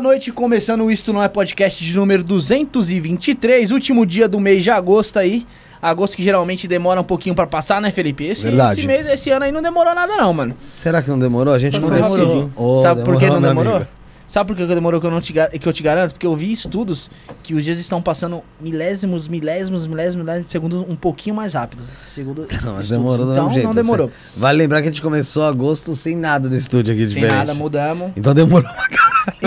[0.00, 4.64] Boa noite, começando o Isto Não É Podcast de número 223, último dia do mês
[4.64, 5.46] de agosto aí.
[5.80, 8.24] Agosto que geralmente demora um pouquinho pra passar, né, Felipe?
[8.24, 8.78] Esse, Verdade.
[8.80, 10.54] esse mês, esse ano aí não demorou nada não, mano.
[10.70, 11.52] Será que não demorou?
[11.52, 12.16] A gente Não não demorou.
[12.26, 12.50] decidiu.
[12.56, 13.76] Ô, Sabe por que não demorou?
[13.76, 13.90] amigo.
[14.26, 16.12] Sabe por que demorou que eu, não te, que eu te garanto?
[16.12, 17.10] Porque eu vi estudos
[17.42, 21.82] que os dias estão passando milésimos, milésimos, milésimos, milésimos de segundo um pouquinho mais rápido.
[22.08, 22.88] Segundo Não, mas estudos.
[22.88, 23.66] demorou do então, mesmo jeito.
[23.66, 24.10] não demorou.
[24.34, 27.36] Vale lembrar que a gente começou agosto sem nada no estúdio aqui Sem diferente.
[27.36, 28.12] nada, mudamos.
[28.16, 28.70] Então demorou.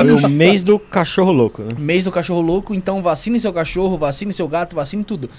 [0.03, 1.69] Foi o mês do cachorro louco, né?
[1.77, 5.29] Mês do cachorro louco, então vacine seu cachorro, vacine seu gato, vacine tudo.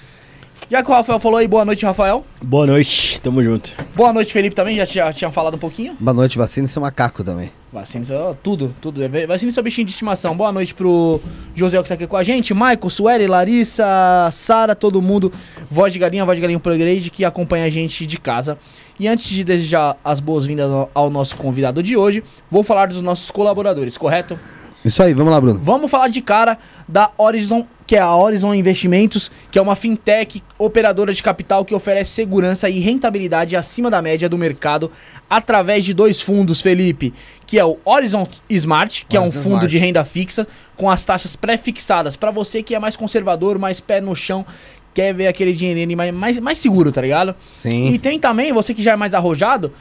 [0.71, 2.25] Já que o Rafael falou aí, boa noite, Rafael.
[2.43, 3.71] Boa noite, tamo junto.
[3.95, 5.95] Boa noite, Felipe, também, já tinha, tinha falado um pouquinho.
[6.01, 7.51] Boa noite, vacina seu macaco também.
[7.71, 9.01] Vacine seu, tudo, tudo.
[9.29, 10.35] Vacine seu bichinho de estimação.
[10.35, 11.21] Boa noite pro
[11.55, 13.85] José que está aqui com a gente, Michael, Sueli, Larissa,
[14.33, 15.31] Sara, todo mundo.
[15.71, 18.57] Voz de galinha, voz de galinha Upgrade, que acompanha a gente de casa.
[18.99, 23.31] E antes de desejar as boas-vindas ao nosso convidado de hoje, vou falar dos nossos
[23.31, 24.39] colaboradores, correto?
[24.85, 25.59] Isso aí, vamos lá, Bruno.
[25.63, 30.43] Vamos falar de cara da Horizon, que é a Horizon Investimentos, que é uma fintech
[30.59, 34.93] operadora de capital que oferece segurança e rentabilidade acima da média do mercado
[35.29, 37.15] através de dois fundos, Felipe,
[37.47, 39.69] que é o Horizon Smart, que é um Horizon fundo Smart.
[39.69, 40.47] de renda fixa
[40.77, 44.45] com as taxas pré-fixadas para você que é mais conservador, mais pé no chão,
[44.93, 47.35] quer ver aquele dinheirinho mais, mais, mais seguro, tá ligado?
[47.55, 47.89] Sim.
[47.91, 49.73] E tem também, você que já é mais arrojado,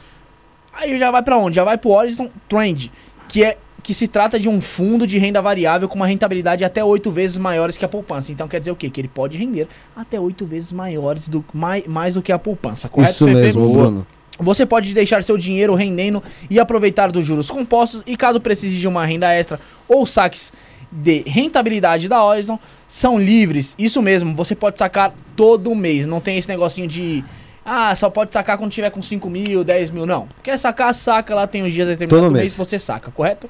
[0.72, 1.56] aí já vai pra onde?
[1.56, 2.90] Já vai pro Horizon Trend,
[3.28, 6.82] que é que se trata de um fundo de renda variável com uma rentabilidade até
[6.82, 8.32] oito vezes maiores que a poupança.
[8.32, 8.88] Então quer dizer o quê?
[8.88, 12.88] Que ele pode render até oito vezes maiores do mais, mais do que a poupança,
[12.88, 13.12] correto?
[13.12, 13.36] Isso Fefe?
[13.36, 14.06] mesmo, Bruno.
[14.38, 18.88] Você pode deixar seu dinheiro rendendo e aproveitar dos juros compostos e caso precise de
[18.88, 20.50] uma renda extra ou saques
[20.90, 22.58] de rentabilidade da Horizon,
[22.88, 23.74] são livres.
[23.78, 26.06] Isso mesmo, você pode sacar todo mês.
[26.06, 27.22] Não tem esse negocinho de...
[27.64, 30.04] Ah, só pode sacar quando tiver com 5 mil, 10 mil.
[30.04, 30.28] Não.
[30.42, 31.34] Quer sacar, saca.
[31.34, 32.56] Lá tem os dias determinados Todo do mês mês.
[32.56, 33.48] você saca, correto?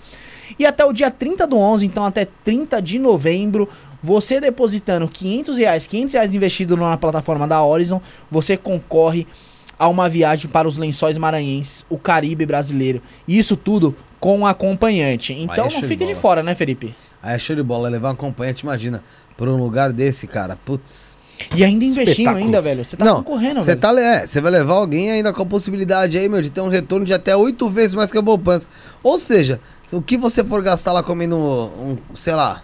[0.58, 3.68] E até o dia 30 do 11, então até 30 de novembro,
[4.02, 8.00] você depositando 500 reais, 500 reais investido na plataforma da Horizon,
[8.30, 9.26] você concorre
[9.76, 13.02] a uma viagem para os lençóis maranhenses, o Caribe brasileiro.
[13.26, 15.32] E isso tudo com acompanhante.
[15.32, 16.20] Então é show não de fica de bola.
[16.22, 16.94] fora, né, Felipe?
[17.20, 19.02] Aí é show de bola, levar um acompanhante, imagina,
[19.36, 20.56] pra um lugar desse, cara.
[20.64, 21.13] Putz.
[21.54, 22.84] E ainda investindo ainda, velho.
[22.84, 23.80] Você tá não, concorrendo, você velho.
[23.80, 26.68] tá, é, você vai levar alguém ainda com a possibilidade aí, meu, de ter um
[26.68, 28.68] retorno de até oito vezes mais que a poupança.
[29.02, 32.62] Ou seja, se o que você for gastar lá comendo um, sei lá,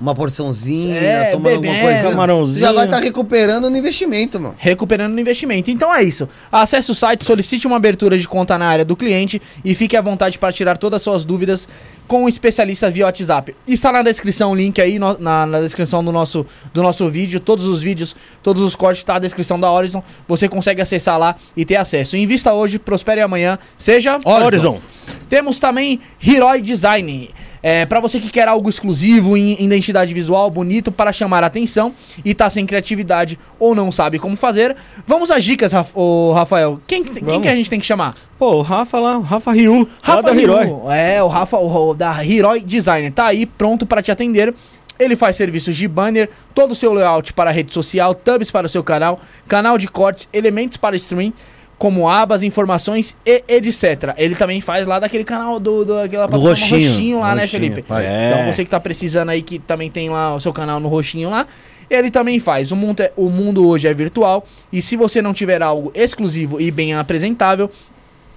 [0.00, 2.64] uma porçãozinha, É, tomando alguma coisa, você camarãozinho.
[2.66, 4.54] já vai estar recuperando no investimento, mano.
[4.58, 5.70] Recuperando no investimento.
[5.70, 6.28] Então é isso.
[6.50, 10.00] Acesse o site, solicite uma abertura de conta na área do cliente e fique à
[10.00, 11.68] vontade para tirar todas as suas dúvidas
[12.08, 13.54] com um especialista via WhatsApp.
[13.68, 17.38] Está na descrição o link aí, no- na, na descrição do nosso, do nosso vídeo.
[17.38, 20.02] Todos os vídeos, todos os cortes, está na descrição da Horizon.
[20.26, 22.16] Você consegue acessar lá e ter acesso.
[22.16, 23.58] Invista hoje, prospere amanhã.
[23.78, 24.80] Seja Horizon.
[25.28, 27.30] temos também Heroi Design.
[27.62, 31.92] É, para você que quer algo exclusivo em identidade visual, bonito para chamar a atenção
[32.24, 34.74] e tá sem criatividade ou não sabe como fazer,
[35.06, 36.80] vamos às dicas, Raf- ô, Rafael.
[36.86, 38.16] Quem, que- quem que a gente tem que chamar?
[38.38, 40.34] Pô, o Rafa lá, o Rafa Ryu, Rafa da.
[40.34, 40.66] Hiroi.
[40.90, 43.12] É, o Rafa o, da Heroi Designer.
[43.12, 44.54] Tá aí pronto para te atender.
[44.98, 48.68] Ele faz serviços de banner, todo o seu layout para rede social, tabs para o
[48.70, 51.32] seu canal, canal de cortes, elementos para stream,
[51.80, 54.12] como abas, informações e etc.
[54.18, 57.20] Ele também faz lá daquele canal do, do aquela Do plataforma roxinho.
[57.20, 57.82] lá, né, Roxinho, Felipe?
[57.88, 58.04] faz.
[58.04, 58.28] É.
[58.28, 61.30] Então você que tá precisando aí, que também tem lá o seu canal no roxinho
[61.30, 61.46] lá,
[61.88, 62.70] ele também faz.
[62.70, 66.60] O mundo, é- o mundo hoje é virtual e se você não tiver algo exclusivo
[66.60, 67.70] e bem apresentável,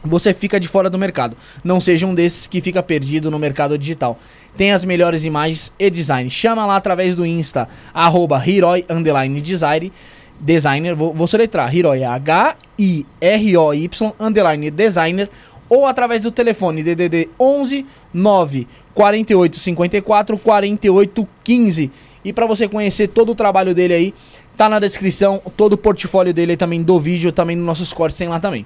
[0.06, 1.36] você fica de fora do mercado.
[1.66, 4.18] Não seja um desses que fica perdido no mercado digital.
[4.56, 6.30] Tem as melhores imagens e design.
[6.30, 9.92] Chama lá através do Insta, arroba Hiroi underline design,
[10.40, 10.96] designer.
[10.96, 15.30] Vou, vou soletrar, Hiroi, H-I-R-O-Y underline designer.
[15.70, 21.92] Ou através do telefone DDD 11 9 48 54 48 15.
[22.24, 24.14] E para você conhecer todo o trabalho dele aí,
[24.56, 28.18] tá na descrição, todo o portfólio dele aí também do vídeo, também nos nossos cortes
[28.18, 28.66] tem lá também.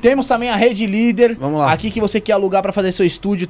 [0.00, 1.72] Temos também a Rede Líder, Vamos lá.
[1.72, 3.48] aqui que você quer alugar para fazer seu estúdio,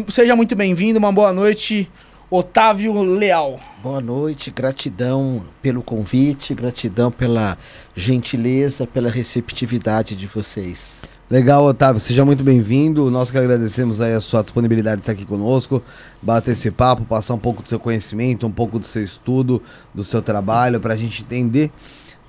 [0.08, 1.92] Seja muito bem-vindo, uma boa noite,
[2.30, 3.60] Otávio Leal.
[3.82, 7.58] Boa noite, gratidão pelo convite, gratidão pela
[7.94, 11.02] gentileza, pela receptividade de vocês.
[11.30, 13.10] Legal, Otávio, seja muito bem-vindo.
[13.12, 15.82] Nós que agradecemos aí a sua disponibilidade de estar aqui conosco,
[16.22, 19.62] bater esse papo, passar um pouco do seu conhecimento, um pouco do seu estudo,
[19.94, 21.72] do seu trabalho, para a gente entender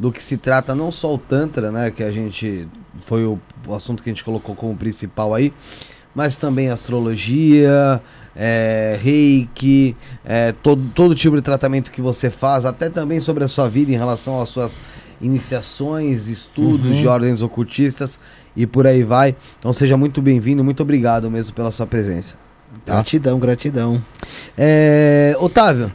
[0.05, 2.69] do que se trata não só o Tantra, né, que a gente
[3.07, 5.51] foi o, o assunto que a gente colocou como principal aí,
[6.15, 8.03] mas também astrologia,
[8.37, 13.49] é, reiki, é, todo, todo tipo de tratamento que você faz, até também sobre a
[13.49, 14.83] sua vida em relação às suas
[15.23, 18.21] iniciações, estudos de ordens ocultistas
[18.55, 19.35] e por aí vai.
[19.59, 22.35] Então seja muito bem-vindo, muito obrigado mesmo pela sua presença.
[22.85, 22.97] Tá?
[22.97, 24.05] Gratidão, gratidão.
[24.59, 25.91] É, Otávio,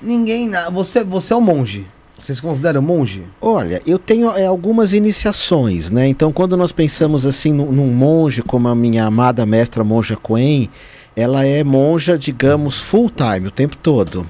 [0.00, 0.50] ninguém.
[0.72, 1.86] Você, você é um monge.
[2.18, 3.24] Você se considera um monge?
[3.40, 6.06] Olha, eu tenho é, algumas iniciações, né?
[6.06, 10.70] Então, quando nós pensamos assim num, num monge, como a minha amada mestra monja Coen,
[11.16, 14.26] ela é monja, digamos, full time, o tempo todo.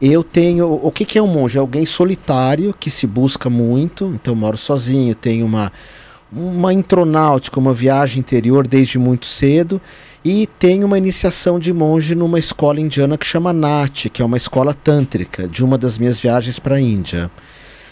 [0.00, 0.66] Eu tenho.
[0.66, 1.56] O que, que é um monge?
[1.56, 4.12] É alguém solitário que se busca muito.
[4.14, 5.72] Então, moro sozinho, tenho uma,
[6.32, 9.80] uma intronáutica, uma viagem interior desde muito cedo.
[10.24, 14.36] E tenho uma iniciação de monge numa escola indiana que chama Nat, que é uma
[14.36, 17.28] escola tântrica, de uma das minhas viagens para a Índia.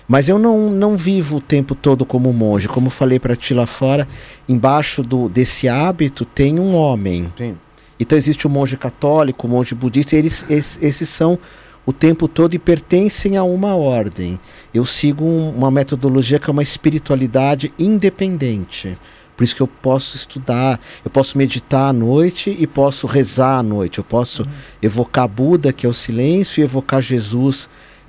[0.07, 2.69] Mas eu não, não vivo o tempo todo como monge.
[2.69, 4.07] Como falei para ti lá fora,
[4.49, 7.33] embaixo do, desse hábito tem um homem.
[7.37, 7.57] Sim.
[7.99, 11.39] Então existe o monge católico, o monge budista, eles, esses, esses são
[11.85, 14.39] o tempo todo e pertencem a uma ordem.
[14.73, 18.97] Eu sigo um- uma metodologia que é uma espiritualidade independente.
[19.41, 23.63] Por isso que eu posso estudar, eu posso meditar à noite e posso rezar à
[23.63, 23.97] noite.
[23.97, 24.47] Eu posso
[24.83, 27.67] evocar Buda, que é o silêncio, e evocar Jesus,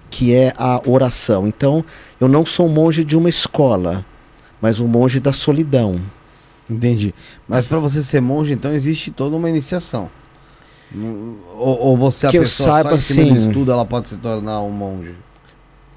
[0.10, 1.48] que é a oração.
[1.48, 1.86] Então,
[2.20, 4.06] eu não sou um monge de uma escola,
[4.62, 6.02] mas um monge da solidão.
[6.70, 7.16] Entendi.
[7.48, 10.12] Mas pra você ser monge, então existe toda uma iniciação.
[11.56, 13.48] Ou, ou você, a Que eu pessoa saiba, só em cima do sim.
[13.48, 15.16] estudo, ela pode se tornar um monge.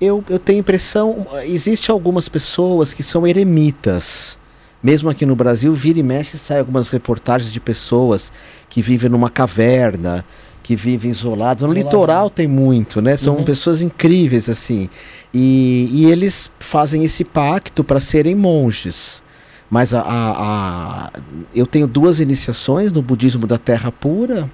[0.00, 4.38] eu, eu tenho impressão, existe algumas pessoas que são eremitas.
[4.84, 8.30] Mesmo aqui no Brasil, vira e mexe, sai algumas reportagens de pessoas
[8.68, 10.22] que vivem numa caverna,
[10.62, 11.62] que vivem isoladas.
[11.62, 13.16] No Isolado, litoral tem muito, né?
[13.16, 13.44] São Uhum.
[13.44, 14.90] pessoas incríveis, assim.
[15.32, 19.22] E, e eles fazem esse pacto para serem monges.
[19.70, 20.34] Mas a, a-
[21.06, 21.10] a-
[21.54, 24.50] eu tenho duas iniciações no budismo da Terra Pura,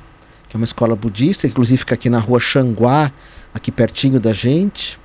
[0.49, 3.11] que é uma escola budista, inclusive fica aqui na rua Xanguá,
[3.53, 4.97] aqui pertinho da gente.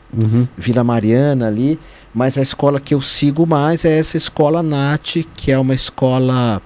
[0.58, 1.78] Vila Mariana ali,
[2.16, 6.62] mas a escola que eu sigo mais é essa escola Nat, que é uma escola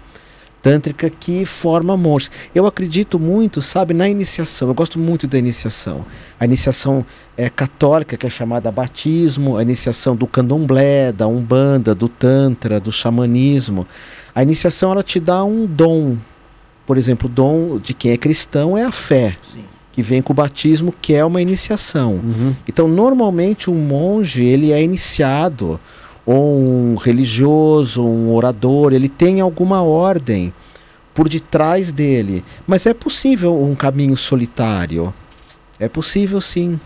[0.62, 2.30] tântrica que forma monges.
[2.54, 4.68] Eu acredito muito, sabe, na iniciação.
[4.68, 6.06] Eu gosto muito da iniciação.
[6.40, 7.04] A iniciação
[7.36, 12.92] é católica, que é chamada batismo, a iniciação do candomblé, da umbanda, do tantra, do
[12.92, 13.88] xamanismo.
[14.36, 16.16] A iniciação ela te dá um dom.
[16.86, 19.64] Por exemplo, o dom de quem é cristão é a fé, Sim.
[20.00, 22.14] Que vem com o batismo, que é uma iniciação.
[22.14, 22.56] Uhum.
[22.66, 25.78] Então, normalmente um monge, ele é iniciado,
[26.26, 30.54] ou um religioso, um orador, ele tem alguma ordem
[31.14, 32.46] por detrás dele.
[32.66, 35.14] Mas é possível um caminho solitário.
[35.78, 36.80] É possível sim.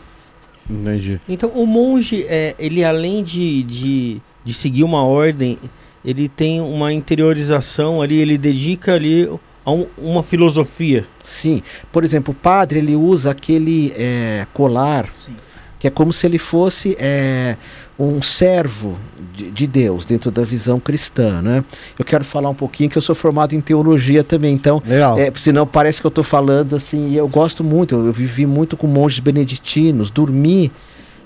[0.67, 1.19] Entendi.
[1.29, 5.59] Então, o monge, é, ele além de, de, de seguir uma ordem,
[6.03, 9.29] ele tem uma interiorização ali, ele dedica ali
[9.65, 11.05] a um- uma filosofia.
[11.23, 11.61] Sim.
[11.91, 15.35] Por exemplo, o padre, ele usa aquele é, colar, Sim.
[15.79, 17.55] que é como se ele fosse é,
[17.97, 18.97] um servo
[19.35, 21.63] de, de Deus, dentro da visão cristã, né?
[21.97, 25.17] Eu quero falar um pouquinho, que eu sou formado em teologia também, então Legal.
[25.19, 28.75] É, senão parece que eu estou falando assim, e eu gosto muito, eu vivi muito
[28.77, 30.71] com monges beneditinos, dormi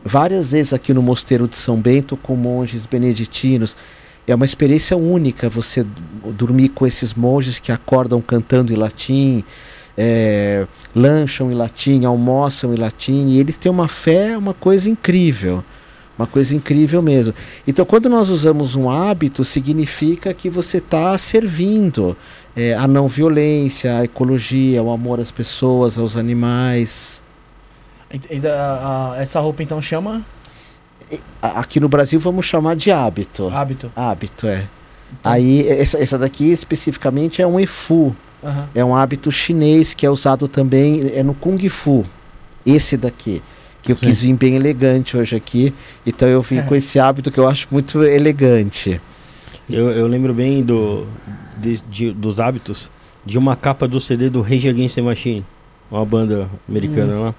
[0.06, 3.75] várias vezes aqui no Mosteiro de São Bento com monges beneditinos.
[4.27, 5.86] É uma experiência única você
[6.34, 9.41] dormir com esses monges que acordam cantando em latim,
[9.98, 15.63] é, lancham em latim, almoçam em latim, e eles têm uma fé, uma coisa incrível.
[16.19, 17.34] Uma coisa incrível mesmo.
[17.65, 22.17] Então, quando nós usamos um hábito, significa que você está servindo
[22.55, 27.22] é, a não violência, a ecologia, o amor às pessoas, aos animais.
[29.19, 30.25] Essa roupa então chama
[31.41, 33.47] Aqui no Brasil vamos chamar de hábito.
[33.49, 33.91] hábito.
[33.95, 34.67] Hábito, é.
[35.23, 38.15] Aí, essa, essa daqui especificamente é um efu.
[38.43, 38.69] Aham.
[38.75, 42.05] É um hábito chinês que é usado também é no Kung Fu.
[42.65, 43.41] Esse daqui.
[43.81, 44.07] Que eu Sim.
[44.07, 45.73] quis vir bem elegante hoje aqui.
[46.05, 46.61] Então eu vim É.
[46.61, 48.99] com esse hábito que eu acho muito elegante.
[49.69, 51.05] Eu, eu lembro bem do,
[51.57, 52.91] de- de- dos hábitos
[53.25, 55.45] de uma capa do CD do Rage Against the Machine,
[55.89, 57.23] uma banda americana Hum.
[57.23, 57.35] lá,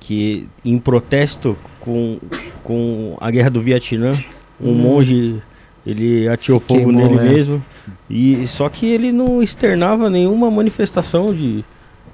[0.00, 2.18] que em protesto com,
[2.62, 4.12] com a guerra do Vietnã,
[4.60, 4.74] um Hum.
[4.74, 5.42] monge
[5.86, 7.32] ele atirou Se fogo queimou, nele é.
[7.34, 7.62] mesmo.
[8.10, 11.64] E só que ele não externava nenhuma manifestação de,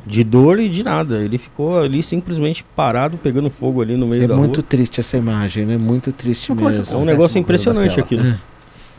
[0.07, 1.23] de dor e de nada.
[1.23, 4.67] Ele ficou ali simplesmente parado pegando fogo ali no meio É da muito rua.
[4.69, 5.79] triste essa imagem, né?
[5.79, 6.99] Muito triste Mas é que É mesmo.
[7.01, 8.27] um negócio impressionante aquilo.
[8.27, 8.39] É.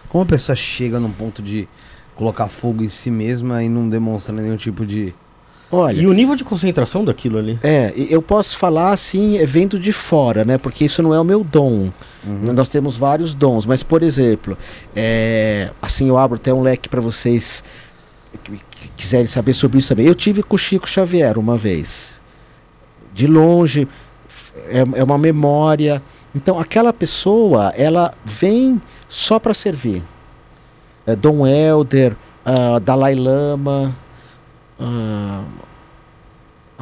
[0.09, 1.67] Como a pessoa chega num ponto de
[2.15, 5.13] colocar fogo em si mesma e não demonstra nenhum tipo de.
[5.75, 7.57] Olha, E o nível de concentração daquilo ali.
[7.63, 10.55] É, eu posso falar assim, vendo de fora, né?
[10.59, 11.91] Porque isso não é o meu dom.
[12.23, 12.53] Uhum.
[12.53, 14.55] Nós temos vários dons, mas por exemplo,
[14.95, 17.63] é, assim eu abro até um leque para vocês
[18.43, 18.59] que,
[18.95, 20.05] quiserem saber sobre isso também.
[20.05, 22.21] Eu tive com o Chico Xavier uma vez,
[23.11, 23.87] de longe,
[24.69, 26.03] é, é uma memória.
[26.35, 30.03] Então aquela pessoa, ela vem só para servir.
[31.07, 32.15] É, Dom Helder,
[32.45, 33.95] ah, Dalai Lama,
[34.79, 35.43] ah,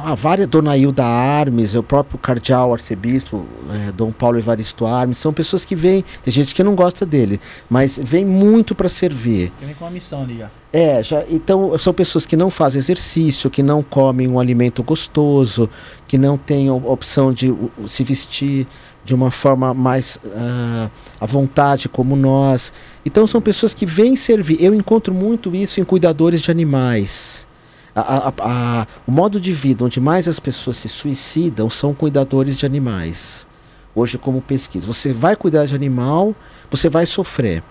[0.04, 5.32] ah, várias, Dona Hilda Armes, o próprio cardeal arcebispo, eh, Dom Paulo Evaristo Armes, são
[5.32, 7.38] pessoas que vêm, tem gente que não gosta dele,
[7.70, 9.52] mas vem muito para servir.
[9.60, 10.50] Vem com uma missão ali já.
[10.72, 15.70] É, já, então são pessoas que não fazem exercício, que não comem um alimento gostoso,
[16.08, 18.66] que não têm a opção de uh, uh, se vestir
[19.04, 20.88] de uma forma mais ah,
[21.20, 22.72] à vontade como nós.
[23.04, 24.56] Então são pessoas que vêm servir.
[24.62, 27.46] Eu encontro muito isso em cuidadores de animais.
[27.94, 32.56] A- a- a- o modo de vida onde mais as pessoas se suicidam são cuidadores
[32.56, 33.46] de animais.
[33.94, 36.34] Hoje, como pesquisa, você vai cuidar de animal,
[36.70, 37.62] você vai sofrer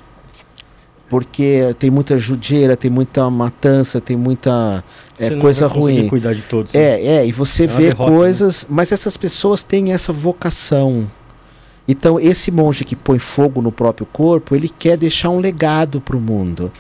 [1.09, 4.81] porque tem muita judiaira, tem muita matança, tem muita
[5.19, 6.07] é, coisa ruim.
[6.07, 6.71] cuidar de todos.
[6.71, 6.79] né?
[6.79, 8.17] É, é, e você É vê derrota, né?
[8.17, 11.11] coisas, mas essas pessoas têm essa vocação.
[11.85, 16.15] Então, esse monge que põe fogo no próprio corpo, ele quer deixar um legado para
[16.15, 16.71] o mundo,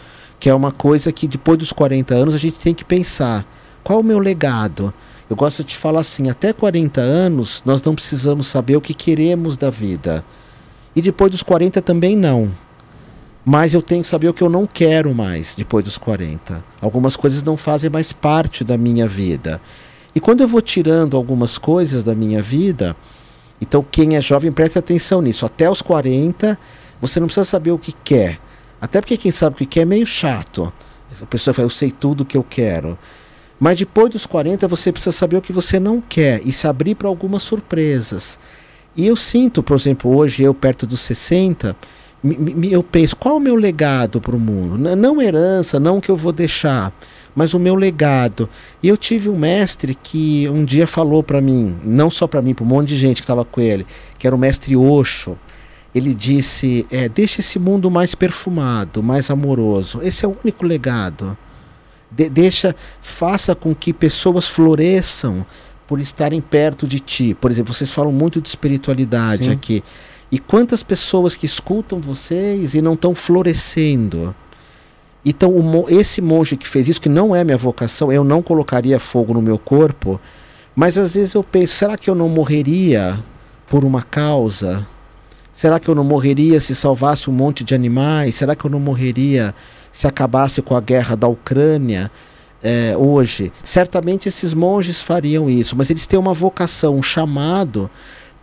[0.41, 3.45] que é uma coisa que depois dos 40 anos a gente tem que pensar:
[3.83, 4.91] qual o meu legado?
[5.29, 9.55] Eu gosto de falar assim: até 40 anos nós não precisamos saber o que queremos
[9.55, 10.25] da vida.
[10.95, 12.51] E depois dos 40 também não.
[13.45, 16.63] Mas eu tenho que saber o que eu não quero mais depois dos 40.
[16.81, 19.61] Algumas coisas não fazem mais parte da minha vida.
[20.13, 22.95] E quando eu vou tirando algumas coisas da minha vida,
[23.61, 25.45] então quem é jovem presta atenção nisso.
[25.45, 26.57] Até os 40,
[26.99, 28.39] você não precisa saber o que quer.
[28.81, 30.73] Até porque quem sabe o que quer é meio chato.
[31.21, 32.97] A pessoa fala, eu sei tudo o que eu quero.
[33.59, 36.95] Mas depois dos 40, você precisa saber o que você não quer e se abrir
[36.95, 38.39] para algumas surpresas.
[38.97, 41.75] E eu sinto, por exemplo, hoje eu perto dos 60,
[42.23, 44.77] me- me- eu penso, qual o meu legado para o mundo?
[44.95, 46.91] Não herança, não que eu vou deixar,
[47.35, 48.49] mas o meu legado.
[48.81, 52.53] E eu tive um mestre que um dia falou para mim, não só para mim,
[52.55, 53.85] para um monte de gente que estava com ele,
[54.17, 55.37] que era o mestre Osho.
[55.93, 59.99] Ele disse: é, deixa esse mundo mais perfumado, mais amoroso.
[60.01, 61.37] Esse é o único legado.
[62.09, 65.45] De- deixa, faça com que pessoas floresçam
[65.87, 67.33] por estarem perto de ti.
[67.39, 69.51] Por exemplo, vocês falam muito de espiritualidade Sim.
[69.51, 69.83] aqui.
[70.31, 74.33] E quantas pessoas que escutam vocês e não estão florescendo?
[75.25, 78.41] Então, o mo- esse monge que fez isso, que não é minha vocação, eu não
[78.41, 80.19] colocaria fogo no meu corpo,
[80.73, 83.19] mas às vezes eu penso, será que eu não morreria
[83.67, 84.87] por uma causa?
[85.61, 88.33] Será que eu não morreria se salvasse um monte de animais?
[88.33, 89.53] Será que eu não morreria
[89.91, 92.09] se acabasse com a guerra da Ucrânia
[92.63, 93.53] eh, hoje?
[93.63, 97.91] Certamente esses monges fariam isso, mas eles têm uma vocação, um chamado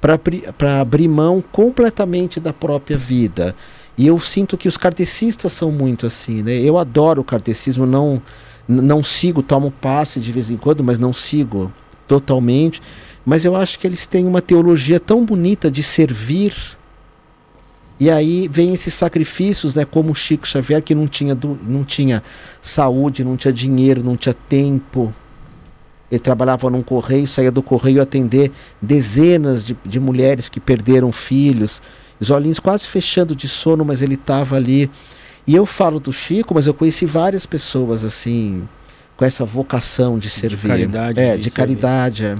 [0.00, 3.52] para abrir mão completamente da própria vida.
[3.96, 6.52] E eu sinto que os kardecistas são muito assim, né?
[6.61, 8.22] Eu adoro o kardecismo, não,
[8.68, 11.72] não sigo, tomo passe de vez em quando, mas não sigo
[12.07, 12.81] totalmente.
[13.26, 16.78] Mas eu acho que eles têm uma teologia tão bonita de servir.
[18.00, 19.84] E aí vem esses sacrifícios, né?
[19.84, 22.22] Como o Chico Xavier, que não tinha, du- não tinha
[22.62, 25.12] saúde, não tinha dinheiro, não tinha tempo.
[26.11, 31.82] Ele trabalhava num correio, saía do correio atender dezenas de, de mulheres que perderam filhos,
[32.20, 34.90] os olhinhos quase fechando de sono, mas ele estava ali.
[35.46, 38.66] E eu falo do Chico, mas eu conheci várias pessoas assim,
[39.16, 40.68] com essa vocação de servir.
[40.68, 42.24] caridade, É, de de caridade.
[42.24, 42.37] é.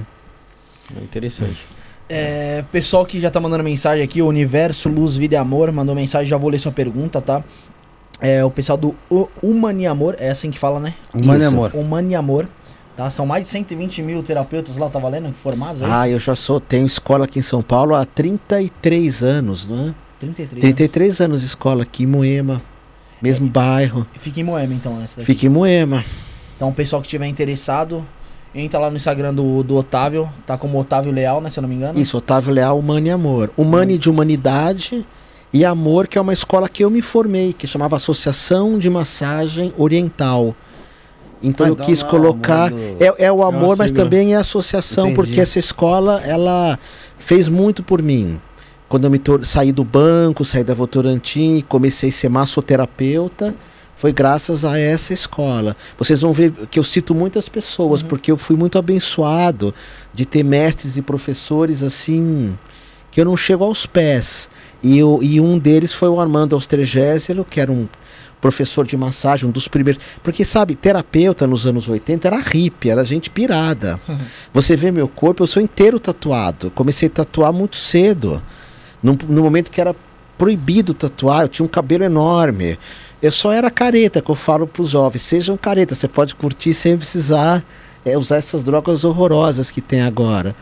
[0.97, 1.65] É interessante.
[2.09, 5.93] É, pessoal que já tá mandando mensagem aqui, o Universo, Luz, Vida e Amor, mandou
[5.93, 7.43] mensagem, já vou ler sua pergunta, tá?
[8.19, 8.95] É, o pessoal do
[9.41, 10.95] Humani Amor, é assim que fala, né?
[11.13, 11.47] Humano Isso.
[11.47, 11.71] amor.
[11.73, 12.49] Humani Amor,
[12.97, 13.09] tá?
[13.09, 15.93] São mais de 120 mil terapeutas lá, tá valendo, formados, é isso?
[15.93, 19.93] Ah, eu já sou, tenho escola aqui em São Paulo há 33 anos, né?
[20.19, 22.61] 33 33 anos de escola aqui em Moema,
[23.21, 23.99] mesmo bairro.
[23.99, 24.09] anos.
[24.17, 25.25] Fica em Moema, então, essa daqui.
[25.25, 26.03] Fica em Moema.
[26.57, 28.05] Então, o pessoal que tiver interessado,
[28.53, 31.69] entra lá no Instagram do, do Otávio, tá como Otávio Leal, né, se eu não
[31.69, 31.99] me engano.
[31.99, 33.51] Isso, Otávio Leal, Humano e Amor.
[33.55, 35.05] Humane de Humanidade
[35.53, 39.73] e Amor, que é uma escola que eu me formei, que chamava Associação de Massagem
[39.77, 40.55] Oriental.
[41.41, 42.71] Então Ah, eu quis não colocar.
[42.99, 45.15] É, é o amor, mas também é a associação, Entendi.
[45.15, 46.77] porque essa escola, ela
[47.17, 48.39] fez muito por mim.
[48.89, 53.53] Quando eu me saí do banco, saí da Votorantim, comecei a ser massoterapeuta,
[53.99, 55.75] foi graças a essa escola.
[55.97, 59.75] Vocês vão ver que eu cito muitas pessoas, porque eu fui muito abençoado
[60.13, 62.57] de ter mestres e professores assim,
[63.11, 64.49] que eu não chego aos pés.
[64.81, 67.89] E, eu, e um deles foi o Armando Austregésilo, que era um
[68.39, 70.01] professor de massagem, um dos primeiros.
[70.23, 73.99] Porque, sabe, terapeuta nos anos 80 era hippie, era gente pirada.
[74.53, 76.71] Você vê meu corpo, eu sou inteiro tatuado.
[76.71, 78.41] Comecei a tatuar muito cedo.
[79.03, 79.93] Num, no momento que era
[80.37, 82.79] proibido tatuar, eu tinha um cabelo enorme.
[83.21, 86.73] Eu só era careta, que eu falo para os jovens, sejam careta, você pode curtir
[86.73, 87.63] sem precisar
[88.05, 90.55] é, usar essas drogas horrorosas que tem agora.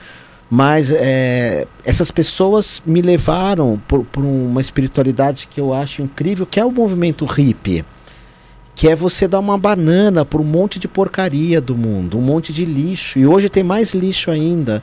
[0.50, 6.60] Mas é, essas pessoas me levaram por, por uma espiritualidade que eu acho incrível, que
[6.60, 7.84] é o movimento hippie.
[8.74, 12.54] Que é você dar uma banana por um monte de porcaria do mundo, um monte
[12.54, 13.20] de lixo.
[13.20, 14.82] E hoje tem mais lixo ainda.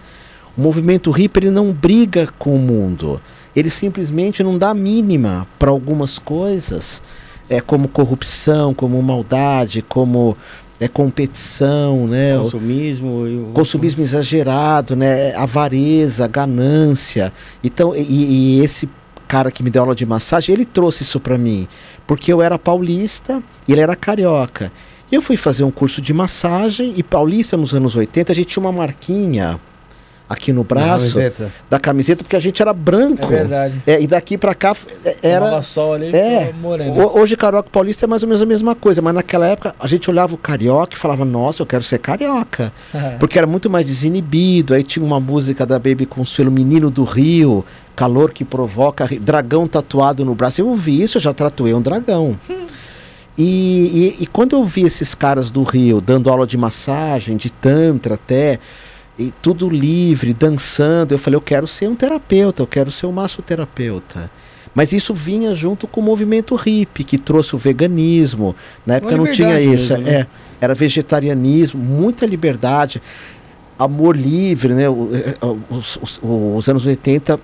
[0.56, 3.20] O movimento hippie ele não briga com o mundo.
[3.56, 7.00] Ele simplesmente não dá mínima para algumas coisas,
[7.48, 10.36] é como corrupção, como maldade, como
[10.80, 12.36] é competição, né?
[12.38, 13.08] Consumismo.
[13.08, 15.34] o- consumismo exagerado, né?
[15.36, 17.32] Avareza, ganância.
[17.62, 18.88] Então, e, e esse
[19.28, 21.66] cara que me deu aula de massagem, ele trouxe isso pra mim,
[22.06, 24.70] porque eu era paulista e ele era carioca.
[25.10, 28.60] Eu fui fazer um curso de massagem e paulista nos anos 80, a gente tinha
[28.62, 29.58] uma marquinha
[30.28, 31.52] aqui no braço Camiseta.
[31.68, 33.26] da camiseta porque a gente era branco.
[33.26, 33.82] É verdade.
[33.86, 36.98] É, e daqui pra cá é, era Tomava sol ali, é, moreno.
[37.06, 39.86] Ho- Hoje carioca paulista é mais ou menos a mesma coisa, mas naquela época a
[39.86, 42.72] gente olhava o carioca e falava, nossa, eu quero ser carioca.
[43.20, 44.72] Porque era muito mais desinibido.
[44.74, 50.24] Aí tinha uma música da Baby Consuelo, Menino do Rio, calor que provoca, dragão tatuado
[50.24, 50.60] no braço.
[50.60, 52.36] Eu ouvi isso, eu já tatuei um dragão.
[53.36, 57.50] E, e- e quando eu vi esses caras do Rio dando aula de massagem, de
[57.50, 58.60] tantra até,
[59.18, 63.12] e tudo livre, dançando, eu falei, eu quero ser um terapeuta, eu quero ser um
[63.12, 64.30] massoterapeuta.
[64.74, 68.56] Mas isso vinha junto com o movimento hippie, que trouxe o veganismo.
[68.84, 69.92] Na época não tinha isso.
[69.92, 70.12] mesmo, né?
[70.22, 70.26] É,
[70.60, 73.00] era vegetarianismo, muita liberdade,
[73.78, 74.88] amor livre, né?
[74.88, 75.34] O- eh,
[75.70, 77.38] Os, os- os anos 80,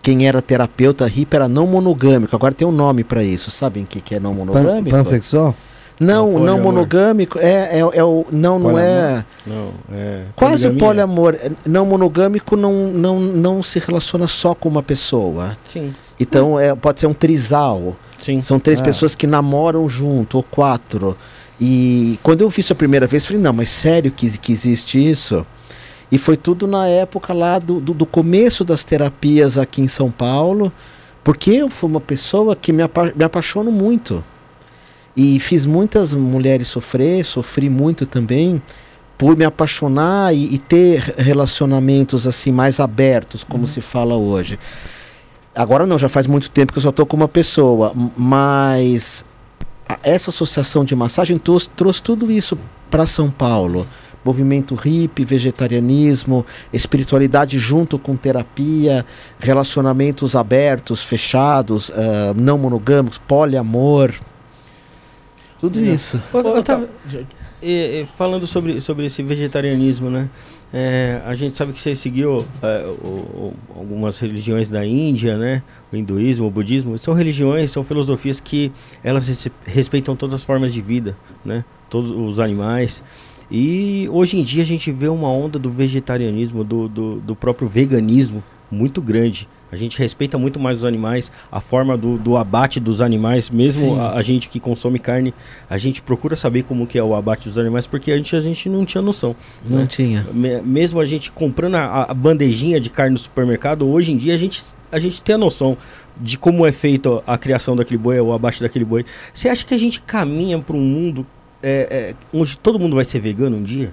[0.00, 2.36] quem era terapeuta hippie era não monogâmico.
[2.36, 3.50] Agora tem um nome para isso.
[3.50, 4.90] Sabem o que, que é não Pan, monogâmico?
[4.96, 5.52] pansexual?
[5.98, 6.62] Não, Não, não poliamor.
[6.64, 8.26] monogâmico é, é, é o.
[8.30, 9.24] Não, não é.
[9.46, 10.24] Não, é.
[10.36, 11.06] Quase o poligamia.
[11.06, 11.36] poliamor.
[11.66, 15.56] Não monogâmico não, não, não se relaciona só com uma pessoa.
[15.72, 17.96] Sim, Então é, pode ser um trisal.
[18.18, 18.40] sim.
[18.40, 18.82] São três Ah.
[18.84, 21.16] pessoas que namoram junto, ou quatro.
[21.58, 24.98] E quando eu vi isso a primeira vez, falei, não, mas sério que, que existe
[25.10, 25.46] isso?
[26.12, 30.10] E foi tudo na época lá do, do, do começo das terapias aqui em São
[30.10, 30.70] Paulo,
[31.24, 34.22] porque eu fui uma pessoa que me, apa me apaixono muito.
[35.16, 38.60] E fiz muitas mulheres sofrer, sofri muito também,
[39.16, 44.58] por me apaixonar e, e ter relacionamentos assim mais abertos, como se fala hoje.
[45.54, 49.24] Agora não, já faz muito tempo que eu só estou com uma pessoa, mas
[50.02, 52.58] essa associação de massagem trouxe, trouxe tudo isso
[52.90, 53.86] para São Paulo.
[54.22, 59.06] Movimento hippie, vegetarianismo, espiritualidade junto com terapia,
[59.38, 64.12] relacionamentos abertos, fechados, ah, não monogâmicos, poliamor.
[65.58, 65.94] Tudo Legal.
[65.94, 66.20] isso.
[66.32, 67.26] Ô, Ô, Otávio, Otávio,
[67.62, 67.70] E,
[68.02, 70.28] e, falando sobre, sobre esse vegetarianismo, né?
[70.72, 75.62] É, a gente sabe que você seguiu é, o- o- algumas religiões da Índia, né?
[75.92, 76.98] O hinduísmo, o budismo.
[76.98, 78.70] São religiões, são filosofias que
[79.02, 81.64] elas res- respeitam todas as formas de vida, né?
[81.88, 83.02] Todos os animais.
[83.50, 87.68] E hoje em dia a gente vê uma onda do vegetarianismo, do, do, do próprio
[87.68, 89.48] veganismo muito grande.
[89.76, 94.00] A gente respeita muito mais os animais, a forma do, do abate dos animais, mesmo
[94.00, 95.34] a, a gente que consome carne,
[95.68, 98.40] a gente procura saber como que é o abate dos animais, porque a gente, a
[98.40, 99.36] gente não tinha noção.
[99.68, 99.86] Não né?
[99.86, 100.26] tinha.
[100.32, 104.34] Me- Mesmo a gente comprando a, a bandejinha de carne no supermercado, hoje em dia
[104.34, 105.76] a gente, a gente tem a noção
[106.18, 109.04] de como é feita a criação daquele boi, o abate daquele boi.
[109.34, 111.26] Você acha que a gente caminha para um mundo
[111.62, 113.92] é, é, onde todo mundo vai ser vegano um dia?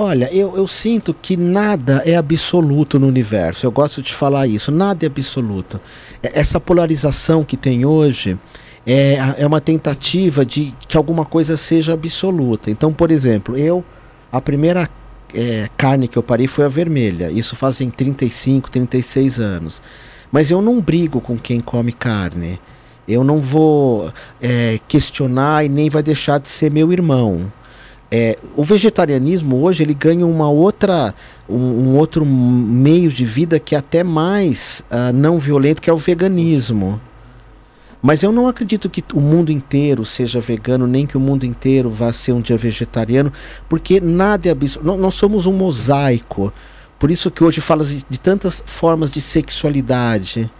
[0.00, 3.66] Olha, eu, eu sinto que nada é absoluto no universo.
[3.66, 4.70] Eu gosto de falar isso.
[4.70, 5.80] Nada é absoluto.
[6.22, 8.38] Essa polarização que tem hoje
[8.86, 12.70] é, é uma tentativa de que alguma coisa seja absoluta.
[12.70, 13.84] Então, por exemplo, eu.
[14.30, 14.88] A primeira
[15.34, 17.28] é, carne que eu parei foi a vermelha.
[17.28, 19.82] Isso fazem 35, 36 anos.
[20.30, 22.60] Mas eu não brigo com quem come carne.
[23.08, 27.52] Eu não vou é, questionar e nem vai deixar de ser meu irmão.
[28.10, 31.14] É, o vegetarianismo hoje ele ganha uma outra
[31.46, 35.92] um, um outro meio de vida que é até mais ah, não violento que é
[35.92, 36.98] o veganismo.
[38.00, 41.90] Mas eu não acredito que o mundo inteiro seja vegano nem que o mundo inteiro
[41.90, 43.30] vá ser um dia vegetariano
[43.68, 46.52] porque nada é absoluto nós somos um mosaico.
[46.98, 50.50] Por isso que hoje fala de, de tantas formas de sexualidade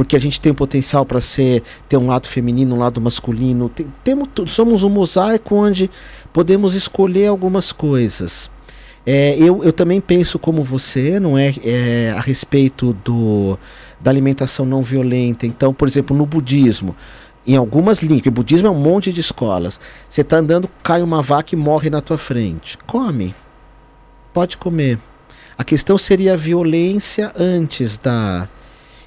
[0.00, 3.68] porque a gente tem potencial para ser ter um lado feminino, um lado masculino.
[3.68, 5.90] Tem, temos, somos um mosaico onde
[6.32, 8.50] podemos escolher algumas coisas.
[9.04, 13.58] É, eu, eu também penso como você, não é, é, a respeito do,
[14.00, 15.46] da alimentação não violenta.
[15.46, 16.96] Então, por exemplo, no budismo,
[17.46, 19.78] em algumas linhas, o budismo é um monte de escolas.
[20.08, 22.78] Você está andando, cai uma vaca e morre na tua frente.
[22.86, 23.34] Come.
[24.32, 24.98] Pode comer.
[25.58, 28.48] A questão seria a violência antes da.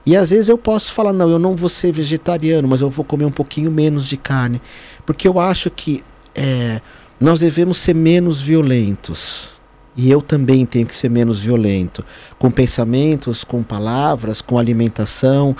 [0.05, 3.05] E às vezes eu posso falar, não, eu não vou ser vegetariano, mas eu vou
[3.05, 4.61] comer um pouquinho menos de carne.
[5.05, 6.03] Porque eu acho que
[6.35, 6.81] é,
[7.19, 9.53] nós devemos ser menos violentos.
[9.95, 12.03] E eu também tenho que ser menos violento.
[12.39, 15.55] Com pensamentos, com palavras, com alimentação.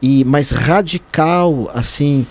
[0.00, 2.26] E mais radical, assim,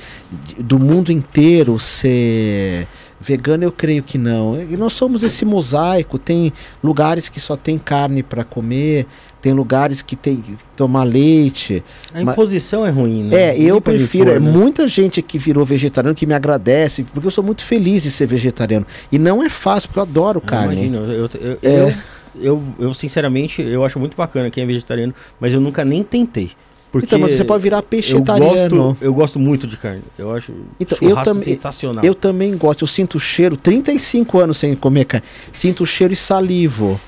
[0.59, 2.87] do mundo inteiro ser
[3.19, 4.61] vegano, eu creio que não.
[4.61, 6.19] E nós somos esse mosaico.
[6.19, 6.53] Tem
[6.83, 9.07] lugares que só tem carne para comer.
[9.41, 11.83] Tem lugares que tem que tomar leite.
[12.13, 13.49] A Mas- imposição é ruim, né?
[13.55, 14.31] É, eu prefiro.
[14.31, 14.51] é né?
[14.51, 18.25] muita gente que virou vegetariano que me agradece, porque eu sou muito feliz de ser
[18.25, 18.85] vegetariano.
[19.11, 20.87] E não é fácil, porque eu adoro Eu carne.
[20.87, 21.79] Imagino, eu, eu, É.
[21.81, 21.93] eu,
[22.39, 26.51] eu, eu, sinceramente, eu acho muito bacana quem é vegetariano, mas eu nunca nem tentei.
[26.91, 28.75] Porque Então, mas você pode virar eu vegetariano.
[28.87, 30.01] gosto, eu gosto muito de carne.
[30.17, 32.03] Eu acho Então, eu também- sensacional.
[32.03, 36.13] Eu também gosto, eu sinto o cheiro, 35 anos sem comer carne, sinto o cheiro
[36.13, 36.99] e salivo.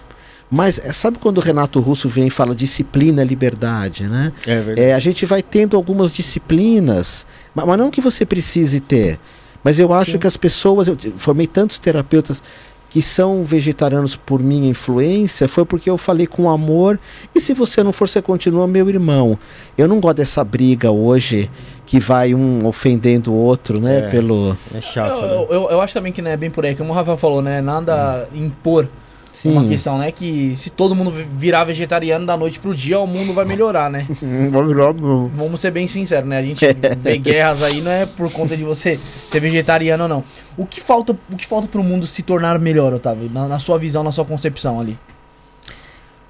[0.51, 4.33] Mas é, sabe quando o Renato Russo vem e fala disciplina é liberdade, né?
[4.47, 4.81] É verdade.
[4.81, 9.19] É, a gente vai tendo algumas disciplinas, ma- mas, não que você precise ter.
[9.63, 12.41] Mas eu acho que as pessoas, eu formei tantos terapeutas
[12.89, 16.99] que são vegetarianos por minha influência, foi porque eu falei com amor.
[17.35, 19.37] E se você não for, você continua meu irmão.
[19.77, 21.51] Eu não gosto dessa briga hoje
[21.85, 23.99] que vai um ofendendo o outro, né?
[23.99, 24.09] É.
[24.09, 24.57] Pelo.
[24.73, 25.47] É chato, Eu, né?
[25.51, 27.61] eu, eu acho também que não é bem por aí, como o Rafael falou, né?
[27.61, 28.87] Nada impor
[29.41, 29.51] Sim.
[29.53, 30.11] uma questão, né?
[30.11, 33.89] Que se todo mundo vi- virar vegetariano da noite pro dia, o mundo vai melhorar,
[33.89, 34.05] né?
[35.33, 36.37] Vamos ser bem sinceros, né?
[36.39, 36.59] A gente
[37.01, 38.99] vê guerras aí não é por conta de você
[39.29, 40.23] ser vegetariano ou não.
[40.57, 43.29] O que falta, o que falta pro mundo se tornar melhor, Otávio?
[43.33, 44.97] Na, na sua visão, na sua concepção ali.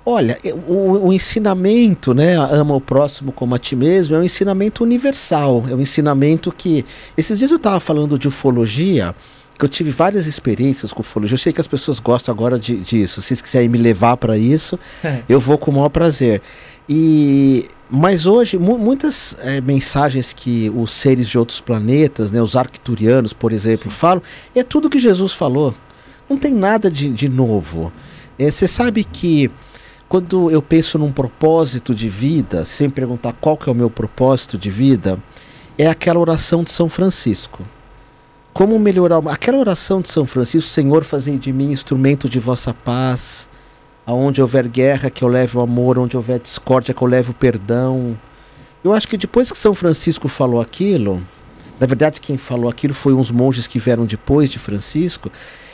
[0.06, 2.36] Olha, o, o ensinamento, né?
[2.36, 5.66] Ama o próximo como a ti mesmo, é um ensinamento universal.
[5.70, 6.86] É um ensinamento que.
[7.18, 9.14] Esses dias eu estava falando de ufologia,
[9.60, 11.34] que eu tive várias experiências com ufologia.
[11.36, 13.22] Eu sei que as pessoas gostam agora de- disso.
[13.22, 14.80] Se vocês quiserem me levar para isso,
[15.28, 16.42] eu vou com o maior prazer.
[16.88, 22.56] E mas hoje mu- muitas eh, mensagens que os seres de outros planetas, né, os
[22.56, 24.22] arcturianos, por exemplo, falam,
[24.56, 25.76] é tudo que Jesus falou.
[26.30, 27.92] Não tem nada de, de novo.
[28.38, 29.50] Eh, Você sabe que
[30.08, 34.58] quando eu penso num propósito de vida, sem perguntar qual que é o meu propósito
[34.58, 35.20] de vida,
[35.78, 37.64] é aquela oração de São Francisco.
[38.60, 43.48] Como melhorar aquela oração de São Francisco, Senhor, fazei de mim instrumento de vossa paz.
[44.06, 47.34] Aonde houver guerra, que eu leve o amor, onde houver discórdia, que eu leve o
[47.34, 48.20] perdão.
[48.84, 51.26] Eu acho que depois que São Francisco falou aquilo,
[51.80, 55.32] na verdade quem falou aquilo foi uns monges que vieram depois de Francisco,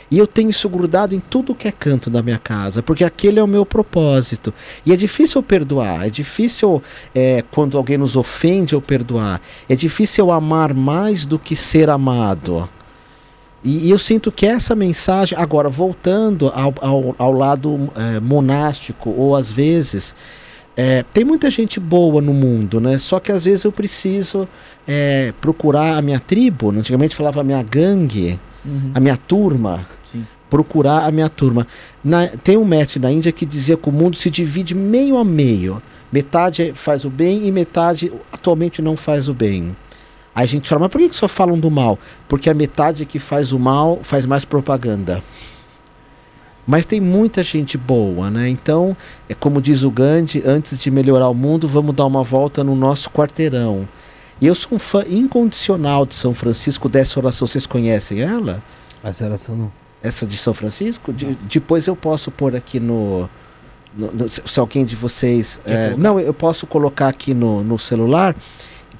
[0.08, 3.40] e eu tenho isso grudado em tudo que é canto da minha casa, porque aquele
[3.40, 4.54] é o meu propósito.
[4.84, 6.80] E é difícil eu perdoar, é difícil
[7.12, 11.90] é, quando alguém nos ofende eu perdoar, é difícil eu amar mais do que ser
[11.90, 12.68] amado.
[13.64, 19.10] E, e eu sinto que essa mensagem, agora voltando ao, ao, ao lado é, monástico,
[19.10, 20.14] ou às vezes,
[20.76, 22.98] é, tem muita gente boa no mundo, né?
[22.98, 24.46] Só que às vezes eu preciso
[24.86, 28.38] é, procurar a minha tribo, antigamente falava a minha gangue,
[28.94, 30.26] a minha turma, Sim.
[30.50, 31.66] procurar a minha turma.
[32.04, 35.24] Na- tem um mestre na Índia que dizia que o mundo se divide meio a
[35.24, 35.80] meio.
[36.12, 39.74] Metade faz o bem e metade atualmente não faz o bem.
[40.36, 41.98] A gente fala, mas por que que só falam do mal?
[42.28, 45.22] Porque a metade que faz o mal faz mais propaganda.
[46.66, 48.48] Mas tem muita gente boa, né?
[48.48, 48.96] Então,
[49.28, 52.74] é como diz o Gandhi, antes de melhorar o mundo, vamos dar uma volta no
[52.74, 53.88] nosso quarteirão.
[54.40, 57.46] E eu sou um fã incondicional de São Francisco dessa oração.
[57.46, 58.62] Vocês conhecem ela?
[59.02, 59.72] Essa oração não.
[60.02, 61.12] Essa de São Francisco?
[61.12, 63.28] De- depois eu posso pôr aqui no.
[63.96, 65.58] no- no- se alguém de vocês.
[65.64, 68.36] É, não, eu posso colocar aqui no, no celular,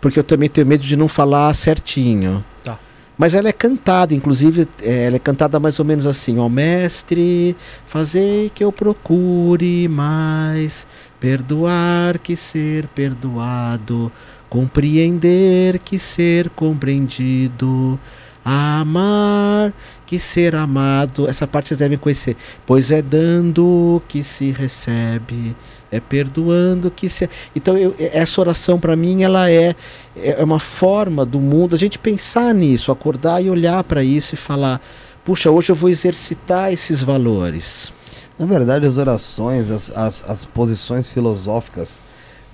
[0.00, 2.44] porque eu também tenho medo de não falar certinho.
[2.62, 2.78] Tá.
[3.18, 7.56] Mas ela é cantada, inclusive, é, ela é cantada mais ou menos assim: Ó Mestre,
[7.86, 10.86] fazei que eu procure mais,
[11.18, 14.12] perdoar que ser perdoado,
[14.50, 17.98] compreender que ser compreendido,
[18.44, 19.72] amar
[20.06, 21.28] que ser amado.
[21.28, 22.36] Essa parte vocês devem conhecer.
[22.64, 25.56] Pois é dando que se recebe,
[25.96, 27.28] é perdoando que se.
[27.54, 29.74] Então, eu- essa oração para mim ela é,
[30.16, 34.36] é uma forma do mundo a gente pensar nisso, acordar e olhar para isso e
[34.36, 34.80] falar:
[35.24, 37.92] puxa, hoje eu vou exercitar esses valores.
[38.38, 42.02] Na verdade, as orações, as, as, as posições filosóficas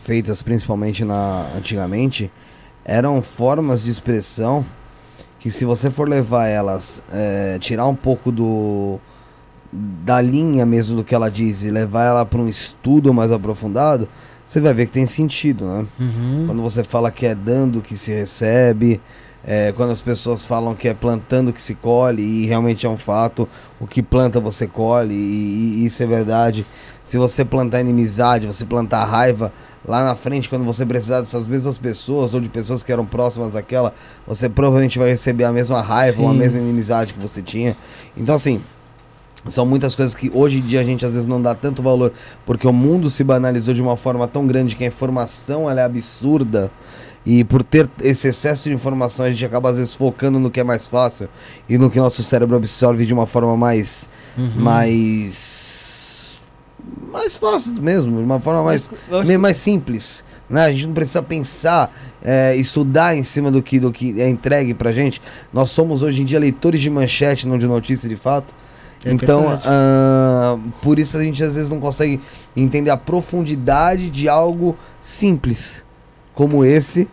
[0.05, 2.31] feitas principalmente na, antigamente,
[2.85, 4.65] eram formas de expressão
[5.39, 9.01] que se você for levar elas, é, tirar um pouco do
[9.73, 14.07] da linha mesmo do que ela diz e levar ela para um estudo mais aprofundado,
[14.45, 15.87] você vai ver que tem sentido, né?
[16.47, 19.01] Quando você fala que é dando que se recebe,
[19.45, 22.97] é, quando as pessoas falam que é plantando que se colhe, e realmente é um
[22.97, 23.49] fato,
[23.81, 26.67] o que planta você colhe, e, e isso é verdade.
[27.03, 29.53] Se você plantar inimizade, você plantar raiva,
[29.87, 33.55] lá na frente, quando você precisar dessas mesmas pessoas, ou de pessoas que eram próximas
[33.55, 33.93] daquela,
[34.27, 36.39] você provavelmente vai receber a mesma raiva ou a Sim.
[36.39, 37.77] mesma inimizade que você tinha.
[38.17, 38.61] Então, assim,
[39.47, 42.13] são muitas coisas que hoje em dia a gente às vezes não dá tanto valor,
[42.47, 45.85] porque o mundo se banalizou de uma forma tão grande que a informação ela é
[45.85, 46.71] absurda.
[47.25, 50.59] E por ter esse excesso de informação, a gente acaba às vezes focando no que
[50.59, 51.29] é mais fácil
[51.69, 54.11] e no que nosso cérebro absorve de uma forma mais.
[54.57, 56.31] mais.
[57.13, 58.91] mais fácil mesmo, de uma forma mais.
[59.25, 60.25] Meio mais simples.
[60.51, 60.65] Né?
[60.65, 64.75] A gente não precisa pensar, é, estudar em cima do que, do que é entregue
[64.75, 65.23] pra gente.
[65.53, 68.53] Nós somos hoje em dia leitores de manchete, não de notícia de fato.
[69.05, 72.21] É então, ah, por isso a gente às vezes não consegue
[72.57, 75.85] entender a profundidade de algo simples
[76.33, 77.09] como esse,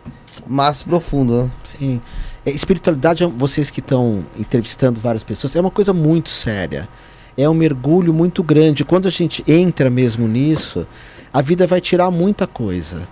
[0.46, 1.44] mas profundo.
[1.44, 1.50] Né?
[1.64, 2.00] Sim.
[2.44, 6.88] É, espiritualidade, é- vocês que estão entrevistando várias pessoas, é uma coisa muito séria.
[7.36, 8.84] É um mergulho muito grande.
[8.84, 10.86] Quando a gente entra mesmo nisso,
[11.32, 13.02] a vida vai tirar muita coisa.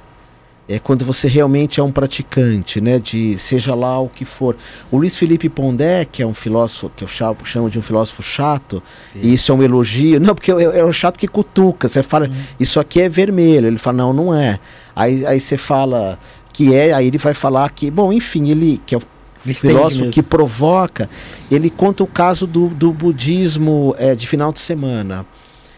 [0.68, 2.98] É quando você realmente é um praticante, né?
[2.98, 4.54] De seja lá o que for.
[4.90, 8.82] O Luiz Felipe Pondé, que é um filósofo, que eu chamo, de um filósofo chato,
[9.14, 10.20] e isso é um elogio.
[10.20, 11.88] Não, porque é, o chato que cutuca.
[11.88, 13.66] Você fala, isso aqui é vermelho.
[13.66, 14.60] Ele fala, não, não é.
[14.94, 16.18] Aí, aí você fala
[16.52, 19.02] que é, aí ele vai falar que, bom, enfim, ele que é o
[19.36, 20.12] filósofo mesmo.
[20.12, 21.08] que provoca,
[21.50, 25.24] ele conta o caso do, do budismo é, de final de semana.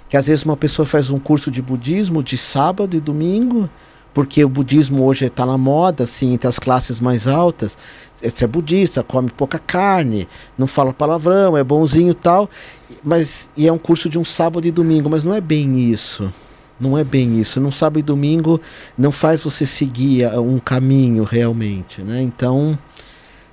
[0.09, 3.70] Que às vezes uma pessoa faz um curso de budismo de sábado e domingo,
[4.12, 7.77] porque o budismo hoje está na moda, assim, entre as classes mais altas.
[8.23, 12.51] Você é budista, come pouca carne, não fala palavrão, é bonzinho e tal.
[13.03, 16.33] Mas, e é um curso de um sábado e domingo, mas não é bem isso.
[16.79, 17.61] Não é bem isso.
[17.61, 18.61] Num sábado e domingo
[18.96, 22.23] não faz você seguir um caminho realmente, né?
[22.23, 22.79] Então,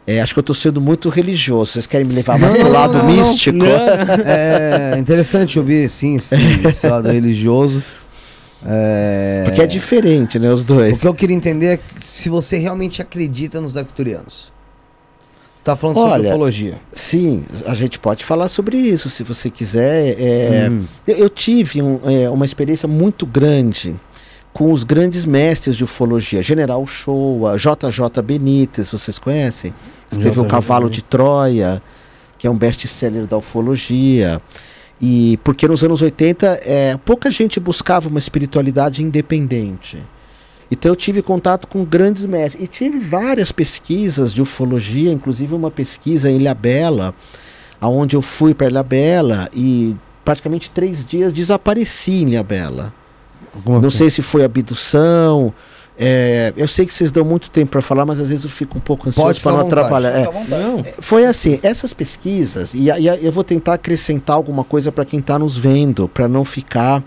[0.05, 1.73] é, acho que eu estou sendo muito religioso.
[1.73, 3.11] Vocês querem me levar mais Não, pro não, lado não, não.
[3.11, 3.57] místico?
[4.25, 7.83] É interessante ouvir, sim, esse, esse lado religioso.
[8.69, 10.51] É, Porque é diferente, né?
[10.51, 10.99] Os O dois.
[10.99, 14.51] que eu queria entender é se você realmente acredita nos arcturianos.
[15.55, 16.79] Você tá falando sobre Olha, ufologia.
[16.93, 20.15] Sim, a gente pode falar sobre isso, se você quiser.
[20.19, 20.85] É, Hum.
[21.07, 23.95] eu, eu tive um, é, uma experiência muito grande
[24.53, 26.41] com os grandes mestres de ufologia.
[26.41, 29.73] General Showa, JJ Benítez, vocês conhecem?
[30.11, 31.81] Escreveu O Cavalo de Troia,
[32.37, 34.41] que é um best-seller da ufologia.
[34.99, 40.01] E porque nos anos 80 é, pouca gente buscava uma espiritualidade independente.
[40.69, 42.63] Então eu tive contato com grandes mestres.
[42.63, 47.13] E tive várias pesquisas de ufologia, inclusive uma pesquisa em Ilhabela,
[47.79, 52.93] aonde eu fui para Ilhabela e praticamente três dias desapareci em Ilhabela.
[53.63, 53.97] Como Não assim?
[53.97, 55.53] sei se foi abdução.
[55.99, 58.77] É, eu sei que vocês dão muito tempo para falar, mas às vezes eu fico
[58.77, 59.79] um pouco ansioso Pode para não vontade.
[59.79, 60.09] atrapalhar.
[60.09, 60.25] É.
[60.47, 65.19] Não, foi assim, essas pesquisas, e, e eu vou tentar acrescentar alguma coisa para quem
[65.19, 67.03] está nos vendo, para não ficar.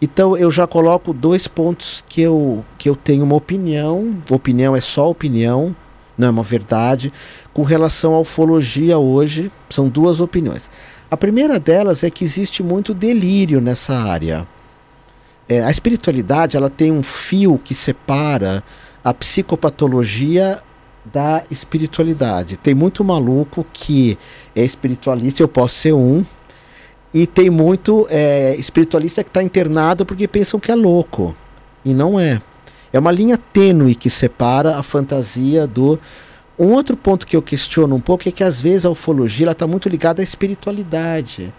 [0.00, 4.80] Então eu já coloco dois pontos que eu, que eu tenho uma opinião, opinião é
[4.80, 5.74] só opinião,
[6.16, 7.12] não é uma verdade,
[7.52, 10.70] com relação à ufologia hoje, são duas opiniões.
[11.10, 14.46] A primeira delas é que existe muito delírio nessa área.
[15.48, 18.62] É, a espiritualidade ela tem um fio que separa
[19.02, 20.58] a psicopatologia
[21.04, 22.56] da espiritualidade.
[22.56, 24.16] Tem muito maluco que
[24.56, 26.24] é espiritualista, eu posso ser um,
[27.12, 31.36] e tem muito é, espiritualista que está internado porque pensam que é louco.
[31.84, 32.40] E não é.
[32.92, 35.98] É uma linha tênue que separa a fantasia do
[36.58, 39.66] Um outro ponto que eu questiono um pouco é que às vezes a ufologia está
[39.66, 41.52] muito ligada à espiritualidade.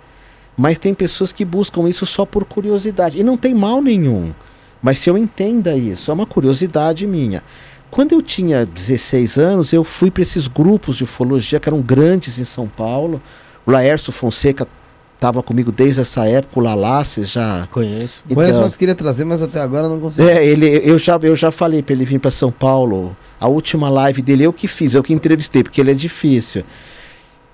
[0.57, 3.19] Mas tem pessoas que buscam isso só por curiosidade.
[3.19, 4.33] E não tem mal nenhum.
[4.81, 7.43] Mas se eu entenda isso, é uma curiosidade minha.
[7.91, 12.37] Quando eu tinha 16 anos, eu fui para esses grupos de ufologia que eram grandes
[12.39, 13.21] em São Paulo.
[13.65, 14.67] O Laércio Fonseca
[15.15, 17.67] estava comigo desde essa época, o Lalá, vocês já.
[17.71, 18.21] Conheço.
[18.25, 20.27] Então- Conheço, mas queria trazer, mas até agora não consegui.
[20.29, 23.15] É, ele, eu, já, eu já falei para ele vir para São Paulo.
[23.39, 26.63] A última live dele eu que fiz, eu que entrevistei, porque ele é difícil.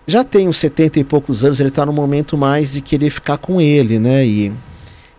[0.08, 3.38] Já tem uns 70 e poucos anos, ele está no momento mais de querer ficar
[3.38, 4.26] com ele, né?
[4.26, 4.52] E,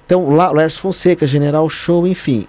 [0.04, 2.46] então, lá, Lércio Fonseca, General Show, enfim.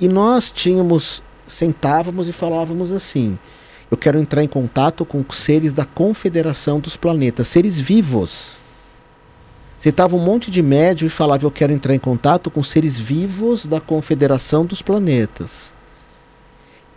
[0.00, 3.38] E nós tínhamos, sentávamos e falávamos assim:
[3.92, 8.52] eu quero entrar em contato com seres da Confederação dos Planetas, seres vivos.
[9.78, 13.66] Sentava um monte de médium e falava: Eu quero entrar em contato com seres vivos
[13.66, 15.71] da Confederação dos Planetas.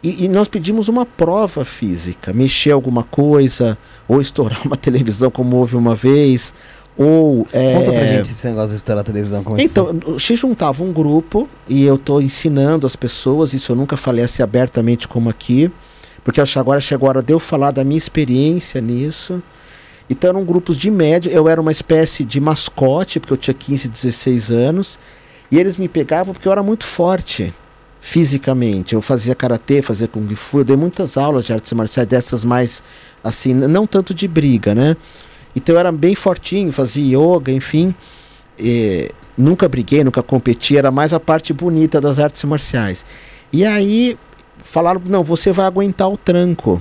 [0.06, 3.76] E, e nós pedimos uma prova física: mexer alguma coisa,
[4.08, 6.53] ou estourar uma televisão, como houve uma vez,
[6.95, 7.47] ou.
[7.51, 9.43] é, Conta pra gente esse negócio de estourar a televisão.
[9.43, 13.76] Como é então, se juntava um grupo e eu estou ensinando as pessoas, isso eu
[13.76, 15.72] nunca falei assim abertamente como aqui,
[16.24, 19.41] porque acho que agora chegou a hora de eu falar da minha experiência nisso.
[20.08, 23.88] Então eram grupos de médio, eu era uma espécie de mascote, porque eu tinha 15,
[23.89, 24.99] 16 anos,
[25.49, 27.51] e eles me pegavam porque eu era muito forte
[28.06, 28.93] fisicamente.
[28.93, 32.84] Eu fazia karatê, fazia kung fu, eu dei muitas aulas de artes marciais dessas mais
[33.24, 34.95] assim, não tanto de briga, né?
[35.56, 37.95] Então eu era bem fortinho, fazia yoga, enfim.
[38.60, 43.03] Eh, nunca briguei, nunca competi, era mais a parte bonita das artes marciais.
[43.51, 44.16] E aí
[44.60, 46.80] falaram, não, você vai aguentar o tranco.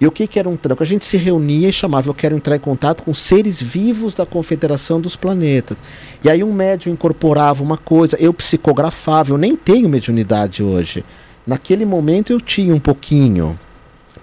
[0.00, 0.82] E o que, que era um tranco?
[0.82, 4.26] A gente se reunia e chamava, eu quero entrar em contato com seres vivos da
[4.26, 5.76] Confederação dos Planetas.
[6.22, 11.04] E aí um médium incorporava uma coisa, eu psicografava, eu nem tenho mediunidade hoje.
[11.46, 13.58] Naquele momento eu tinha um pouquinho,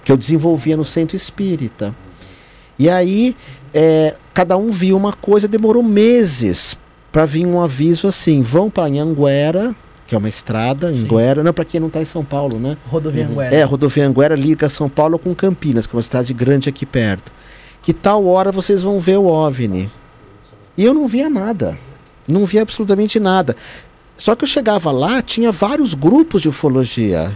[0.04, 1.96] que eu desenvolvia no centro espírita.
[2.78, 3.36] E aí
[3.74, 6.78] é, cada um viu uma coisa, demorou meses
[7.12, 9.76] para vir um aviso assim: vão para Anhanguera,
[10.12, 11.06] que é uma estrada, Sim.
[11.06, 12.76] Anguera, não para quem não está em São Paulo, né?
[12.86, 13.56] Rodovia Anguera.
[13.56, 17.32] É, rodovia Anguera liga São Paulo com Campinas, que é uma cidade grande aqui perto.
[17.82, 19.90] Que tal hora vocês vão ver o OVNI?
[20.78, 21.78] E eu não via nada.
[22.28, 23.56] Não via absolutamente nada.
[24.18, 27.32] Só que eu chegava lá, tinha vários grupos de ufologia.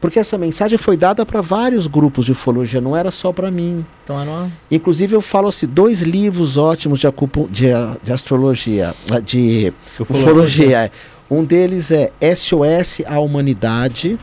[0.00, 3.84] Porque essa mensagem foi dada para vários grupos de ufologia, não era só para mim.
[4.04, 4.52] Então era uma...
[4.70, 7.66] Inclusive eu falo assim, dois livros ótimos de, acupu- de,
[8.00, 8.94] de astrologia,
[9.26, 10.82] de ufologia.
[10.84, 10.90] é.
[11.30, 14.18] Um deles é SOS à Humanidade,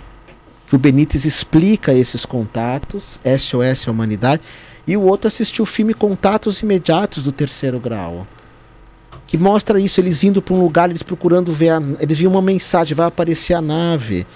[0.68, 4.42] que o Benítez explica esses contatos, SOS à Humanidade,
[4.86, 8.28] e o outro assistiu o filme Contatos Imediatos do Terceiro Grau.
[9.26, 12.42] Que mostra isso, eles indo para um lugar, eles procurando ver, a, eles viam uma
[12.42, 14.28] mensagem, vai aparecer a nave.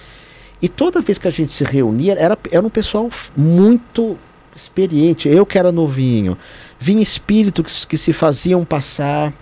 [0.62, 4.16] E toda vez que a gente se reunia, era, era um pessoal muito
[4.56, 5.28] experiente.
[5.28, 6.38] Eu que era novinho,
[6.78, 9.32] vinha espíritos que, que se faziam passar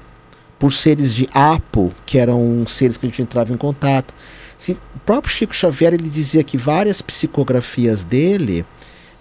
[0.61, 4.15] por seres de Apo, que eram seres que a gente entrava em contato.
[4.57, 8.65] Se, o próprio Chico Xavier ele dizia que várias psicografias dele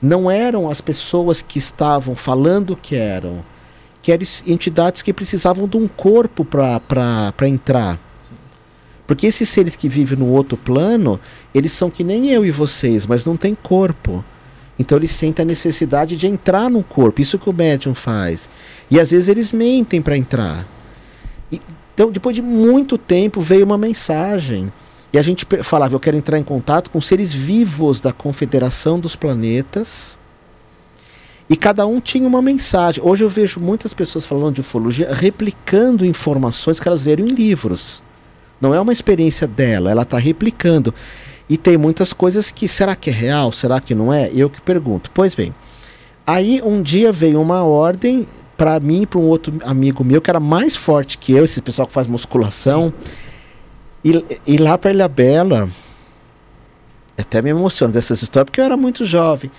[0.01, 3.43] não eram as pessoas que estavam falando que eram,
[4.01, 7.97] que eram es- entidades que precisavam de um corpo para entrar.
[9.07, 11.19] Porque esses seres que vivem no outro plano,
[11.55, 14.23] eles são que nem eu e vocês, mas não têm corpo.
[14.77, 17.21] Então eles sentem a necessidade de entrar no corpo.
[17.21, 18.47] Isso que o médium faz.
[18.91, 20.67] E às vezes eles mentem para entrar.
[21.51, 24.71] Então, depois de muito tempo, veio uma mensagem.
[25.11, 29.15] E a gente falava: eu quero entrar em contato com seres vivos da Confederação dos
[29.15, 30.17] Planetas.
[31.49, 33.03] E cada um tinha uma mensagem.
[33.03, 38.03] Hoje eu vejo muitas pessoas falando de ufologia replicando informações que elas leram em livros.
[38.61, 40.93] Não é uma experiência dela, ela está replicando.
[41.49, 44.29] E tem muitas coisas que será que é real, será que não é?
[44.31, 45.09] Eu que pergunto.
[45.11, 45.55] Pois bem,
[46.27, 48.27] aí um dia veio uma ordem
[48.59, 51.61] para mim e para um outro amigo meu que era mais forte que eu, esse
[51.61, 52.93] pessoal que faz musculação.
[54.03, 55.69] E, e lá para Ilha Bela,
[57.17, 59.49] até me emociono dessas histórias, porque eu era muito jovem.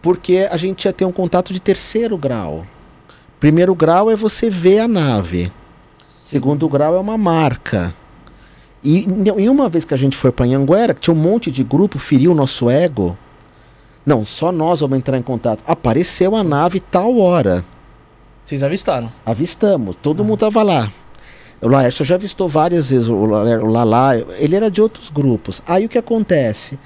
[0.00, 2.66] Porque a gente ia ter um contato de terceiro grau.
[3.38, 5.52] Primeiro grau é você ver a nave.
[6.06, 7.94] Segundo grau é uma marca.
[8.82, 11.62] E, e uma vez que a gente foi para Anhanguera, que tinha um monte de
[11.62, 13.18] grupo, feriu o nosso ego.
[14.06, 15.62] Não, só nós vamos entrar em contato.
[15.66, 17.62] Apareceu a nave tal hora.
[18.50, 19.12] Vocês avistaram.
[19.24, 20.92] Avistamos, todo mundo tava lá.
[21.62, 25.62] O Laércio já avistou várias vezes o, o Lalá, ele era de outros grupos.
[25.64, 26.76] Aí o que acontece?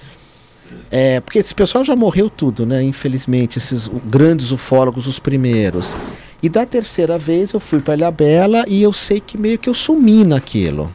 [0.91, 2.83] É, porque esse pessoal já morreu tudo, né?
[2.83, 5.97] Infelizmente, esses grandes ufólogos, os primeiros.
[6.43, 9.71] E da terceira vez eu fui para Ilha Bela e eu sei que meio que
[9.71, 10.93] eu sumi naquilo.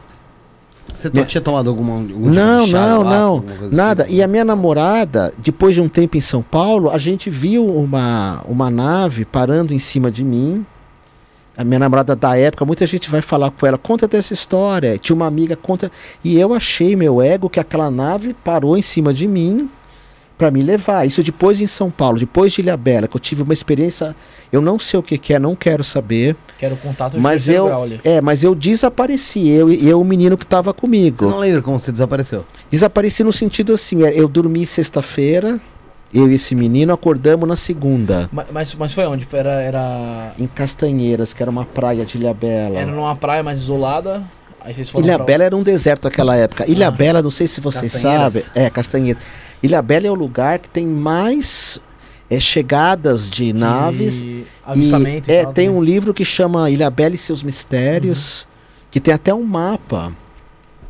[1.00, 1.94] Você Minha- tinha tomado alguma.
[1.94, 3.40] algum tipo Não, chá, não, não.
[3.40, 4.04] do Nada.
[4.04, 4.16] tipo?
[4.16, 8.42] E a minha namorada, depois de um tempo em São Paulo, a gente viu uma,
[8.46, 10.64] uma nave parando em cima de mim.
[11.56, 14.96] A minha namorada da época, muita gente vai falar com ela, conta dessa história.
[14.98, 15.90] Tinha uma amiga, conta.
[16.24, 19.68] E eu achei, meu ego, que aquela nave parou em cima de mim
[20.40, 21.06] para me levar.
[21.06, 24.16] Isso depois em São Paulo, depois de Ilhabela, que eu tive uma experiência.
[24.50, 26.34] Eu não sei o que, que é, não quero saber.
[26.58, 27.68] Quero contato de Mas eu.
[28.02, 29.46] É, mas eu desapareci.
[29.50, 31.26] Eu e eu, o menino que estava comigo.
[31.26, 32.46] Você não lembra como você desapareceu?
[32.70, 35.60] Desapareci no sentido assim, é, eu dormi sexta-feira,
[36.12, 39.28] eu e esse menino acordamos na segunda, Ma- Mas, mas foi onde?
[39.30, 42.78] Era, era, em Castanheiras, que era uma praia de Ilhabela.
[42.78, 44.22] era numa praia mais isolada.
[44.62, 46.68] Aí vocês foram Ilhabela era um deserto naquela época.
[46.70, 49.22] Ilhabela, não sei se vocês sabem, é, Castanheiras.
[49.62, 51.80] Ilhabela é o lugar que tem mais
[52.28, 54.16] é, chegadas de naves.
[54.16, 54.46] E,
[54.76, 55.74] e é, tal, tem né?
[55.74, 58.46] um livro que chama Ilhabela e seus mistérios,
[58.90, 60.12] que tem até um mapa.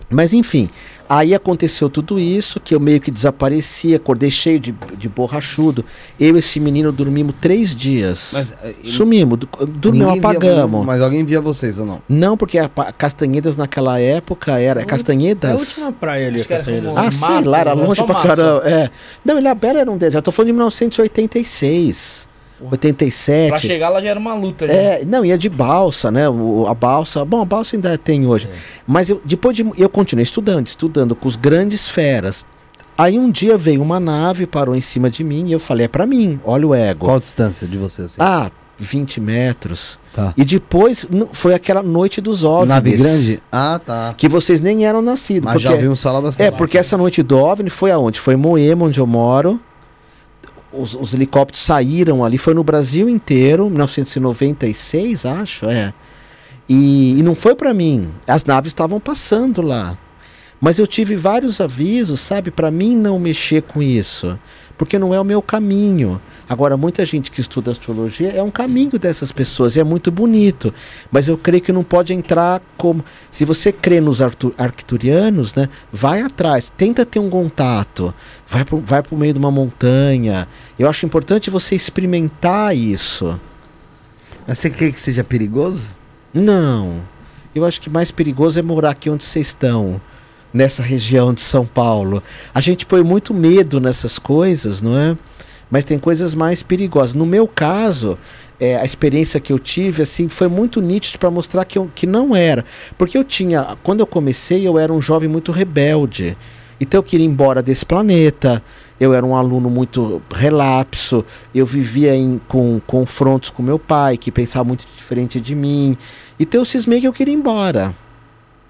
[0.08, 0.68] Mas enfim,
[1.12, 5.84] aí aconteceu tudo isso, que eu meio que desapareci, acordei cheio de, de borrachudo.
[6.18, 8.30] Eu e esse menino dormimos três dias.
[8.32, 9.38] Mas, eh, Sumimos,
[9.68, 9.82] dormimos,
[10.14, 10.86] ninguém via- apagamos.
[10.86, 12.00] mas alguém via vocês ou não?
[12.08, 14.80] Não, porque a pa- Castanhedas naquela época era.
[14.80, 15.58] É a Castanhedas?
[15.58, 18.62] última praia ali, como- Ah, Mato, sim, lá era era longe pra caramba.
[18.64, 18.88] É.
[19.24, 20.16] Não, Ilhabela era um deserto.
[20.16, 22.29] Eu tô falando de 1986, Porra.
[22.70, 23.48] 87.
[23.48, 24.66] Pra chegar lá já era uma luta.
[24.66, 24.72] já.
[24.74, 26.28] É, não, ia de balsa, né?
[26.28, 28.48] O, a balsa, bom, a balsa ainda tem hoje.
[28.52, 28.56] É.
[28.86, 29.64] Mas eu, depois de.
[29.78, 32.44] Eu continuei estudando, estudando com os grandes feras.
[32.98, 35.88] Aí um dia veio uma nave, parou em cima de mim e eu falei, é
[35.88, 37.06] pra mim, olha o ego.
[37.06, 38.16] Qual a distância de você assim?
[38.18, 39.98] Ah, 20 metros.
[40.14, 40.34] tá.
[40.36, 42.68] E depois foi aquela noite dos OVNIs.
[42.68, 43.42] Nave grande?
[43.50, 44.14] Ah, tá.
[44.18, 45.44] Que vocês nem eram nascidos.
[45.50, 46.46] Mas já porque- ouvimos falar bastante.
[46.46, 48.20] é, porque essa noite do OVNI foi aonde?
[48.20, 49.58] Foi em Moema, onde eu moro.
[50.72, 55.92] Os, os helicópteros saíram ali, foi no Brasil inteiro, 1996, acho, é.
[56.68, 58.08] E, e não foi pra mim.
[58.26, 59.98] As naves estavam passando lá.
[60.60, 64.38] Mas eu tive vários avisos, sabe, Pra mim não mexer com isso,
[64.76, 66.20] porque não é o meu caminho.
[66.48, 70.74] Agora, muita gente que estuda astrologia é um caminho dessas pessoas e é muito bonito,
[71.10, 73.04] mas eu creio que não pode entrar como.
[73.30, 78.12] Se você crê nos arcturianos, né, vai atrás, tenta ter um contato,
[78.46, 80.48] vai pro, vai pro meio de uma montanha.
[80.78, 83.40] Eu acho importante você experimentar isso.
[84.46, 85.84] Mas você quer que seja perigoso?
[86.34, 87.00] Não.
[87.54, 90.00] Eu acho que mais perigoso é morar aqui onde vocês estão,
[90.52, 92.22] nessa região de São Paulo.
[92.52, 95.16] A gente põe muito medo nessas coisas, não é?
[95.70, 97.14] Mas tem coisas mais perigosas.
[97.14, 98.18] No meu caso,
[98.58, 102.06] é, a experiência que eu tive assim foi muito nítida para mostrar que, eu, que
[102.06, 102.64] não era.
[102.98, 106.36] Porque eu tinha, quando eu comecei, eu era um jovem muito rebelde.
[106.80, 108.62] Então eu queria ir embora desse planeta.
[108.98, 111.24] Eu era um aluno muito relapso.
[111.54, 115.96] Eu vivia em com confrontos com meu pai, que pensava muito diferente de mim.
[116.38, 117.94] Então eu cismei que eu queria ir embora.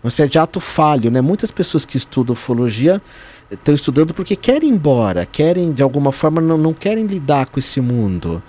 [0.03, 1.20] Uma espécie de ato falho, né?
[1.20, 3.03] Muitas pessoas que estudam ufologia
[3.51, 7.59] estão estudando porque querem ir embora, querem, de alguma forma, não, não querem lidar com
[7.59, 8.42] esse mundo.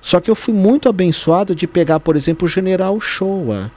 [0.00, 3.70] Só que eu fui muito abençoado de pegar, por exemplo, o General Showa.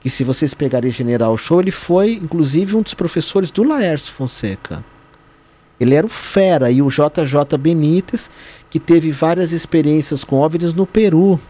[0.00, 4.84] Que se vocês pegarem General Showa, ele foi, inclusive, um dos professores do Laércio Fonseca.
[5.78, 8.30] Ele era o fera e o JJ Benítez,
[8.70, 11.40] que teve várias experiências com OVNIs no Peru.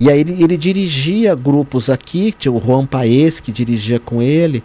[0.00, 4.62] E aí ele, ele dirigia grupos aqui, tinha o Juan Paes que dirigia com ele.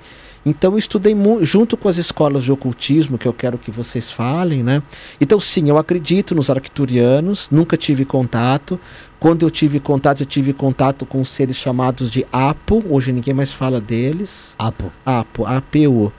[0.47, 4.63] Então eu estudei junto com as escolas de ocultismo, que eu quero que vocês falem,
[4.63, 4.82] né?
[5.19, 8.80] Então sim, eu acredito nos arcturianos, nunca tive contato.
[9.19, 13.51] Quando eu tive contato, eu tive contato com seres chamados de Apo, hoje ninguém mais
[13.51, 14.55] fala deles.
[14.57, 14.89] Apo.
[15.05, 16.13] APO, APU,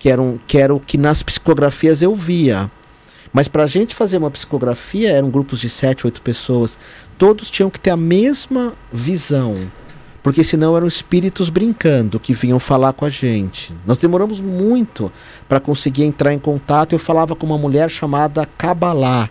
[0.00, 2.68] que era, um, que era o que nas psicografias eu via.
[3.32, 6.76] Mas para a gente fazer uma psicografia, eram grupos de sete, oito pessoas.
[7.20, 9.70] Todos tinham que ter a mesma visão.
[10.22, 13.74] Porque senão eram espíritos brincando que vinham falar com a gente.
[13.84, 15.12] Nós demoramos muito
[15.46, 16.94] para conseguir entrar em contato.
[16.94, 19.28] Eu falava com uma mulher chamada Kabbalah.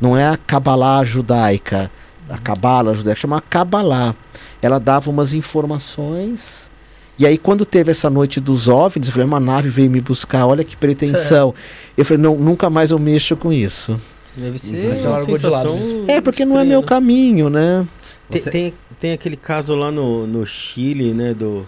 [0.00, 1.90] Não é a Kabbalah judaica.
[2.28, 4.14] A Kabbalah judaica chama Kabbalah.
[4.62, 6.70] Ela dava umas informações.
[7.18, 10.46] E aí, quando teve essa noite dos OVNIs, eu falei, uma nave veio me buscar,
[10.46, 11.52] olha que pretensão.
[11.98, 14.00] Eu falei, não, nunca mais eu mexo com isso.
[14.36, 15.78] Deve ser Então você uma largou de lado
[16.08, 16.86] É, porque não é meu né?
[16.86, 17.86] caminho, né?
[18.30, 21.32] Tem, Você- tem, tem aquele caso lá no, no Chile, né?
[21.34, 21.66] Do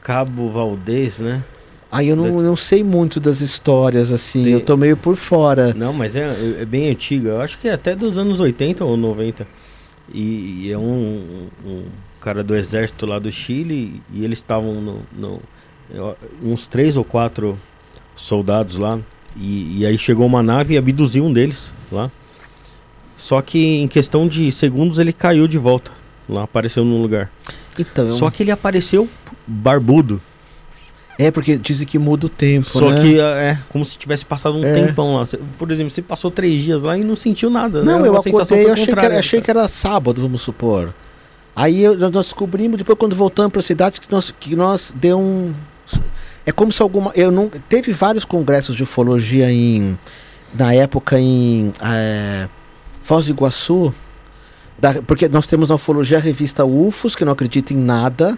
[0.00, 1.44] Cabo Valdez, né?
[1.90, 5.74] Aí eu não, não sei muito das histórias, assim, Tem- eu tô meio por fora.
[5.74, 7.30] Não, mas é, é bem antiga.
[7.30, 9.46] Eu acho que é até dos anos 80 ou 90.
[10.12, 11.82] E, e é um, um
[12.18, 15.42] cara do exército lá do Chile e eles estavam no, no-
[16.42, 17.58] uns três ou quatro
[18.16, 18.98] soldados lá.
[19.36, 22.10] E, e aí chegou uma nave e abduziu um deles lá.
[23.16, 25.90] Só que em questão de segundos ele caiu de volta.
[26.28, 27.30] Lá apareceu num lugar.
[27.78, 28.16] Então, eu...
[28.16, 29.08] Só que ele apareceu
[29.46, 30.20] barbudo.
[31.18, 33.00] É, porque dizem que muda o tempo, Só né?
[33.02, 34.86] que é como se tivesse passado um É.
[34.86, 35.24] tempão lá.
[35.58, 37.82] Por exemplo, você passou três dias lá e não sentiu nada.
[37.84, 38.08] Não, né?
[38.08, 40.94] eu acordei, eu achei que, era, achei que era sábado, vamos supor.
[41.54, 45.20] Aí eu- nós descobrimos, depois quando voltamos para a cidade, que nós, que nós deu
[45.20, 45.52] um...
[46.44, 47.12] É como se alguma...
[47.14, 49.98] Eu não, teve vários congressos de ufologia em...
[50.54, 52.46] Na época em é,
[53.02, 53.94] Foz do Iguaçu,
[54.78, 58.36] da- porque nós temos na ufologia a revista UFOS, que não acredita em nada.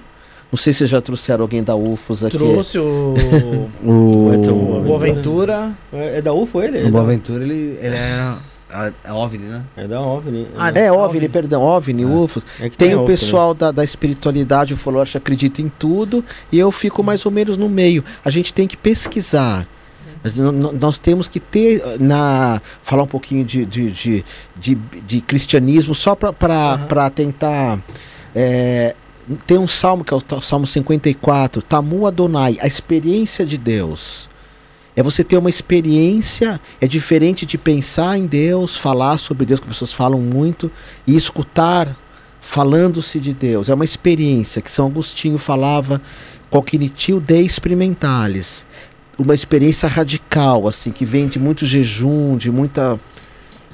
[0.52, 2.38] Não sei se já trouxeram alguém da UFOS aqui.
[2.38, 3.14] Trouxe o,
[3.82, 5.72] O, Edson o Boaventura.
[5.92, 6.84] É, é da UFO ele?
[6.84, 8.34] o Boaventura, ele, ele é,
[8.74, 9.62] a, a OVNI, né?
[9.76, 10.48] É da OVNI.
[10.56, 11.04] Ah, É, OVNI.
[11.04, 12.44] OVNI, perdão, OVNI, UFOS.
[12.60, 13.18] É que Tem tem o outro, né?
[13.18, 17.56] pessoal da, da espiritualidade ufológica que acredita em tudo e eu fico mais ou menos
[17.56, 18.04] no meio.
[18.24, 19.66] A gente tem que pesquisar.
[20.80, 24.24] Nós temos que ter na falar um pouquinho de, de, de,
[24.56, 27.10] de, de cristianismo só para Aham.
[27.10, 27.78] tentar
[28.34, 28.94] é,
[29.46, 34.28] tem um salmo que é o Salmo 54, Tamu Adonai, a experiência de Deus.
[34.97, 39.66] É você ter uma experiência, é diferente de pensar em Deus, falar sobre Deus, que
[39.66, 40.70] as pessoas falam muito,
[41.07, 41.97] e escutar
[42.40, 43.68] falando-se de Deus.
[43.68, 46.01] É uma experiência que São Agostinho falava,
[46.51, 48.64] cognitil de experimentalis.
[49.18, 53.01] Uma experiência radical, assim, que vem de muito jejum, de muita,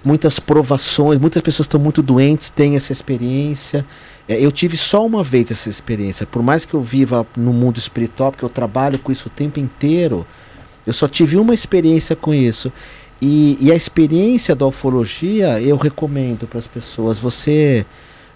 [0.03, 1.19] muitas provações.
[1.19, 3.85] Muitas pessoas estão muito doentes, têm essa experiência.
[4.27, 6.25] É, eu tive só uma vez essa experiência.
[6.25, 9.59] Por mais que eu viva no mundo espiritual, porque eu trabalho com isso o tempo
[9.59, 10.27] inteiro,
[10.87, 12.73] eu só tive uma experiência com isso.
[13.23, 17.19] E, e a experiência da ufologia eu recomendo para as pessoas.
[17.19, 17.85] Você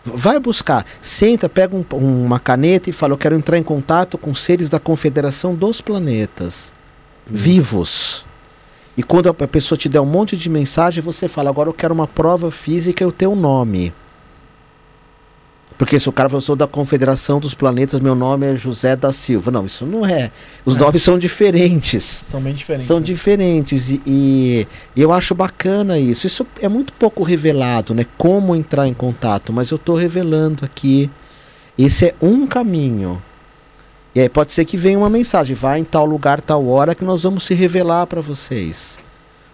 [0.04, 1.84] vai buscar, senta, pega um-
[2.24, 6.72] uma caneta e fala: Eu quero entrar em contato com seres da Confederação dos Planetas
[7.26, 8.24] vivos.
[8.96, 11.74] E quando a a pessoa te der um monte de mensagem, você fala: Agora eu
[11.74, 13.92] quero uma prova física e o teu nome.
[15.76, 19.12] Porque se o cara falou, sou da Confederação dos Planetas, meu nome é José da
[19.12, 19.50] Silva.
[19.50, 20.30] Não, isso não é.
[20.64, 20.78] Os É.
[20.78, 22.04] nomes são diferentes.
[22.04, 22.86] São bem diferentes.
[22.86, 23.02] São né?
[23.04, 26.28] diferentes e, e eu acho bacana isso.
[26.28, 28.06] Isso é muito pouco revelado, né?
[28.16, 31.10] Como entrar em contato, mas eu estou revelando aqui.
[31.76, 33.20] Esse é um caminho.
[34.14, 37.04] E aí pode ser que venha uma mensagem, vai em tal lugar, tal hora que
[37.04, 39.00] nós vamos se revelar para vocês.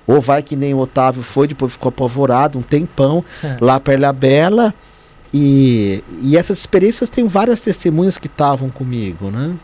[0.06, 3.24] Ou vai que nem o Otávio foi, depois ficou apavorado um tempão
[3.58, 4.74] lá para Ilha Bela.
[5.32, 9.54] E, e essas experiências tem várias testemunhas que estavam comigo, né?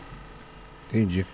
[0.89, 1.27] Entendi.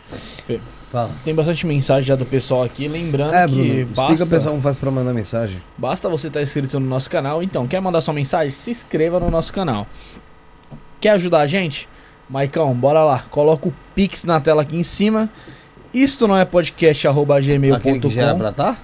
[0.46, 0.60] Fê.
[0.90, 1.10] Fala.
[1.24, 4.50] Tem bastante mensagem já do pessoal aqui, lembrando É, que Bruno, explica basta, o pessoal
[4.50, 5.56] como faz pra mandar mensagem.
[5.78, 7.42] basta você estar inscrito no nosso canal.
[7.42, 8.50] Então, quer mandar sua mensagem?
[8.50, 9.86] Se inscreva no nosso canal.
[11.00, 11.88] Quer ajudar a gente?
[12.28, 13.24] Maicão, bora lá.
[13.30, 15.30] Coloca o Pix na tela aqui em cima.
[15.94, 18.76] Isto não é podcast arroba Aquele que já era pra tá?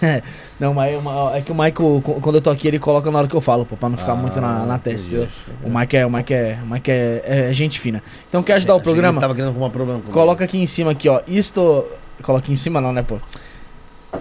[0.58, 3.28] Não, mas é é que o Michael, quando eu tô aqui, ele coloca na hora
[3.28, 5.28] que eu falo, pô, pra não ficar Ah, muito na, na testa.
[5.62, 8.02] O Mike é, o Mike é, o Mike é, é gente fina.
[8.28, 9.20] Então quer ajudar o que ele programa?
[9.20, 10.12] Tava querendo arrumar problema comigo.
[10.12, 11.20] Coloca aqui em cima aqui, ó.
[11.26, 11.84] Isto.
[12.22, 13.18] Coloca aqui em cima não, né, pô?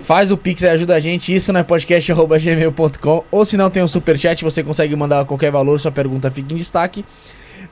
[0.02, 1.34] Faz o Pix e ajuda a gente.
[1.34, 3.24] Isso não é podcast arroba gmail.com.
[3.32, 6.58] Ou se não tem um superchat, você consegue mandar qualquer valor, sua pergunta fica em
[6.58, 7.04] destaque.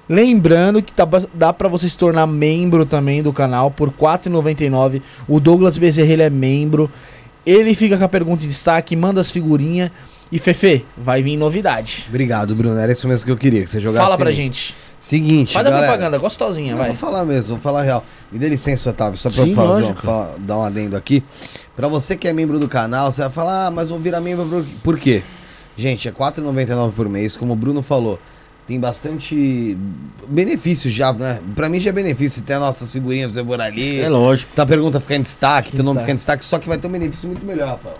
[0.07, 5.01] Lembrando que tá, dá pra você se tornar membro também do canal por R$ 4,99.
[5.27, 6.89] O Douglas Bezerra ele é membro.
[7.45, 9.91] Ele fica com a pergunta em destaque, manda as figurinhas.
[10.31, 12.05] E Fefe, vai vir novidade.
[12.09, 12.77] Obrigado, Bruno.
[12.79, 14.03] Era isso mesmo que eu queria, que você jogasse.
[14.05, 14.35] Fala pra mim.
[14.35, 14.75] gente.
[14.99, 15.87] Seguinte, Faz a galera.
[15.87, 16.87] propaganda, gostosinha, Não, vai.
[16.87, 18.03] Vou falar mesmo, vou falar real.
[18.31, 20.01] Me dê licença, Otávio, só pra Sim, eu falar, lógico.
[20.01, 21.23] falar- dar um adendo aqui.
[21.75, 24.45] Pra você que é membro do canal, você vai falar, ah, mas vou virar membro
[24.47, 24.65] por,
[24.95, 25.21] por quê?
[25.77, 28.19] Gente, é R$ 4,99 por mês, como o Bruno falou.
[28.67, 29.77] Tem bastante
[30.27, 31.39] benefícios já, né?
[31.55, 33.99] Pra mim já é benefício ter as nossas figurinhas pra você pôr ali.
[33.99, 34.51] É lógico.
[34.55, 36.91] Tua pergunta ficar em destaque, teu nome ficar em destaque, só que vai ter um
[36.91, 37.97] benefício muito melhor, Rafael.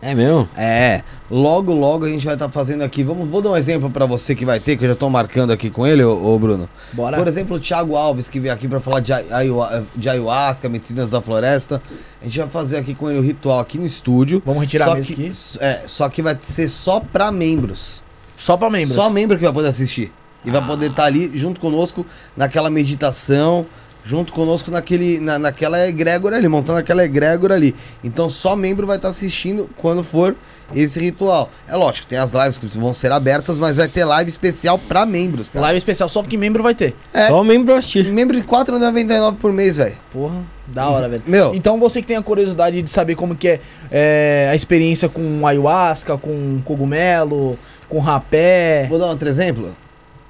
[0.00, 0.48] É mesmo?
[0.56, 3.02] É, logo, logo a gente vai estar fazendo aqui.
[3.02, 5.50] Vamos, vou dar um exemplo pra você que vai ter, que eu já tô marcando
[5.52, 6.68] aqui com ele, ô, ô Bruno.
[6.92, 7.16] Bora.
[7.16, 11.10] Por exemplo, o Thiago Alves, que veio aqui pra falar de, ayahu- de ayahuasca, medicinas
[11.10, 11.82] da floresta.
[12.20, 14.42] A gente vai fazer aqui com ele o ritual aqui no estúdio.
[14.44, 15.32] Vamos retirar só mesmo que, aqui.
[15.60, 18.02] É, só que vai ser só pra membros.
[18.36, 18.94] Só pra membros.
[18.94, 20.12] Só membro que vai poder assistir.
[20.44, 22.06] E vai poder estar ali junto conosco
[22.36, 23.66] naquela meditação,
[24.04, 27.74] junto conosco naquele, na, naquela egrégora ali, montando aquela egrégora ali.
[28.04, 30.36] Então só membro vai estar assistindo quando for
[30.74, 31.50] esse ritual.
[31.68, 35.04] É lógico, tem as lives que vão ser abertas, mas vai ter live especial pra
[35.04, 35.66] membros, cara.
[35.66, 36.94] Live especial só porque membro vai ter.
[37.12, 37.26] É.
[37.26, 38.04] Só membro assistir.
[38.12, 39.96] Membro de R$ 4,99 por mês, velho.
[40.12, 41.22] Porra, da hora, velho.
[41.26, 43.60] Meu, Então você que tem a curiosidade de saber como que é,
[43.90, 47.58] é, a experiência com ayahuasca, com cogumelo,
[47.88, 48.86] com rapé.
[48.88, 49.76] vou dar outro exemplo.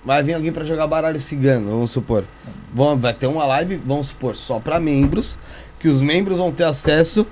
[0.05, 2.25] Vai vir alguém pra jogar baralho cigano, vamos supor.
[2.73, 5.37] Vão, vai ter uma live, vamos supor, só pra membros,
[5.81, 7.27] que os membros vão ter acesso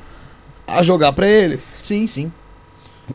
[0.67, 1.81] a jogar pra eles.
[1.83, 2.33] Sim, sim.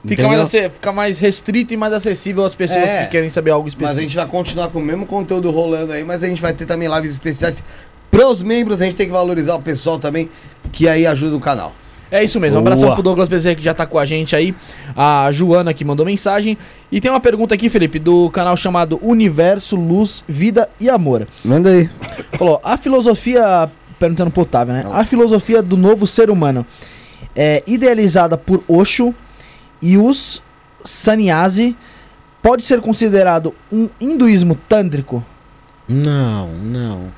[0.06, 3.06] Fica mais, fica mais restrito e mais acessível às pessoas É.
[3.06, 4.00] que querem saber algo Mas específico.
[4.00, 6.66] a gente vai continuar com o mesmo conteúdo rolando aí, mas a gente vai ter
[6.66, 7.64] também lives especiais
[8.12, 10.30] Pros membros, a gente tem que valorizar o pessoal também,
[10.72, 11.74] que aí ajuda o canal.
[12.12, 12.60] É isso mesmo.
[12.60, 12.74] Um Boa.
[12.74, 14.54] abração pro Douglas Bezerra que já tá com a gente aí.
[14.96, 16.58] A Joana que mandou mensagem.
[16.92, 21.28] E tem uma pergunta aqui, Felipe, do canal chamado Universo, Luz, Vida e Amor.
[21.44, 21.90] Manda aí.
[22.34, 23.70] Falou, a filosofia.
[24.00, 24.86] Perguntando pro Otávio, né?
[24.94, 26.66] A filosofia do novo ser humano
[27.36, 29.14] é idealizada por Osho
[29.82, 30.42] e os
[30.86, 31.76] Sannyasi
[32.42, 35.24] pode ser considerado um hinduísmo tântrico?
[35.88, 37.12] Não, não.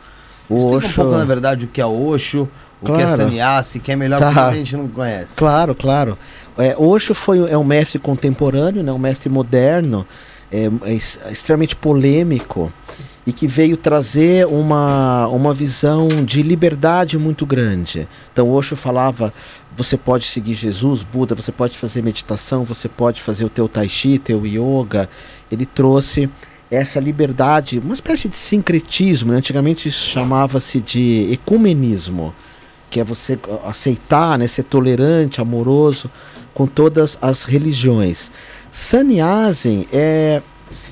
[0.49, 1.01] O Explica Osho...
[1.01, 2.49] um pouco, na verdade, o que é Osho,
[2.81, 3.15] o que é Claro.
[3.15, 4.47] Sannyasi, que é melhor Tá.
[4.47, 5.35] a gente não conhece.
[5.35, 6.17] Claro, claro.
[6.57, 10.05] É, Osho foi, é um mestre contemporâneo, né, um mestre moderno,
[10.51, 12.71] é, é ex- extremamente polêmico
[13.25, 18.07] e que veio trazer uma, uma visão de liberdade muito grande.
[18.33, 19.31] Então Osho falava,
[19.75, 23.87] você pode seguir Jesus, Buda, você pode fazer meditação, você pode fazer o teu tai
[23.87, 25.07] chi, teu yoga.
[25.51, 26.29] Ele trouxe
[26.69, 29.37] essa liberdade, uma espécie de sincretismo, né?
[29.37, 32.33] antigamente chamava-se de ecumenismo
[32.91, 36.11] que é você aceitar, né, ser tolerante, amoroso
[36.53, 38.29] com todas as religiões.
[38.69, 40.43] Sannyasi é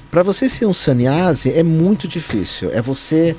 [0.10, 2.72] para você ser um sannyasi é muito difícil.
[2.74, 3.36] É você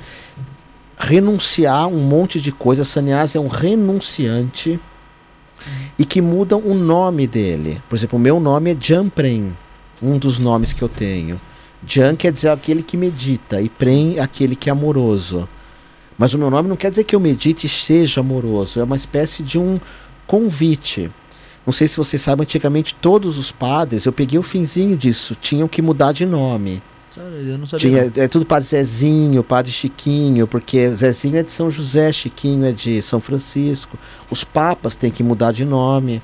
[0.97, 2.85] renunciar um monte de coisa.
[2.85, 4.79] Sannyasi é um renunciante
[5.99, 7.81] e que muda o nome dele.
[7.89, 9.55] Por exemplo, o meu nome é Jamprem,
[10.01, 11.41] um dos nomes que eu tenho.
[11.85, 15.49] Jan quer dizer aquele que medita e Prem aquele que é amoroso.
[16.21, 18.79] Mas o meu nome não quer dizer que eu medite e seja amoroso.
[18.79, 19.79] É uma espécie de um
[20.27, 21.09] convite.
[21.65, 25.67] Não sei se vocês sabem, antigamente todos os padres, eu peguei o finzinho disso, tinham
[25.67, 26.79] que mudar de nome.
[27.17, 28.09] Eu não sabia.
[28.09, 32.71] Tinha, é tudo padre Zezinho, padre Chiquinho, porque Zezinho é de São José, Chiquinho é
[32.71, 33.97] de São Francisco.
[34.29, 36.21] Os papas têm que mudar de nome.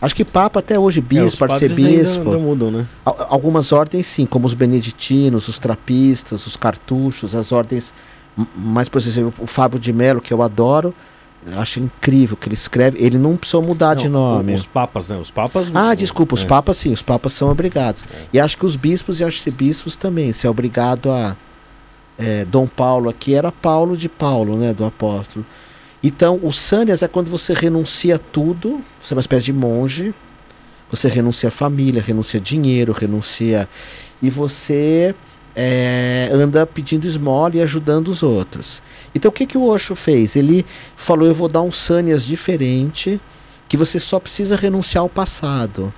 [0.00, 2.18] Acho que papa até hoje, É, bispo, padres arcebispo.
[2.18, 2.86] ainda, ainda mudam, né?
[3.04, 7.92] Al- Algumas ordens sim, como os beneditinos, os trapistas, os cartuchos, as ordens.
[8.56, 10.94] Mas, por exemplo, o Fábio de Mello, que eu adoro,
[11.56, 12.98] acho incrível que ele escreve.
[13.02, 14.54] Ele não precisou mudar de Não, nome.
[14.54, 15.16] Os papas, né?
[15.16, 15.68] Os papas.
[15.74, 16.46] Ah, desculpa, os é.
[16.46, 18.04] papas sim, os papas são obrigados.
[18.32, 21.36] E acho que os bispos e arcebispos também, você é obrigado a.
[22.18, 25.44] é, Dom Paulo aqui era Paulo de Paulo, né, do apóstolo.
[26.02, 30.14] Então, o Sânias é quando você renuncia a tudo, você é uma espécie de monge,
[30.90, 33.68] você renuncia a família, renuncia a dinheiro, renuncia.
[34.22, 35.14] E você
[35.60, 38.80] é, anda pedindo esmola e ajudando os outros.
[39.12, 40.36] Então, o que, que o Osho fez?
[40.36, 40.64] Ele
[40.96, 43.20] falou: Eu vou dar um Sânias diferente
[43.68, 45.92] que você só precisa renunciar ao passado.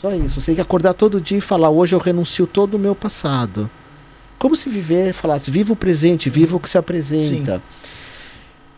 [0.00, 0.40] Só isso.
[0.40, 3.68] Você tem que acordar todo dia e falar: hoje eu renuncio todo o meu passado.
[4.38, 7.60] Como se viver, falasse, viva o presente, viva o que se apresenta.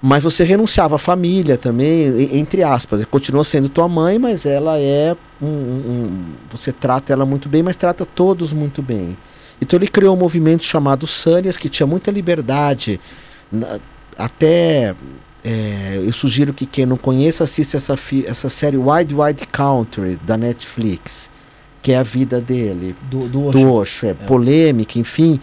[0.01, 3.05] Mas você renunciava à família também, entre aspas.
[3.05, 7.63] Continua sendo tua mãe, mas ela é um, um- um- Você trata ela muito bem,
[7.65, 9.17] mas trata todos muito bem.
[9.61, 13.01] Então ele criou um movimento chamado Sânias, que tinha muita liberdade.
[13.51, 13.79] na-
[14.17, 14.95] até
[15.45, 17.97] é, eu sugiro que quem não conheça assista essa,
[18.27, 21.31] essa série Wide Wide Country da Netflix,
[21.81, 25.41] que é a vida dele, Do, do do Osho, é, polêmica, enfim.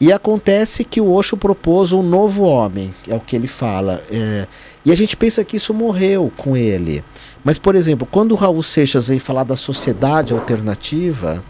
[0.00, 4.02] E acontece que o Osho propôs um novo homem, é o que ele fala.
[4.10, 4.46] é,
[4.84, 7.04] e a gente pensa que isso morreu com ele.
[7.44, 11.42] Mas, por exemplo, quando o Raul Seixas vem falar da sociedade alternativa,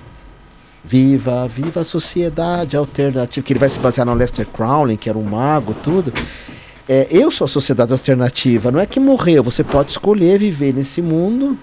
[0.85, 5.19] viva, viva a sociedade alternativa, que ele vai se basear no Lester Crowley, que era
[5.19, 6.13] um mago, tudo.
[6.89, 11.01] É, eu sou a sociedade alternativa, não é que morreu, você pode escolher viver nesse
[11.01, 11.57] mundo,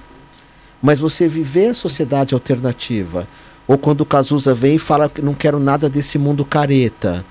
[0.81, 3.27] mas você viver a sociedade alternativa.
[3.67, 7.23] Ou quando o Cazuza vem e fala que não quero nada desse mundo careta.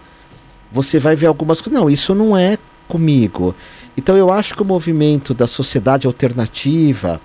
[0.71, 1.81] Você vai ver algumas coisas.
[1.81, 3.57] Não, isso não é comigo.
[3.97, 7.21] Então eu acho que o movimento da sociedade alternativa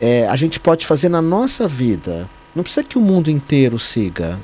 [0.00, 2.26] é, a gente pode fazer na nossa vida.
[2.56, 4.40] Não precisa que o mundo inteiro siga.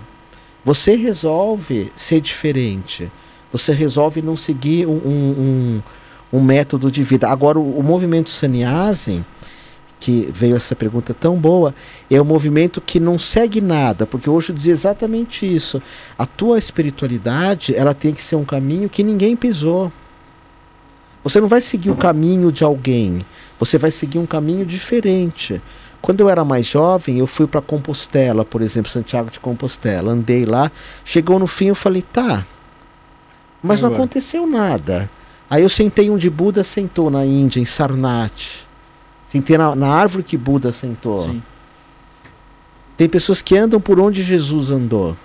[0.62, 3.10] Você resolve ser diferente.
[3.50, 5.82] Você resolve não seguir um, um,
[6.30, 7.26] um, um método de vida.
[7.30, 9.24] Agora, o, o movimento sannyasi,
[9.98, 11.74] que veio essa pergunta tão boa,
[12.10, 15.80] é um movimento que não segue nada, porque hoje diz exatamente isso.
[16.18, 19.90] A tua espiritualidade, ela tem que ser um caminho que ninguém pisou.
[21.24, 23.24] Você não vai seguir o caminho de alguém,
[23.58, 25.62] você vai seguir um caminho diferente.
[26.03, 30.44] Quando eu era mais jovem, eu fui para Compostela, por exemplo, Santiago de Compostela, andei
[30.44, 30.70] lá,
[31.05, 32.44] chegou no fim eu falei, tá,
[33.62, 35.09] mas não aconteceu nada.
[35.48, 38.66] Aí eu sentei onde Buda sentou na Índia, em Sarnath.
[39.28, 41.24] Sentei na, na árvore que Buda sentou.
[41.24, 41.42] Sim.
[42.96, 45.16] Tem pessoas que andam por onde Jesus andou,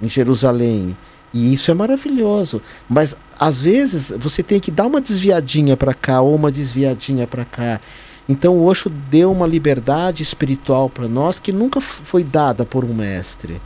[0.00, 0.96] em Jerusalém.
[1.32, 2.62] E isso é maravilhoso.
[2.88, 7.44] Mas às vezes você tem que dar uma desviadinha para cá ou uma desviadinha para
[7.44, 7.80] cá.
[8.28, 12.94] Então o Osho deu uma liberdade espiritual para nós que nunca foi dada por um
[12.94, 13.60] mestre.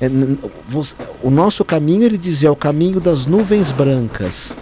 [0.00, 0.08] É,
[1.22, 4.54] o nosso caminho, ele dizia, é o caminho das nuvens brancas.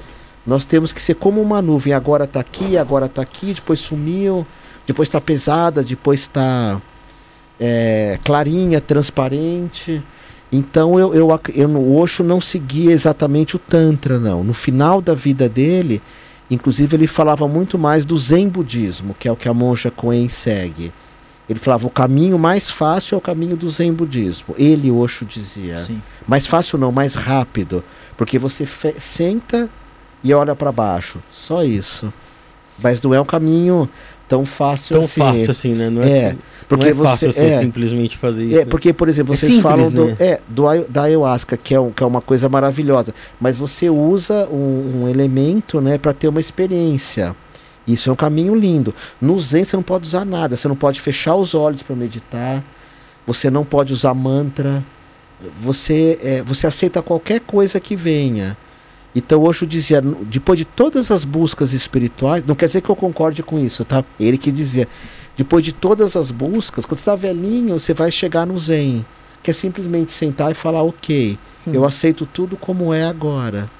[0.46, 1.92] Nós temos que ser como uma nuvem.
[1.92, 4.46] Agora está aqui, agora está aqui, depois sumiu,
[4.86, 6.80] depois está pesada, depois está
[7.58, 10.02] é, clarinha, transparente.
[10.52, 14.44] Então eu, eu, eu, no Osho não seguia exatamente o Tantra, não.
[14.44, 16.00] No final da vida dele,
[16.50, 20.28] inclusive ele falava muito mais do Zen budismo, que é o que a monja Koen
[20.28, 20.92] segue.
[21.48, 24.54] Ele falava o caminho mais fácil é o caminho do Zen budismo.
[24.56, 25.80] Ele, Osho, dizia.
[25.80, 26.00] Sim.
[26.26, 27.84] Mais fácil não, mais rápido.
[28.16, 28.66] Porque você
[28.98, 29.68] senta
[30.22, 31.18] e olha para baixo.
[31.30, 32.12] Só isso.
[32.82, 33.88] Mas não é um caminho
[34.28, 35.20] tão fácil Tão assim.
[35.20, 35.90] fácil assim, né?
[35.90, 36.36] Não É, é,
[36.68, 38.54] porque não é você fácil você é, simplesmente fazer isso.
[38.58, 38.64] é, né?
[38.64, 40.16] porque, por exemplo, É vocês simples, falam do, né?
[40.18, 44.48] é, do, da ayahuasca, que é, um, que é uma coisa maravilhosa, mas você usa
[44.50, 47.34] um, um elemento né, para ter uma experiência.
[47.86, 48.94] Isso é um caminho lindo.
[49.20, 52.64] No Zen você não pode usar nada, você não pode fechar os olhos para meditar,
[53.26, 54.82] você não pode usar mantra,
[55.60, 58.56] você, é, você aceita qualquer coisa que venha.
[59.14, 62.96] Então hoje eu dizia, depois de todas as buscas espirituais, não quer dizer que eu
[62.96, 64.04] concorde com isso, tá?
[64.18, 64.88] Ele que dizia,
[65.36, 69.04] depois de todas as buscas, quando você está velhinho, você vai chegar no Zen,
[69.42, 73.70] que é simplesmente sentar e falar, ok, eu aceito tudo como é agora.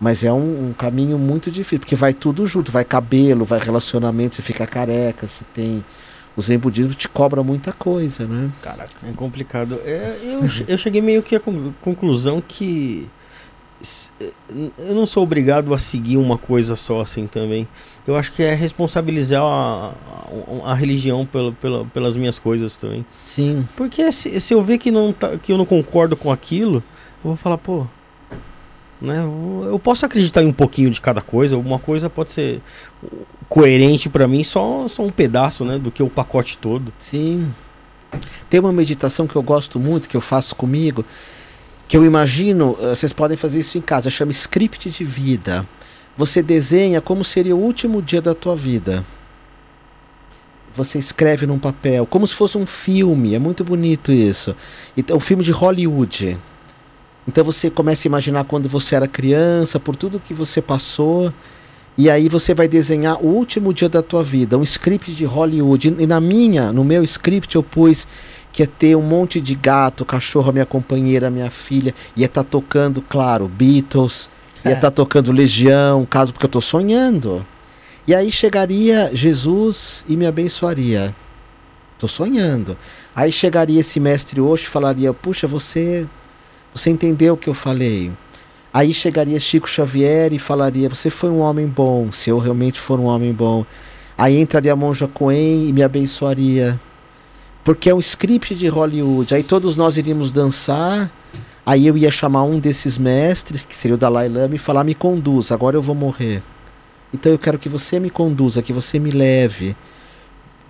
[0.00, 4.34] Mas é um, um caminho muito difícil, porque vai tudo junto, vai cabelo, vai relacionamento,
[4.34, 5.84] você fica careca, você tem.
[6.36, 8.50] O Zen budismo te cobra muita coisa, né?
[8.62, 8.90] Caraca.
[9.06, 9.78] É complicado.
[9.84, 13.06] É, eu, eu cheguei meio que à con- conclusão que
[14.78, 17.66] eu não sou obrigado a seguir uma coisa só assim também.
[18.06, 19.92] Eu acho que é responsabilizar a,
[20.64, 21.52] a, a religião pela,
[21.92, 23.04] pelas minhas coisas também.
[23.26, 23.66] Sim.
[23.76, 26.76] Porque se, se eu ver que, não tá, que eu não concordo com aquilo,
[27.24, 27.86] eu vou falar, pô.
[29.00, 31.56] Né, eu- posso acreditar em um pouquinho de cada coisa.
[31.56, 32.60] Uma coisa pode ser
[33.48, 36.92] coerente pra mim, só, só um pedaço né, do que o pacote todo.
[37.00, 37.52] Sim.
[38.48, 41.04] Tem uma meditação que eu gosto muito, que eu faço comigo,
[41.92, 45.68] que eu imagino, eh, vocês podem fazer isso em casa, chama script de vida.
[46.16, 49.04] Você desenha como seria o último dia da tua vida.
[50.74, 54.56] Você escreve num papel, como se fosse um filme, é muito bonito isso.
[54.96, 56.38] Então, um filme de Hollywood.
[57.28, 61.30] Então você começa a imaginar quando você era criança, por tudo que você passou,
[61.98, 65.94] e aí você vai desenhar o último dia da tua vida, um script de Hollywood.
[65.98, 68.08] E na minha, no meu script eu pus
[68.52, 73.00] que ia ter um monte de gato, cachorro, minha companheira, minha filha, ia estar tocando,
[73.00, 74.28] claro, Beatles,
[74.64, 77.44] ia estar tocando Legião, caso porque eu tô sonhando.
[78.06, 81.14] E aí chegaria Jesus e me abençoaria.
[81.98, 82.76] Tô sonhando.
[83.14, 86.06] Aí chegaria esse mestre hoje e falaria: "Puxa, você
[86.74, 88.12] você entendeu o que eu falei?"
[88.74, 92.98] Aí chegaria Chico Xavier e falaria: Você foi um homem bom, se eu realmente for
[92.98, 93.66] um homem bom.
[94.16, 96.80] Aí entraria a Monja Coen e me abençoaria.
[97.64, 99.34] Porque é um script de Hollywood.
[99.34, 101.10] Aí todos nós iríamos dançar.
[101.64, 104.94] Aí eu ia chamar um desses mestres, que seria o Dalai Lama, e falar: Me
[104.94, 106.42] conduz, agora eu vou morrer.
[107.14, 109.76] Então eu quero que você me conduza, que você me leve.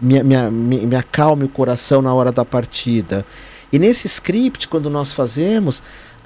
[0.00, 3.24] Me, me, me, me acalme o coração na hora da partida.
[3.72, 5.82] E nesse script, quando nós fazemos,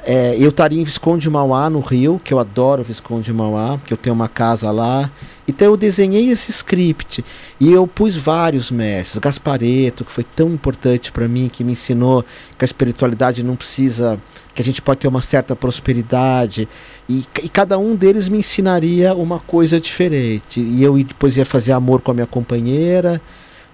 [0.06, 3.96] é, eu estaria em Visconde Mauá, no Rio, que eu adoro Visconde Mauá, que eu
[3.96, 5.10] tenho uma casa lá.
[5.48, 7.24] Então eu desenhei esse script
[7.58, 9.18] e eu pus vários mestres.
[9.18, 12.24] Gaspareto, que foi tão importante para mim, que me ensinou
[12.56, 14.16] que a espiritualidade não precisa,
[14.54, 16.68] que a gente pode ter uma certa prosperidade.
[17.08, 20.60] E, e cada um deles me ensinaria uma coisa diferente.
[20.60, 23.20] E eu depois ia fazer amor com a minha companheira,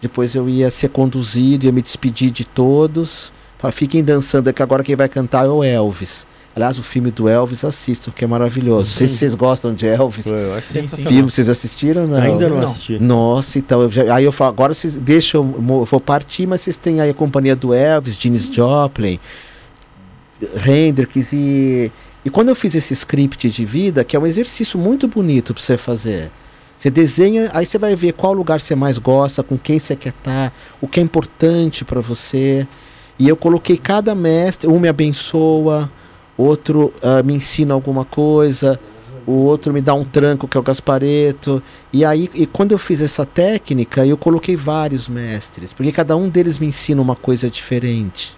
[0.01, 3.31] depois eu ia ser conduzido, ia me despedir de todos.
[3.63, 6.27] Fala, Fiquem dançando, é que agora quem vai cantar é o Elvis.
[6.55, 8.91] Aliás, o filme do Elvis assistam, que é maravilhoso.
[8.91, 10.25] Não sei se vocês gostam de Elvis.
[10.25, 11.07] Pô, eu acho Sim, sim.
[11.07, 12.07] Filme, vocês assistiram?
[12.07, 12.19] Não.
[12.19, 12.69] Ainda não, Não.
[12.69, 12.99] assisti.
[12.99, 16.77] Nossa, então, eu já- aí eu falo, agora vocês deixam, eu vou partir, mas vocês
[16.77, 19.19] têm aí a companhia do Elvis, Janis Joplin,
[20.67, 21.91] Hendrix e...
[22.25, 25.61] E quando eu fiz esse script de vida, que é um exercício muito bonito para
[25.63, 26.31] você fazer,
[26.77, 30.11] você desenha, aí você vai ver qual lugar você mais gosta, com quem você quer
[30.11, 32.67] estar, o que é importante para você.
[33.23, 35.89] E eu coloquei cada mestre, um me abençoa,
[36.37, 38.81] outro ah, me ensina alguma coisa,
[39.25, 41.63] o outro me dá um tranco, que é o Gaspareto.
[41.93, 46.29] E aí, e quando eu fiz essa técnica, eu coloquei vários mestres, porque cada um
[46.29, 48.37] deles me ensina uma coisa diferente.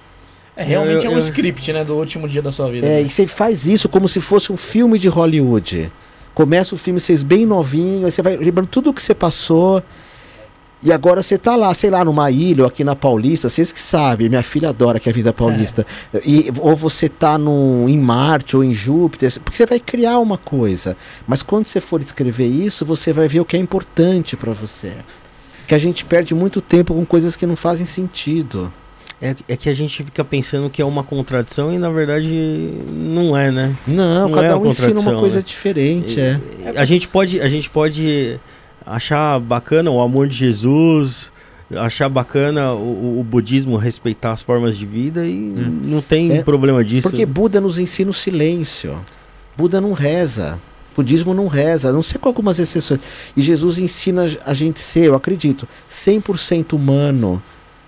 [0.55, 1.83] É, realmente Eu- é um eu- script, né?
[1.83, 2.87] Do último dia da sua vida.
[2.87, 3.03] É, né?
[3.05, 5.91] e você faz isso como se fosse um filme de Hollywood.
[6.35, 9.83] Começa o filme, vocês bem novinhos, aí você vai lembrando tudo o que você passou.
[10.85, 13.81] E agora você tá lá, sei lá, numa ilha ou aqui na Paulista, vocês que
[13.81, 15.87] sabem, minha filha adora que é a vida paulista.
[16.23, 20.37] E, ou você tá num, em Marte ou em Júpiter, porque você vai criar uma
[20.37, 20.95] coisa.
[21.27, 24.93] Mas quando você for escrever isso, você vai ver o que é importante para você.
[25.67, 28.71] Que a gente perde muito tempo com coisas que não fazem sentido.
[29.23, 32.29] É, é que a gente fica pensando que é uma contradição e na verdade
[32.91, 33.75] não é, né?
[33.87, 35.43] Não, Não cada é um ensina uma coisa né?
[35.47, 36.39] diferente, é.
[36.77, 38.39] A gente pode, a gente pode
[38.87, 41.31] achar bacana o amor de Jesus,
[41.75, 46.85] achar bacana o, o budismo respeitar as formas de vida e não tem É, problema
[46.85, 47.09] disso.
[47.09, 48.99] Porque Buda nos ensina o silêncio.
[49.57, 50.61] Buda não reza.
[50.97, 53.01] Budismo não reza, a não sei com algumas exceções.
[53.37, 57.43] E Jesus ensina a gente ser, eu acredito, 100% humano.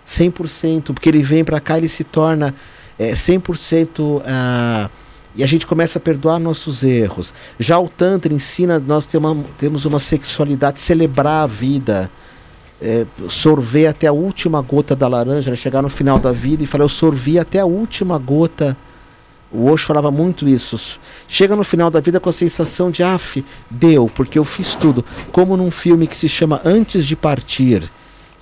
[0.06, 2.54] 100%, porque ele vem pra cá, ele se torna
[2.98, 4.88] é, 100% ah,
[5.36, 7.34] e a gente começa a perdoar nossos erros.
[7.58, 12.10] Já o Tantra ensina nós ter uma- temos uma sexualidade, celebrar a vida,
[12.80, 15.56] é, sorver até a última gota da laranja, né?
[15.56, 18.76] chegar no final da vida e falar, eu sorvi até a última gota.
[19.52, 20.98] O Osho falava muito isso.
[21.28, 25.04] Chega no final da vida com a sensação de, af, deu, porque eu fiz tudo.
[25.32, 27.84] Como num filme que se chama Antes de Partir,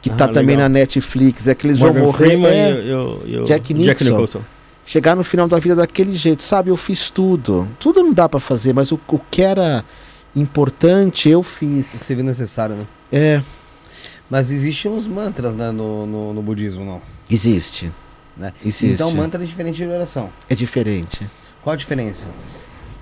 [0.01, 2.27] que Ah, tá também na Netflix, é que eles Morgan vão morrer.
[2.27, 4.41] Freeman é, e, e o- e o Jack Nicholson.
[4.85, 6.71] Chegar no final da vida daquele jeito, sabe?
[6.71, 7.69] Eu fiz tudo.
[7.79, 9.85] Tudo não dá pra fazer, mas o, o que era
[10.37, 11.87] importante eu O que fiz.
[11.89, 12.87] você viu necessário, né?
[13.13, 13.43] É,
[14.29, 17.01] Mas existem uns mantras né, no, no, no budismo, não?
[17.31, 17.93] existe.
[18.37, 18.53] Né?
[18.65, 18.87] Existe.
[18.95, 20.31] Então mantra é diferente de oração.
[20.49, 21.25] É diferente.
[21.63, 22.29] Qual a diferença?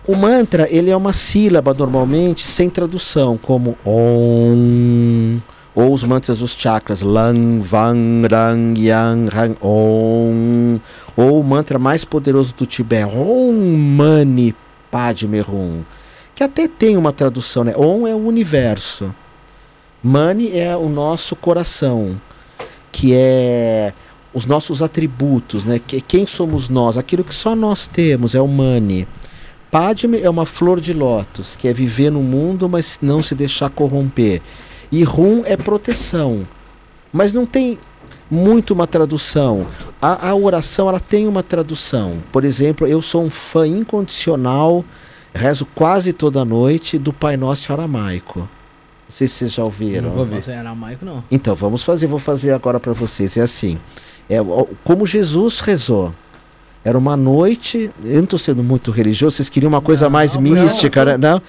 [0.06, 5.40] O mantra, ele é uma sílaba normalmente sem tradução, como Om,
[5.74, 10.80] ou os mantras dos chakras, Lang, Vang, Rang, Yang, Rang, Om,
[11.16, 14.54] ou o mantra mais poderoso do Tibete, Om Mani
[14.90, 15.82] Padme Hum,
[16.34, 17.74] que até tem uma tradução, né?
[17.76, 19.14] Om é o universo,
[20.02, 22.20] Mani é o nosso coração,
[22.90, 23.94] que é
[24.34, 25.80] os nossos atributos, né?
[25.84, 26.98] Que, quem somos nós?
[26.98, 29.06] Aquilo que só nós temos é o Mani.
[29.70, 33.70] Padme é uma flor de lótus, que é viver no mundo, mas não se deixar
[33.70, 34.42] corromper.
[34.92, 36.46] E Rum é proteção.
[37.10, 37.78] Mas não tem
[38.30, 39.66] muito uma tradução.
[40.00, 42.18] A, a oração ela tem uma tradução.
[42.30, 44.84] Por exemplo, eu sou um fã incondicional,
[45.34, 48.40] rezo quase toda noite do Pai Nosso aramaico.
[48.40, 48.48] Não
[49.08, 50.10] sei se vocês já ouviram.
[50.10, 50.34] Nunca ouvi.
[50.36, 51.24] Nossa, é aramaico não.
[51.30, 53.36] Então, vamos fazer, vou fazer agora para vocês.
[53.36, 53.78] É assim,
[54.28, 54.38] é
[54.84, 56.14] como Jesus rezou.
[56.84, 60.34] Era uma noite, eu não estou sendo muito religioso, vocês queriam uma coisa Não, mais
[60.34, 61.16] não, mística, né?
[61.16, 61.40] Não.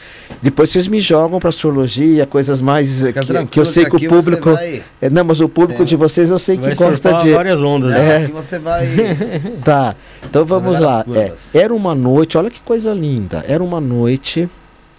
[0.44, 3.98] Depois vocês me jogam para astrologia, coisas mais eh, que, que eu sei que o
[3.98, 5.86] aqui público, vai, é, não, mas o público É.
[5.86, 7.92] de vocês eu sei que Vai gosta surfar de várias ondas.
[7.92, 7.98] né?
[8.00, 8.12] né?
[8.14, 8.24] É.
[8.26, 8.88] Aqui você vai.
[9.66, 11.04] Tá, então vamos lá.
[11.16, 13.44] É, era uma noite, olha que coisa linda.
[13.48, 14.48] Era uma noite,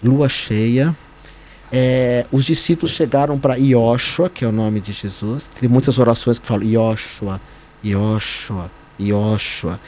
[0.03, 0.93] lua cheia.
[1.71, 5.49] É, os discípulos chegaram para Yoshua, que é o nome de Jesus.
[5.59, 7.39] Tem muitas orações que falam Yoshua,
[7.83, 8.69] Yoshua,
[8.99, 9.79] Yoshua.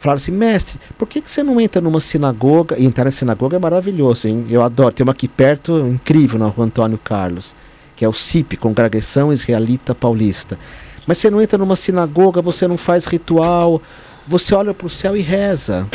[0.00, 2.74] Falaram assim, mestre, por que, que você não entra numa sinagoga?
[2.78, 4.46] E entrar na sinagoga é maravilhoso, hein?
[4.48, 4.94] Eu adoro.
[4.94, 7.54] Tem uma aqui perto, incrível, na rua Antônio Carlos,
[7.94, 10.58] que é o CIP, Congregação Israelita Paulista.
[11.06, 13.82] Mas você não entra numa sinagoga, você não faz ritual,
[14.26, 15.86] você olha para o céu e reza.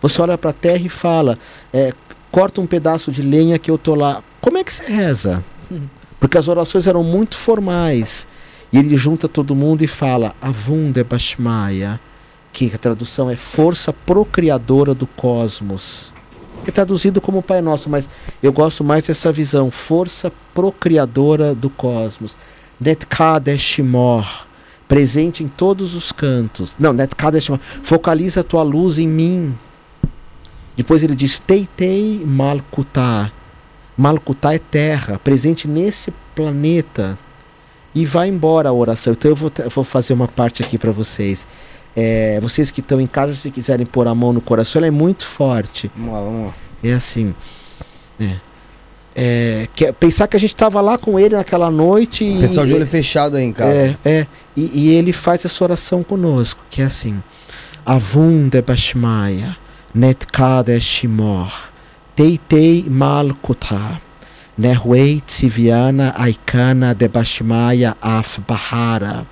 [0.00, 1.36] Você olha para a terra e fala:
[1.72, 1.92] é,
[2.30, 4.22] corta um pedaço de lenha que eu tô lá.
[4.40, 5.44] Como é que você reza?
[6.20, 8.28] Porque as orações eram muito formais.
[8.72, 11.98] E ele junta todo mundo e fala: Avunde Bashmaya,
[12.54, 16.12] que a tradução é força procriadora do cosmos.
[16.64, 18.08] É traduzido como Pai Nosso, mas
[18.40, 22.36] eu gosto mais dessa visão: força procriadora do cosmos.
[22.80, 24.46] Netkadeshimor,
[24.86, 26.76] presente em todos os cantos.
[26.78, 29.54] Não, Netkadeshimor, focaliza a tua luz em mim.
[30.76, 33.32] Depois ele diz Teitei Malkutá.
[33.96, 37.18] Malkutá é terra, presente nesse planeta.
[37.94, 39.12] E vai embora a oração.
[39.12, 41.46] Então eu vou, eu vou fazer uma parte aqui para vocês.
[41.96, 44.90] É, vocês que estão em casa, se quiserem pôr a mão no coração, ela é
[44.90, 45.90] muito forte.
[45.96, 46.54] Vamos lá, vamos lá.
[46.82, 47.34] É assim.
[48.20, 48.36] É.
[49.16, 52.40] É, que pensar que a gente estava lá com ele naquela noite e.
[52.40, 53.96] Pessoal de olho fechado aí em casa.
[54.04, 54.26] É, é.
[54.56, 57.22] E, e ele faz essa oração conosco, que é assim:
[57.86, 59.56] Avunde Bashmaya,
[59.94, 61.52] Netkade Shimor,
[62.16, 64.00] Teitei Malkuta,
[64.58, 69.24] Nerwei Tsiviana Aikana de Bashmaya Af Bahara,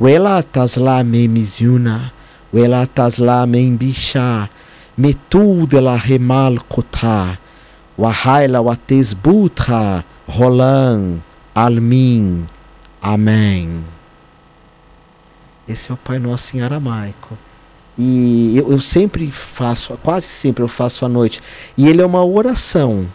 [0.00, 2.12] Wela Tasla Memizyuna,
[2.54, 4.48] Wela Tasla Membisha,
[4.96, 7.36] Metu de la Remal Kota,
[7.98, 11.18] Wahaila Wates Butra, Rolan,
[11.52, 12.46] Almin,
[13.02, 13.84] Amém.
[15.68, 17.36] Esse é o Pai Nosso em aramaico.
[17.98, 21.40] E eu, eu sempre faço, quase sempre eu faço à noite.
[21.76, 23.08] E ele é uma oração.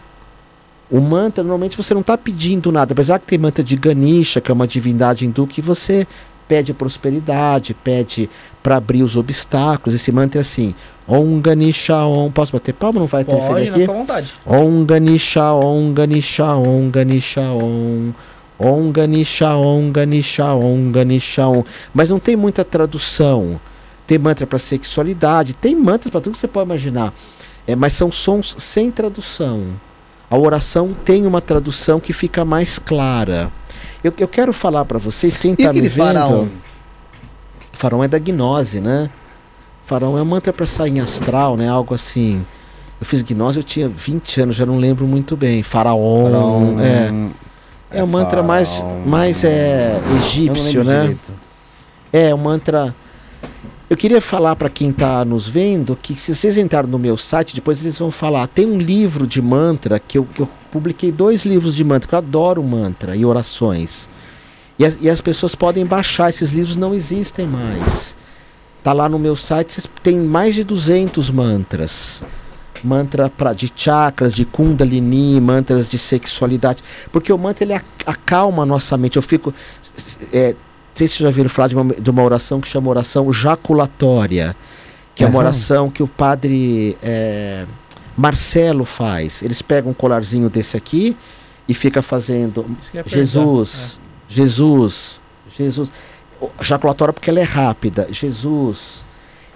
[0.90, 2.92] O mantra, normalmente você não está pedindo nada.
[2.92, 6.06] Apesar que tem mantra de Ganesha, que é uma divindade hindu, que você
[6.48, 8.28] pede prosperidade, pede
[8.62, 9.94] para abrir os obstáculos.
[9.94, 10.74] Esse mantra é assim:
[11.06, 12.30] Om Ganesha Om.
[12.30, 13.00] Posso bater palma?
[13.00, 13.80] Não vai interferir Pode, aqui?
[13.80, 14.34] fica à vontade.
[14.46, 18.12] Om Ganesha Om Ganesha Om Ganesha Om
[18.58, 21.64] Om Ganisha, Om Ganisha, Om Ganisha, Om.
[21.92, 23.60] Mas não tem muita tradução.
[24.06, 27.12] Tem mantra para sexualidade, tem mantras para tudo que você pode imaginar.
[27.66, 29.68] É, mas são sons sem tradução.
[30.30, 33.50] A oração tem uma tradução que fica mais clara.
[34.04, 35.96] Eu, eu quero falar para vocês, quem está me vendo...
[35.96, 36.46] faraó?
[37.72, 39.08] Faraó é da gnose, né?
[39.86, 41.66] Faraó é um mantra para sair em astral, né?
[41.68, 42.44] Algo assim.
[43.00, 45.62] Eu fiz gnose, eu tinha 20 anos, já não lembro muito bem.
[45.62, 46.26] Faraó,
[46.80, 47.10] é.
[47.10, 47.30] hum,
[47.90, 51.00] É um mantra mais, mais é, egípcio, né?
[51.00, 51.32] direito.
[52.12, 52.94] É um mantra.
[53.88, 57.54] Eu queria falar para quem está nos vendo que se vocês entrarem no meu site,
[57.54, 58.46] depois eles vão falar.
[58.48, 62.14] Tem um livro de mantra que eu, que eu publiquei dois livros de mantra, que
[62.16, 64.08] eu adoro mantra e orações.
[64.76, 68.16] E as, e as pessoas podem baixar, esses livros não existem mais.
[68.82, 72.24] Tá lá no meu site, tem mais de 200 mantras.
[72.82, 76.82] Mantra pra, de chakras, de kundalini, mantras de sexualidade.
[77.12, 79.16] Porque o mantra ele ac- acalma a nossa mente.
[79.16, 79.54] Eu fico.
[80.32, 80.56] É, não
[80.94, 84.54] sei se vocês já viram falar de uma, de uma oração que chama oração jaculatória.
[85.14, 87.64] Que é uma oração que o padre é,
[88.16, 89.42] Marcelo faz.
[89.42, 91.16] Eles pegam um colarzinho desse aqui
[91.68, 92.64] e fica fazendo.
[93.06, 93.98] Jesus,
[94.28, 95.20] Jesus,
[95.56, 95.92] Jesus.
[96.40, 98.06] O- Jaculatória porque ela é rápida.
[98.10, 99.04] Jesus.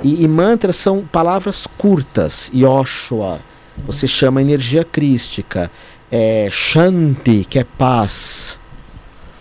[0.03, 2.51] E, e mantras são palavras curtas.
[2.55, 3.41] Yoshua,
[3.87, 5.71] você chama energia crística.
[6.11, 8.59] É, Shanti, que é paz.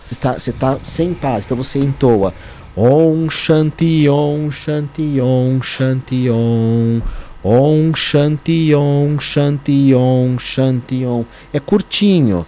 [0.04, 2.34] Você está tá sem paz, então você entoa.
[2.76, 7.00] Om Shanti Om Shanti Om Shanti Om.
[7.42, 11.24] Om Shanti Om Shanti Om Shanti Om.
[11.52, 12.46] É curtinho.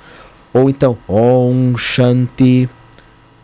[0.53, 2.69] Ou então Om Shanti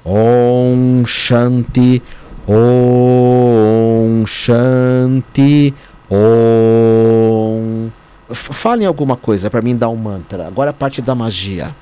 [0.04, 2.02] Om Shanti
[2.48, 5.74] Om Shanti
[6.10, 7.90] Om.
[8.32, 10.46] Falem alguma coisa para mim dar um mantra.
[10.46, 11.74] Agora a parte da magia.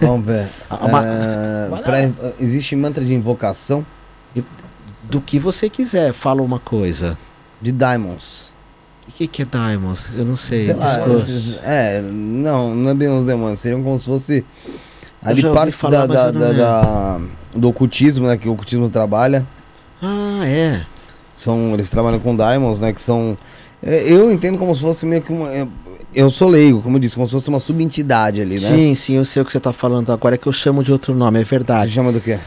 [0.00, 0.48] Vamos ver.
[0.70, 1.78] É, lá.
[1.78, 2.10] pra-
[2.40, 3.84] existe mantra de invocação
[5.02, 7.18] Do que você quiser, fala uma coisa.
[7.60, 8.51] de diamonds.
[9.08, 10.08] O que, que é Diamonds?
[10.16, 10.64] Eu não sei.
[10.66, 10.96] Sei lá,
[11.64, 14.44] é, não, não é bem os demônios, seriam como se fosse
[15.22, 17.20] ali partes falar, da, da- não da-
[17.54, 19.46] do ocultismo, né, que o ocultismo trabalha.
[20.00, 20.84] Ah, é.
[21.34, 23.36] São, eles trabalham com diamonds, né, que são
[23.82, 25.66] é, eu entendo como se fosse meio que uma é,
[26.14, 28.68] eu sou leigo, como eu disse, como se fosse uma subentidade ali, né?
[28.68, 30.92] Sim, sim, eu sei o que você está falando agora, é que eu chamo de
[30.92, 31.90] outro nome, é Você verdade.
[31.90, 32.38] chama do quê?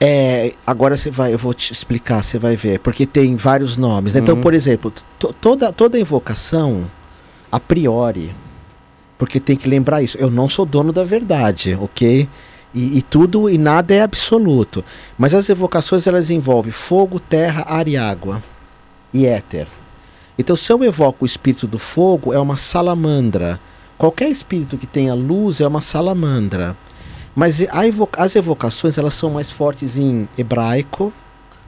[0.00, 4.14] É, agora você vai, eu vou te explicar, você vai ver, porque tem vários nomes.
[4.14, 4.20] né?
[4.20, 4.40] Então, Uhum.
[4.40, 6.88] por exemplo, to- toda, toda invocação,
[7.50, 8.32] a priori,
[9.18, 12.28] porque tem que lembrar isso, eu não sou dono da verdade, ok?
[12.72, 14.84] E, e tudo e nada é absoluto.
[15.18, 18.40] Mas as evocações elas envolvem fogo, terra, ar e água
[19.12, 19.66] e éter.
[20.38, 23.58] Então, se eu evoco o espírito do fogo, é uma salamandra.
[23.96, 26.76] Qualquer espírito que tenha luz é uma salamandra.
[27.34, 31.12] Mas a evo- as evocações elas são mais fortes em hebraico,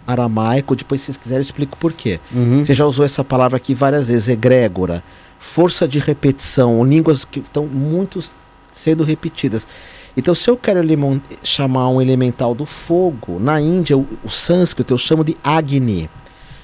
[0.06, 0.74] aramaico.
[0.74, 2.18] Depois, se vocês quiserem, eu explico por quê.
[2.32, 2.64] Uhum.
[2.64, 5.02] Você já usou essa palavra aqui várias vezes, egrégora.
[5.38, 8.22] Força de repetição, línguas que estão muito
[8.72, 9.66] sendo repetidas.
[10.16, 10.80] Então, se eu quero
[11.42, 16.10] chamar um elemental do fogo, na Índia, o, o sânscrito eu chamo de Agni.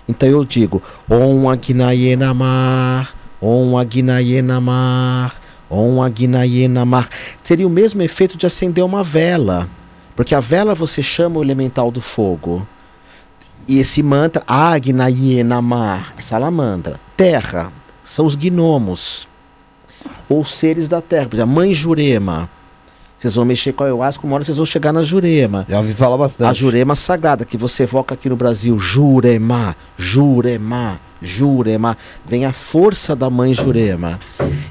[0.08, 0.80] Então eu digo
[1.10, 3.08] Om Agnaye Namah,
[3.40, 5.32] Om Agnaye Namah,
[5.70, 7.08] Om Agnaye Namah.
[7.42, 9.68] Seria o mesmo efeito de acender uma vela.
[10.14, 12.66] Porque a vela você chama o elemental do fogo.
[13.68, 17.00] E esse mantra, Agnaye Namah, salamandra.
[17.16, 17.72] Terra,
[18.04, 19.28] são os gnomos.
[20.28, 21.26] Ou seres da terra.
[21.26, 22.48] Por exemplo, a mãe Jurema.
[23.16, 25.64] Vocês vão mexer com a ayahuasca, uma hora vocês vão chegar na Jurema.
[25.68, 26.50] Já ouvi falar bastante.
[26.50, 31.96] A Jurema Sagrada, que você evoca aqui no Brasil, Jurema, Jurema, Jurema.
[32.26, 34.20] Vem a força da mãe Jurema.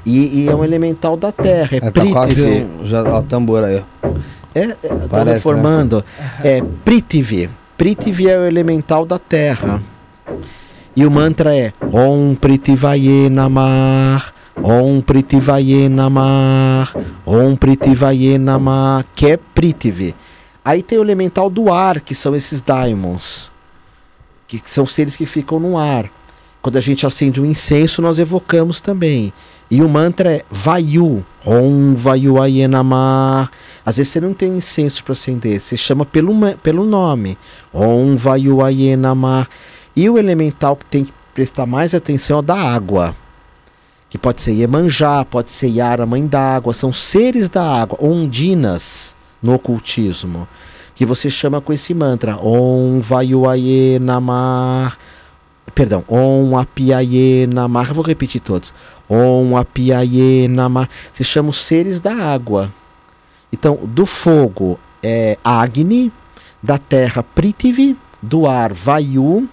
[0.04, 3.82] E, e é um elemental da terra, é, É, tá quase já, ó, tambor aí.
[4.54, 5.32] É, é, tô Parece, né?
[5.34, 6.04] reformando.
[6.42, 7.50] É Prithvi.
[7.76, 9.82] Prithvi é o elemental da terra.
[10.94, 14.22] E o mantra é Om Prithvaye Namah,
[14.62, 16.88] Om Prithvaye Namah,
[17.26, 20.14] Om Prithvaye Namah, que é Prithvi.
[20.64, 23.52] Aí tem o elemental do ar, que são esses daimons,
[24.48, 26.10] que são seres que ficam no ar.
[26.62, 29.32] Quando a gente acende um incenso, nós evocamos também.
[29.70, 33.50] E o mantra é Vayu, Om Vayu Aye Namah.
[33.84, 37.38] Às vezes você não tem um incenso para acender, você chama pelo, pelo nome.
[37.72, 39.46] Om Vayu Aye Namah.
[39.94, 43.14] E o elemental que tem que prestar mais atenção é o da água.
[44.16, 46.72] Que pode ser Iemanjá, pode ser Yara, mãe d'água.
[46.72, 50.48] São seres da água, ondinas no ocultismo.
[50.94, 52.38] Que você chama com esse mantra.
[52.38, 54.94] Om Vayu Aye Namah.
[55.74, 57.88] Perdão, Om Apiaye Namah.
[57.88, 58.72] Eu vou repetir todos.
[59.06, 60.88] Om Apiaye Namah.
[61.12, 62.72] Se chama os seres da água.
[63.52, 66.10] Então, do fogo é Agni,
[66.62, 69.46] da terra Prithvi, do ar Vayu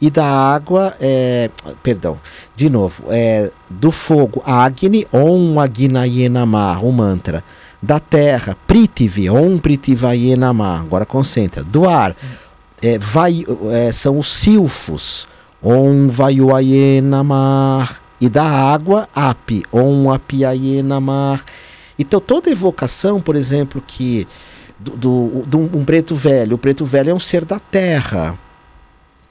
[0.00, 1.50] e da água é,
[1.82, 2.18] perdão,
[2.56, 7.44] de novo, é do fogo Agni, Om Agnayenama, o mantra.
[7.82, 11.62] Da terra Prithvi, Om Prithvayenama, agora concentra.
[11.62, 12.14] Do ar
[12.80, 15.28] é, vai, é, são os silfos,
[15.62, 18.00] Om Vayuayenamar.
[18.20, 21.42] E da água, Api, Om Apiayenamar.
[21.98, 24.28] Então toda evocação, por exemplo, que
[24.78, 28.38] do, do, do um preto velho, o preto velho é um ser da terra.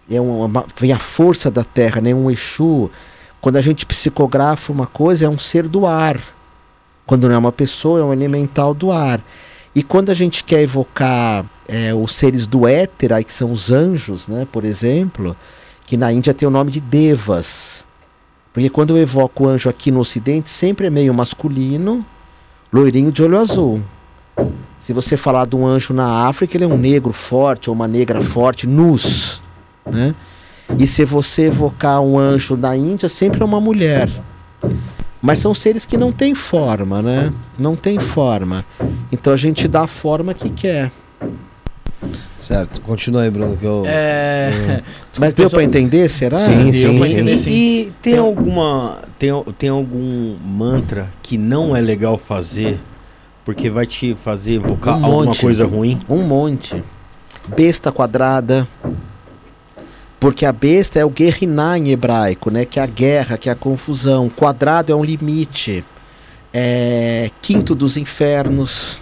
[0.10, 2.14] É uma, vem a força da terra, né?
[2.14, 2.90] um Exu.
[3.40, 6.20] Quando a gente psicografa uma coisa, é um ser do ar.
[7.06, 9.22] Quando não é uma pessoa, é um elemental do ar.
[9.74, 13.72] E quando a gente quer evocar é, os seres do éter, aí que são os
[13.72, 15.36] anjos, né, por exemplo,
[15.86, 17.86] que na Índia tem o nome de devas.
[18.52, 22.06] Porque quando eu evoco o anjo aqui no ocidente, sempre é meio masculino,
[22.74, 23.82] loirinho de olho azul.
[24.82, 27.88] Se você falar de um anjo na África, ele é um negro forte ou uma
[27.88, 29.44] negra forte, nus.
[29.86, 30.14] Né?
[30.78, 34.10] E se você evocar um anjo na Índia, sempre é uma mulher.
[35.22, 37.34] Mas são seres que não têm forma, né?
[37.58, 38.64] Não tem forma.
[39.12, 40.92] Então a gente dá a forma que quer.
[42.38, 43.84] Certo, continua aí, Bruno, que eu.
[43.86, 44.82] É.
[45.20, 46.40] Mas deu para entender, será?
[46.40, 47.14] Sim, Deu sim, pra sim.
[47.14, 47.52] entender, E, sim.
[47.52, 49.00] e tem alguma.
[49.18, 52.80] Tem, tem algum mantra que não é legal fazer
[53.44, 55.42] porque vai te fazer evocar Um alguma monte.
[55.42, 56.00] coisa ruim?
[56.08, 56.82] Um monte.
[57.58, 58.66] Besta quadrada.
[60.20, 62.66] Porque a besta é o guerrinar em hebraico, né?
[62.66, 64.30] Que é a guerra, que é a confusão.
[64.30, 65.84] Quadrado é um limite.
[66.54, 69.02] É quinto dos infernos.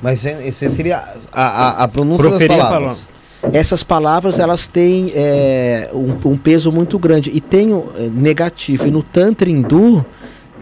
[0.00, 1.02] Mas é- esse seria
[1.32, 3.08] a, a, a pronúncia Proferir a das palavras.
[3.52, 8.86] Essas palavras elas têm é, um, um peso muito grande e tem é, negativo.
[8.86, 10.04] E no Tantra hindu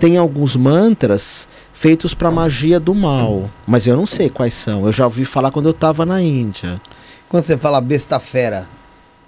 [0.00, 4.86] tem alguns mantras feitos para magia do mal, mas eu não sei quais são.
[4.86, 6.80] Eu já ouvi falar quando eu estava na Índia.
[7.28, 8.68] Quando você fala besta fera,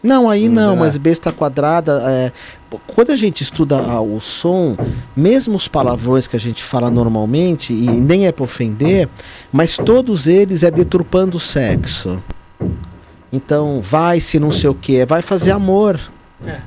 [0.07, 0.77] Não, aí não, é.
[0.77, 2.03] mas besta quadrada.
[2.07, 2.33] é,
[2.87, 4.77] quando a gente estuda ah, o som,
[5.17, 9.09] mesmo os palavrões que a gente fala normalmente, e nem é para ofender,
[9.53, 12.23] mas todos eles é deturpando o sexo.
[13.33, 16.01] Então, vai se não sei o que, vai fazer amor.
[16.45, 16.61] É.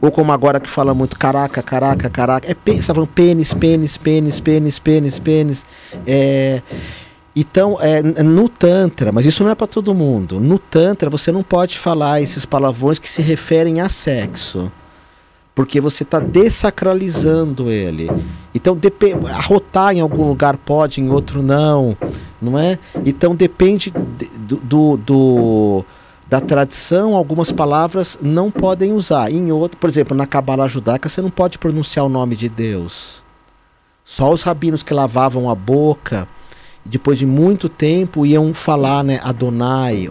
[0.00, 2.50] Ou como agora que fala muito, caraca, caraca, caraca.
[2.50, 5.66] É você tá falando pênis, pênis, pênis, pênis, pênis, pênis.
[6.06, 6.60] É,
[7.36, 10.40] então, é, n- no Tantra, mas isso não é para todo mundo.
[10.40, 14.72] No Tantra, você não pode falar esses palavrões que se referem a sexo.
[15.54, 18.10] Porque você está desacralizando ele.
[18.54, 18.78] Então,
[19.34, 21.96] arrotar em algum lugar pode, em outro não.
[22.40, 22.78] Não é?
[23.04, 25.84] Então, depende de- do, do- do-
[26.28, 29.30] da tradição, algumas palavras não podem usar.
[29.30, 33.22] Em outro, por exemplo, na Cabala judaica, você não pode pronunciar o nome de Deus.
[34.04, 36.28] Só os rabinos que lavavam a boca,
[36.90, 40.08] depois de muito tempo, iam falar, né, Adonai,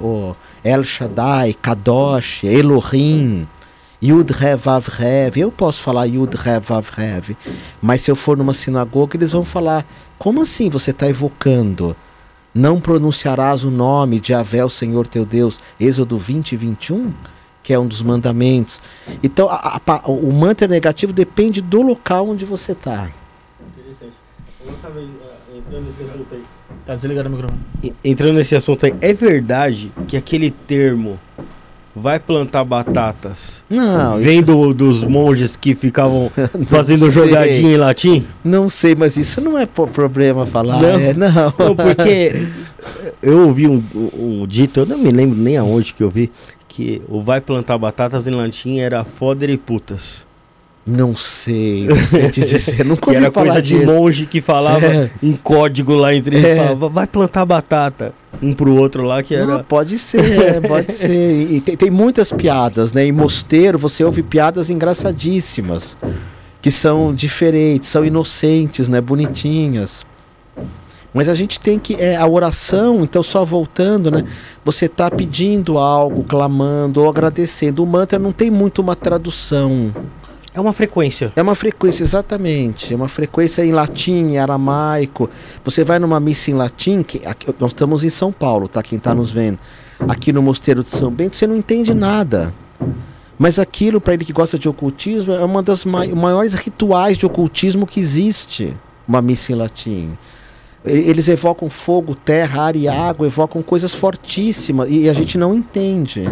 [0.63, 3.47] El Shaddai, Kadosh, Elohim,
[4.01, 5.37] Yud Rev Vav Rev.
[5.37, 7.31] Eu posso falar Yud Rev Vav Rev,
[7.81, 9.85] mas se eu for numa sinagoga, eles vão falar:
[10.17, 11.95] como assim você está evocando?
[12.53, 17.11] Não pronunciarás o nome de Avé, o Senhor teu Deus, Êxodo 20 21,
[17.61, 18.81] que é um dos mandamentos.
[19.21, 23.09] Então, a- a o mantra negativo depende do local onde você está.
[23.59, 24.13] Interessante.
[24.65, 26.43] Eu tava entrando nesse assunto aí.
[26.85, 27.59] Tá desligado o microfone.
[28.03, 31.19] Entrando nesse assunto aí, é verdade que aquele termo
[31.95, 36.29] vai plantar batatas Não, vem do- dos monges que ficavam
[36.67, 37.11] fazendo sei.
[37.11, 38.27] jogadinha em latim?
[38.43, 40.81] Não sei, mas isso não é problema falar.
[40.81, 40.89] Não?
[40.89, 41.53] é, não.
[41.57, 42.45] Não, porque
[43.23, 46.29] eu ouvi um, um- um dito, eu não me lembro nem aonde que eu vi,
[46.67, 50.27] que o vai plantar batatas em latim era foder e putas.
[50.87, 52.85] Não sei, não sei te dizer.
[52.85, 53.85] Nunca Que ouvi era coisa de disso.
[53.91, 55.09] monge que falava É.
[55.23, 56.55] em código lá entre eles, É.
[56.57, 58.13] falava, vai plantar batata.
[58.39, 59.45] Um pro outro lá que era.
[59.45, 61.51] Não, pode ser, é, pode ser.
[61.51, 63.03] E tem, tem muitas piadas, né?
[63.05, 65.97] Em mosteiro você ouve piadas engraçadíssimas,
[66.61, 69.01] que são diferentes, são inocentes, né?
[69.01, 70.05] Bonitinhas.
[71.13, 71.95] Mas a gente tem que.
[71.95, 74.23] É, a oração, então, só voltando, né?
[74.63, 77.81] Você está pedindo algo, clamando ou agradecendo.
[77.81, 79.95] O mantra não tem muito uma tradução.
[80.55, 81.33] É uma frequência.
[81.35, 82.93] É uma frequência, exatamente.
[82.93, 85.29] É uma frequência em latim, em aramaico.
[85.65, 88.81] Você vai numa missa em latim, que aqui- nós estamos em São Paulo, tá?
[88.81, 89.59] Quem está nos vendo.
[90.07, 92.53] Aqui no Mosteiro de São Bento, você não entende nada.
[93.37, 97.25] Mas aquilo, para ele que gosta de ocultismo, é uma das mai- maiores rituais de
[97.25, 98.77] ocultismo que existe.
[99.05, 100.17] Uma missa em latim.
[100.85, 106.29] Eles evocam fogo, terra, ar e água, evocam coisas fortíssimas e a gente não entende.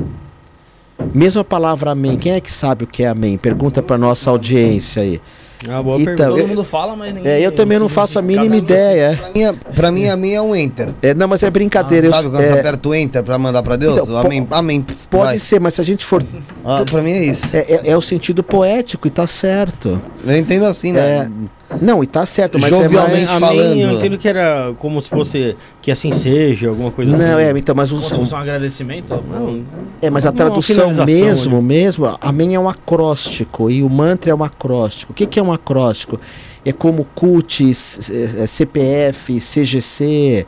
[1.14, 3.38] Mesmo a palavra amém, quem é que sabe o que é amém?
[3.38, 5.22] Pergunta para nossa audiência aí.
[5.70, 6.28] Ah, boa Então, pergunta.
[6.28, 7.32] Todo eu- mundo fala, mas ninguém.
[7.32, 9.18] É, eu também não faço a mínima ideia.
[9.18, 10.94] Pra mim, é- pra mim, a minha é um enter.
[11.02, 12.08] É, não, mas é brincadeira.
[12.08, 14.02] eu- Sabe quando é, você aperta o enter pra mandar pra Deus?
[14.04, 14.86] Então, amém, amém.
[15.10, 15.40] pode Vai.
[15.40, 16.22] ser, mas se a gente for.
[16.66, 17.56] Ah, pra mim é isso.
[17.56, 20.02] É, é- é o sentido poético e tá certo.
[20.26, 21.32] Eu entendo assim, né?
[21.82, 23.44] Não, e tá certo, mas Jovialmente é mais.
[23.44, 23.80] Amém, falando.
[23.80, 27.48] eu entendo que era como se fosse que assim seja, alguma coisa Não, assim.
[27.48, 29.14] é, então, mas Como se os, fosse um agradecimento.
[29.30, 29.62] Não,
[30.02, 31.64] É, mas a tradução mesmo, ali.
[31.66, 35.12] mesmo, amém é um acróstico e o mantra é um acróstico.
[35.12, 36.20] O que, que é um acróstico?
[36.66, 40.46] É como CUT, C- eh, CPF, CGC.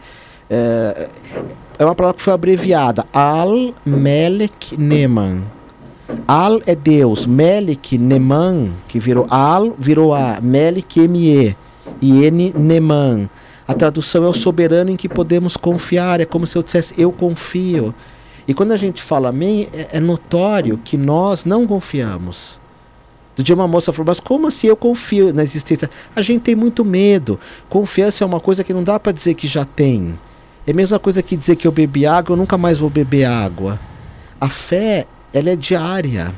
[0.49, 1.07] É,
[1.79, 3.03] é uma palavra que foi abreviada.
[3.11, 5.41] Al Melek Neman.
[6.27, 11.55] Al é Deus, Melek Neman, que virou Al, virou A, Melek M-E,
[12.01, 13.29] e N Neman.
[13.67, 17.11] A tradução é o soberano em que podemos confiar, é como se eu dissesse eu
[17.11, 17.93] confio.
[18.47, 22.59] E quando a gente fala amém, é, é notório que nós não confiamos.
[23.35, 25.89] Do dia uma moça falou, mas como assim eu confio na existência?
[26.15, 27.39] A gente tem muito medo.
[27.67, 30.17] Confiança é uma coisa que não dá para dizer que já tem.
[30.65, 33.25] É a mesma coisa que dizer que eu bebi água, eu nunca mais vou beber
[33.25, 33.79] água.
[34.39, 35.05] A fé,
[35.35, 36.33] ela é diária.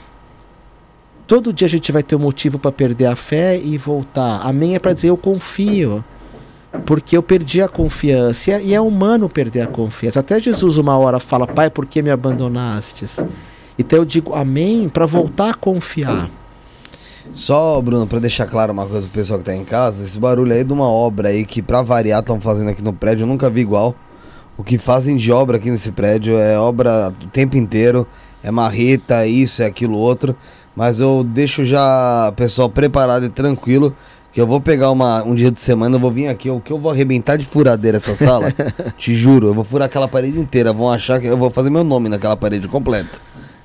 [1.27, 4.41] Todo dia a gente vai ter um motivo para perder a fé e voltar.
[4.41, 6.03] Amém é para dizer eu confio.
[6.83, 8.49] Porque eu perdi a confiança.
[8.49, 10.19] E é, e é humano perder a confiança.
[10.19, 13.19] Até Jesus uma hora fala, Pai, por que me abandonastes?
[13.77, 16.27] Então eu digo amém para voltar a confiar.
[17.31, 20.51] Só, Bruno, pra deixar claro uma coisa pro pessoal que tá em casa, esse barulho
[20.51, 23.47] aí de uma obra aí que, pra variar, estão fazendo aqui no prédio, eu nunca
[23.47, 23.93] vi igual.
[24.57, 28.07] O que fazem de obra aqui nesse prédio é obra o tempo inteiro,
[28.43, 30.35] é marreta, isso, é aquilo outro.
[30.75, 33.95] Mas eu deixo já o pessoal preparado e tranquilo,
[34.31, 36.71] que eu vou pegar uma, um dia de semana, eu vou vir aqui, o que
[36.71, 38.53] eu vou arrebentar de furadeira essa sala,
[38.95, 41.83] te juro, eu vou furar aquela parede inteira, vão achar que eu vou fazer meu
[41.83, 43.17] nome naquela parede completa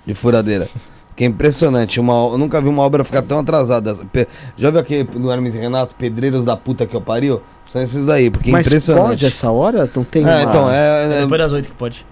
[0.06, 0.66] de furadeira.
[1.14, 2.00] Que é impressionante.
[2.00, 3.94] Uma, eu nunca vi uma obra ficar tão atrasada.
[4.56, 7.42] Já viu aquele do Hermes e Renato, Pedreiros da puta que eu pariu?
[7.66, 9.08] São esses daí, porque é Mas impressionante.
[9.08, 9.88] pode essa hora?
[9.94, 12.06] Não tem É, uma- então, é, É é depois das oito que pode.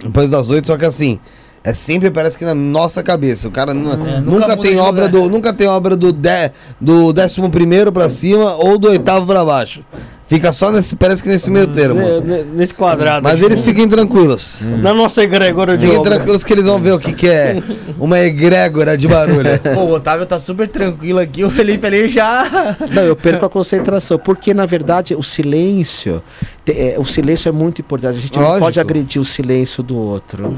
[0.00, 1.18] depois das oito, só que assim,
[1.64, 3.48] é sempre parece que na nossa cabeça.
[3.48, 5.22] O cara É, nunca nunca, muda tem obra lugar.
[5.22, 5.30] do.
[5.30, 6.50] Nunca tem obra do, de,
[6.80, 9.82] do décimo primeiro pra cima ou do oitavo pra baixo.
[10.26, 10.96] Fica só nesse.
[10.96, 12.00] Parece que nesse meio termo.
[12.00, 13.22] Ne- ne- Nesse quadrado.
[13.22, 14.66] Mas eles fiquem tranquilos.
[14.80, 16.14] Na nossa egrégora de Fiquem obra.
[16.16, 17.62] tranquilos que eles vão ver o que, que é
[17.98, 19.50] uma egrégora de barulho.
[19.74, 22.74] Pô, o Otávio tá super tranquilo aqui, o Felipe ali já.
[22.90, 26.22] Não, eu perco a concentração, porque na verdade o silêncio,
[26.66, 28.16] é, o silêncio é muito importante.
[28.18, 28.60] A gente não Lógico.
[28.64, 30.56] pode agredir o silêncio do outro.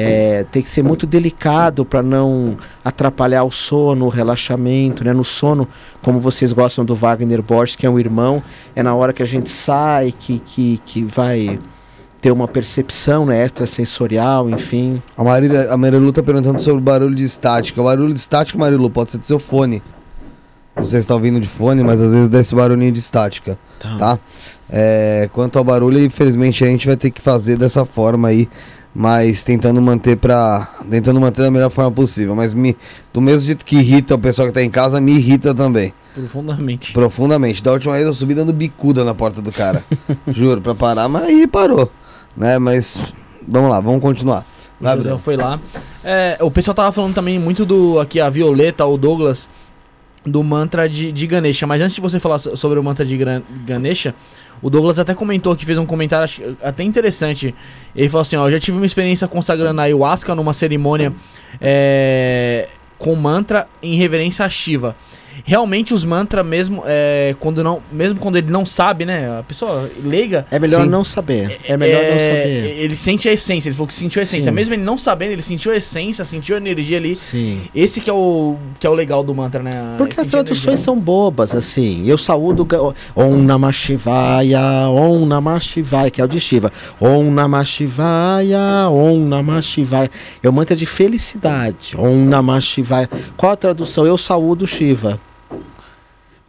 [0.00, 5.12] É, tem que ser muito delicado para não atrapalhar o sono, o relaxamento, né?
[5.12, 5.66] No sono,
[6.02, 8.42] como vocês gostam do Wagner Borges, que é um irmão,
[8.76, 11.58] é na hora que a gente sai que, que, que vai
[12.20, 15.02] ter uma percepção né, extrasensorial, enfim.
[15.16, 17.80] A Marília, a Marilu tá perguntando sobre o barulho de estática.
[17.80, 19.82] O barulho de estática, Marilu, pode ser do seu fone.
[20.76, 23.58] Você está ouvindo de fone, mas às vezes dá esse barulhinho de estática,
[23.98, 24.18] tá?
[24.70, 28.48] É, quanto ao barulho, infelizmente a gente vai ter que fazer dessa forma aí,
[29.00, 30.68] mas tentando manter pra.
[30.90, 32.34] tentando manter da melhor forma possível.
[32.34, 32.76] Mas me,
[33.12, 35.94] do mesmo jeito que irrita o pessoal que tá em casa, me irrita também.
[36.14, 36.92] Profundamente.
[36.92, 37.62] Profundamente.
[37.62, 39.84] Da última vez eu subi dando bicuda na porta do cara.
[40.26, 41.88] Juro, pra parar, mas aí parou.
[42.36, 42.58] Né?
[42.58, 42.98] Mas
[43.46, 44.44] vamos lá, vamos continuar.
[44.80, 45.22] O Vai, José Bruno.
[45.22, 45.60] foi lá.
[46.02, 48.00] É, o pessoal tava falando também muito do.
[48.00, 49.48] Aqui, a Violeta, o Douglas,
[50.26, 51.68] do mantra de, de Ganesha.
[51.68, 53.16] Mas antes de você falar so- sobre o mantra de
[53.64, 54.12] Ganesha,
[54.62, 57.54] o Douglas até comentou que fez um comentário acho até interessante.
[57.94, 61.12] Ele falou assim: ó, já tive uma experiência consagrando a ayahuasca numa cerimônia
[61.60, 62.68] é,
[62.98, 64.96] com mantra em reverência a Shiva.
[65.44, 69.38] Realmente os mantras, mesmo, é, quando não, mesmo quando ele não sabe, né?
[69.38, 70.88] A pessoa leiga, É melhor Sim.
[70.88, 71.58] não saber.
[71.64, 72.78] É melhor não é, saber.
[72.78, 74.50] Ele sente a essência, ele falou que sentiu a essência.
[74.50, 74.54] Sim.
[74.54, 77.16] Mesmo ele não sabendo, ele sentiu a essência, sentiu a energia ali.
[77.16, 77.62] Sim.
[77.74, 79.94] Esse que é o, que é o legal do mantra, né?
[79.96, 82.06] Porque as traduções são bobas, assim.
[82.06, 82.66] Eu saúdo
[83.14, 86.70] Om Namah Shivaya, Om Namah Shivaya, que é o de Shiva.
[87.00, 90.10] Om Namah Shivaya, Om Namah Shivaya.
[90.42, 91.96] É o mantra de felicidade.
[91.96, 93.08] Om Namah Shivaya.
[93.36, 94.06] Qual a tradução?
[94.06, 95.20] Eu saúdo Shiva.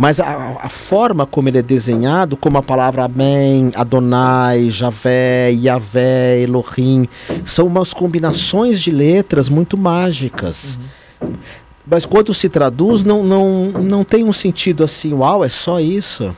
[0.02, 6.40] Mas a, a forma como ele é desenhado, como a palavra Amém, Adonai, Javé, Yahvé,
[6.40, 7.06] Elohim,
[7.44, 10.80] são umas combinações de letras muito mágicas.
[11.86, 16.34] Mas quando se traduz, não, não, não tem um sentido assim, uau, é só isso.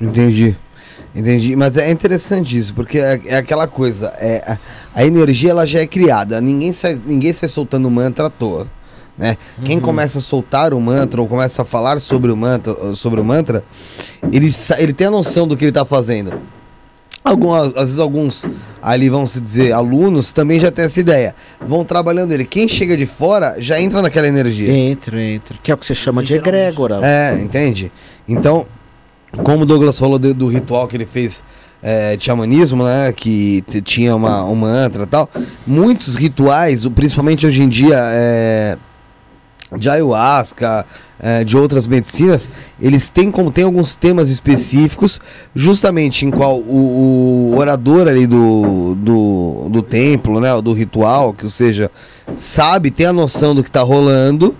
[0.00, 0.56] Entendi.
[1.14, 1.54] Entendi.
[1.54, 4.10] Mas é interessante isso, porque é, é aquela coisa.
[4.16, 4.58] É, a,
[4.94, 6.40] a energia ela já é criada.
[6.40, 8.66] Ninguém sai, ninguém sai soltando mantra à toa.
[9.18, 9.36] Né?
[9.64, 13.24] Quem começa a soltar o mantra ou começa a falar sobre o mantra, sobre o
[13.24, 13.64] mantra
[14.32, 16.34] ele, ele tem a noção do que ele está fazendo.
[17.24, 18.46] Algumas, às vezes alguns
[18.80, 21.34] ali, vamos se dizer, alunos também já têm essa ideia.
[21.60, 22.44] Vão trabalhando ele.
[22.44, 24.72] Quem chega de fora já entra naquela energia.
[24.72, 25.58] Entra, entra.
[25.62, 27.00] Que é o que você chama de egrégora.
[27.02, 27.92] É, entende?
[28.26, 28.66] Então,
[29.42, 31.42] como o Douglas falou do, do ritual que ele fez
[31.82, 33.12] é, de xamanismo, né?
[33.12, 35.28] Que tinha uma, um mantra e tal.
[35.66, 38.78] Muitos rituais, o- principalmente hoje em dia, é,
[39.76, 40.86] de ayahuasca,
[41.20, 42.50] é, de outras medicinas,
[42.80, 45.20] eles têm como tem alguns temas específicos,
[45.54, 50.48] justamente em qual o, o orador ali do, do, do templo, né?
[50.62, 51.90] Do ritual, que ou seja,
[52.34, 54.54] sabe, tem a noção do que tá rolando.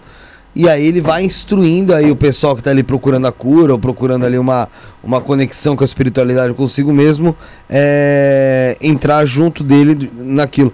[0.55, 3.79] E aí ele vai instruindo aí o pessoal que tá ali procurando a cura, ou
[3.79, 4.69] procurando ali uma,
[5.05, 7.37] uma conexão com a espiritualidade consigo mesmo,
[7.71, 10.73] é, entrar junto dele naquilo.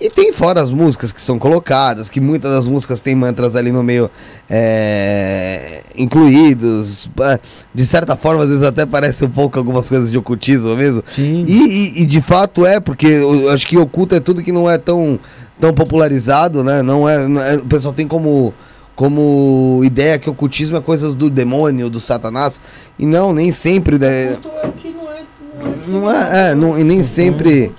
[0.00, 3.72] E tem fora as músicas que são colocadas, que muitas das músicas tem mantras ali
[3.72, 4.08] no meio
[4.48, 7.10] é, incluídos.
[7.20, 7.40] é,
[7.74, 11.02] De certa forma, às vezes até parece um pouco algumas coisas de ocultismo mesmo.
[11.06, 11.44] Sim.
[11.48, 14.70] E, e- e de fato é, porque eu acho que oculto é tudo que não
[14.70, 15.18] é tão,
[15.60, 16.80] tão popularizado, né?
[16.82, 18.54] Não é, não é- O pessoal tem como,
[18.94, 22.60] como ideia que ocultismo é coisas do demônio, do satanás.
[22.98, 23.98] E não, nem sempre.
[23.98, 24.38] Né?
[25.88, 27.72] Não é, é não, e nem sempre.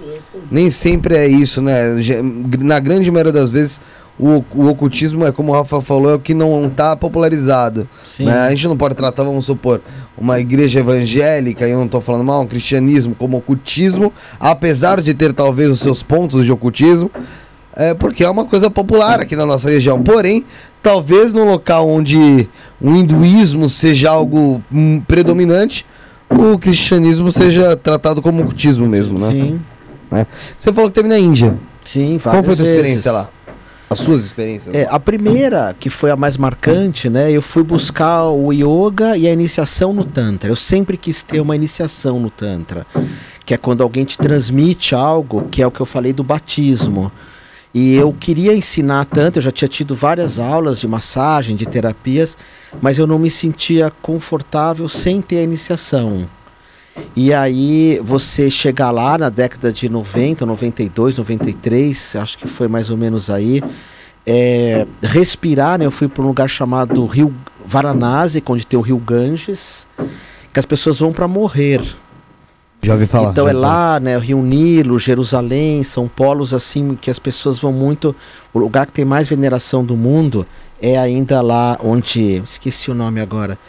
[0.51, 1.95] Nem sempre é isso, né?
[2.59, 3.79] Na grande maioria das vezes,
[4.19, 7.87] o, o ocultismo é como o Rafa falou, é o que não está popularizado.
[8.19, 8.31] Né?
[8.33, 9.81] A gente não pode tratar, vamos supor,
[10.17, 15.13] uma igreja evangélica, e eu não estou falando mal, um cristianismo como ocultismo, apesar de
[15.13, 17.09] ter talvez os seus pontos de ocultismo,
[17.73, 20.03] é porque é uma coisa popular aqui na nossa região.
[20.03, 20.43] Porém,
[20.83, 22.49] talvez no local onde
[22.81, 25.85] o hinduísmo seja algo hum, predominante,
[26.29, 29.31] o cristianismo seja tratado como ocultismo mesmo, né?
[29.31, 29.59] Sim.
[30.57, 31.57] Você falou que teve na Índia.
[31.85, 32.75] Sim, Qual foi a várias tua vezes.
[32.75, 33.29] experiência lá?
[33.89, 34.75] As suas experiências?
[34.75, 37.31] É, a primeira, que foi a mais marcante, né?
[37.31, 40.51] Eu fui buscar o yoga e a iniciação no Tantra.
[40.51, 42.85] Eu sempre quis ter uma iniciação no Tantra.
[43.43, 47.11] Que é quando alguém te transmite algo, que é o que eu falei do batismo.
[47.73, 52.37] E eu queria ensinar tanto, eu já tinha tido várias aulas de massagem, de terapias,
[52.79, 56.27] mas eu não me sentia confortável sem ter a iniciação.
[57.15, 62.89] E aí você chegar lá na década de 90, 92, 93, acho que foi mais
[62.89, 63.61] ou menos aí,
[64.25, 65.85] é, respirar, né?
[65.85, 67.33] Eu fui para um lugar chamado Rio
[67.65, 69.87] Varanasi, onde tem o Rio Ganges,
[70.53, 71.81] que as pessoas vão para morrer.
[72.81, 73.31] Já ouvi falar.
[73.31, 73.67] então é falar.
[73.67, 78.15] lá, né, o Rio Nilo, Jerusalém, são polos assim que as pessoas vão muito.
[78.53, 80.47] O lugar que tem mais veneração do mundo
[80.81, 83.59] é ainda lá onde, esqueci o nome agora,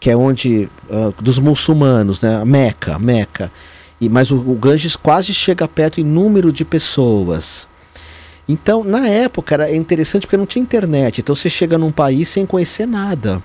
[0.00, 3.52] que é onde ah, dos muçulmanos, né, Meca, Meca.
[4.00, 7.68] E mas o, o Ganges quase chega perto em número de pessoas.
[8.48, 11.20] Então, na época era interessante porque não tinha internet.
[11.20, 13.40] Então você chega num país sem conhecer nada.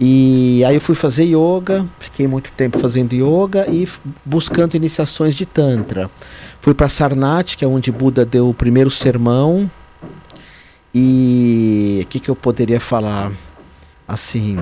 [0.00, 3.86] E aí eu fui fazer yoga, fiquei muito tempo fazendo yoga e
[4.24, 6.10] buscando iniciações de tantra.
[6.60, 9.70] Fui para Sarnath, que é onde Buda deu o primeiro sermão.
[10.94, 13.32] E o que, que eu poderia falar
[14.06, 14.58] assim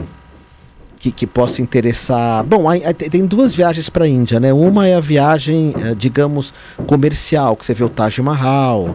[1.01, 2.45] que, que possa interessar?
[2.45, 4.53] Bom, aí- aí tem duas viagens para a Índia, né?
[4.53, 6.53] Uma é a viagem, eh, digamos,
[6.87, 8.95] comercial, que você vê o Taj Mahal,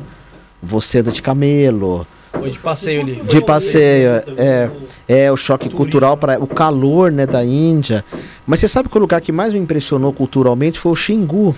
[0.61, 3.15] você anda de camelo, Foi de passeio ali.
[3.15, 4.69] de passeio, é,
[5.07, 8.05] é o choque cultural para o calor, né, da Índia.
[8.45, 11.55] Mas você sabe que o lugar que mais me impressionou culturalmente foi o Xingu.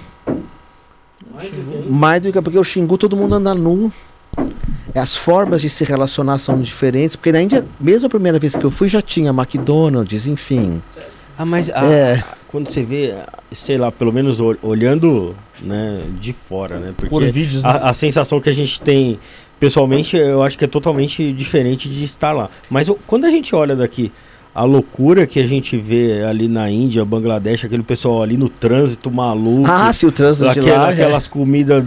[1.89, 3.91] Mais do que porque o Xingu todo mundo anda nu.
[4.95, 8.64] As formas de se relacionar são diferentes, porque na Índia, mesmo a primeira vez que
[8.64, 10.81] eu fui, já tinha McDonald's, enfim.
[11.38, 12.23] Ah, mas a- É.
[12.47, 13.14] quando você vê,
[13.51, 16.93] sei lá, pelo menos ol- olhando né, de fora, né?
[16.95, 17.69] Porque Por vídeos, né?
[17.69, 19.19] a, a sensação que a gente tem
[19.59, 22.49] pessoalmente, eu acho que é totalmente diferente de estar lá.
[22.69, 24.11] Mas quando a gente olha daqui,
[24.59, 29.11] a loucura que a gente vê ali na Índia, Bangladesh, aquele pessoal ali no trânsito
[29.11, 29.69] maluco.
[29.69, 30.89] Ah, se o trânsito de Aquela- lá...
[30.89, 31.84] é- aquelas comidas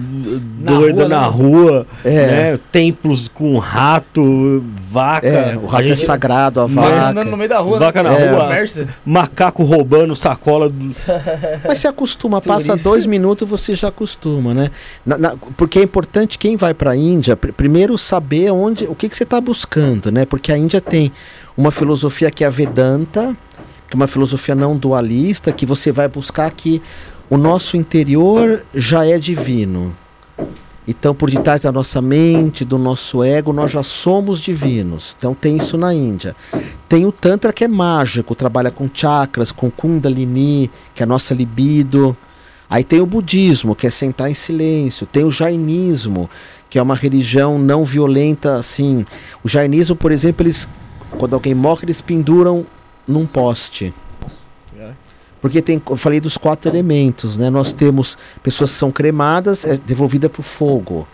[0.60, 1.26] Na doidas rua, na né?
[1.26, 2.26] rua, É.
[2.52, 2.58] né?
[2.70, 5.26] Templos com rato, vaca.
[5.26, 7.08] É, o a rato é gente- sagrado, a vaca.
[7.08, 8.10] andando no meio da rua, Vaca né?
[8.10, 8.48] na É, rua.
[9.04, 10.68] macaco roubando sacola.
[10.68, 10.94] do-
[11.66, 14.70] Mas se acostuma, passa dois minutos você já acostuma, né?
[15.04, 18.94] Na- na- porque é importante quem vai para a Índia, pr- primeiro saber onde, o
[18.94, 20.24] que, que você está buscando, né?
[20.24, 21.10] Porque a Índia tem
[21.56, 23.36] uma filosofia que é a Vedanta,
[23.88, 26.80] que é uma filosofia não dualista, que você vai buscar que
[27.28, 29.94] o nosso interior já é divino.
[30.88, 35.14] Então, por detrás da nossa mente, do nosso ego, nós já somos divinos.
[35.16, 36.34] Então, tem isso na Índia.
[36.88, 41.32] Tem o Tantra que é mágico, trabalha com chakras, com Kundalini, que é a nossa
[41.32, 42.16] libido.
[42.68, 45.06] Aí tem o budismo, que é sentar em silêncio.
[45.06, 46.28] Tem o jainismo,
[46.68, 49.04] que é uma religião não violenta, assim.
[49.44, 50.68] O jainismo, por exemplo, eles,
[51.18, 52.66] quando alguém morre, eles penduram
[53.06, 53.92] num poste.
[55.40, 57.48] Porque tem, eu falei dos quatro elementos, né?
[57.48, 61.08] Nós temos pessoas que são cremadas, é devolvida para o fogo.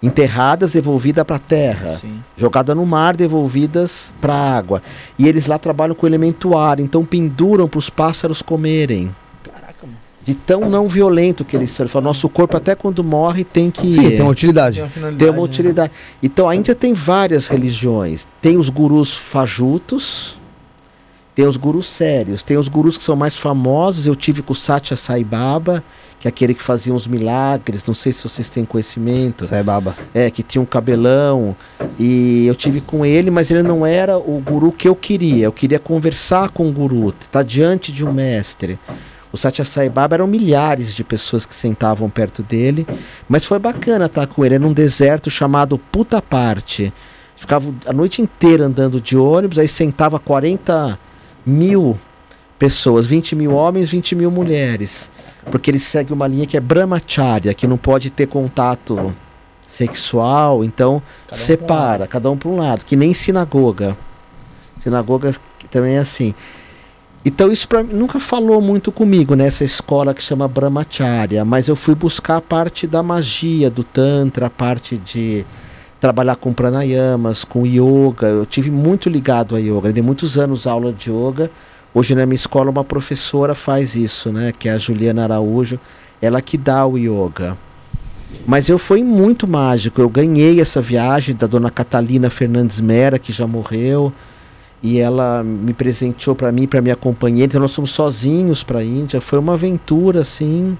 [0.00, 1.98] Enterradas, devolvida para a terra.
[2.00, 2.22] Sim.
[2.36, 4.82] Jogada no mar, devolvidas para a água.
[5.18, 9.14] E eles lá trabalham com o elemento ar, então penduram para os pássaros comerem.
[10.24, 11.84] De tão não violento que eles são.
[11.84, 13.90] Ele fala, Nosso corpo, até quando morre, tem que.
[13.90, 14.76] Sim, tem uma utilidade.
[14.76, 15.12] Tem uma.
[15.18, 15.42] Tem uma né?
[15.42, 15.92] utilidade.
[16.22, 18.26] Então a Índia tem várias religiões.
[18.40, 20.38] Tem os gurus fajutos,
[21.34, 24.06] tem os gurus sérios, tem os gurus que são mais famosos.
[24.06, 25.82] Eu tive com o Satya Sai Baba,
[26.22, 27.84] que é aquele que fazia uns milagres.
[27.84, 29.44] Não sei se vocês têm conhecimento.
[29.44, 29.96] Sai baba.
[30.14, 31.56] É, que tinha um cabelão.
[31.98, 35.46] E eu tive com ele, mas ele não era o guru que eu queria.
[35.46, 38.78] Eu queria conversar com o guru, estar diante de um mestre.
[39.32, 42.86] O Satya Sai Baba eram milhares de pessoas que sentavam perto dele,
[43.26, 44.56] mas foi bacana estar com ele.
[44.56, 46.92] Era num deserto chamado Puta Parte.
[47.34, 50.98] Ficava a noite inteira andando de ônibus, aí sentava 40
[51.44, 51.98] mil
[52.58, 55.10] pessoas, 20 mil homens, 20 mil mulheres.
[55.50, 59.12] Porque ele segue uma linha que é Brahmacharya, que não pode ter contato
[59.66, 63.96] sexual, então Cada um separa, cada um para um lado, que nem sinagoga.
[64.78, 65.34] Sinagoga
[65.70, 66.34] também é assim.
[67.24, 71.94] Então isso pra, nunca falou muito comigo nessa escola que chama Brahmacharya, mas eu fui
[71.94, 75.46] buscar a parte da magia do tantra, a parte de
[76.00, 78.26] trabalhar com pranayamas, com yoga.
[78.26, 81.48] Eu tive muito ligado a yoga, dei muitos anos aula de yoga.
[81.94, 85.78] Hoje na minha escola uma professora faz isso, né, que é a Juliana Araújo,
[86.20, 87.56] ela que dá o yoga.
[88.44, 93.32] Mas eu fui muito mágico, eu ganhei essa viagem da dona Catalina Fernandes Mera, que
[93.32, 94.12] já morreu,
[94.82, 97.50] e ela me presenteou para mim, para minha companheira.
[97.50, 100.76] Então nós fomos sozinhos para a Índia, foi uma aventura assim.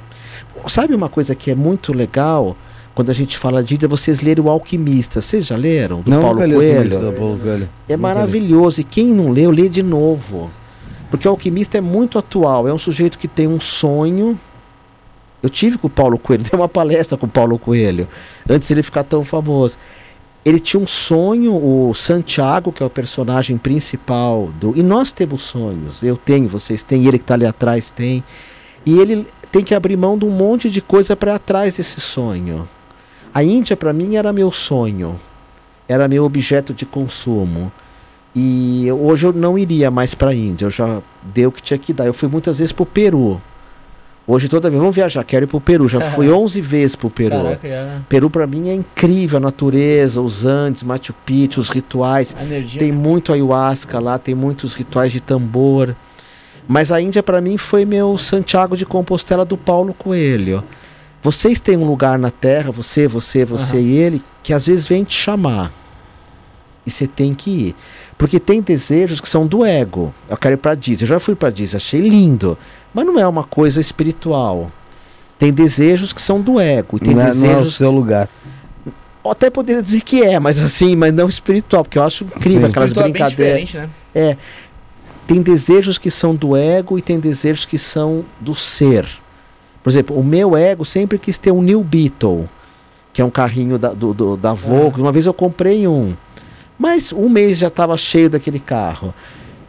[0.66, 2.56] Sabe uma coisa que é muito legal?
[2.94, 5.20] Quando a gente fala de Índia, vocês leram O Alquimista.
[5.20, 6.00] Vocês já leram?
[6.00, 7.00] Do Paulo nunca li o Coelho?
[7.00, 7.68] Do Paulo Coelho.
[7.88, 8.80] É maravilhoso.
[8.80, 10.50] E quem não leu, lê de novo.
[11.08, 12.66] Porque o alquimista é muito atual.
[12.66, 14.38] É um sujeito que tem um sonho.
[15.42, 18.06] Eu tive com o Paulo Coelho, dei uma palestra com o Paulo Coelho,
[18.48, 19.76] antes ele ficar tão famoso.
[20.44, 24.76] Ele tinha um sonho, o Santiago, que é o personagem principal do.
[24.76, 26.02] E nós temos sonhos.
[26.02, 28.24] Eu tenho, vocês têm, ele que está ali atrás tem.
[28.84, 32.68] E ele tem que abrir mão de um monte de coisa para atrás desse sonho.
[33.32, 35.20] A Índia, para mim, era meu sonho.
[35.88, 37.70] Era meu objeto de consumo.
[38.34, 40.64] E hoje eu não iria mais para a Índia.
[40.64, 42.06] Eu já dei o que tinha que dar.
[42.06, 43.40] Eu fui muitas vezes para o Peru.
[44.24, 45.88] Hoje toda vez, vamos viajar, quero ir para o Peru.
[45.88, 47.36] Já fui 11 vezes para o Peru.
[47.42, 52.36] Caraca, já, Peru para mim é incrível, a natureza, os Andes, Machu Picchu, os rituais.
[52.40, 52.78] energia.
[52.78, 55.96] Tem muito ayahuasca lá, tem muitos rituais de tambor.
[56.68, 60.62] Mas a Índia para mim foi meu Santiago de Compostela do Paulo Coelho.
[61.20, 63.84] Vocês têm um lugar na Terra, você, você, você Aham.
[63.84, 65.72] e ele, que às vezes vem te chamar.
[66.86, 67.76] E você tem que ir.
[68.18, 70.12] Porque tem desejos que são do ego.
[70.28, 71.04] Eu quero ir para Disney.
[71.04, 72.58] Eu já fui para Disney, achei lindo.
[72.94, 74.70] Mas não é uma coisa espiritual.
[75.38, 76.96] Tem desejos que são do ego.
[76.98, 78.28] E tem Não é, não é o desejos seu lugar.
[79.24, 82.60] eu até poderia dizer que é, mas assim, mas não espiritual, porque eu acho incrível
[82.62, 82.66] Sim.
[82.70, 83.60] aquelas é bem brincadeiras.
[83.68, 84.36] diferente, né?
[85.26, 89.08] Tem desejos que são do ego e tem desejos que são do ser.
[89.82, 92.48] Por exemplo, o meu ego sempre quis ter um New Beetle,
[93.12, 95.02] que é um carrinho da, do, do- da Volkswagen.
[95.04, 96.14] Uma vez eu comprei um,
[96.78, 99.14] mas um mês já estava cheio daquele carro,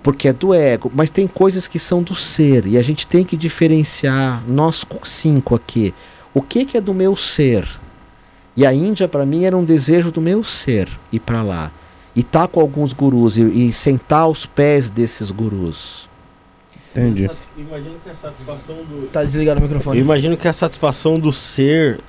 [0.04, 0.92] porque é do ego.
[0.94, 5.08] Mas tem coisas que são do ser e a gente tem que diferenciar, nós co-
[5.08, 5.94] cinco aqui,
[6.34, 7.68] o que, que é do meu ser.
[8.56, 11.72] E a Índia, para mim, era um desejo do meu ser ir para lá.
[12.16, 16.08] E estar com alguns gurus e, e sentar aos pés desses gurus.
[16.96, 17.28] Entendi.
[17.58, 19.08] Imagino que a satisfação do.
[19.12, 20.00] Tá desligado o Eu microfone.
[20.00, 22.00] imagino que a satisfação do ser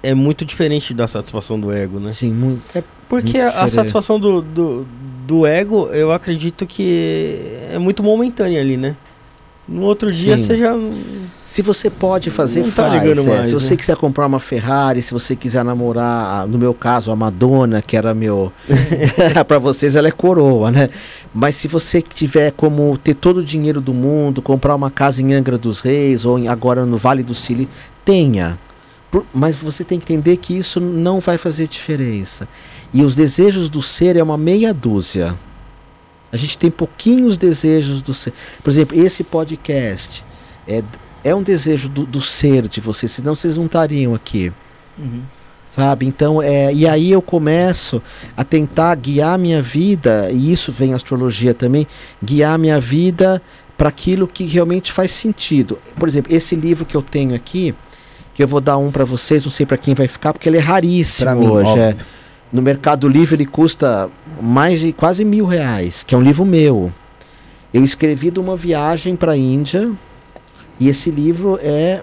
[0.00, 2.10] é muito diferente da satisfação do ego, né?
[2.10, 4.86] Assim, muito, é Porque Muito a, a satisfação do, do,
[5.28, 7.38] do ego, eu acredito que
[7.70, 8.96] é muito momentânea ali, né?
[9.68, 10.44] No outro dia Sim.
[10.44, 10.74] você já.
[11.44, 13.02] Se você pode fazer, Não tá faz.
[13.06, 13.14] é.
[13.14, 13.60] mais, se né?
[13.60, 17.94] você quiser comprar uma Ferrari, se você quiser namorar, no meu caso, a Madonna, que
[17.94, 18.50] era meu.
[19.46, 20.88] para vocês ela é coroa, né?
[21.34, 25.34] Mas se você tiver como ter todo o dinheiro do mundo, comprar uma casa em
[25.34, 27.68] Angra dos Reis ou em- agora no Vale do Silício,
[28.02, 28.58] tenha.
[29.10, 32.48] Por- mas você tem que entender que isso não vai fazer diferença.
[32.92, 35.36] E os desejos do ser é uma meia dúzia.
[36.30, 38.32] A gente tem pouquinhos desejos do ser.
[38.62, 40.24] Por exemplo, esse podcast
[40.66, 40.82] é,
[41.24, 44.52] é um desejo do, do ser de vocês, senão vocês não estariam aqui.
[44.98, 45.22] Uhum.
[45.70, 46.06] Sabe?
[46.06, 48.02] Então, é, e aí eu começo
[48.36, 51.86] a tentar guiar minha vida, e isso vem astrologia também,
[52.22, 53.40] guiar minha vida
[53.76, 55.78] para aquilo que realmente faz sentido.
[55.96, 57.74] Por exemplo, esse livro que eu tenho aqui,
[58.34, 60.56] que eu vou dar um para vocês, não sei para quem vai ficar, porque ele
[60.56, 61.78] é raríssimo mim, hoje.
[61.78, 61.96] é.
[62.52, 64.08] No Mercado Livre ele custa
[64.40, 66.92] mais de quase mil reais, que é um livro meu.
[67.72, 69.90] Eu escrevi de uma viagem para a Índia,
[70.80, 72.00] E esse livro é,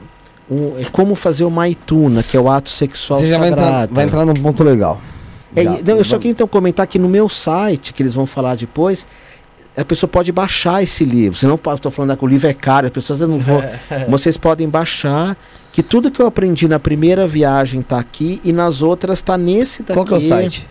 [0.51, 3.63] um- é como fazer o maituna, que é o ato sexual Você já vai entrar,
[3.65, 3.95] sagrado.
[3.95, 4.99] vai entrar num ponto legal.
[5.55, 5.77] É, Já.
[5.85, 9.07] não, eu só queria então comentar que no meu site, que eles vão falar depois,
[9.77, 11.39] a pessoa pode baixar esse livro.
[11.39, 13.63] Senão eu estou falando que o livro é caro, as pessoas não vou.
[14.09, 15.37] Vocês podem baixar,
[15.75, 19.83] que tudo que eu aprendi na primeira viagem está aqui e nas outras está nesse
[19.83, 19.93] daqui.
[19.93, 20.65] Qual que é o site?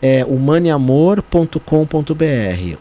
[0.00, 1.58] É humaneamor.com.br.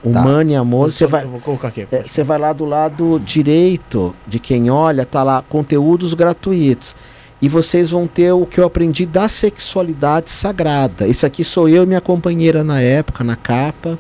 [0.02, 1.26] Humaneamor, você vai.
[1.26, 1.86] Vou colocar aqui.
[1.91, 6.95] É, Você vai lá do lado direito de quem olha, tá lá conteúdos gratuitos.
[7.41, 11.10] E vocês vão ter o que eu aprendi da sexualidade sagrada.
[11.10, 13.99] Esse aqui sou eu e minha companheira na época, na capa.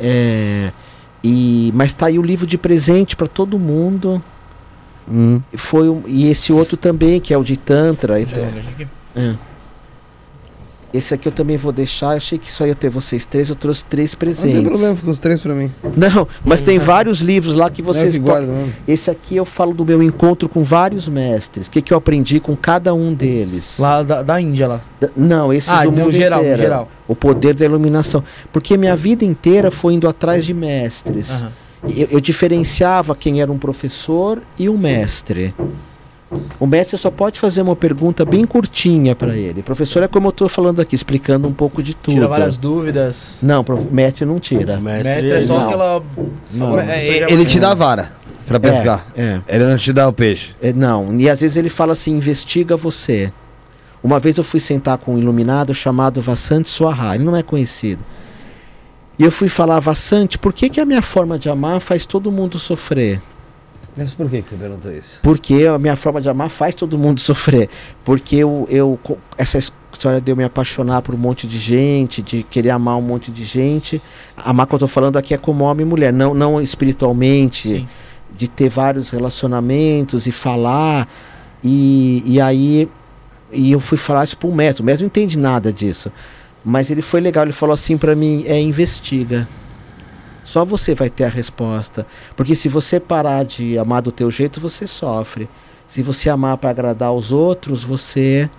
[0.00, 0.72] É,
[1.22, 4.20] e, mas tá aí o livro de presente para todo mundo.
[5.08, 5.40] Hum.
[5.54, 8.16] Foi um- e esse outro também, que é o de Tantra.
[8.16, 8.86] Aqui.
[9.14, 9.34] É.
[10.94, 12.12] Esse aqui eu também vou deixar.
[12.12, 13.50] Eu achei que só ia ter vocês três.
[13.50, 14.54] Eu trouxe três Não presentes.
[14.54, 15.70] tem problema, fica os três pra mim.
[15.96, 18.46] Não, mas tem vários livros lá que vocês Não, podem.
[18.48, 18.72] guardo.
[18.88, 21.66] Esse aqui eu falo do meu encontro com vários mestres.
[21.66, 23.74] O que, que eu aprendi com cada um deles.
[23.78, 24.80] Lá da, da Índia lá.
[24.98, 26.58] D- Não, esse Ah, do mundo geral, inteiro.
[26.62, 26.88] geral.
[27.06, 28.24] O poder da iluminação.
[28.50, 31.30] Porque minha vida inteira foi indo atrás de mestres.
[31.30, 31.52] Aham.
[31.94, 35.54] Eu, eu diferenciava quem era um professor e um mestre.
[36.58, 39.60] O mestre só pode fazer uma pergunta bem curtinha para ele.
[39.60, 42.14] O professor é como eu estou falando aqui, explicando um pouco de tudo.
[42.14, 43.38] Tira várias dúvidas.
[43.40, 44.76] Não, prof- mestre não tira.
[44.76, 45.66] O mestre, Mestre é só não.
[45.66, 46.02] aquela.
[46.52, 46.72] Não.
[46.74, 48.12] Mas- É, Ele te dá a vara
[48.46, 49.06] pra pescar.
[49.16, 50.50] É, Ele não te dá o peixe.
[50.60, 51.14] é, não.
[51.18, 53.32] E às vezes ele fala assim: investiga você.
[54.02, 58.00] Uma vez eu fui sentar com um iluminado chamado Vassante Suarra, ele não é conhecido.
[59.18, 62.30] E eu fui falar, Vassante, por que, que a minha forma de amar faz todo
[62.30, 63.20] mundo sofrer?
[63.96, 65.20] Mas por que, que você perguntou isso?
[65.22, 67.70] Porque a minha forma de amar faz todo mundo sofrer.
[68.04, 69.00] Porque eu, eu
[69.38, 73.02] essa história de eu me apaixonar por um monte de gente, de querer amar um
[73.02, 74.02] monte de gente.
[74.36, 77.88] Amar que eu tô falando aqui é como homem e mulher, não, não espiritualmente, Sim.
[78.36, 81.08] de ter vários relacionamentos e falar.
[81.64, 82.86] E, e aí
[83.50, 84.82] e eu fui falar isso pro médico.
[84.82, 86.12] O médico não entende nada disso.
[86.68, 89.46] Mas ele foi legal, ele falou assim pra mim, é investiga.
[90.42, 92.04] Só você vai ter a resposta.
[92.34, 95.48] Porque se você parar de amar do teu jeito, você sofre.
[95.86, 98.50] Se você amar para agradar os outros, você.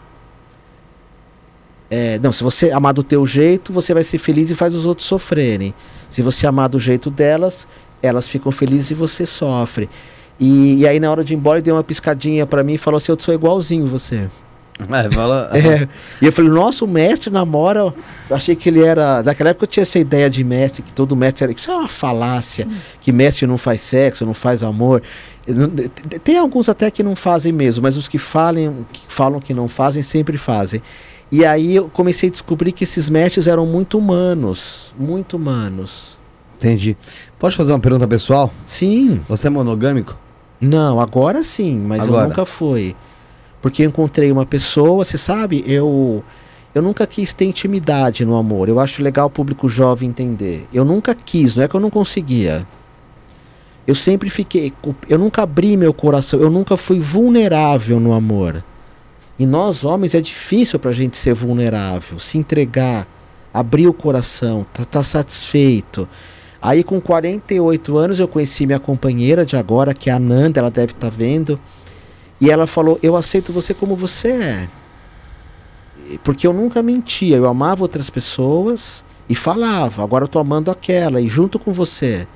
[1.89, 4.85] É, não, se você amar do teu jeito, você vai ser feliz e faz os
[4.85, 5.73] outros sofrerem.
[6.09, 7.67] Se você amar do jeito delas,
[8.01, 9.89] elas ficam felizes e você sofre.
[10.39, 12.77] E, e aí na hora de ir embora ele deu uma piscadinha para mim e
[12.77, 14.29] falou assim: Eu sou igualzinho você.
[14.79, 15.51] É, fala.
[15.57, 15.87] É.
[16.21, 17.93] E eu falei, nossa, o mestre namora.
[18.29, 19.23] Eu achei que ele era.
[19.23, 21.53] Naquela época eu tinha essa ideia de mestre, que todo mestre era.
[21.53, 22.67] Isso é uma falácia.
[23.01, 25.01] Que mestre não faz sexo, não faz amor.
[26.23, 29.67] Tem alguns até que não fazem mesmo, mas os que, falem, que falam que não
[29.67, 30.81] fazem, sempre fazem.
[31.31, 34.93] E aí eu comecei a descobrir que esses mestres eram muito humanos.
[34.97, 36.17] Muito humanos.
[36.57, 36.97] Entendi.
[37.37, 38.51] Pode fazer uma pergunta pessoal?
[38.65, 39.21] Sim.
[39.27, 40.17] Você é monogâmico?
[40.59, 42.23] Não, agora sim, mas Agora.
[42.23, 42.95] eu nunca fui.
[43.67, 46.23] Porque eu encontrei uma pessoa, você sabe, eu
[46.73, 48.69] eu nunca quis ter intimidade no amor.
[48.69, 50.65] Eu acho legal o público jovem entender.
[50.73, 52.65] Eu nunca quis, não é que eu não conseguia.
[53.85, 54.71] Eu sempre fiquei,
[55.09, 58.63] eu nunca abri meu coração, eu nunca fui vulnerável no amor.
[59.37, 63.05] E nós homens é difícil pra gente ser vulnerável, se entregar,
[63.53, 66.07] abrir o coração, tá, tá satisfeito.
[66.61, 70.71] Aí com 48 anos eu conheci minha companheira de agora, que é a Nanda, ela
[70.71, 71.59] deve estar vendo.
[72.39, 74.69] E ela falou: "Eu aceito você como você é".
[76.23, 81.19] Porque eu nunca mentia, eu amava outras pessoas e falava: "Agora eu tô amando aquela
[81.21, 82.27] e junto com você".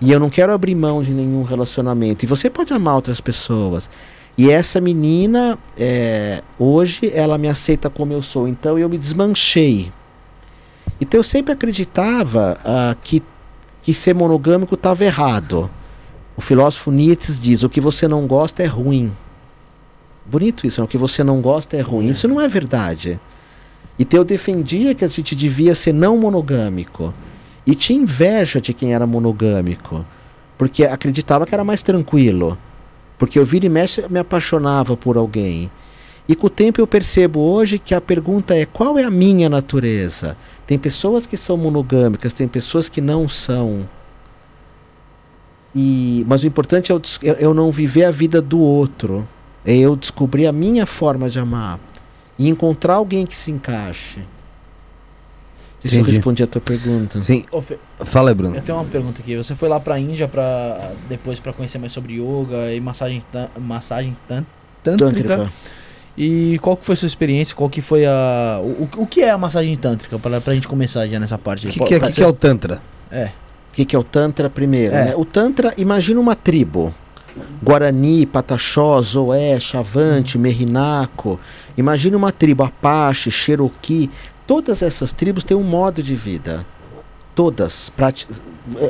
[0.00, 2.24] E eu não quero abrir mão de nenhum relacionamento.
[2.24, 3.90] E você pode amar outras pessoas.
[4.36, 8.46] E essa menina, é, hoje, ela me aceita como eu sou.
[8.46, 9.92] Então eu me desmanchei.
[11.00, 13.22] Então eu sempre acreditava ah, que,
[13.82, 15.68] que ser monogâmico estava errado.
[16.38, 19.10] O filósofo Nietzsche diz: o que você não gosta é ruim.
[20.24, 20.84] Bonito isso, né?
[20.84, 22.10] o que você não gosta é ruim.
[22.10, 23.18] Isso não é verdade.
[23.98, 27.12] Então eu defendia que a gente devia ser não monogâmico.
[27.66, 30.06] E tinha inveja de quem era monogâmico.
[30.56, 32.56] Porque acreditava que era mais tranquilo.
[33.18, 35.68] Porque eu vira e mexe me apaixonava por alguém.
[36.28, 39.48] E com o tempo eu percebo hoje que a pergunta é qual é a minha
[39.48, 40.36] natureza?
[40.68, 43.88] Tem pessoas que são monogâmicas, tem pessoas que não são.
[45.74, 49.26] E, mas o importante é eu, des- eu- eu não viver a vida do outro.
[49.64, 51.78] É eu descobrir a minha forma de amar.
[52.38, 54.22] E encontrar alguém que se encaixe.
[55.80, 56.16] Sei se eu Entendi.
[56.16, 57.20] respondi a tua pergunta.
[57.22, 57.44] Sim.
[57.52, 58.56] Ô, Fê, Fala aí, Bruno.
[58.56, 59.36] eu tenho uma pergunta aqui.
[59.36, 63.22] Você foi lá pra Índia pra depois para conhecer mais sobre yoga e massagem,
[63.60, 64.44] massagem tan-
[64.82, 65.06] tântrica.
[65.36, 65.52] Tântrica.
[66.16, 67.54] E qual que foi a sua experiência?
[67.54, 68.60] Qual que foi a.
[68.60, 70.18] O, o- que é a massagem tântrica?
[70.18, 71.68] Pra, pra gente começar já nessa parte.
[71.68, 72.82] O que, que, é, que, que é o Tantra?
[73.10, 73.30] É.
[73.78, 74.92] O que, que é o Tantra primeiro?
[74.92, 75.04] É.
[75.04, 75.14] né?
[75.16, 76.92] O Tantra, imagina uma tribo.
[77.62, 81.38] Guarani, Pataxó, Zoé, Chavante, Merinaco.
[81.76, 84.10] Imagine uma tribo Apache, Cherokee.
[84.48, 86.66] Todas essas tribos têm um modo de vida.
[87.36, 87.92] Todas.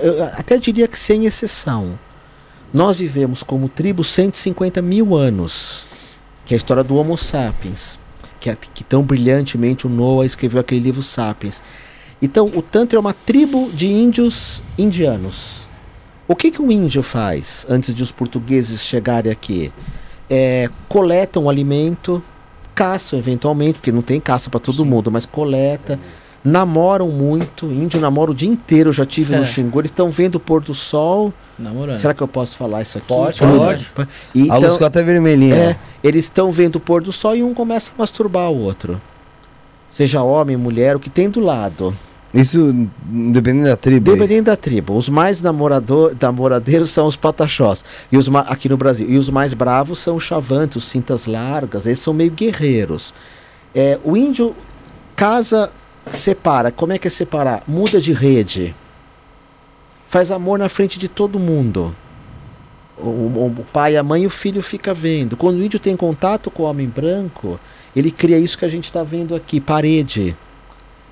[0.02, 1.98] eu até diria que sem exceção.
[2.72, 5.84] Nós vivemos como tribo 150 mil anos.
[6.46, 7.98] Que é a história do Homo sapiens.
[8.40, 11.60] Que, é, que tão brilhantemente o Noah escreveu aquele livro Sapiens.
[12.20, 15.66] Então, o Tantra é uma tribo de índios indianos.
[16.26, 19.72] O que, que o índio faz antes de os portugueses chegarem aqui?
[20.28, 22.22] É, coletam o alimento,
[22.74, 25.98] caçam eventualmente, porque não tem caça para todo mundo, mas coleta.
[26.44, 29.38] Namoram muito, índio namora o dia inteiro, eu já tive É.
[29.38, 31.32] no Xingu, eles estão vendo o pôr do sol.
[31.58, 31.98] Namorando.
[31.98, 33.08] Será que eu posso falar isso aqui?
[33.08, 34.08] Pode, pode.
[34.34, 35.54] E a luz então, ficou até vermelhinha.
[35.54, 39.00] é, eles estão vendo o pôr do sol e um começa a masturbar o outro.
[39.90, 41.96] Seja homem, mulher, o que tem do lado.
[42.34, 42.72] Isso
[43.06, 44.10] dependendo da tribo.
[44.10, 44.16] aí.
[44.18, 44.94] Dependendo da tribo.
[44.96, 47.82] Os mais namorador, namoradeiros são os pataxós.
[48.12, 49.08] E os, aqui no Brasil.
[49.08, 51.86] E os mais bravos são os chavantes, os cintas largas.
[51.86, 53.14] Eles são meio guerreiros.
[53.74, 54.54] É, o índio
[55.16, 55.72] casa,
[56.10, 56.70] separa.
[56.70, 57.62] Como é que é separar?
[57.66, 58.74] Muda de rede.
[60.08, 61.94] Faz amor na frente de todo mundo.
[62.96, 65.36] O, o- o pai, a mãe e o filho fica vendo.
[65.36, 67.58] Quando o índio tem contato com o homem branco,
[67.96, 70.36] ele cria isso que a gente está vendo aqui, parede.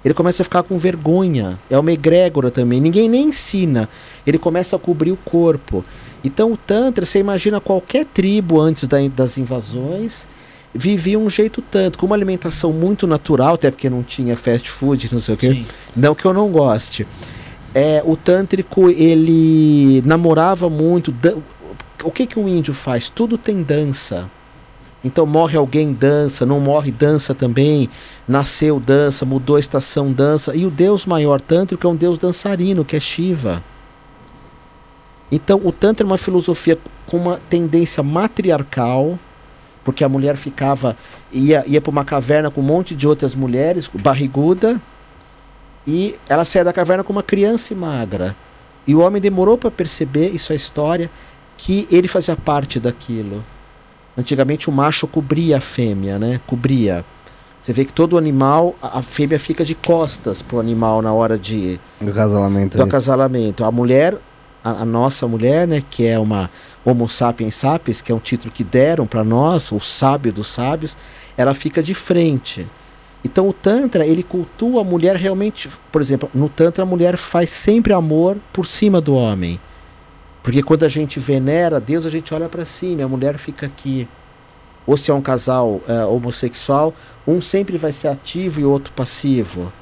[0.06, 1.58] Ele começa a ficar com vergonha.
[1.68, 2.80] É uma egrégora também.
[2.80, 3.88] Ninguém nem ensina.
[4.24, 5.82] Ele começa a cobrir o corpo.
[6.22, 10.28] Então o Tantra, você imagina qualquer tribo antes da- das invasões,
[10.72, 15.08] vivia um jeito tanto, com uma alimentação muito natural, até porque não tinha fast food,
[15.12, 15.50] não sei o quê.
[15.50, 15.66] Sim.
[15.96, 17.04] Não que eu não goste.
[17.74, 21.10] É, o tântrico, ele namorava muito.
[21.10, 21.38] dan-
[22.04, 23.08] O que, que um índio faz?
[23.10, 24.30] Tudo tem dança.
[25.06, 27.88] Então morre alguém, dança, não morre, dança também.
[28.26, 30.54] Nasceu, dança, mudou a estação, dança.
[30.56, 33.62] E o deus maior tântrico é um deus dançarino, que é Shiva.
[35.30, 36.76] Então o Tantra é uma filosofia
[37.06, 39.16] com uma tendência matriarcal,
[39.84, 40.96] porque a mulher ficava,
[41.32, 44.82] ia, ia para uma caverna com um monte de outras mulheres, barriguda,
[45.86, 48.34] e ela saía da caverna com uma criança magra.
[48.84, 51.08] E o homem demorou para perceber, isso é história,
[51.56, 53.44] que ele fazia parte daquilo.
[54.16, 56.40] Antigamente o macho cobria a fêmea, né?
[56.46, 57.04] Cobria.
[57.60, 61.80] Você vê que todo animal, a fêmea fica de costas pro animal na hora de
[62.00, 62.76] Do casamento.
[62.76, 62.88] do aí.
[62.88, 63.64] acasalamento.
[63.64, 64.16] A mulher,
[64.62, 66.48] a, a nossa mulher, né, que é uma
[66.84, 70.96] Homo sapiens sapiens, que é um título que deram para nós, o sábio dos sábios,
[71.36, 72.68] ela fica de frente.
[73.24, 77.50] Então o Tantra, ele cultua a mulher realmente, por exemplo, no Tantra a mulher faz
[77.50, 79.58] sempre amor por cima do homem.
[80.46, 84.06] Porque quando a gente venera Deus, a gente olha para cima, a mulher fica aqui.
[84.86, 86.94] Ou se é um casal eh, homossexual,
[87.26, 89.72] um sempre vai ser ativo e o outro passivo.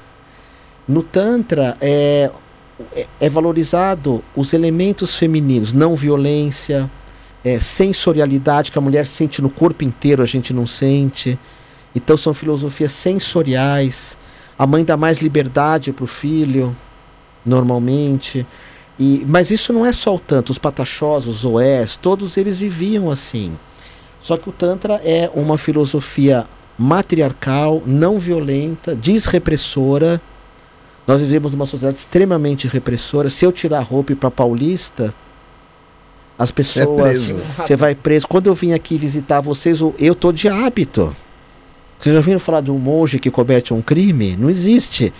[0.87, 2.31] No Tantra, é,
[2.95, 6.89] é- é valorizado os elementos femininos, não violência,
[7.43, 11.37] é, sensorialidade que a mulher sente no corpo inteiro, a gente não sente.
[11.93, 14.17] Então são filosofias sensoriais.
[14.57, 16.75] A mãe dá mais liberdade para o filho,
[17.45, 18.47] normalmente.
[18.97, 20.51] E, mas isso não é só o tanto.
[20.51, 23.57] Os pataxós, os oés, todos eles viviam assim.
[24.21, 26.45] Só que o Tantra é uma filosofia
[26.77, 30.19] matriarcal, não violenta, desrepressora.
[31.05, 33.29] Nós vivemos numa sociedade extremamente repressora.
[33.29, 35.13] Se eu tirar a roupa para Paulista,
[36.39, 37.01] as É pessoas.
[37.01, 37.41] preso.
[37.57, 38.27] Você vai preso.
[38.27, 41.15] Quando eu vim aqui visitar vocês, eu tô de hábito.
[41.99, 44.35] Vocês já ouviram falar de um monge que comete um crime?
[44.35, 45.13] Não existe.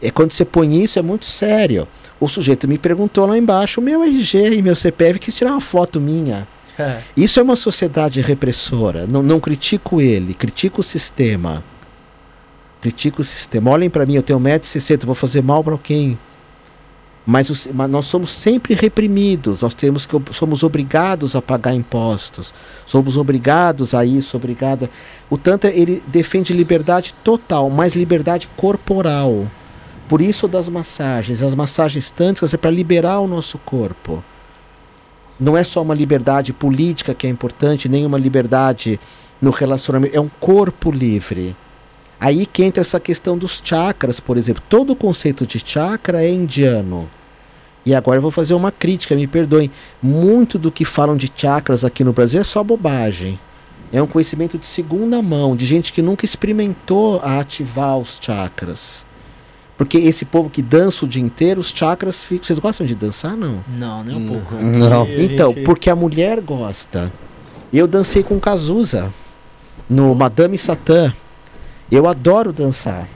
[0.00, 1.86] É quando você põe isso é muito sério.
[2.18, 5.60] O sujeito me perguntou lá embaixo, o meu RG e meu CPF quis tirar uma
[5.60, 6.46] foto minha.
[6.78, 7.00] É.
[7.16, 9.06] Isso é uma sociedade repressora.
[9.06, 11.62] Não, não critico ele, critico o sistema.
[12.80, 13.70] Critico o sistema.
[13.70, 16.18] Olhem para mim, eu tenho 1,60m, vou fazer mal para quem?
[17.28, 22.54] Mas, mas nós somos sempre reprimidos, nós temos que, somos obrigados a pagar impostos,
[22.86, 24.84] somos obrigados a isso, obrigado.
[24.84, 24.88] a-
[25.28, 29.50] O Tantra ele defende liberdade total, mas liberdade corporal.
[30.08, 34.22] Por isso das massagens, as massagens tântricas é para liberar o nosso corpo
[35.38, 38.98] não é só uma liberdade política que é importante, nem uma liberdade
[39.40, 41.54] no relacionamento, é um corpo livre.
[42.18, 44.62] Aí que entra essa questão dos chakras, por exemplo.
[44.68, 47.08] Todo o conceito de chakra é indiano.
[47.84, 49.70] E agora eu vou fazer uma crítica, me perdoem.
[50.02, 53.38] Muito do que falam de chakras aqui no Brasil é só bobagem.
[53.92, 59.05] É um conhecimento de segunda mão, de gente que nunca experimentou ativar os chakras.
[59.76, 62.44] Porque esse povo que dança o dia inteiro, os chakras ficam.
[62.44, 63.36] Vocês gostam de dançar?
[63.36, 63.62] Não.
[63.68, 64.54] Não, nem um pouco.
[64.62, 65.06] Não.
[65.06, 67.12] Então, gente- porque a mulher gosta.
[67.72, 69.12] Eu dancei com Cazuza
[69.88, 71.12] no Madame Satã.
[71.90, 73.06] Eu adoro dançar.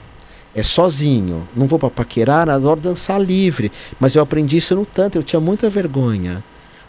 [0.53, 1.47] É sozinho.
[1.55, 3.71] Não vou pra paquerar, adoro dançar livre.
[3.99, 6.43] Mas eu aprendi isso no tanto, eu tinha muita vergonha.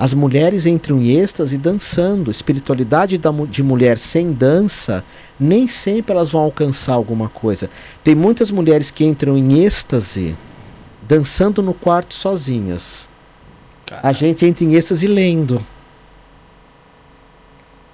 [0.04, 2.28] As mulheres entram em êxtase dançando.
[2.28, 5.04] Espiritualidade de mulher sem dança,
[5.38, 7.70] nem sempre elas vão alcançar alguma coisa.
[8.02, 10.36] Tem muitas mulheres que entram em êxtase
[11.08, 13.08] dançando no quarto sozinhas.
[14.02, 15.64] A gente entra em êxtase lendo.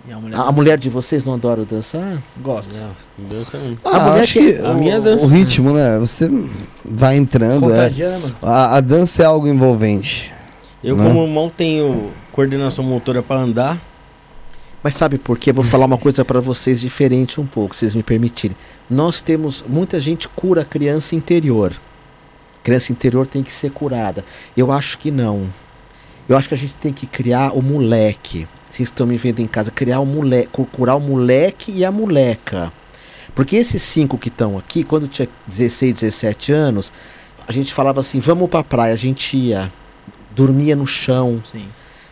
[0.09, 2.23] E a mulher, A, a mulher de vocês não adora dançar?
[2.41, 2.73] gosta.
[3.19, 3.77] Não, dança não.
[3.85, 5.99] Ah, mulher acho que- que a o, minha dança- o ritmo, né?
[5.99, 6.31] Você
[6.83, 7.71] vai entrando.
[7.71, 7.91] É.
[7.91, 8.21] Né?
[8.41, 10.33] A, a dança é algo envolvente.
[10.83, 11.05] Eu, Né?
[11.05, 13.81] como mal tenho coordenação motora pra andar,
[14.81, 15.53] Mas sabe por quê?
[15.53, 18.57] Vou falar uma coisa para vocês diferente um pouco, se vocês me permitirem.
[18.89, 19.65] Nós temos.
[19.67, 21.75] Muita gente cura a criança interior.
[22.63, 24.25] Criança interior tem que ser curada.
[24.57, 25.49] Eu acho que não.
[26.29, 28.47] Eu acho que a gente tem que criar o moleque.
[28.71, 31.91] Vocês estão me vendo em casa, criar o moleque, cu- curar o moleque e a
[31.91, 32.73] moleca.
[33.35, 36.93] Porque esses cinco que estão aqui, quando tinha 16, 17 anos,
[37.49, 39.73] a gente falava assim: vamos pra praia, a gente ia,
[40.39, 41.67] dormia no chão, Sim.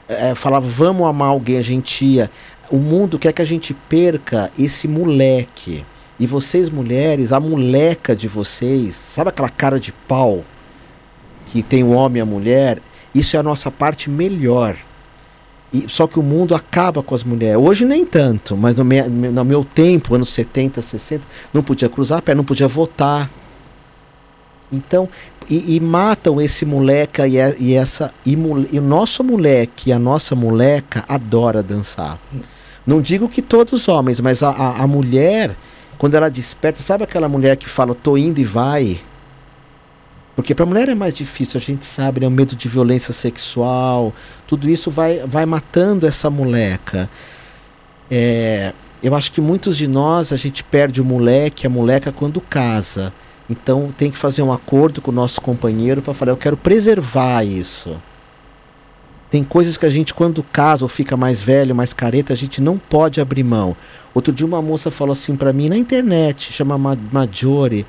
[0.09, 2.31] é, falava, vamos amar alguém, a gente ia.
[2.71, 5.85] O mundo quer que a gente perca esse moleque.
[6.19, 10.45] E vocês, mulheres, a moleca de vocês, sabe aquela cara de pau
[11.47, 12.81] que tem o homem e a mulher?
[13.15, 14.77] Isso é a nossa parte melhor.
[15.73, 17.59] E, só que o mundo acaba com as mulheres.
[17.59, 22.19] Hoje nem tanto, mas no, me, no meu tempo, anos 70, 60, não podia cruzar
[22.19, 23.31] a perna, não podia votar.
[24.73, 25.09] Então,
[25.49, 28.13] e, e matam esse moleca e, é- e essa.
[28.25, 32.19] E, e o nosso moleque e a nossa moleca adora dançar.
[32.87, 35.57] Não digo que todos os homens, mas a, a, a mulher,
[35.99, 38.99] quando ela desperta, sabe aquela mulher que fala, tô indo e vai?
[40.37, 42.29] Porque para mulher é mais difícil, a gente sabe, né?
[42.29, 44.13] O medo de violência sexual,
[44.47, 47.09] tudo isso vai, vai matando essa moleca.
[48.11, 52.41] É, eu acho que muitos de nós, a gente perde o moleque, a moleca quando
[52.41, 53.13] casa.
[53.49, 57.45] Então tem que fazer um acordo com o nosso companheiro para falar, eu quero preservar
[57.45, 57.97] isso.
[59.31, 62.61] Tem coisas que a gente, quando casa ou fica mais velho, mais careta, a gente
[62.61, 63.77] não pode abrir mão.
[64.15, 67.85] Outro dia uma moça falou assim para mim na internet, chama Ma- Maggiore,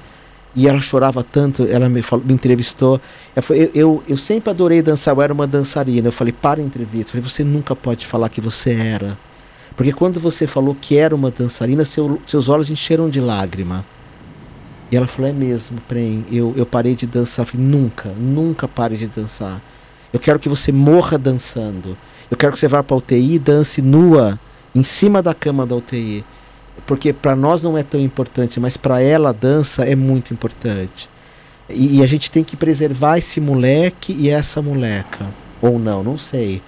[0.56, 3.00] e ela chorava tanto, ela me, falou, me entrevistou.
[3.42, 6.08] Falou, eu, eu, eu sempre adorei dançar, eu era uma dançarina.
[6.08, 7.12] Eu falei, para a entrevista.
[7.12, 9.16] Falei, você nunca pode falar que você era.
[9.76, 13.86] Porque quando você falou que era uma dançarina, seu- seus olhos encheram de lágrima.
[14.92, 17.46] E ela falou, é mesmo, Prem, eu, eu parei de dançar.
[17.46, 19.62] Eu falei, nunca, nunca pare de dançar.
[20.12, 21.98] Eu quero que você morra dançando.
[22.32, 24.40] Eu quero que você vá para a UTI e dance nua,
[24.74, 26.24] em cima da cama da UTI.
[26.86, 31.10] Porque para nós não é tão importante, mas para ela a dança é muito importante.
[31.70, 35.26] E, e a gente tem que preservar esse moleque e essa moleca.
[35.62, 36.62] Ou não, não sei.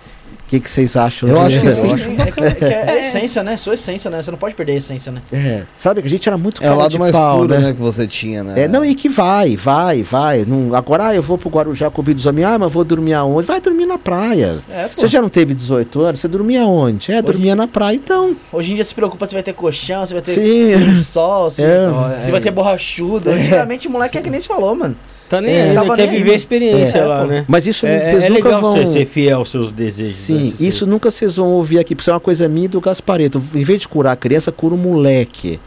[0.49, 1.29] O que, que vocês acham?
[1.29, 1.45] Eu né?
[1.45, 1.93] acho que sim.
[2.17, 3.55] É, que, é, que é a essência, né?
[3.55, 4.19] Sua essência, né?
[4.19, 5.21] Você não pode perder a essência, né?
[5.31, 7.53] É, sabe que a gente era muito É o cara lado de mais pau, puro,
[7.53, 7.59] né?
[7.59, 8.63] né, que você tinha, né?
[8.63, 10.45] É, não, e que vai, vai, vai.
[10.45, 12.49] Não, agora ah, eu vou pro Guarujá com o dos amigos.
[12.49, 13.45] Ah, mas vou dormir aonde?
[13.45, 14.57] Vai dormir na praia.
[14.71, 14.89] É.
[14.97, 16.19] Você já não teve 18 anos?
[16.19, 17.11] Você dormia aonde?
[17.11, 18.35] É, dormia na praia, então.
[18.51, 20.95] Hoje em dia se preocupa se vai ter colchão, se vai ter Sim.
[20.95, 21.91] sol, se, É.
[22.25, 23.29] se vai ter borrachudo.
[23.29, 24.95] Antigamente o moleque é que nem se falou, mano.
[25.29, 25.83] Tá nem É, aí, né?
[25.95, 27.45] quer nem aí, viver a experiência É, lá, né?
[27.47, 28.71] Mas isso É, vocês é nunca legal vão.
[28.75, 30.15] você ser fiel aos seus desejos.
[30.17, 30.53] Sim, né?
[30.57, 32.67] Você isso ser- nunca vocês vão ouvir aqui, porque isso é uma coisa minha e
[32.67, 33.41] do Gaspareto.
[33.55, 35.59] Em vez de curar a criança, cura o moleque.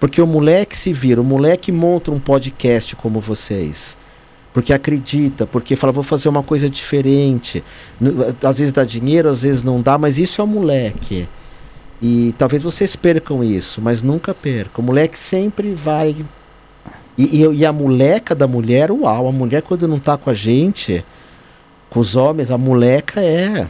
[0.00, 3.96] Porque o moleque se vira, o moleque monta um podcast como vocês.
[4.52, 7.64] Porque acredita, porque fala, vou fazer uma coisa diferente.
[8.42, 11.26] Às vezes dá dinheiro, às vezes não dá, mas isso é o moleque.
[12.02, 14.82] E talvez vocês percam isso, mas nunca percam.
[14.84, 16.14] O moleque sempre vai.
[17.16, 20.34] E, e, e a moleca da mulher, uau, a mulher quando não tá com a
[20.34, 21.04] gente,
[21.90, 23.68] com os homens, a moleca é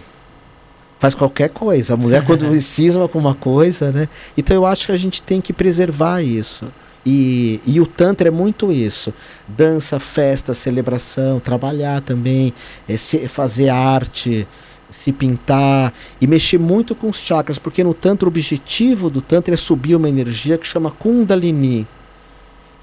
[0.98, 1.94] faz qualquer coisa.
[1.94, 4.08] A mulher quando cisma com uma coisa, né?
[4.36, 6.64] Então eu acho que a gente tem que preservar isso.
[7.06, 9.12] E, e o Tantra é muito isso.
[9.46, 12.54] Dança, festa, celebração, trabalhar também,
[12.88, 14.48] é, se- fazer arte,
[14.90, 19.52] se pintar e mexer muito com os chakras, porque no Tantra o objetivo do Tantra
[19.52, 21.86] é subir uma energia que chama Kundalini,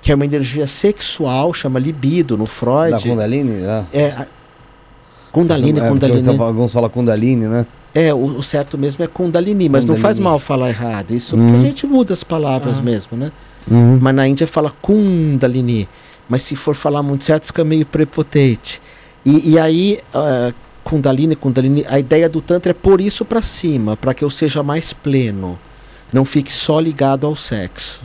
[0.02, 2.92] que é uma energia sexual, chama libido no Freud.
[2.92, 3.52] Da Kundalini?
[3.94, 4.28] É, a-
[5.32, 6.38] Kundalini, é, Kundalini.
[6.40, 7.66] Alguns falam Kundalini, né?
[7.94, 10.24] É, o, o certo mesmo é Kundalini, mas não faz Kundalini.
[10.24, 11.14] mal falar errado.
[11.14, 11.60] Isso Uhum.
[11.60, 12.82] a gente muda as palavras Ah.
[12.82, 13.32] mesmo, né?
[14.02, 15.88] Mas na Índia fala Kundalini.
[16.28, 18.82] Mas se for falar muito certo, fica meio prepotente.
[19.26, 20.52] E, e aí, ah,
[20.84, 24.64] Kundalini, Kundalini, a ideia do Tantra é pôr isso pra cima, para que eu seja
[24.64, 25.60] mais pleno.
[26.12, 28.02] Não fique só ligado ao sexo.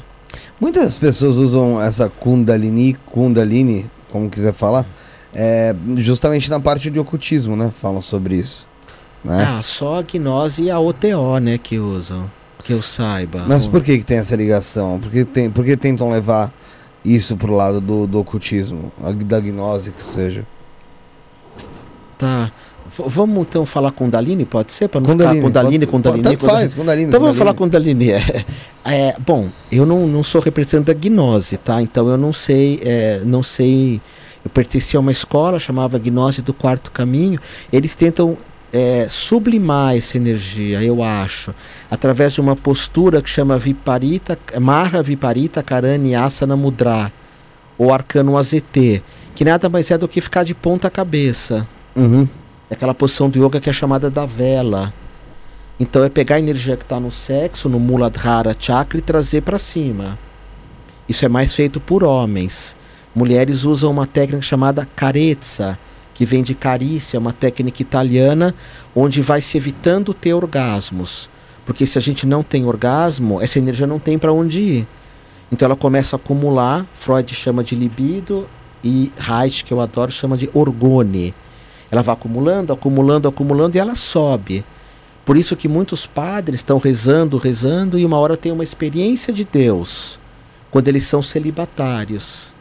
[0.61, 4.87] Muitas pessoas usam essa Kundalini, Kundalini, como quiser falar,
[5.35, 7.71] é, justamente na parte de ocultismo, né?
[7.81, 8.67] Falam sobre isso.
[9.23, 9.45] Né?
[9.47, 12.31] Ah, só a gnose e a OTO, né, que usam.
[12.65, 13.45] Que eu saiba.
[13.47, 14.99] Mas por que, que tem essa ligação?
[14.99, 16.53] Por que, tem, por que tentam levar
[17.05, 20.45] isso pro lado do, do ocultismo, a- da gnose que seja?
[22.19, 22.51] Tá.
[23.07, 24.89] Vamos então falar Kundalini, pode ser?
[24.89, 26.61] Para não Kundalini, ficar Kundalini, ser- Kundalini, Tanto Kundalini.
[26.61, 27.09] faz, Kundalini.
[27.09, 28.05] Então vamos falar Kundalini.
[28.05, 28.45] Kundalini.
[28.85, 31.83] É, é, bom, eu não, não sou representante da gnose, tá?
[31.83, 34.01] Então eu não sei, é, não sei.
[34.45, 37.39] Eu pertencia a uma escola, chamava Gnose do Quarto Caminho.
[37.73, 38.37] Eles tentam
[38.73, 41.53] é, sublimar essa energia, eu acho,
[41.91, 47.11] através de uma postura que chama Viparita, Marra Viparita Karani Asana Mudra,
[47.77, 49.03] ou Arcano AZT,
[49.35, 51.67] que nada mais é do que ficar de ponta cabeça.
[51.97, 52.29] Uhum.
[52.69, 54.93] É aquela posição do yoga que é chamada da vela.
[55.79, 59.59] Então é pegar a energia que está no sexo, no Muladhara Chakra e trazer para
[59.59, 60.19] cima.
[61.09, 62.75] Isso é mais feito por homens.
[63.15, 65.79] Mulheres usam uma técnica chamada carezza,
[66.13, 68.55] que vem de carícia, uma técnica italiana,
[68.95, 71.29] onde vai se evitando ter orgasmos.
[71.65, 74.89] Porque se a gente não tem orgasmo, essa energia não tem para onde ir.
[75.53, 78.49] Então ela começa a acumular, Freud chama de libido
[78.83, 81.35] e Reich, que eu adoro, chama de orgone.
[81.91, 84.65] Ela vai acumulando, acumulando, acumulando e ela sobe.
[85.25, 89.45] Por isso que muitos padres estão rezando, rezando e uma hora tem uma experiência de
[89.45, 90.19] Deus,
[90.71, 92.55] quando eles são celibatários.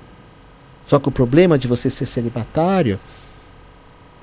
[0.85, 2.99] Só que o problema de você ser celibatário,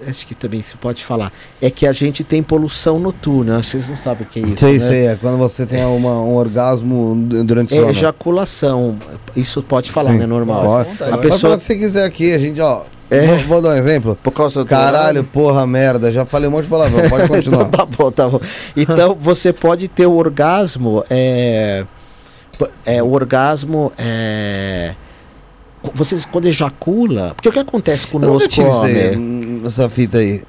[0.06, 3.62] acho que também se pode falar, é que a gente tem poluição noturna.
[3.62, 4.56] Vocês não sabem o que é isso.
[4.58, 4.78] Sei, né?
[4.80, 5.06] sei.
[5.06, 7.90] É quando você tem uma, um orgasmo du- durante o É sono.
[7.90, 8.96] ejaculação.
[9.36, 10.18] Isso pode falar, Sim.
[10.18, 10.26] né?
[10.26, 10.64] Normal.
[10.64, 10.90] Pode.
[10.90, 12.82] A Pode pessoa- falar o que você quiser aqui, a gente, ó.
[13.12, 13.26] É.
[13.26, 14.16] Vou, vou dar um exemplo.
[14.22, 16.10] Por causa do Caralho, porra, merda.
[16.10, 17.08] Já falei um monte de palavrão.
[17.10, 17.66] Pode continuar.
[17.66, 18.40] Então, tá bom, tá bom.
[18.76, 21.04] Então você pode ter o orgasmo.
[21.10, 21.84] É,
[22.86, 23.92] é o orgasmo.
[23.98, 24.94] É,
[25.94, 27.32] você quando ejacula.
[27.34, 29.62] Porque o que acontece Eu conosco, aí, homem?
[29.66, 30.42] essa fita aí.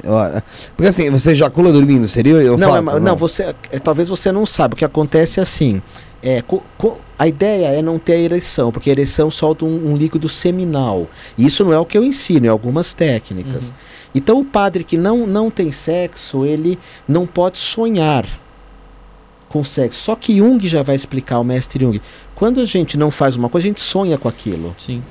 [0.78, 3.54] Porque assim, você ejacula dormindo, seria eu Não, fato, é- não, você.
[3.72, 4.74] é, talvez você não saiba.
[4.74, 5.82] O que acontece é assim.
[6.26, 9.92] É, co- co- a ideia é não ter a ereção, porque a ereção solta um,
[9.92, 11.08] um líquido seminal.
[11.38, 13.66] Isso não é o que eu ensino, é algumas técnicas.
[13.66, 13.72] Uhum.
[14.16, 18.26] Então o padre que não, não tem sexo, ele não pode sonhar
[19.50, 20.00] com sexo.
[20.02, 22.02] Só que Jung já vai explicar, o mestre Jung.
[22.34, 24.74] Quando a gente não faz uma coisa, a gente sonha com aquilo.
[24.78, 25.04] Sim.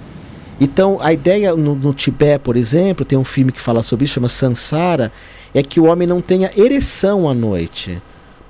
[0.60, 4.14] Então, a ideia no, no Tibete, por exemplo, tem um filme que fala sobre isso,
[4.14, 5.12] chama Sansara,
[5.54, 8.00] é que o homem não tenha ereção à noite.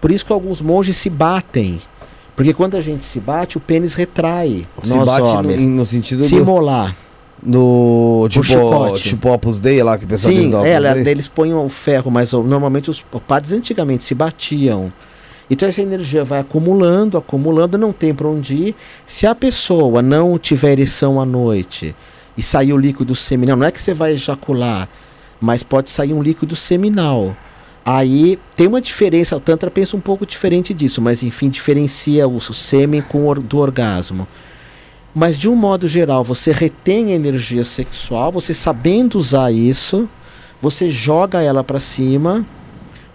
[0.00, 1.80] Por isso que alguns monges se batem.
[2.34, 4.66] Porque quando a gente se bate, o pênis retrai.
[4.82, 5.60] Se nós bate no, homens.
[5.60, 6.96] em- no sentido se do, molar.
[7.42, 9.02] do tipo, chicote.
[9.10, 12.32] tipo Opus Dei lá, que o pessoal Sim, é, ela- eles põem o ferro, mas
[12.32, 14.92] normalmente os padres antigamente se batiam.
[15.50, 18.74] Então essa energia vai acumulando, acumulando, não tem para onde ir.
[19.06, 21.94] Se a pessoa não tiver ereção à noite
[22.38, 24.88] e sair o líquido seminal, não é que você vai ejacular,
[25.40, 27.36] mas pode sair um líquido seminal.
[27.84, 32.40] Aí tem uma diferença, o Tantra pensa um pouco diferente disso, mas enfim, diferencia o,
[32.40, 34.26] sêmen com or- do orgasmo.
[35.14, 40.08] Mas de um modo geral, você retém a energia sexual, você sabendo usar isso,
[40.60, 42.46] você joga ela para cima.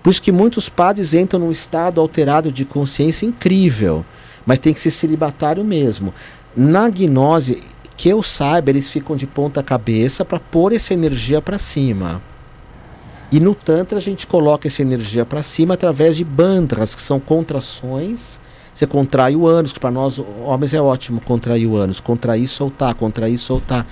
[0.04, 4.06] Por isso que muitos padres entram num estado alterado de consciência incrível,
[4.46, 6.14] mas tem que ser celibatário mesmo.
[6.56, 7.64] Na gnose,
[7.96, 12.22] que eu saiba, eles ficam de ponta cabeça para pôr essa energia para cima.
[13.32, 17.20] E no Tantra a gente coloca essa energia para cima através de bandras, que são
[17.20, 18.40] contrações.
[18.74, 22.00] Você contrai o ânus, que para nós homens é ótimo contrair o ânus.
[22.00, 23.86] Contrair e soltar, contrair e soltar.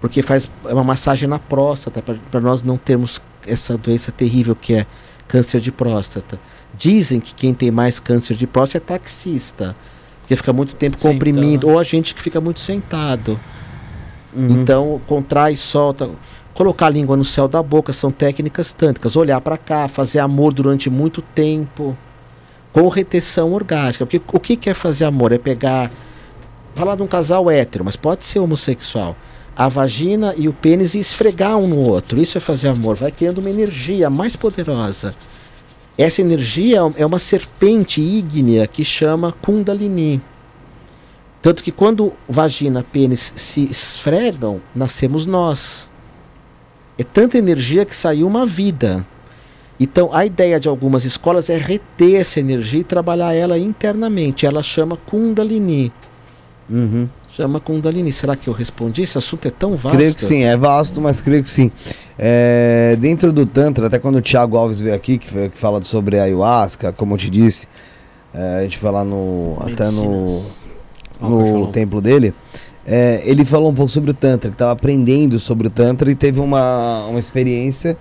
[0.00, 4.74] Porque faz é uma massagem na próstata, para nós não termos essa doença terrível que
[4.74, 4.86] é
[5.26, 6.38] câncer de próstata.
[6.76, 9.74] Dizem que quem tem mais câncer de próstata é taxista.
[10.20, 11.14] Porque fica muito tempo Sentando.
[11.14, 11.68] comprimindo.
[11.68, 13.40] Ou a gente que fica muito sentado.
[14.34, 14.60] Uhum.
[14.60, 16.10] Então, contrai e solta.
[16.56, 19.14] Colocar a língua no céu da boca são técnicas tântricas.
[19.14, 21.94] Olhar para cá, fazer amor durante muito tempo.
[22.72, 24.06] Com retenção orgástica.
[24.06, 25.32] Porque o que que é fazer amor?
[25.32, 25.92] É pegar.
[26.74, 29.14] Falar de um casal hétero, mas pode ser homossexual.
[29.54, 32.18] A vagina e o pênis e esfregar um no outro.
[32.18, 32.96] Isso é fazer amor.
[32.96, 35.14] Vai criando uma energia mais poderosa.
[35.98, 40.22] Essa energia é uma serpente ígnea que chama Kundalini.
[41.42, 45.94] Tanto que quando vagina pênis se esfregam, nascemos nós.
[46.98, 49.06] É tanta energia que saiu uma vida.
[49.78, 54.46] Então, a ideia de algumas escolas é reter essa energia e trabalhar ela internamente.
[54.46, 55.92] Ela chama Kundalini.
[56.68, 57.08] Uhum.
[57.30, 58.10] Chama Kundalini.
[58.10, 59.02] Será que eu respondi?
[59.02, 59.96] Esse assunto é tão vasto.
[59.98, 61.70] Creio que sim, é vasto, mas creio que sim.
[62.18, 66.18] É, dentro do Tantra, até quando o Thiago Alves veio aqui, que, que fala sobre
[66.18, 67.68] a ayahuasca, como eu te disse,
[68.32, 69.58] é, a gente foi lá no.
[69.60, 70.42] até no,
[71.20, 72.32] no templo dele.
[72.86, 76.14] É, ele falou um pouco sobre o Tantra, que estava aprendendo sobre o Tantra e
[76.14, 77.96] teve uma, uma experiência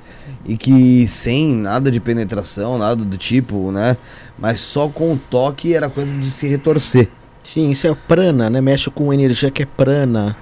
[0.46, 3.98] e que sem nada de penetração, nada do tipo, né?
[4.38, 7.08] Mas só com o toque era coisa de se retorcer.
[7.44, 8.62] Sim, isso é prana, né?
[8.62, 10.36] Mexe com energia que é prana.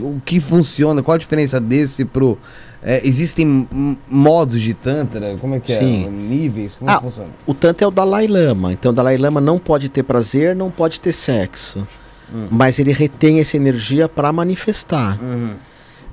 [0.00, 1.02] O que funciona?
[1.02, 2.38] Qual a diferença desse pro.
[2.82, 3.68] é, existem
[4.08, 5.36] modos de Tantra?
[5.40, 6.06] Como é que Sim.
[6.06, 6.08] é?
[6.10, 6.76] Níveis?
[6.76, 7.30] Como Ah, que funciona?
[7.46, 8.72] O Tantra é o Dalai Lama.
[8.72, 11.86] Então o Dalai Lama não pode ter prazer, não pode ter sexo.
[12.34, 12.48] Hum.
[12.50, 15.18] Mas ele retém essa energia para manifestar.
[15.22, 15.54] Uhum.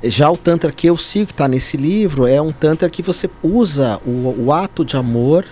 [0.03, 3.29] Já o Tantra que eu sigo, que está nesse livro, é um Tantra que você
[3.43, 5.45] usa o, o ato de amor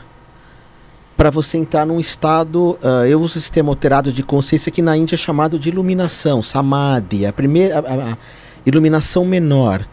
[1.16, 2.78] para você entrar num estado.
[2.84, 6.42] ah, eu uso o sistema alterado de consciência que na Índia é chamado de iluminação,
[6.42, 8.18] samadhi, a primeira a- a
[8.66, 9.86] iluminação menor.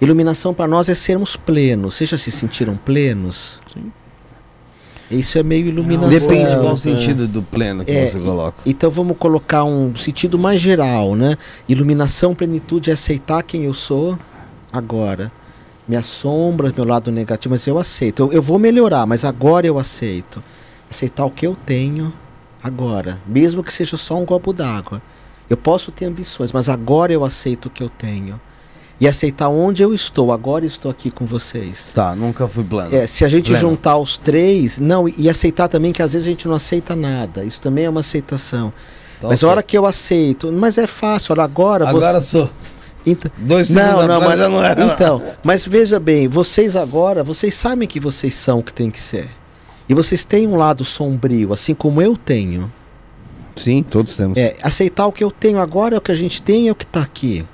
[0.00, 1.94] Iluminação para nós é sermos plenos.
[1.96, 3.60] Vocês já se sentiram plenos?
[3.72, 3.90] Sim.
[5.10, 6.10] Isso é meio iluminação.
[6.10, 6.72] Depende qual é.
[6.72, 8.58] o sentido do pleno que É, você coloca.
[8.66, 11.36] Então vamos colocar um sentido mais geral, né?
[11.68, 14.18] Iluminação, plenitude é aceitar quem eu sou
[14.72, 15.32] agora.
[15.86, 18.24] Minhas sombras, meu lado negativo, mas eu aceito.
[18.24, 20.42] Eu, eu vou melhorar, mas agora eu aceito.
[20.90, 22.12] Aceitar o que eu tenho
[22.62, 25.00] agora, mesmo que seja só um copo d'água.
[25.48, 28.38] Eu posso ter ambições, mas agora eu aceito o que eu tenho.
[29.00, 31.92] E aceitar onde eu estou, agora estou aqui com vocês.
[31.94, 32.94] Tá, nunca fui plano.
[32.94, 33.60] É, se a gente Pleno.
[33.60, 37.44] juntar os três, não, e aceitar também que às vezes a gente não aceita nada.
[37.44, 38.72] Isso também é uma aceitação.
[39.16, 42.38] Então, mas a hora que eu aceito, mas é fácil, olha, agora, Agora você.
[42.38, 42.50] sou.
[43.06, 44.84] Então, Dois não, não, mas, não era.
[44.84, 49.00] então, mas veja bem, vocês agora, vocês sabem que vocês são o que tem que
[49.00, 49.28] ser.
[49.88, 52.70] E vocês têm um lado sombrio, assim como eu tenho.
[53.56, 54.36] Sim, todos temos.
[54.36, 56.74] É, aceitar o que eu tenho agora é o que a gente tem, é o
[56.74, 57.46] que está aqui.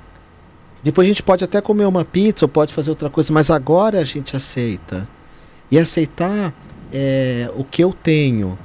[0.85, 3.99] Depois a gente pode até comer uma pizza ou pode fazer outra coisa, mas agora
[3.99, 5.07] a gente aceita.
[5.71, 6.53] E aceitar
[6.93, 8.57] é, o que eu tenho.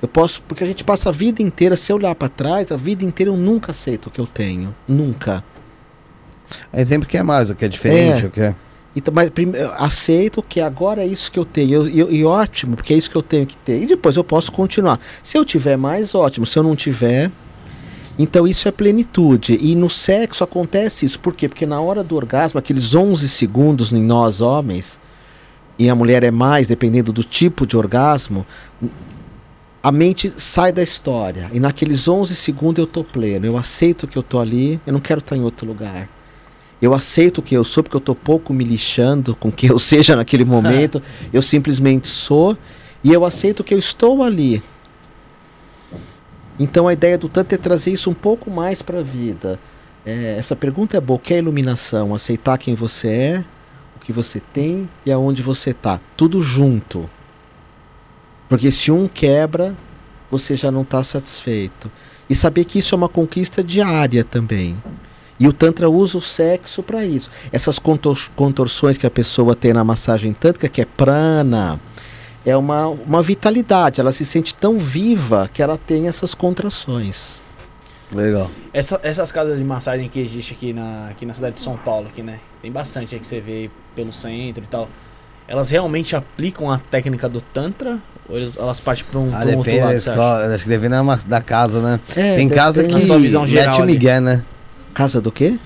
[0.00, 2.76] Eu posso, porque a gente passa a vida inteira, se eu olhar para trás, a
[2.76, 4.72] vida inteira eu nunca aceito o que eu tenho.
[4.86, 5.42] Nunca.
[6.72, 8.26] É sempre que é mais, o que é diferente, É.
[8.28, 8.54] o que é.
[8.94, 11.86] Então, mas prime- eu aceito que agora é isso que eu tenho.
[11.88, 13.82] E, e- e ótimo, porque é isso que eu tenho que ter.
[13.82, 14.98] E depois eu posso continuar.
[15.22, 16.46] Se eu tiver mais, ótimo.
[16.46, 17.30] Se eu não tiver.
[18.18, 19.58] Então isso é plenitude.
[19.60, 21.20] E no sexo acontece isso.
[21.20, 21.48] Por quê?
[21.48, 24.98] Porque na hora do orgasmo, aqueles 11 segundos em nós homens,
[25.78, 28.46] e a mulher é mais, dependendo do tipo de orgasmo,
[29.82, 31.50] a mente sai da história.
[31.52, 33.46] E naqueles 11 segundos eu tô pleno.
[33.46, 36.08] Eu aceito que eu tô ali, eu não quero estar em outro lugar.
[36.80, 40.16] Eu aceito que eu sou porque eu tô pouco me lixando com que eu seja
[40.16, 41.02] naquele momento.
[41.32, 42.56] eu simplesmente sou
[43.04, 44.62] e eu aceito que eu estou ali.
[46.58, 49.58] Então a ideia do Tantra é trazer isso um pouco mais para a vida.
[50.04, 51.16] É, essa pergunta é boa.
[51.16, 52.14] O que é iluminação?
[52.14, 53.44] Aceitar quem você é,
[53.96, 56.00] o que você tem e aonde você está.
[56.16, 57.10] Tudo junto.
[58.48, 59.74] Porque se um quebra,
[60.30, 61.90] você já não está satisfeito.
[62.28, 64.76] E saber que isso é uma conquista diária também.
[65.38, 67.30] E o Tantra usa o sexo para isso.
[67.52, 71.78] Essas contor- contorções que a pessoa tem na massagem tântrica, que é prana,
[72.46, 74.00] é uma, uma vitalidade.
[74.00, 77.40] Ela se sente tão viva que ela tem essas contrações.
[78.12, 78.48] Legal.
[78.72, 82.06] Essa- essas casas de massagem que existe aqui na, aqui na cidade de São Paulo,
[82.06, 82.38] aqui, né?
[82.62, 84.88] Tem bastante aí que você vê pelo centro e tal.
[85.48, 87.98] Elas realmente aplicam a técnica do Tantra?
[88.28, 90.10] Ou elas, elas partem pra um, Ah, pra um outro depende da lado, acha?
[90.10, 90.54] escola.
[90.54, 92.00] Acho que depende da, da casa, né?
[92.16, 93.84] É, tem casa que mete o.
[93.84, 94.44] Miguel, né?
[94.94, 95.58] Casa do quê?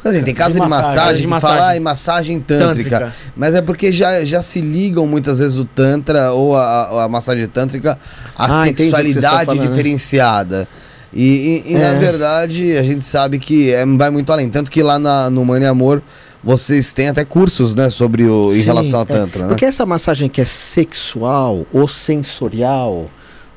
[0.00, 1.56] Porque assim, tem casa de, De massagem, massagem, de que massagem.
[1.58, 3.12] fala ah, em massagem tântrica.
[3.36, 7.46] Mas é porque já, já se ligam muitas vezes o Tantra ou a, a- massagem
[7.48, 7.98] tântrica
[8.36, 9.66] à Ah, sexualidade falando, né?
[9.68, 10.68] diferenciada.
[11.12, 11.78] E, e- e, É.
[11.92, 14.48] na verdade a gente sabe que é, vai muito além.
[14.48, 16.00] Tanto que lá na, no Mãe e Amor
[16.44, 18.52] vocês têm até cursos, né, sobre o.
[18.54, 19.08] em Sim, relação ao é.
[19.08, 19.48] Tantra, né?
[19.48, 23.10] Porque essa massagem que é sexual ou sensorial,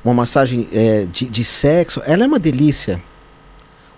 [0.03, 2.99] uma massagem é, de, de sexo, ela é uma delícia.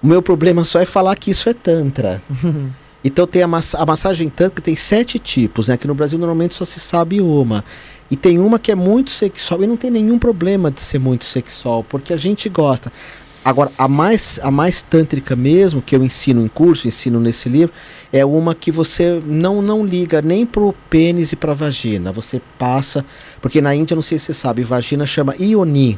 [0.03, 2.21] O meu problema só é falar que isso é tantra.
[3.01, 5.77] então tem a, a massagem tantra que tem sete tipos, né?
[5.77, 7.63] Que no Brasil normalmente só se sabe uma.
[8.11, 11.23] E tem uma que é muito sexual e não tem nenhum problema de ser muito
[11.23, 12.91] sexual, porque a gente gosta.
[13.45, 17.73] Agora, a mais, a mais tântrica mesmo, que eu ensino em curso, ensino nesse livro,
[18.11, 22.11] é uma que você não, não liga nem pro pênis e pra vagina.
[22.11, 23.05] Você passa.
[23.41, 25.97] Porque na Índia, não sei se você sabe, vagina chama Ioni,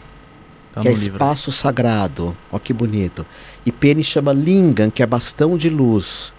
[0.76, 1.14] Tá que é livro.
[1.14, 2.36] espaço sagrado.
[2.52, 3.26] Ó que bonito.
[3.66, 6.34] E pênis chama Lingam, que é bastão de luz.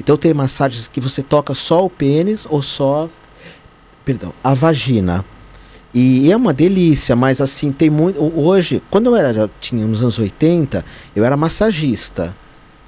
[0.00, 3.08] Então tem massagens que você toca só o pênis ou só.
[4.02, 5.22] Perdão, a vagina.
[5.92, 8.18] E é uma delícia, mas assim, tem muito.
[8.18, 10.82] Hoje, quando eu era, já tinha nos anos 80,
[11.14, 12.34] eu era massagista.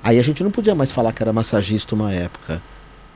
[0.02, 2.62] Aí a gente não podia mais falar que era massagista uma época.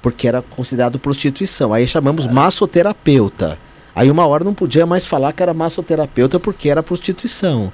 [0.02, 1.72] Porque era considerado prostituição.
[1.72, 3.58] Aí chamamos massoterapeuta.
[3.98, 7.72] Aí uma hora não podia mais falar que era massoterapeuta porque era prostituição.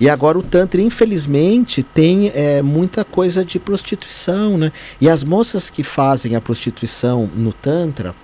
[0.00, 4.72] E agora o Tantra, infelizmente, tem é, muita coisa de prostituição, né?
[4.98, 8.14] E as moças que fazem a prostituição no Tantra,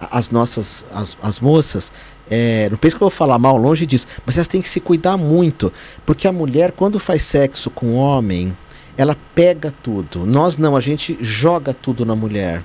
[0.00, 1.92] as nossas, as, as moças,
[2.28, 4.80] é, não penso que eu vou falar mal, longe disso, mas elas têm que se
[4.80, 5.72] cuidar muito.
[6.04, 8.56] Porque a mulher, quando faz sexo com o homem,
[8.96, 10.26] ela pega tudo.
[10.26, 12.64] Nós não, a gente joga tudo na mulher.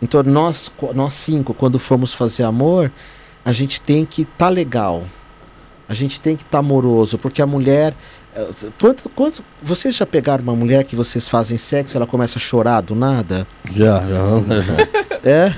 [0.00, 2.90] Então nós, nós cinco, quando formos fazer amor,
[3.46, 5.04] a gente tem que estar legal.
[5.88, 7.94] A gente tem que estar amoroso, porque a mulher.
[8.36, 12.38] Eh, Quanto, quanto, vocês já pegaram uma mulher que vocês fazem sexo e ela começa
[12.38, 13.46] a chorar do nada?
[13.74, 15.06] Já, já, já.
[15.26, 15.52] É?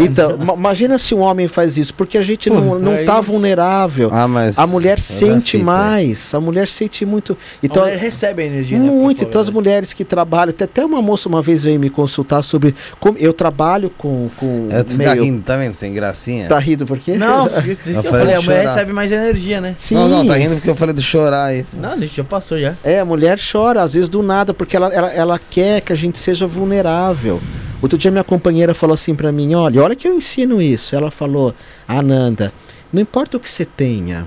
[0.00, 3.20] Então, ma- imagina se um homem faz isso, porque a gente não, não aí- tá
[3.20, 4.10] vulnerável.
[4.12, 4.56] Ah, mas.
[4.58, 5.64] A mulher é sente fita.
[5.64, 7.36] mais, a mulher sente muito.
[7.60, 8.84] Então, a mulher recebe a energia, né?
[8.88, 9.18] muito.
[9.18, 10.50] pra Então, as mulheres que trabalham.
[10.50, 12.76] Até, até uma moça uma vez veio me consultar sobre.
[13.00, 14.28] Como, eu trabalho com.
[14.36, 15.72] com É, tu fica meio- rindo, tá vendo?
[15.74, 16.46] Sem gracinha.
[16.48, 17.16] Tá rindo por quê?
[17.16, 17.46] Não,
[17.86, 19.74] eu, eu falei a de mulher recebe mais energia, né?
[19.80, 19.94] Sim.
[19.96, 21.66] Não, não, tá rindo porque eu falei do chorar aí.
[21.72, 22.76] Não, a gente já passou já.
[22.84, 25.96] É, a mulher chora, às vezes do nada, porque ela, ela, ela quer que a
[25.96, 27.40] gente seja vulnerável.
[27.82, 30.94] Outro dia minha companheira falou assim pra mim, olha, olha que eu ensino isso.
[30.96, 31.54] Ela falou,
[31.86, 32.52] Ananda,
[32.92, 34.26] não importa o que você tenha.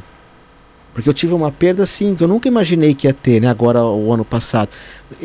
[0.94, 3.48] Porque eu tive uma perda assim, que eu nunca imaginei que ia ter, né?
[3.50, 4.70] Agora, o ano passado.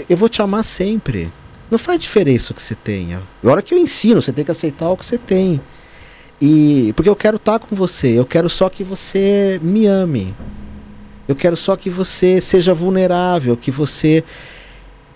[0.09, 1.33] Eu- vou te amar sempre.
[1.71, 3.21] Não faz diferença o que você tenha.
[3.43, 5.61] A hora que eu ensino, você tem que aceitar o que você tem.
[6.41, 10.35] E porque eu quero estar com você, eu quero só que você me ame.
[11.29, 14.23] Eu quero só que você seja vulnerável, que você.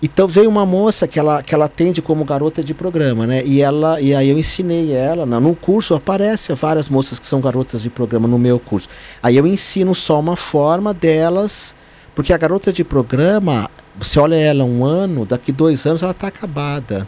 [0.01, 3.43] Então veio uma moça que ela, que ela atende como garota de programa, né?
[3.45, 7.41] E ela e aí eu ensinei ela, na- no curso aparece várias moças que são
[7.41, 8.87] garotas de programa no meu curso.
[9.21, 11.75] Aí eu ensino só uma forma delas,
[12.15, 16.27] porque a garota de programa, você olha ela um ano, daqui dois anos ela está
[16.27, 17.05] acabada.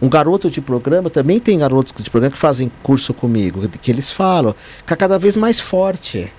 [0.00, 4.10] Um garoto de programa, também tem garotos de programa que fazem curso comigo, que eles
[4.12, 6.32] falam, fica cada vez mais forte.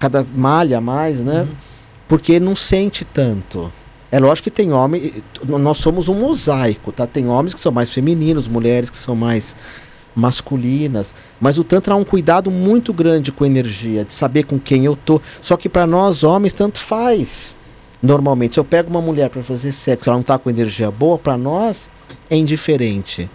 [0.00, 1.46] Cada malha mais, né?
[2.08, 3.70] Porque não sente tanto.
[4.10, 5.12] É lógico que tem homem,
[5.46, 7.06] nós somos um mosaico, tá?
[7.06, 9.54] Tem homens que são mais femininos, mulheres que são mais
[10.16, 11.06] masculinas,
[11.40, 14.96] mas o tantra há um cuidado muito grande com energia, de saber com quem eu
[14.96, 15.20] tô.
[15.40, 17.54] Só que para nós homens tanto faz.
[18.02, 21.18] Normalmente, se eu pego uma mulher para fazer sexo, ela não tá com energia boa,
[21.18, 21.88] para nós
[22.28, 23.30] é indiferente.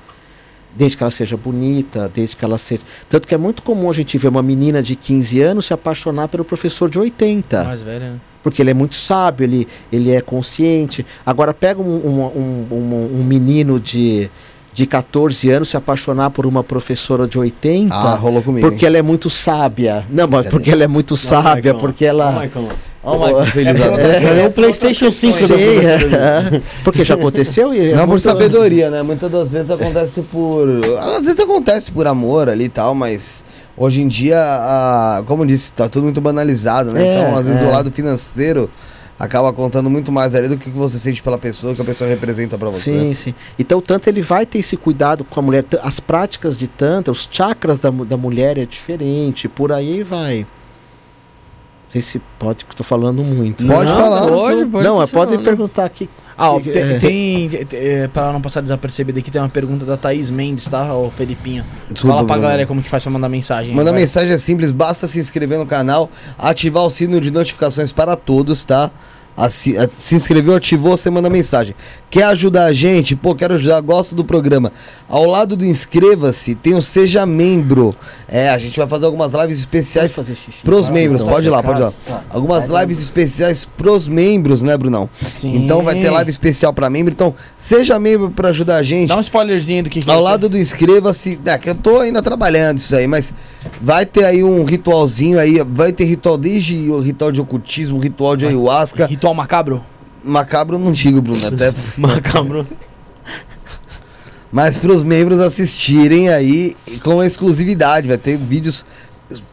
[0.76, 2.82] Desde que ela seja bonita, desde que ela seja.
[3.10, 6.28] Tanto que é muito comum a gente ver uma menina de 15 anos se apaixonar
[6.28, 8.18] pelo professor de 80 Mais velha, né?
[8.44, 11.04] porque ele é muito sábio, ele, ele é consciente.
[11.26, 14.30] Agora pega um, um, um, um- um menino de,
[14.74, 18.70] de 14 anos se apaixonar por uma professora de 80, Ah, rolou comigo.
[18.70, 20.06] porque ela é muito sábia.
[20.10, 22.48] Não, mas porque ela é muito sábia, porque ela.
[22.54, 22.70] Ó,
[23.14, 24.40] o Michael feliz É.
[24.40, 26.62] É, é o PlayStation 5 Sim, do é.
[26.84, 29.02] porque já aconteceu e é Não por muito- sabedoria, né?
[29.04, 30.68] Muitas das vezes acontece por.
[31.00, 33.44] Às vezes acontece por amor ali e tal, mas
[33.78, 35.24] hoje em dia, a...
[35.26, 37.06] como eu disse, tá tudo muito banalizado, né?
[37.06, 37.66] É, então, às vezes, é.
[37.66, 38.70] o lado financeiro
[39.18, 41.86] acaba contando muito mais ali do que o que você sente pela pessoa, que a
[41.86, 42.92] pessoa representa pra você.
[42.92, 43.34] Sim, sim.
[43.58, 45.64] Então, o Tantra ele vai ter esse cuidado com a mulher.
[45.84, 50.46] As práticas de Tantra, os chakras da, da mulher é diferente, por aí vai.
[51.96, 53.66] Sei se pode, que eu tô falando muito.
[53.66, 54.28] Pode Não, falar.
[54.28, 56.10] Pode, pode não, pode perguntar aqui.
[56.38, 57.00] Ah, ó, tem, é.
[57.00, 61.10] tem é, pra não passar desapercebido aqui, tem uma pergunta da Thaís Mendes, tá, ô
[61.10, 61.64] Felipinho?
[61.90, 63.74] Desculpa, Fala pra galera como que faz pra mandar mensagem.
[63.74, 68.18] Mandar mensagem é simples, basta se inscrever no canal, ativar o sino de notificações para
[68.18, 68.92] todos, tá?
[69.38, 71.76] A- se inscreveu, ativou, você manda mensagem.
[72.10, 73.16] Quer ajudar a gente?
[73.18, 74.72] Pô, quero ajudar, gosto do programa.
[75.10, 77.94] Ao lado do inscreva-se, tem o Seja Membro.
[78.30, 80.18] É, a gente vai fazer algumas lives especiais
[80.64, 81.22] pros membros.
[81.24, 81.94] Pode ir lá, pode ir lá.
[82.30, 85.10] Algumas lives especiais pros membros, né, Brunão?
[85.42, 85.54] Sim.
[85.56, 87.12] Então vai ter live especial pra membro.
[87.14, 89.10] Então, seja membro pra ajudar a gente.
[89.10, 92.22] Dá um spoilerzinho do que, que Ao lado do inscreva-se, é que eu tô ainda
[92.24, 93.34] trabalhando isso aí, mas
[93.82, 98.36] vai ter aí um ritualzinho aí, vai ter ritual desde o ritual de ocultismo, ritual
[98.36, 99.84] de ayahuasca, Ritual macabro?
[100.24, 102.68] macabro não digo, Bruno, até, Macabro.
[104.52, 108.86] mas pros membros assistirem aí com exclusividade, vai ter vídeos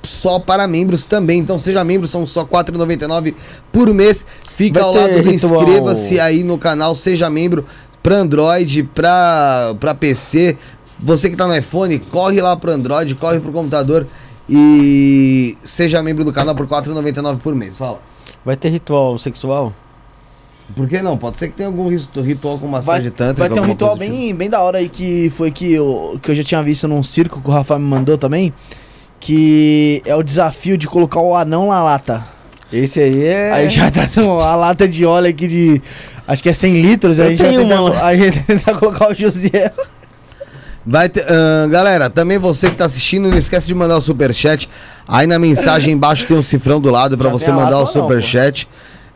[0.03, 3.35] só para membros também, então seja membro, são só R$ 4,99
[3.71, 7.65] por mês, fica Vai ao lado do inscreva-se aí no canal, seja membro
[8.03, 10.59] para Android, para para PC,
[11.03, 14.07] você que tá no iPhone, corre lá pro Android, corre pro computador
[14.49, 17.77] e seja membro do canal por R$ 4,99 por mês.
[17.77, 18.01] Fala.
[18.45, 19.73] Vai ter ritual sexual?
[20.77, 21.19] Por que não?
[21.19, 23.49] Pode ser que tenha algum ritu- ritual com massagem tântrica.
[23.49, 24.11] vai ter um ritual do tipo.
[24.17, 27.03] bem, bem da hora aí que foi que eu, que eu já tinha visto num
[27.03, 28.53] circo que o Rafa me mandou também.
[29.21, 32.25] Que é o desafio de colocar o anão na lata.
[32.73, 33.53] Esse aí é.
[33.53, 35.83] Aí já traz uma lata de óleo aqui de.
[36.27, 37.19] Acho que é 100 litros.
[37.19, 38.43] Eu a gente vai tenho uma a gente
[38.81, 39.73] colocar o José.
[40.85, 44.69] Vai ter, ahn, galera, também você que tá assistindo, não esquece de mandar o superchat.
[45.07, 47.87] Aí na mensagem embaixo tem um cifrão do lado Já você mandar o ou não,
[47.87, 48.69] superchat.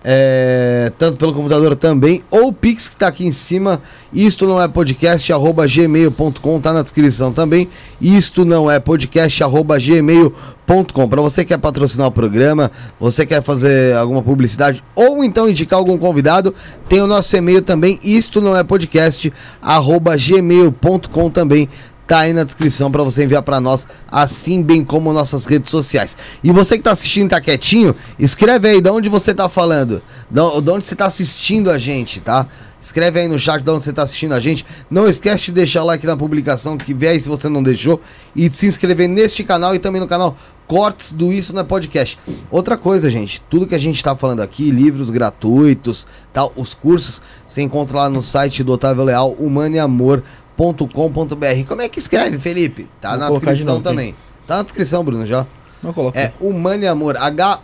[0.09, 4.63] É, tanto pelo computador também, ou o Pix que tá aqui em cima, isto não
[4.63, 7.69] é podcast, arroba gmail.com, tá na descrição também,
[8.01, 12.71] isto não é podcast, arroba gmail.com, para você que quer patrocinar o programa,
[13.01, 16.55] você quer fazer alguma publicidade, ou então indicar algum convidado,
[16.89, 21.69] tem o nosso e-mail também, isto não é podcast, arroba gmail.com também,
[22.07, 26.17] tá aí na descrição para você enviar para nós, assim bem como nossas redes sociais.
[26.43, 30.63] E você que tá assistindo tá quietinho, escreve aí de onde você tá falando, de
[30.63, 32.47] de onde você tá assistindo a gente, tá?
[32.81, 34.65] Escreve aí no chat de onde você tá assistindo a gente.
[34.89, 38.01] Não esquece de deixar o like na publicação que vem aí se você não deixou
[38.35, 41.65] e de se inscrever neste canal e também no canal Cortes do Isso não é
[41.65, 42.19] Podcast.
[42.51, 47.23] Outra coisa, gente, tudo que a gente tá falando aqui, livros gratuitos, tal, os cursos,
[47.47, 50.23] você encontra lá no site do Otávio Leal, Humano e Amor
[50.57, 51.67] .com.br.
[51.69, 52.89] Como é que escreve, Felipe?
[53.01, 54.15] Tá Vou na descrição novo, também.
[54.47, 55.47] Tá na descrição, Bruno, já.
[55.83, 56.19] Não coloca.
[56.19, 57.17] É Humano e Amor.
[57.17, 57.57] H-U-M-A-N-I-A-M-O-R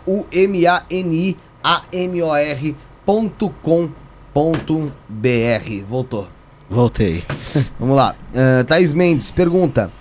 [3.05, 3.89] ponto com
[4.33, 5.83] ponto BR.
[5.87, 6.27] Voltou.
[6.69, 7.23] Voltei.
[7.79, 8.15] Vamos lá.
[8.31, 9.91] Uh, Thaís Mendes pergunta: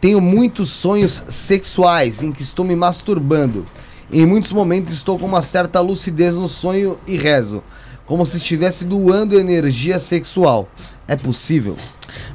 [0.00, 3.64] Tenho muitos sonhos sexuais em que estou me masturbando.
[4.12, 7.64] Em muitos momentos estou com uma certa lucidez no sonho e rezo,
[8.04, 10.68] como se estivesse doando energia sexual.
[11.08, 11.76] É possível?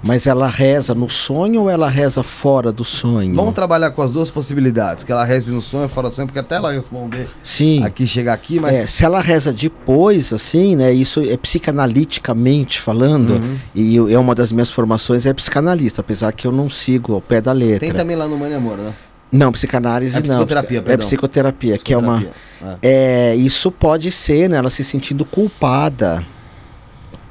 [0.03, 3.33] Mas ela reza no sonho ou ela reza fora do sonho?
[3.35, 6.39] Vamos trabalhar com as duas possibilidades, que ela reze no sonho fora do sonho, porque
[6.39, 7.83] até ela responder Sim.
[7.83, 8.73] aqui, chegar aqui, mas...
[8.73, 10.91] É, se ela reza depois, assim, né?
[10.91, 13.57] Isso é psicanaliticamente falando, Uhum.
[13.75, 17.41] e é uma das minhas formações é psicanalista, apesar que eu não sigo ao pé
[17.41, 17.79] da letra.
[17.79, 18.93] Tem também lá no Mãe Amor, né?
[19.31, 20.27] Não, psicanálise É não.
[20.27, 21.05] psicoterapia, é perdão.
[21.05, 22.19] psicoterapia, que é uma.
[22.19, 22.79] Terapia.
[22.81, 24.55] É, isso pode ser, né?
[24.57, 26.25] Ela se sentindo culpada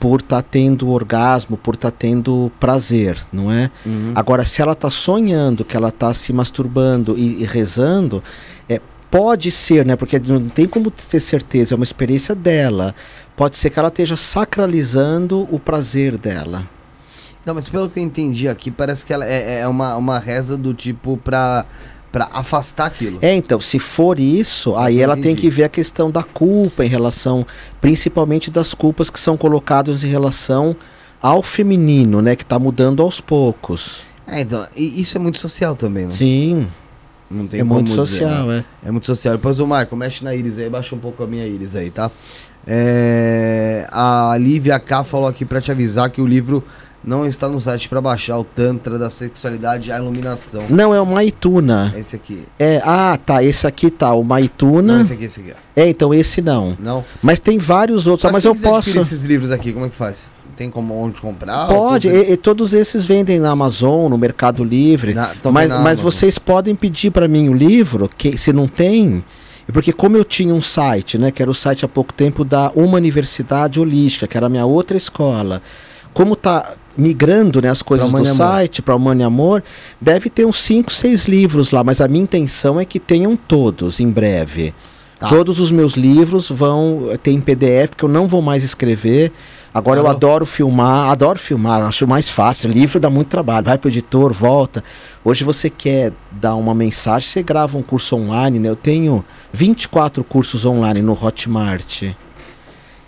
[0.06, 3.72] por estar tendo orgasmo, por estar tendo prazer, não é?
[3.84, 4.12] Uhum.
[4.14, 8.22] Agora, se ela está sonhando que ela está se masturbando e, e rezando,
[8.68, 8.80] é,
[9.10, 9.96] pode ser, né?
[9.96, 12.94] Porque não tem como ter certeza, é uma experiência dela.
[13.34, 16.64] Pode ser que ela esteja sacralizando o prazer dela.
[17.44, 20.56] Não, mas pelo que eu entendi aqui, parece que ela é, é uma, uma reza
[20.56, 21.66] do tipo pra,
[22.16, 23.18] pra afastar aquilo.
[23.20, 25.42] É, então, se for isso, aí ela tem Entendi.
[25.42, 27.46] que ver a questão da culpa em relação,
[27.78, 30.74] principalmente das culpas que são colocadas em relação
[31.20, 32.34] ao feminino, né?
[32.34, 34.00] Que está mudando aos poucos.
[34.26, 36.12] É, então, isso é muito social também, né?
[36.12, 36.68] Sim,
[37.30, 38.64] Não tem é muito dizer, social, né?
[38.82, 38.88] é.
[38.88, 39.34] É muito social.
[39.36, 42.10] Depois o Michael, mexe na íris aí, baixa um pouco a minha íris aí, tá?
[42.66, 46.64] É, a Lívia K falou aqui pra te avisar que o livro
[47.06, 50.64] não está no site pra baixar, o Tantra da Sexualidade e a Iluminação.
[50.68, 51.92] Não, é o Maituna.
[51.94, 52.44] É Esse aqui.
[52.58, 54.94] É, ah, tá, esse aqui tá, o Maituna.
[54.96, 55.52] Não, esse aqui, esse aqui.
[55.76, 56.76] É, então esse não.
[56.80, 57.04] Não?
[57.22, 58.98] Mas tem vários outros, mas quem eu posso.
[58.98, 60.34] esses livros aqui, como é que faz?
[60.56, 61.66] Tem como onde comprar?
[61.68, 65.12] Pode, e, e todos esses vendem na Amazon, no Mercado Livre.
[65.12, 69.22] Na- mas na mas vocês podem pedir para mim o livro, que se não tem,
[69.70, 72.72] porque como eu tinha um site, né, que era o site há pouco tempo da
[72.74, 75.60] Uma Universidade Holística, que era a minha outra escola.
[76.14, 79.62] Como tá migrando, né, as coisas do site para Humano e Amor,
[80.00, 84.00] deve ter uns 5, 6 livros lá, mas a minha intenção é que tenham todos
[84.00, 84.74] em breve.
[85.18, 85.28] Tá.
[85.28, 89.32] Todos os meus livros vão ter em PDF, que eu não vou mais escrever.
[89.72, 90.16] Agora eu Claro.
[90.16, 92.70] adoro filmar, adoro filmar, acho mais fácil.
[92.70, 94.84] Livro dá muito trabalho, vai pro editor, volta.
[95.24, 98.68] Hoje você quer dar uma mensagem, você grava um curso online, né?
[98.68, 102.02] Eu tenho 24 cursos online no Hotmart.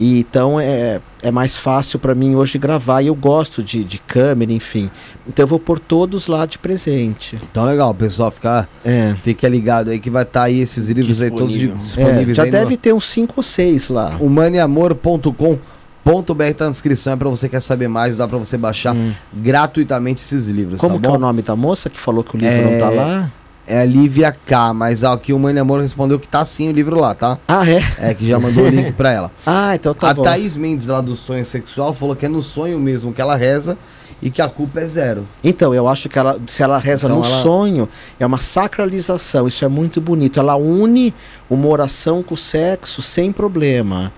[0.00, 3.98] E então é, é mais fácil para mim hoje gravar e eu gosto de, de
[3.98, 4.88] câmera, enfim.
[5.26, 7.36] Então eu vou pôr todos lá de presente.
[7.50, 9.16] Então legal, pessoal, fica, É.
[9.24, 11.76] fica ligado aí que vai estar aí esses livros aí todos Disponível.
[11.76, 14.10] di- É, disponíveis já aí deve ter uns 5 ou 6 lá.
[14.10, 18.56] no humaneamor.com.br tá na descrição, é pra você que quer saber mais, dá pra você
[18.56, 19.12] baixar Hum.
[19.34, 22.38] gratuitamente esses livros, Como tá que é o nome da moça que falou que o
[22.38, 23.32] livro É, não tá lá?
[23.70, 26.98] É a Lívia K, mas aqui o Humane Amor respondeu que tá sim o livro
[26.98, 27.38] lá, tá?
[27.46, 27.82] Ah, é?
[28.10, 29.30] É, que já mandou o link pra ela.
[29.44, 30.22] Ah, então tá a bom.
[30.22, 33.76] Thaís Mendes lá do Sonho Sexual falou que é no sonho mesmo que ela reza
[34.22, 35.28] e que a culpa é zero.
[35.44, 37.88] Então, eu acho que ela, se ela reza Então no ela- sonho,
[38.18, 39.46] é uma sacralização.
[39.46, 40.40] Isso é muito bonito.
[40.40, 41.12] Ela une
[41.50, 44.10] uma oração com o sexo sem problema.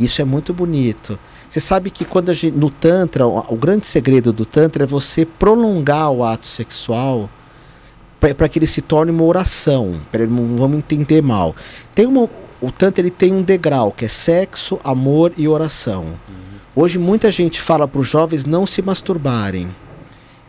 [0.00, 1.16] Isso é muito bonito.
[1.48, 4.86] Você sabe que quando a gente, no Tantra, o, o grande segredo do Tantra é
[4.86, 7.30] você prolongar o ato sexual
[8.20, 10.00] para que ele se torne uma oração.
[10.12, 11.56] Pra ele não vamos entender mal.
[11.94, 12.28] Tem uma,
[12.60, 16.14] o Tantra ele tem um degrau que é sexo, amor e oração.
[16.76, 19.68] Hoje muita gente fala para os jovens não se masturbarem,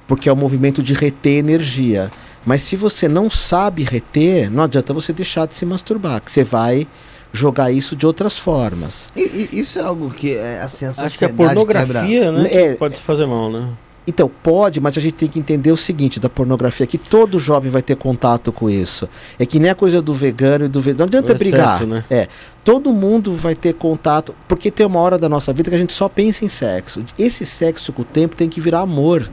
[0.07, 2.11] porque é o movimento de reter energia.
[2.45, 6.43] Mas se você não sabe reter, não adianta você deixar de se masturbar, que você
[6.43, 6.87] vai
[7.33, 9.09] jogar isso de outras formas.
[9.15, 11.45] E, e isso é algo que é assim, a Acho que a sociedade quebra.
[11.55, 12.49] pornografia, né?
[12.51, 13.69] É- pode se fazer mal, né?
[14.11, 17.71] Então, pode, mas a gente tem que entender o seguinte da pornografia, que todo jovem
[17.71, 19.07] vai ter contato com isso.
[19.39, 20.99] É que nem a coisa do vegano e do vegano.
[20.99, 21.75] Não adianta O brigar.
[21.75, 22.03] excesso, né?
[22.09, 22.27] É.
[22.61, 25.93] Todo mundo vai ter contato, porque tem uma hora da nossa vida que a gente
[25.93, 27.05] só pensa em sexo.
[27.17, 29.31] Esse sexo com o tempo tem que virar amor.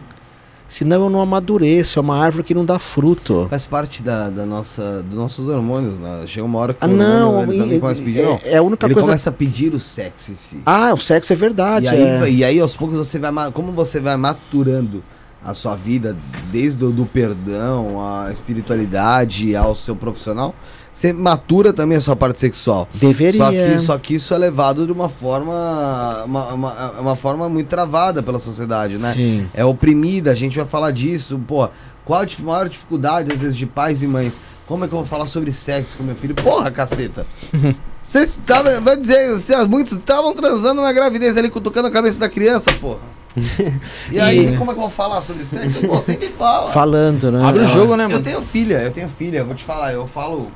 [0.69, 3.47] Senão eu não amadureço, é uma árvore que não dá fruto.
[3.49, 5.95] Faz parte da, da nossa, dos nossos hormônios.
[5.95, 6.25] Né?
[6.27, 8.41] Chega uma hora que Ah, o hormônio, não, ele também começa a pedir, é, não.
[8.45, 9.07] é a única Ele coisa.
[9.07, 10.63] começa a pedir o sexo em si.
[10.67, 11.87] Ah, o sexo é verdade.
[11.87, 12.31] E aí, é.
[12.31, 13.51] e aí, aos poucos, você vai.
[13.51, 15.03] Como você vai maturando
[15.43, 16.15] a sua vida,
[16.53, 20.55] desde o do perdão, a espiritualidade, ao seu profissional,
[20.93, 22.89] você matura também a sua parte sexual.
[22.95, 23.39] Deveria.
[23.39, 26.25] Só que, só que isso é levado de uma forma.
[26.25, 29.13] Uma, uma, uma forma muito travada pela sociedade, né?
[29.15, 29.49] Sim.
[29.55, 31.69] É oprimida, a gente vai falar disso, pô.
[32.05, 34.41] Qual a maior dificuldade, às vezes, de pais e mães?
[34.67, 36.35] Como é que eu vou falar sobre sexo com meu filho?
[36.35, 37.27] Porra, caceta!
[38.03, 42.27] Vocês estavam, vai dizer, vocês, muitos estavam transando na gravidez ali, cutucando a cabeça da
[42.27, 43.19] criança, porra.
[44.11, 45.87] E aí, como é que eu vou falar sobre sexo?
[45.87, 46.73] Pô, senta e fala.
[46.73, 47.45] Falando, né?
[47.45, 48.23] Abre o jogo, né, Eu mano?
[48.25, 50.51] tenho filha, eu tenho filha, eu vou te falar, eu falo.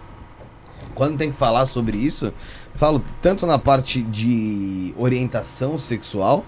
[0.94, 2.32] Quando tem que falar sobre isso,
[2.74, 6.44] falo tanto na parte de orientação sexual,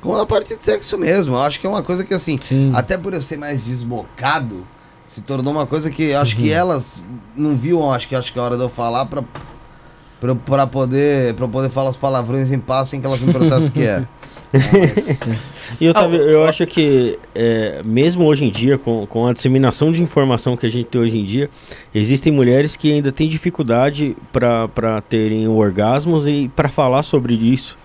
[0.00, 1.34] como na parte de sexo mesmo.
[1.34, 2.70] Eu acho que é uma coisa que, assim, Sim.
[2.74, 4.66] até por eu ser mais desbocado,
[5.06, 6.42] se tornou uma coisa que eu acho Uhum.
[6.42, 7.02] que elas
[7.36, 9.22] não viam, acho que acho que é hora de eu falar pra,
[10.20, 13.68] pra, pra poder, pra poder falar os palavrões em paz sem que elas me perguntassem
[13.68, 14.06] o que é.
[15.80, 19.92] E eu, tava- eu acho que, é, mesmo hoje em dia, com, com a disseminação
[19.92, 21.50] de informação que a gente tem hoje em dia,
[21.94, 27.76] existem mulheres que ainda têm dificuldade para terem orgasmos e para falar sobre isso.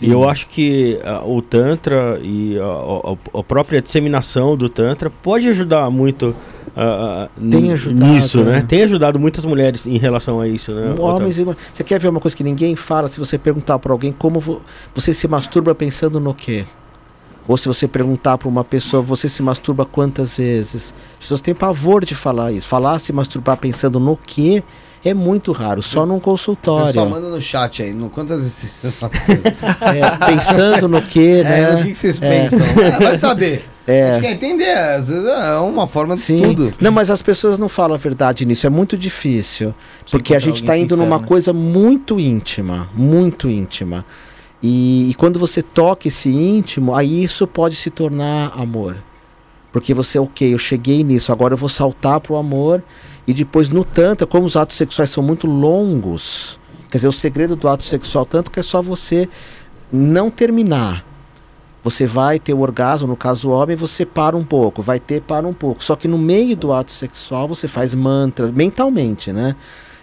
[0.00, 5.08] E eu acho que ah, o Tantra e a, a- a própria disseminação do Tantra
[5.10, 6.34] pode ajudar muito
[6.76, 8.52] ah, ah, Tem n- ajudado, nisso, né?
[8.52, 8.64] né?
[8.66, 10.94] Tem ajudado muitas mulheres em relação a isso, né?
[10.98, 11.44] Homens e.
[11.72, 13.08] Você quer ver uma coisa que ninguém fala?
[13.08, 14.60] Se você perguntar para alguém como vo-
[14.94, 16.64] você se masturba pensando no quê?
[17.46, 20.94] Ou se você perguntar para uma pessoa, você se masturba quantas vezes?
[21.12, 22.66] As pessoas têm pavor de falar isso.
[22.66, 24.62] Falar se masturbar pensando no quê
[25.04, 26.86] é muito raro, só num consultório.
[26.86, 28.94] pessoal manda no chat aí, no, quantas vezes vocês
[29.82, 31.74] É, pensando no quê, É, né?
[31.74, 32.48] o que, que vocês É.
[32.48, 32.66] pensam?
[32.82, 33.64] É, vai saber.
[33.86, 34.12] É.
[34.12, 36.36] A gente quer entender, às vezes é uma forma de Sim.
[36.40, 36.72] estudo.
[36.80, 39.74] Não, mas as pessoas não falam a verdade nisso, é muito difícil.
[40.10, 41.26] Porque a gente está indo sincero, numa né?
[41.28, 44.02] coisa muito íntima, muito íntima.
[44.62, 48.96] E, e quando você toca esse íntimo, aí isso pode se tornar amor.
[49.70, 52.82] Porque você, ok, eu cheguei nisso, agora eu vou saltar pro amor.
[53.26, 56.58] E depois no tanto, como os atos sexuais são muito longos,
[56.90, 59.28] quer dizer, o segredo do ato sexual tanto que é só você
[59.90, 61.04] não terminar.
[61.82, 65.20] Você vai ter o orgasmo, no caso o homem, você para um pouco, vai ter,
[65.20, 65.84] para um pouco.
[65.84, 69.54] Só que no meio do ato sexual você faz mantras, mentalmente, né?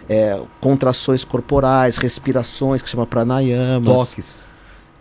[0.08, 4.46] É, contrações corporais, respirações, que chama pranayamas Toques.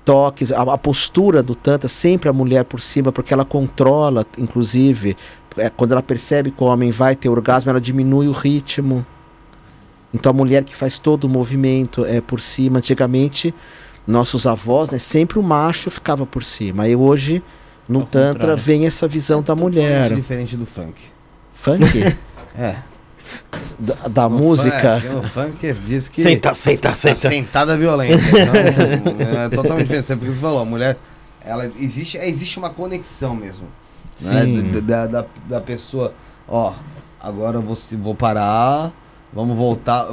[0.06, 5.16] toques, a, a postura do Tantra, sempre a mulher por cima, porque ela controla, inclusive,
[5.58, 9.06] é, quando ela percebe que o homem vai ter orgasmo, ela diminui o ritmo.
[10.14, 12.80] Então a mulher que faz todo o movimento é por cima.
[12.80, 13.54] Antigamente,
[14.06, 16.84] nossos avós, né, sempre o macho ficava por cima.
[16.84, 17.42] Aí hoje,
[17.88, 18.58] no Ao Tantra, contrário.
[18.58, 20.14] vem essa visão da Totalmente mulher.
[20.16, 20.96] diferente do funk.
[21.54, 21.84] Funk?
[22.54, 22.76] É.
[23.80, 25.00] da da música.
[25.00, 26.22] Funk, o funk diz que.
[26.22, 27.30] Senta, senta, Tá senta.
[27.30, 28.22] sentada violenta.
[28.22, 30.08] Então, é totalmente diferente.
[30.08, 30.98] Sempre que você falou, a mulher,
[31.40, 33.68] ela existe, é, existe uma conexão mesmo.
[34.22, 34.82] Né?
[34.82, 36.14] Da, da, da, pessoa,
[36.48, 36.74] ó,
[37.20, 38.92] agora eu vou, vou parar,
[39.34, 40.08] vamos voltar.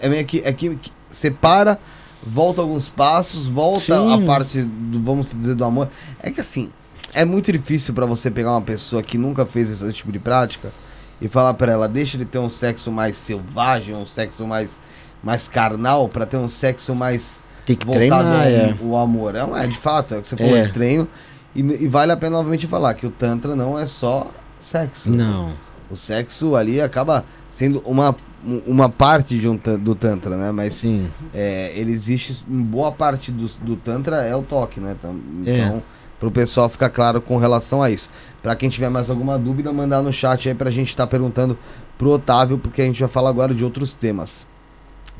[0.00, 1.78] É meio que, é que, que você para,
[2.22, 4.22] volta alguns passos, volta Sim.
[4.22, 5.88] a parte do, vamos dizer, do amor.
[6.20, 6.70] É que assim,
[7.14, 10.72] é muito difícil pra você pegar uma pessoa que nunca fez esse tipo de prática
[11.20, 14.80] e falar pra ela, deixa ele ter um sexo mais selvagem, um sexo mais,
[15.22, 18.76] mais carnal, pra ter um sexo mais Tem que voltado treinar, ao é.
[18.82, 19.34] o amor.
[19.34, 20.60] É, é de fato, é o que você falou, É.
[20.60, 21.08] é treino.
[21.56, 24.30] E, e vale a pena novamente falar que o Tantra não é só
[24.60, 25.10] sexo.
[25.10, 25.54] Não.
[25.90, 28.14] O sexo ali acaba sendo uma,
[28.44, 30.50] um- uma parte de um, do Tantra, né?
[30.50, 31.08] Mas Sim.
[31.32, 34.96] é, ele existe, boa parte do, do Tantra é o toque, né?
[34.98, 35.16] Então,
[35.46, 35.58] É.
[35.58, 35.82] então
[36.18, 38.08] pro pessoal ficar claro com relação a isso.
[38.42, 41.56] Pra quem tiver mais alguma dúvida, mandar no chat aí pra gente estar perguntando
[41.98, 44.46] pro Otávio, porque a gente vai falar agora de outros temas.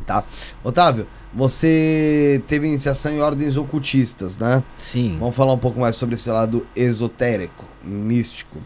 [0.04, 0.24] Tá?
[0.62, 4.62] Otávio, você teve iniciação em ordens ocultistas, né?
[4.78, 5.16] Sim.
[5.20, 8.58] Vamos falar um pouco mais sobre esse lado esotérico, místico.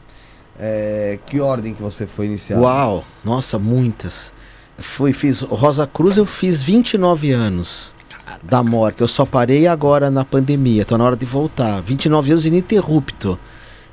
[0.58, 2.62] É, que ordem que você foi iniciado?
[2.62, 4.32] Uau, nossa, muitas.
[4.78, 7.92] Fui, fiz Rosa Cruz, eu fiz 29 anos
[8.42, 9.00] da morte.
[9.00, 11.80] Eu só parei agora na pandemia, tô na hora de voltar.
[11.82, 13.38] 29 anos ininterrupto.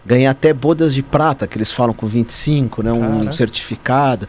[0.05, 3.31] Ganhei até bodas de prata, que eles falam com 25, né, um Caraca.
[3.33, 4.27] certificado.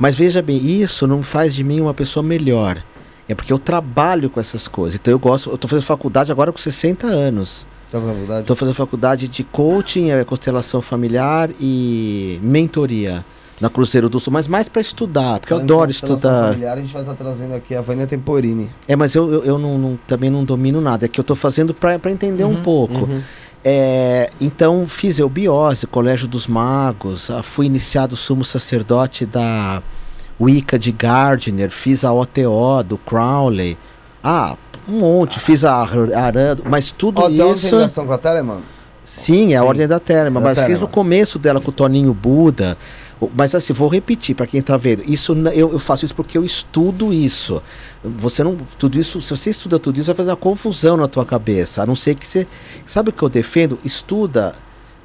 [0.00, 2.82] Mas veja bem, isso não faz de mim uma pessoa melhor.
[3.28, 4.98] É porque eu trabalho com essas coisas.
[5.00, 7.64] Então eu gosto, eu tô fazendo faculdade agora com 60 anos.
[7.92, 8.40] Tá faculdade?
[8.40, 13.24] Estou fazendo faculdade de coaching, é, constelação familiar e mentoria
[13.60, 16.48] na Cruzeiro do Sul, mas mais para estudar, porque eu Falando em adoro constelação estudar.
[16.52, 18.70] Familiar, a gente vai estar trazendo aqui a Vânia Temporini.
[18.88, 21.36] É, mas eu, eu, eu não, não- também não domino nada, é que eu estou
[21.36, 23.00] fazendo para entender um Uhum, pouco.
[23.04, 23.20] Uhum.
[23.64, 29.82] É, então fiz eubiose, Colégio dos Magos, ah, fui iniciado sumo sacerdote da
[30.40, 33.76] Wicca de Gardner, fiz a OTO do Crowley.
[34.24, 34.56] Ah,
[34.88, 37.76] um monte, fiz a Ar- Arando, mas tudo uma isso.
[37.76, 38.60] ligação com a Telemann?
[39.04, 39.66] Sim, é a Sim.
[39.66, 42.78] Ordem da Telema, Da mas fiz no começo dela com o Toninho Buda.
[43.36, 45.02] Mas assim, vou repetir para quem tá vendo.
[45.04, 47.62] Isso eu, eu faço isso porque eu estudo isso.
[48.02, 51.24] Você não tudo isso, se você estuda tudo isso vai fazer uma confusão na tua
[51.24, 51.82] cabeça.
[51.82, 52.46] A não ser que você
[52.86, 53.78] sabe o que eu defendo?
[53.84, 54.54] Estuda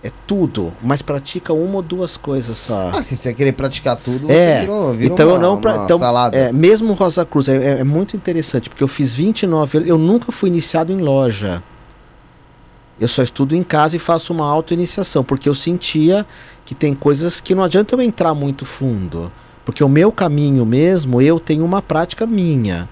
[0.03, 2.91] é tudo, mas pratica uma ou duas coisas só.
[2.93, 5.83] Ah, se você querer praticar tudo, É, você virou, virou então uma, eu não pra,
[5.83, 6.37] então, salada.
[6.37, 9.97] é, mesmo Rosa Cruz é, é- é muito interessante porque eu fiz 29 anos, eu
[9.97, 11.61] nunca fui iniciado em loja.
[12.99, 16.25] Eu só estudo em casa e faço uma auto-iniciação, porque eu sentia
[16.63, 19.31] que tem coisas que não adianta eu entrar muito fundo.
[19.65, 22.87] Porque o meu caminho mesmo, eu tenho uma prática minha.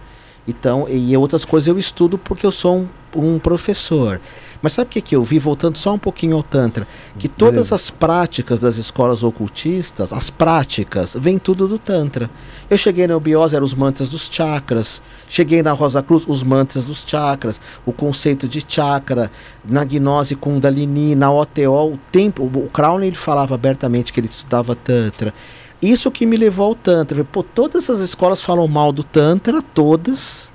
[0.48, 2.80] Então, e outras coisas eu estudo porque eu sou
[3.16, 4.20] um, um professor.
[4.64, 6.88] Mas sabe o que, que eu vi, voltando só um pouquinho ao Tantra?
[7.20, 7.76] Que todas Beleza.
[7.76, 12.30] as práticas das escolas ocultistas, as práticas, vem tudo do Tantra.
[12.70, 15.02] Eu cheguei na Eubiose, eram os mantras dos chakras.
[15.28, 17.60] Cheguei na Rosa Cruz, os mantras dos chakras.
[17.86, 19.30] O conceito de chakra.
[19.66, 22.44] Na Gnose Kundalini, na OTO, o tempo.
[22.46, 25.34] O Crowley ele falava abertamente que ele estudava Tantra.
[25.82, 27.22] Isso que me levou ao Tantra.
[27.26, 30.53] Pô, todas as escolas falam mal do Tantra, todas.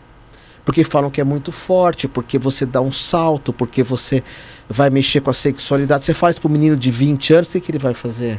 [0.68, 4.22] Porque falam que é muito forte, porque você dá um salto, porque você
[4.68, 6.04] vai mexer com a sexualidade.
[6.04, 8.38] Você faz para um menino de 20 anos, o que, que ele vai fazer?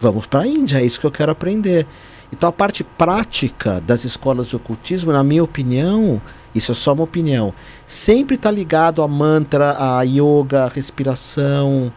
[0.00, 1.84] Vamos para a Índia, é isso que eu quero aprender.
[2.32, 6.22] Então a parte prática das escolas de ocultismo, na minha opinião,
[6.54, 7.52] isso é só uma opinião,
[7.88, 11.92] sempre está ligado a mantra, a yoga, a respiração.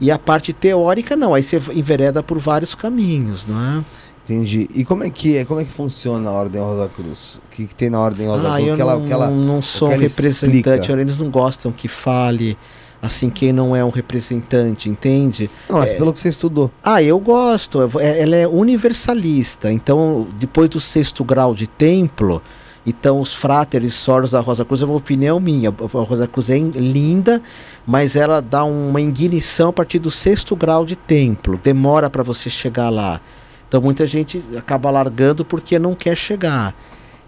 [0.00, 3.84] E a parte teórica não, aí você envereda por vários caminhos, não é?
[4.24, 4.68] Entendi.
[4.74, 7.36] E como é que é, como é que funciona a Ordem Rosa Cruz?
[7.46, 8.68] O que, que tem na Ordem Rosa Ah, Cruz?
[8.68, 10.92] eu que ela- não, que ela- não sou um ela representante, explica?
[11.00, 12.56] eles não gostam que fale
[13.02, 15.50] assim quem não é um representante, entende?
[15.68, 15.94] Não, mas é.
[15.96, 16.70] pelo que você estudou.
[16.82, 17.82] Ah, eu gosto.
[18.00, 19.70] é- Ela é universalista.
[19.70, 22.40] Então, depois do sexto grau de templo,
[22.86, 25.68] então os fráteres soros da Rosa Cruz é uma opinião minha.
[25.68, 27.42] A Rosa Cruz é in- linda,
[27.86, 31.60] mas ela dá uma ignição a partir do sexto grau de templo.
[31.62, 33.20] Demora para você chegar lá.
[33.74, 36.72] Então muita gente acaba largando porque não quer chegar.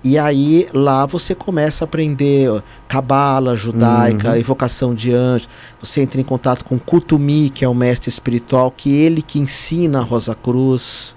[0.04, 4.36] E aí lá você começa a aprender cabala judaica, Uhum.
[4.36, 5.48] evocação de anjos.
[5.82, 9.98] Você entra em contato com Kutumi, que é o mestre espiritual, que ele que ensina
[9.98, 11.16] a Rosa Cruz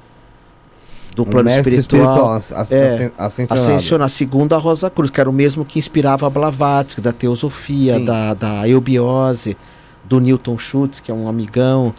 [1.15, 2.33] do Um plano espiritual.
[2.33, 3.53] as- É, ascen- ascensionado.
[3.71, 7.99] Ascensionar, segundo a Rosa Cruz, que era o mesmo que inspirava a Blavatsky, da teosofia,
[7.99, 8.05] Sim.
[8.05, 9.55] da, da eubiose,
[10.05, 11.93] do Newton Schultz, que é um amigão.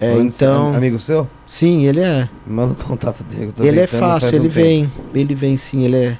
[0.00, 1.26] É, Antes, então, am- Amigo seu?
[1.46, 2.28] sim, ele é.
[2.46, 3.52] Me Manda o contato dele.
[3.60, 4.54] Ele é fácil, um ele tempo.
[4.54, 4.92] vem.
[5.14, 6.18] Ele vem sim, ele é.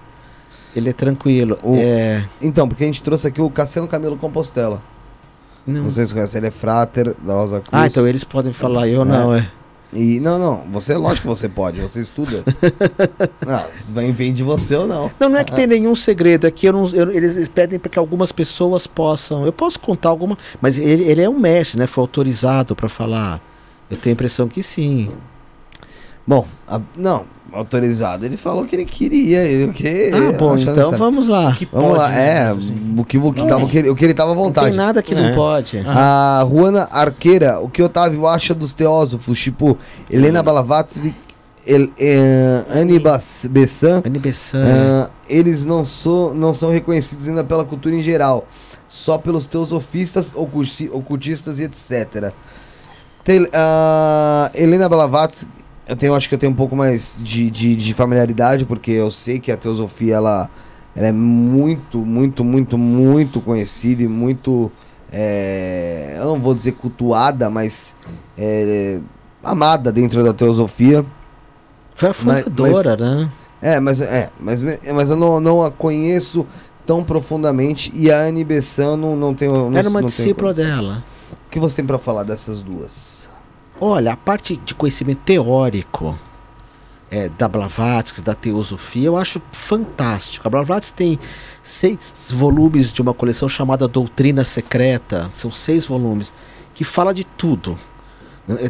[0.75, 1.59] Ele é tranquilo.
[1.63, 2.25] O- É.
[2.41, 4.83] Então, porque a gente trouxe aqui o Cassiano Camilo Compostela.
[5.67, 5.83] Não.
[5.85, 7.69] Não sei se conhece, ele é frater da Rosa Cruz.
[7.73, 9.51] Ah, então eles podem falar, eu não, é.
[9.93, 12.45] E não, não, você, lógico que você pode, você estuda.
[13.47, 15.11] não, vem de você ou não.
[15.19, 17.91] Não, não é que tem nenhum segredo, é que eu não, eu- eles pedem para
[17.91, 19.45] que algumas pessoas possam.
[19.45, 21.87] Eu posso contar alguma, mas ele, ele é um mestre, né?
[21.87, 23.41] Foi autorizado para falar.
[23.91, 25.11] Eu tenho a impressão que sim.
[26.27, 28.27] Bom, a- não, autorizado.
[28.27, 29.45] Ele falou que ele queria.
[29.45, 30.97] ele- O que, ah, bom, então certo.
[30.99, 31.55] vamos lá.
[31.55, 32.75] Que Vamos pode, lá, né, é, assim.
[32.99, 34.69] o que, o, que tava, o, que ele, o que ele tava à Não vontade.
[34.71, 35.23] tem nada que É.
[35.23, 35.79] não pode.
[35.87, 39.79] A Juana Arqueira, o que Otávio acha dos teósofos, tipo
[40.11, 41.15] Helena Blavatsky,
[41.65, 42.99] El, eh, Anne
[43.51, 44.65] Bessan, Anibessan.
[44.67, 48.47] ah, eles não, sou, não são reconhecidos ainda pela cultura em geral,
[48.89, 52.33] só pelos teosofistas, oculti- ocultistas e etc.
[53.27, 55.51] Tel- ah, Helena Blavatsky,
[55.89, 59.11] eu tenho, acho que eu tenho um pouco mais de, de, de familiaridade, porque eu
[59.11, 60.49] sei que a teosofia ela,
[60.95, 64.71] ela é muito, muito, muito, muito conhecida e muito.
[65.13, 67.97] é, eu não vou dizer cultuada, mas
[68.39, 69.01] é,
[69.43, 71.05] amada dentro da teosofia.
[71.97, 73.29] Foi a mas- fundadora, né?
[73.61, 76.47] É, mas, é, mas, mas eu não, não a conheço
[76.85, 79.71] tão profundamente e a Anne Bessan não, não tenho.
[79.71, 81.03] Não, Era uma discípula dela.
[81.33, 83.31] O que você tem pra falar dessas duas?
[83.81, 86.19] Olha, a parte de conhecimento teórico
[87.11, 90.47] é, da Blavatsky, da teosofia, eu acho fantástico.
[90.47, 91.19] A Blavatsky tem
[91.63, 91.99] seis
[92.31, 96.33] volumes de uma coleção chamada Doutrina Secreta, são seis volumes,
[96.75, 97.79] que fala de tudo.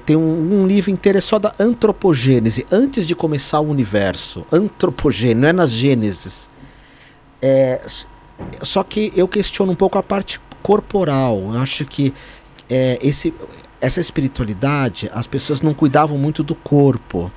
[0.06, 4.46] Tem um, um livro inteiro é só da antropogênese, antes de começar o universo.
[4.50, 6.48] Antropogênese, não é nas gênesis.
[7.42, 7.82] É,
[8.62, 11.52] só que eu questiono um pouco a parte corporal.
[11.52, 12.14] Eu acho que
[12.68, 13.32] é, esse,
[13.80, 17.30] essa espiritualidade, as pessoas não cuidavam muito do corpo.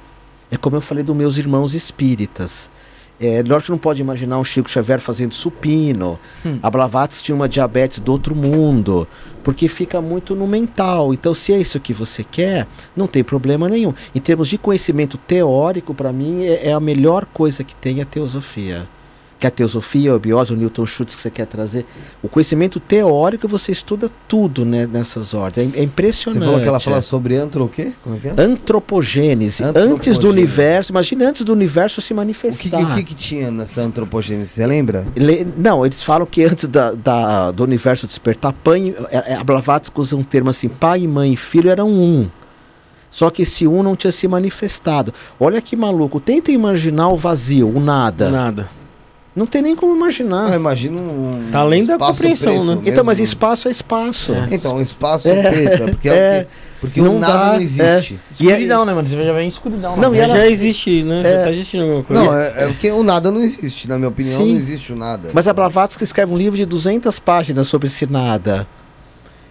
[0.52, 2.70] É como eu falei dos meus irmãos espíritas.
[3.22, 6.18] É, lógico não pode imaginar um Chico Xavier fazendo supino.
[6.46, 6.58] Hum.
[6.64, 9.06] A Blavatsky tinha uma diabetes do outro mundo.
[9.44, 11.14] Porque fica muito no mental.
[11.14, 12.66] Então, se é isso que você quer,
[12.96, 13.94] não tem problema nenhum.
[14.16, 18.06] Em termos de conhecimento teórico, para mim, é, é a melhor coisa que tem a
[18.06, 18.88] teosofia.
[19.40, 21.86] Que a teosofia, a biose, o Newton Schultz que você quer trazer.
[22.22, 25.68] O conhecimento teórico, você estuda tudo né, nessas ordens.
[25.68, 26.44] É, é Você impressionante.
[26.44, 26.80] falou que ela é.
[26.82, 27.94] fala sobre antro o quê?
[28.04, 28.34] Como é que é?
[28.38, 29.64] Antropogênese.
[29.64, 30.28] Antes do Antropogênese.
[30.28, 32.60] universo, imagina antes do universo se O manifestar.
[32.62, 34.50] que, que, o que que tinha nessa antropogênese?
[34.52, 35.08] Você lembra?
[35.16, 39.44] Le- Não, eles falam que antes da, da- do universo despertar, pai, é- é- a
[39.46, 42.30] Blavatsky usa um termo assim, pai, mãe e filho eram um.
[43.10, 45.14] Só que esse um não tinha se manifestado.
[45.40, 48.30] Olha que maluco, tenta imaginar o vazio, o nada.
[48.30, 48.70] Nada.
[49.40, 50.52] Não tem nem como imaginar.
[50.52, 51.48] Ah, imagina um.
[51.50, 52.76] Tá além da compreensão, preto né?
[52.76, 52.90] mesmo.
[52.90, 54.34] então, mas espaço é espaço.
[54.52, 56.40] Então, um espaço É, preto, porque, é, é.
[56.42, 56.48] o quê?
[56.82, 58.20] porque Não o nada dá, não existe.
[58.38, 59.08] E é- Escuridão, né, mano?
[59.08, 59.96] Você já vem em escuridão.
[59.96, 60.18] Não, né?
[60.18, 61.24] e ela- já existe, né?
[61.24, 62.22] Já tá existindo alguma coisa.
[62.22, 64.50] Não, é, é porque o nada não existe, na minha opinião, Sim.
[64.52, 65.30] não existe o nada.
[65.34, 68.68] Mas a Blavatsky escreve um livro de 200 páginas sobre esse nada.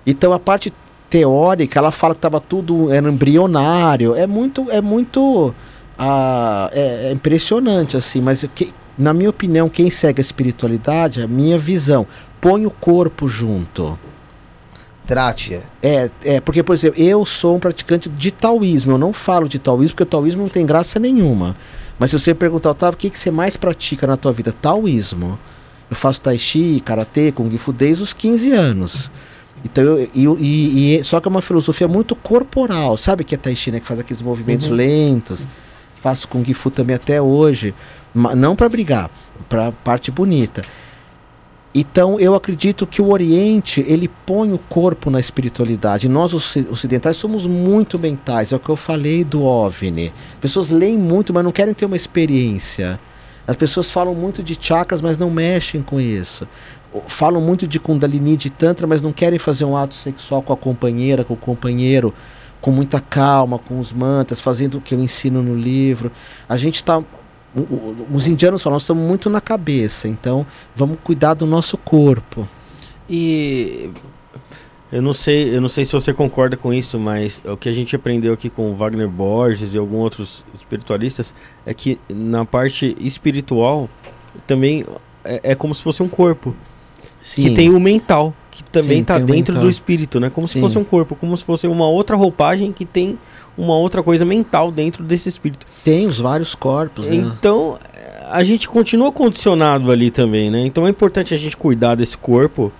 [0.07, 0.71] Então a parte
[1.09, 4.15] teórica, ela fala que estava tudo era embrionário.
[4.15, 5.55] É muito, é muito
[5.99, 8.21] ah, é, é impressionante assim.
[8.21, 12.07] Mas o que- na minha opinião, quem segue a espiritualidade, a minha visão,
[12.41, 13.99] põe o corpo junto.
[15.07, 15.63] Trátia.
[15.83, 18.93] É, é, porque, por exemplo, eu sou um praticante de taoísmo.
[18.93, 21.57] Eu não falo de taoísmo porque o taoísmo não tem graça nenhuma.
[21.99, 24.53] Mas se você perguntar, Otávio, o que, que você mais pratica na tua vida?
[24.53, 25.39] Taoísmo.
[25.91, 29.11] Eu faço tai chi, karatê, kung fu desde os 15 anos.
[29.65, 32.97] Então, eu, e, e- e- só que é uma filosofia muito corporal.
[32.99, 33.81] Sabe que é tai chi, né?
[33.81, 35.47] Que faz aqueles movimentos lentos.
[35.97, 37.75] Faço kung fu também até hoje.
[38.37, 39.11] Não para brigar,
[39.49, 40.63] para parte bonita.
[41.75, 46.09] Então eu acredito que o Oriente ele põe o corpo na espiritualidade.
[46.09, 48.53] Nós oci- ocidentais somos muito mentais.
[48.53, 50.13] É o que eu falei do OVNI.
[50.35, 52.99] As pessoas leem muito, mas não querem ter uma experiência.
[53.47, 56.49] As pessoas falam muito de chakras, mas não mexem com isso.
[57.07, 60.57] Falam muito de Kundalini, de Tantra, mas não querem fazer um ato sexual com a
[60.57, 62.15] companheira, com o companheiro,
[62.61, 66.11] com muita calma, com os mantras, fazendo o que eu ensino no livro.
[66.49, 67.03] A gente está.
[68.13, 70.47] Os indianos falam, nós estamos muito na cabeça, então
[70.77, 72.47] vamos cuidar do nosso corpo.
[73.09, 73.91] E
[74.93, 77.73] eu não sei, eu não sei se você concorda com isso, mas o que a
[77.73, 81.35] gente aprendeu aqui com o Wagner Borges e alguns outros espiritualistas
[81.67, 83.89] é que na parte espiritual
[84.47, 84.85] também
[85.25, 86.55] é, é como se fosse um corpo
[87.35, 89.63] que tem o mental que também Sim, está dentro mental.
[89.63, 90.31] do espírito, né?
[90.31, 90.61] Como se Sim.
[90.61, 93.17] fosse um corpo, como se fosse uma outra roupagem que tem
[93.59, 95.67] uma outra coisa mental dentro desse espírito.
[95.85, 97.17] Tem os vários corpos, né?
[97.17, 97.77] Então,
[98.31, 100.61] a gente continua condicionado ali também, né?
[100.65, 102.73] Então é importante a gente cuidar desse corpo,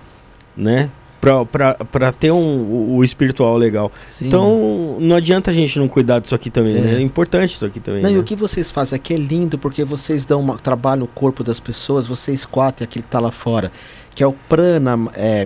[0.55, 0.89] né?
[1.19, 3.91] Pra, pra, pra ter um, o, espiritual legal.
[4.07, 4.27] Sim.
[4.27, 6.79] Então, não adianta a gente não cuidar disso aqui também, É.
[6.79, 6.95] né?
[6.95, 8.01] É importante isso aqui também.
[8.01, 8.19] Não, e né?
[8.19, 11.59] o que vocês fazem aqui é lindo porque vocês dão uma, trabalho o corpo das
[11.59, 13.69] pessoas, vocês quatro e aquele que está lá fora,
[14.15, 15.45] que é o prana, é,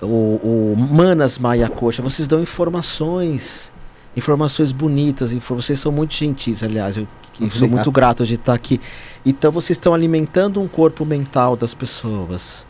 [0.00, 3.72] o, o manas maya coxa, vocês dão informações,
[4.18, 7.06] informações bonitas, infor- vocês são muito gentis, aliás, eu,
[7.40, 8.80] eu sou muito grato de estar aqui.
[9.24, 12.66] Então vocês estão alimentando um corpo mental das pessoas.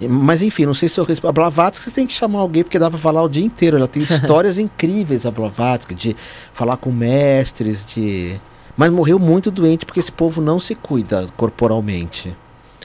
[0.00, 1.28] Mas enfim, não sei se eu respeito.
[1.28, 3.76] A Blavatsky vocês têm que chamar alguém, porque dá para falar o dia inteiro.
[3.76, 6.16] Ela tem histórias incríveis, a Blavatsky, de
[6.52, 8.36] falar com mestres, de.
[8.76, 12.34] Mas morreu muito doente porque esse povo não se cuida corporalmente.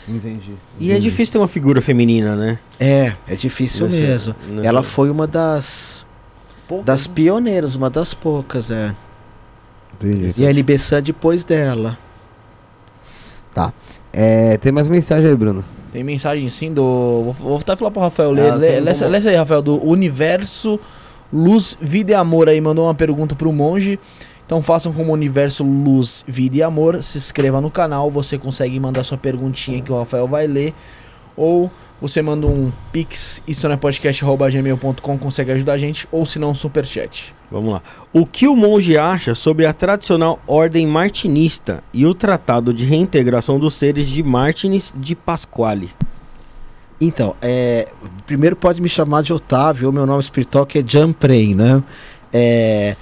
[0.10, 0.54] Entendi.
[0.80, 2.58] E é difícil ter uma figura feminina, né?
[2.80, 4.36] É, é difícil Nessa- mesmo.
[4.50, 6.04] nessa- Ela foi uma das
[6.68, 7.14] Poucas, das né?
[7.14, 8.96] pioneiras, uma das poucas, é.
[10.02, 10.34] Entendi.
[10.42, 11.98] E a LB Sun depois dela.
[14.12, 15.66] É, tem mais mensagem aí, Bruno.
[15.92, 17.24] Tem mensagem sim do.
[17.26, 18.52] Vou, vou até falar pro Rafael ler.
[18.52, 20.80] Ah, lê, tem lê, essa- como- lê essa aí, Rafael, do Universo
[21.32, 22.60] Luz, Vida e Amor aí.
[22.62, 24.00] Mandou uma pergunta pro monge.
[24.46, 27.02] Então façam como Universo Luz, Vida e Amor.
[27.02, 28.10] Se inscreva no canal.
[28.12, 30.74] Você consegue mandar sua perguntinha que o Rafael vai ler.
[31.36, 31.72] Ou
[32.02, 36.08] você manda um pix, isso não é podcast.gmail.com, consegue ajudar a gente.
[36.12, 37.34] Ou se não, um superchat.
[37.50, 37.82] Vamos lá.
[38.12, 43.60] O que o monge acha sobre a tradicional ordem martinista e o tratado de reintegração
[43.60, 45.92] dos seres de Martins de Pasquale?
[47.00, 47.88] Então, é,
[48.26, 51.84] primeiro pode me chamar de Otávio, o meu nome espiritual que é Jamprey, né?
[52.32, 52.96] É,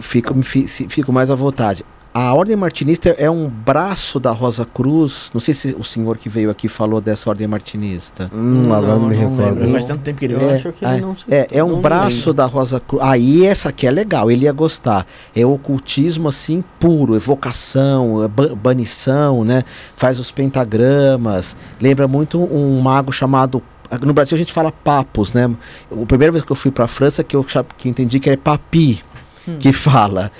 [0.00, 1.84] fico, fico mais à vontade.
[2.16, 5.32] A Ordem Martinista é um braço da Rosa Cruz.
[5.34, 8.30] Não sei se o senhor que veio aqui falou dessa Ordem Martinista.
[8.32, 9.58] Hum, agora não me não recordo.
[9.58, 11.80] lembro, Faz tanto tempo que ele acho que ele é, não É, é um não
[11.80, 12.34] braço lembro.
[12.34, 13.02] da Rosa Cruz.
[13.02, 15.04] Aí essa aqui é legal, ele ia gostar.
[15.34, 19.64] É ocultismo assim puro, evocação, é ba- banição, né?
[19.96, 21.56] Faz os pentagramas.
[21.80, 23.60] Lembra muito um mago chamado
[24.02, 25.50] No Brasil a gente fala papos, né?
[25.90, 27.44] A primeira vez que eu fui para a França que eu
[27.76, 29.02] que entendi que é papi
[29.46, 29.56] Hum.
[29.58, 30.30] que fala.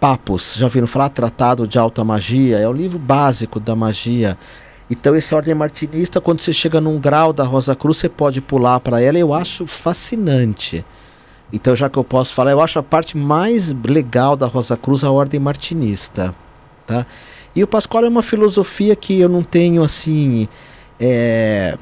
[0.00, 1.08] Papos, já ouviram falar?
[1.08, 4.38] Tratado de Alta Magia, é o livro básico da magia.
[4.88, 8.78] Então, esse ordem martinista, quando você chega num grau da Rosa Cruz, você pode pular
[8.80, 10.84] para ela, eu acho fascinante.
[11.52, 15.02] Então, já que eu posso falar, eu acho a parte mais legal da Rosa Cruz
[15.02, 16.34] a ordem martinista,
[16.86, 17.04] tá?
[17.54, 20.48] E o Pascoal é uma filosofia que eu não tenho assim,
[21.00, 21.76] é,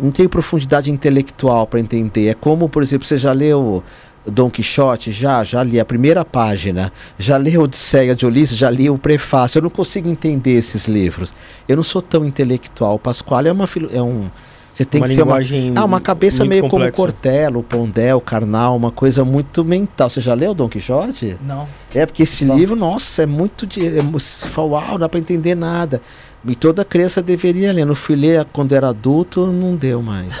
[0.00, 2.28] não tenho profundidade intelectual para entender.
[2.28, 3.82] É como, por exemplo, você já leu
[4.26, 5.12] Dom Quixote?
[5.12, 6.92] Já, já li a primeira página.
[7.18, 8.56] Já li Odisseia de Ulisses?
[8.58, 9.58] Já li o prefácio.
[9.58, 11.32] Eu não consigo entender esses livros.
[11.68, 12.96] Eu não sou tão intelectual.
[12.96, 14.30] O Pascoal é uma é um
[14.72, 16.92] você tem uma que ser uma linguagem ah, uma cabeça meio complexa.
[16.92, 20.10] como Cortella, Pondel, Karnal, uma coisa muito mental.
[20.10, 21.38] Você já leu Dom Quixote?
[21.40, 21.66] Não.
[21.94, 22.54] É, porque esse Não.
[22.58, 23.98] livro, nossa, é muito de.
[23.98, 26.02] É, mu- você fala, uau, não dá pra entender nada.
[26.46, 27.86] E toda criança deveria ler.
[27.86, 30.34] No fui ler quando era adulto, não deu mais.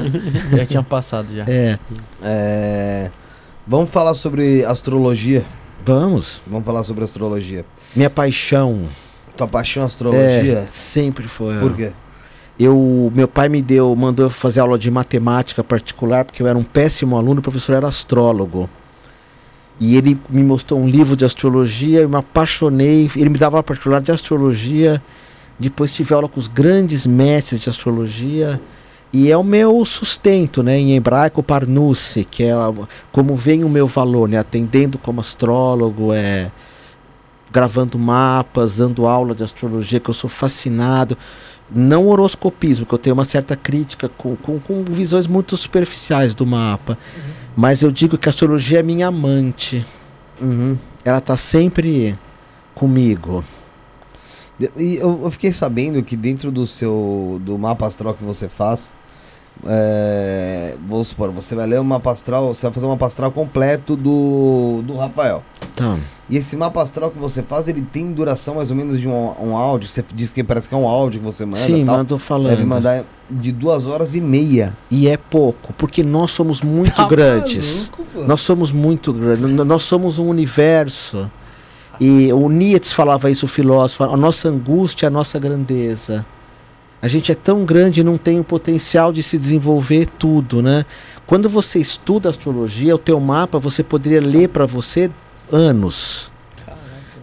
[0.56, 1.44] Já tinha passado já.
[1.46, 1.78] é,
[2.22, 3.10] É,
[3.66, 5.44] Vamos falar sobre astrologia.
[5.86, 6.42] vamos.
[6.46, 7.64] Vamos falar sobre astrologia.
[7.94, 8.88] Minha paixão.
[9.36, 10.68] Tua paixão É, astrologia?
[10.70, 11.58] sempre foi.
[11.58, 11.92] Por quê?
[12.58, 16.56] Eu, meu pai me deu, mandou eu fazer aula de matemática particular, porque eu era
[16.56, 18.70] um péssimo aluno, o professor era astrólogo.
[19.80, 23.10] E ele me mostrou um livro de astrologia, eu me apaixonei.
[23.16, 25.02] Ele me dava aula particular de astrologia.
[25.58, 28.60] Depois tive aula com os grandes mestres de astrologia.
[29.16, 30.76] E é o meu sustento, né?
[30.76, 32.52] Em hebraico, parnusse, que é
[33.12, 34.36] como vem o meu valor, né?
[34.38, 36.50] Atendendo como astrólogo, é
[37.52, 41.16] gravando mapas, dando aula de astrologia, que eu sou fascinado.
[41.70, 46.44] Não horoscopismo, que eu tenho uma certa crítica com, com, com visões muito superficiais do
[46.44, 46.98] mapa.
[47.54, 49.86] Mas eu digo que a astrologia é minha amante.
[50.40, 50.76] Uhum.
[51.04, 52.18] Ela tá sempre
[52.74, 53.44] comigo.
[54.76, 58.92] E eu, eu fiquei sabendo que dentro do seu do mapa astral que você faz,
[59.66, 63.30] é, vamos supor, você vai ler um mapa astral, você vai fazer um mapa astral
[63.30, 65.42] completo do, do Rafael.
[65.72, 69.08] Então, E esse mapa astral que você faz, ele tem duração mais ou menos de
[69.08, 69.88] um, um áudio.
[69.88, 71.58] Você diz que parece que é um áudio que você manda.
[71.58, 71.98] sim, tal.
[71.98, 72.50] mandou falando.
[72.50, 74.76] Deve mandar de duas horas e meia.
[74.90, 77.90] E é pouco, porque nós somos muito Tá grandes.
[77.90, 78.24] maluco, pô.
[78.26, 79.50] Nós somos muito grandes.
[79.52, 81.30] Nós somos um universo.
[82.00, 84.04] E o Nietzsche falava isso, o filósofo.
[84.04, 86.24] A nossa angústia é a nossa grandeza.
[87.04, 90.86] A gente é tão grande e não tem o potencial de se desenvolver tudo, né?
[91.26, 95.10] Quando você estuda astrologia, o teu mapa, você poderia ler para você
[95.52, 96.32] anos.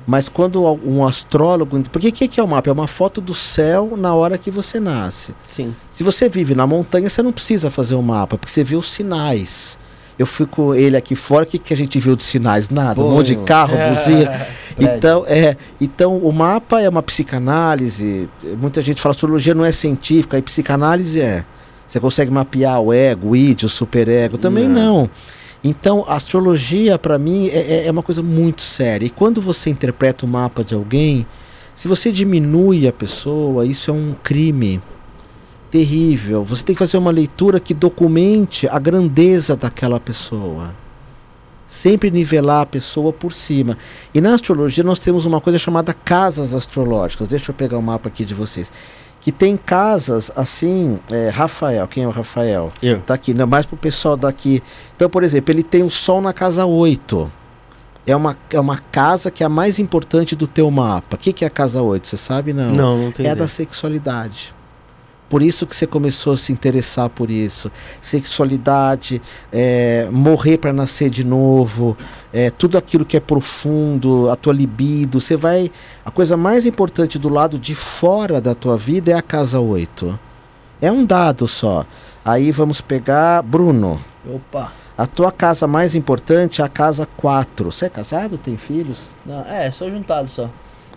[0.05, 1.81] Mas quando um astrólogo.
[1.89, 2.69] Porque o que que é o mapa?
[2.69, 5.33] É uma foto do céu na hora que você nasce.
[5.47, 5.73] Sim.
[5.91, 8.85] Se você vive na montanha, você não precisa fazer um mapa, porque você vê os
[8.85, 9.79] sinais.
[10.19, 12.69] Eu fui com ele aqui fora, o que, que a gente viu de sinais?
[12.69, 14.31] Nada, um monte de carro, buzina.
[14.75, 14.97] Prédio.
[14.97, 18.29] Então, é, então, o mapa é uma psicanálise.
[18.59, 21.43] Muita gente fala astrologia não é científica, e psicanálise é.
[21.87, 24.37] Você consegue mapear o ego, o id, o superego.
[24.37, 25.09] Também não.
[25.63, 29.05] Então, a astrologia, para mim, é, é- é uma coisa muito séria.
[29.05, 31.25] E quando você interpreta o mapa de alguém,
[31.75, 34.81] se você diminui a pessoa, isso é um crime
[35.71, 36.43] terrível.
[36.43, 40.73] Você tem que fazer uma leitura que documente a grandeza daquela pessoa.
[41.67, 43.77] Sempre nivelar a pessoa por cima.
[44.13, 47.29] E na astrologia nós temos uma coisa chamada casas astrológicas.
[47.29, 48.69] Deixa eu pegar o mapa aqui de vocês.
[49.21, 50.99] Que tem casas assim.
[51.09, 52.71] é, Rafael, quem é o Rafael?
[52.81, 52.99] Eu.
[53.01, 54.61] Tá aqui, não, mais pro pessoal daqui.
[54.95, 57.31] Então, por exemplo, ele tem o Sol na casa 8.
[58.05, 61.15] É uma, é uma casa que é a mais importante do teu mapa.
[61.15, 62.05] O que, que é a casa 8?
[62.07, 62.51] Você sabe?
[62.51, 62.71] Não.
[62.73, 63.35] Não, não tem É a ideia.
[63.35, 64.53] da sexualidade.
[65.31, 67.71] Por isso que você começou a se interessar por isso.
[68.01, 71.95] Sexualidade, é, morrer para nascer de novo,
[72.33, 75.21] é, tudo aquilo que é profundo, a tua libido.
[75.21, 75.71] Você vai.
[76.03, 80.19] A coisa mais importante do lado de fora da tua vida é a casa 8.
[80.81, 81.85] É um dado só.
[82.25, 83.41] Aí vamos pegar.
[83.41, 84.73] Bruno, Opa.
[84.97, 87.71] a tua casa mais importante é a casa 4.
[87.71, 88.37] Você é casado?
[88.37, 88.99] Tem filhos?
[89.25, 90.49] Não, é, só juntado só.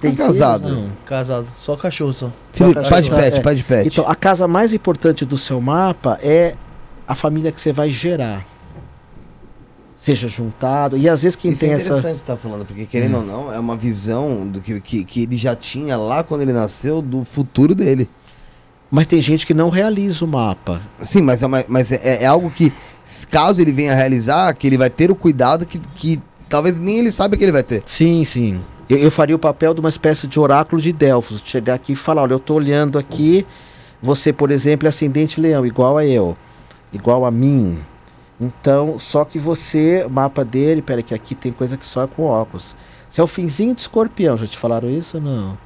[0.04, 0.68] Tem É casado.
[0.68, 0.90] Não.
[1.06, 1.46] Casado.
[1.56, 2.32] Só cachorro só.
[2.52, 3.40] Filho, Só pai de cachorro, pet, é.
[3.42, 3.88] pai de pet.
[3.88, 6.54] Então, a casa mais importante do seu mapa é
[7.06, 8.44] a família que você vai gerar.
[9.96, 10.98] Seja juntado.
[10.98, 11.84] E às vezes quem Isso tem é essa.
[11.86, 15.22] interessante você estar falando, porque querendo ou não, é uma visão do que, que, que
[15.22, 18.08] ele já tinha lá quando ele nasceu do futuro dele.
[18.90, 20.80] Mas tem gente que não realiza o mapa.
[21.00, 22.72] Sim, mas, é, uma- mas é, é algo que,
[23.30, 26.98] caso ele venha a realizar, que ele vai ter o cuidado que, que talvez nem
[26.98, 27.82] ele saiba que ele vai ter.
[27.86, 28.60] Sim, sim.
[28.88, 31.42] Eu, eu faria o papel de uma espécie de oráculo de Delfos.
[31.44, 33.46] Chegar aqui e falar: olha, eu tô olhando aqui.
[34.02, 36.36] Você, por exemplo, é ascendente leão, igual a eu,
[36.92, 37.78] igual a mim.
[38.38, 42.06] Então, só que você, o mapa dele, pera que aqui tem coisa que só é
[42.06, 42.76] com óculos.
[43.08, 45.56] Você é o finzinho de escorpião, já te falaram isso ou não?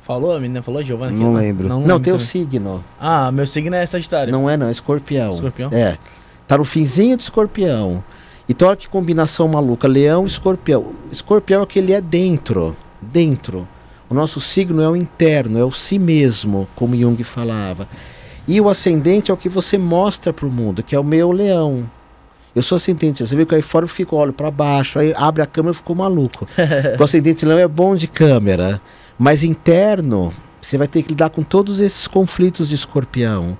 [0.00, 1.12] Falou, a menina falou, Giovana?
[1.12, 1.68] Não ela- lembro.
[1.68, 2.84] Não, lembro tem o signo.
[3.00, 4.32] Ah, meu signo é Sagitário.
[4.32, 5.34] Não é não, é escorpião.
[5.34, 5.70] Escorpião?
[5.72, 5.96] É.
[6.46, 8.02] Tá no finzinho de escorpião.
[8.48, 9.88] Então olha que combinação maluca.
[9.88, 10.92] Leão e escorpião.
[11.10, 12.76] Escorpião é que ele é dentro.
[13.00, 13.66] Dentro.
[14.08, 17.88] O nosso signo é o interno, é o si mesmo, como Jung falava.
[18.46, 21.88] E o ascendente é o que você mostra pro mundo, que é o meu leão.
[22.54, 25.42] Eu sou ascendente, você vê que aí fora eu fico, olho para baixo, aí abre
[25.42, 26.46] a câmera e fico maluco.
[27.00, 28.80] o ascendente leão é bom de câmera,
[29.18, 33.56] mas interno, você vai ter que lidar com todos esses conflitos de escorpião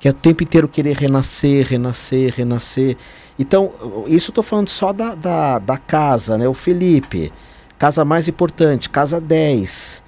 [0.00, 2.96] que é o tempo inteiro querer renascer, renascer, renascer.
[3.38, 3.70] Então,
[4.06, 6.48] isso eu tô falando só da, da, da casa, né?
[6.48, 7.30] O Felipe,
[7.78, 10.02] casa mais importante, casa 10.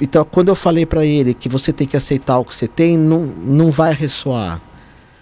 [0.00, 2.98] Então, quando eu falei para ele que você tem que aceitar o que você tem,
[2.98, 4.60] não, não vai ressoar.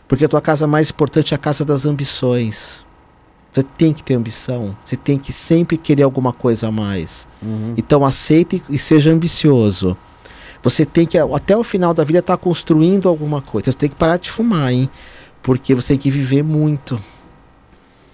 [0.08, 2.86] Porque a tua casa mais importante é a casa das ambições.
[3.52, 4.76] Você tem que ter ambição.
[4.82, 7.28] Você tem que sempre querer alguma coisa a mais.
[7.42, 7.74] Uhum.
[7.76, 9.96] Então aceite e seja ambicioso.
[10.66, 13.70] Você tem que, até o final da vida, estar construindo alguma coisa.
[13.70, 14.90] Você tem que parar de fumar, hein?
[15.40, 17.00] Porque você tem que viver muito.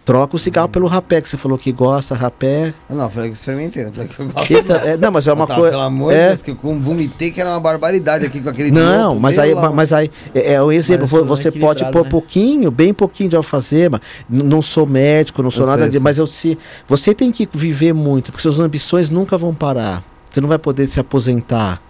[0.05, 2.75] Troca o cigarro pelo rapé, que você falou que gosta, rapé.
[2.91, 3.85] Ah, Não, falei que experimentei.
[3.85, 4.47] Não, falei que eu gosto.
[4.49, 5.71] Que tá- é, não, mas é uma Tá, coisa.
[5.71, 6.23] Pelo amor é.
[6.23, 9.55] de Deus, que eu vomitei que era uma barbaridade aqui com aquele Não, mas aí,
[9.55, 11.05] lá, mas aí é, é um exemplo.
[11.05, 12.11] Mas vo- isso não é Você pode pôr né?
[12.11, 13.99] pouquinho, bem pouquinho de alfazema.
[14.29, 16.05] N- Não sou médico, não sou Eu nada sei, disso, sei.
[16.05, 20.03] mas eu se você tem que viver muito, porque suas ambições nunca vão parar.
[20.29, 21.81] Você não vai poder se aposentar.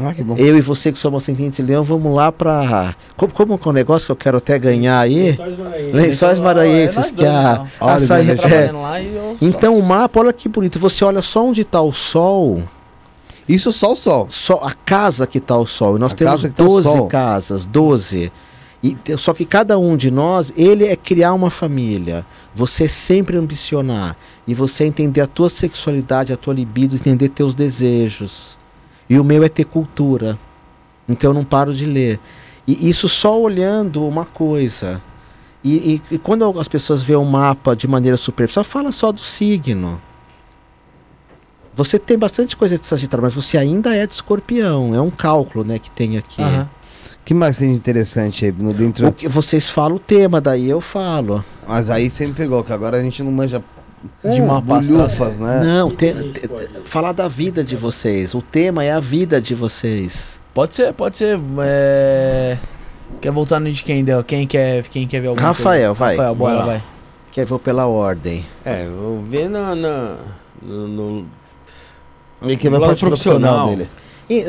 [0.00, 0.36] Ah, que bom.
[0.36, 2.94] Eu e você que somos ascendente leão, vamos lá pra.
[3.16, 5.36] Como, como que é um negócio que eu quero até ganhar aí?
[5.92, 7.66] Lençóis maranhenses, nós que dois, a,
[8.20, 8.86] então.
[8.86, 9.02] a é.
[9.02, 9.36] e eu...
[9.42, 10.78] Então o mapa, olha que bonito.
[10.78, 12.62] Você olha só onde está o sol,
[13.48, 14.26] Isso só o sol.
[14.30, 15.96] só a casa que está o sol.
[15.96, 17.06] E nós A temos casa que tá o 12 sol.
[17.08, 18.32] casas, 12.
[18.82, 22.24] E, só que cada um de nós, ele é criar uma família.
[22.54, 24.16] Você é sempre ambicionar.
[24.46, 28.57] E você entender a tua sexualidade, a tua libido, entender teus desejos.
[29.08, 30.38] E o meu é ter cultura.
[31.08, 32.18] Então eu não paro de ler.
[32.66, 35.00] E isso só olhando uma coisa.
[35.64, 39.20] E, e- e quando as pessoas veem o mapa de maneira superficial, fala só do
[39.20, 40.00] signo.
[41.74, 44.94] Você tem bastante coisa de Sagitário, mas você ainda é de escorpião.
[44.94, 46.42] É um cálculo né, que tem aqui.
[46.42, 46.68] Aham.
[47.14, 49.06] O que mais tem de interessante aí no dentro?
[49.06, 51.44] O que vocês falam o tema, daí eu falo.
[51.66, 53.62] Mas aí você me pegou, que agora a gente não manja
[54.24, 54.98] De mapa astral.
[54.98, 55.60] bulhufas, né?
[55.64, 56.48] Não, te- te-
[56.84, 58.34] falar da vida de vocês.
[58.34, 60.40] O tema é a vida de vocês.
[60.54, 61.38] Pode ser, pode ser.
[61.60, 62.56] é,
[63.20, 64.22] Quer voltar no de quem deu?
[64.22, 65.94] Quem quer, quem quer ver alguma Rafael, coisa?
[65.94, 66.16] vai.
[66.16, 66.72] Rafael, bora, Vai lá.
[66.72, 66.82] vai.
[67.32, 68.44] Que eu vou pela ordem.
[68.64, 70.16] É, vou ver na, na-
[70.62, 71.26] no, no-
[72.42, 73.68] Ele que vai Lado parte profissional profissional.
[73.76, 73.88] dele.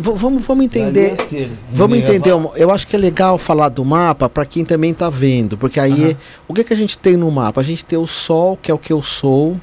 [0.01, 1.15] Vamos, vamos entender.
[1.71, 2.31] Vamos entender.
[2.55, 5.57] Eu acho que é legal falar do mapa para quem também tá vendo.
[5.57, 6.15] Porque aí, Aham.
[6.49, 7.61] o que, que a gente tem no mapa?
[7.61, 9.57] A gente tem o Sol, que é o que eu sou.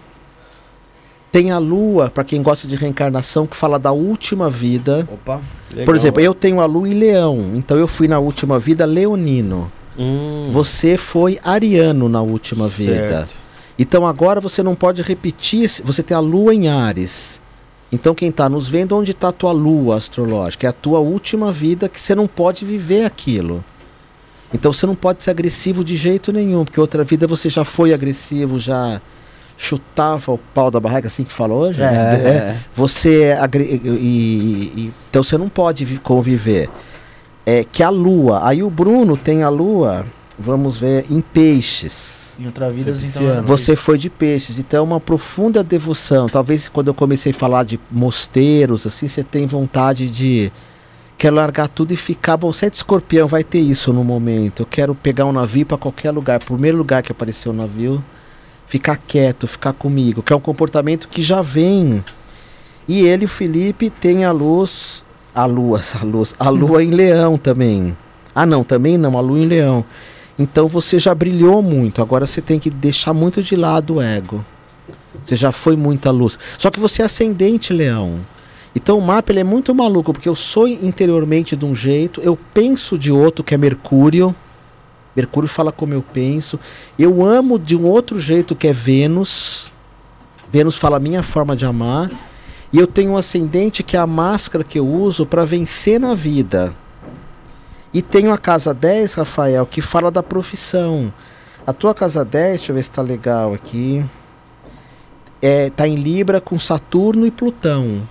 [1.31, 5.07] Tem a Lua, para quem gosta de reencarnação, que fala da última vida.
[5.12, 5.43] Opa.
[5.70, 5.85] legal.
[5.85, 7.51] Por exemplo, eu tenho a Lua e Leão.
[7.55, 9.70] Então eu fui na última vida leonino.
[9.99, 12.95] Hum, Você foi ariano na última vida.
[12.95, 13.35] certo.
[13.78, 15.69] Então agora você não pode repetir.
[15.85, 17.41] Você tem a lua em Ares.
[17.93, 20.67] Então quem está nos vendo, onde está a tua lua astrológica?
[20.67, 23.65] É a tua última vida que você não pode viver aquilo.
[24.53, 27.93] Então você não pode ser agressivo de jeito nenhum, porque outra vida você já foi
[27.93, 29.01] agressivo, já
[29.57, 31.81] chutava o pau da barraca, assim que falou hoje.
[31.83, 31.87] É,
[32.29, 32.57] é.
[32.75, 36.69] Você é agre- e, e- e- então você não pode vi- conviver.
[37.45, 40.05] É que a lua, aí o Bruno tem a lua,
[40.39, 42.16] vamos ver, em peixes.
[42.39, 43.43] Em outra vida, Foi então.
[43.45, 46.27] Você foi de peixes, então é uma profunda devoção.
[46.27, 50.53] Talvez quando eu comecei a falar de mosteiros, assim, você tem vontade de.
[51.17, 52.37] Quer largar tudo e ficar.
[52.37, 54.63] Bom, você é de escorpião, vai ter isso no momento.
[54.63, 56.39] Eu quero pegar um navio para qualquer lugar.
[56.39, 58.05] Primeiro lugar que aparecer o navio,
[58.67, 60.23] ficar quieto, ficar comigo.
[60.23, 62.05] Que é um comportamento que já vem.
[62.87, 65.03] E ele, o Felipe, tem a luz.
[65.35, 66.35] A lua, a luz.
[66.39, 67.97] A lua em leão também.
[68.35, 69.83] Ah, não, também não, a lua em leão.
[70.39, 74.45] Então você já brilhou muito, agora você tem que deixar muito de lado o ego.
[75.25, 76.39] Você já foi muita luz.
[76.59, 78.21] Só que você é ascendente leão.
[78.75, 82.39] Então o mapa ele é muito maluco, porque eu sou interiormente de um jeito, eu
[82.53, 84.35] penso de outro, que é Mercúrio.
[85.17, 86.61] Mercúrio fala como eu penso.
[86.99, 89.73] Eu amo de um outro jeito, que é Vênus.
[90.53, 92.11] Vênus fala a minha forma de amar.
[92.71, 96.15] E eu tenho um ascendente que é a máscara que eu uso para vencer na
[96.15, 96.75] vida.
[97.97, 101.10] E tenho a casa 10, Rafael, que fala da profissão.
[101.66, 104.05] A tua casa 10, deixa eu ver se tá legal aqui.
[105.41, 108.02] É, tá em Libra com Saturno e Plutão.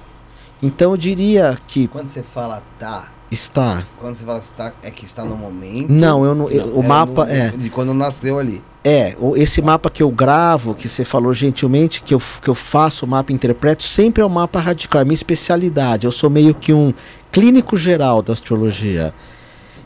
[0.64, 3.86] Então eu diria que Quando você fala tá, Está.
[4.00, 5.88] Quando você fala está, é que está no momento.
[5.92, 6.50] Não, eu não.
[6.50, 7.50] eu- o mapa no- é.
[7.50, 8.64] De quando nasceu ali.
[8.84, 12.56] É, o- esse mapa que eu gravo, que você falou gentilmente, que eu, que eu
[12.56, 16.06] faço o mapa e interpreto, sempre é o mapa radical, é minha especialidade.
[16.08, 16.92] Eu sou meio que um
[17.32, 19.14] clínico geral da astrologia.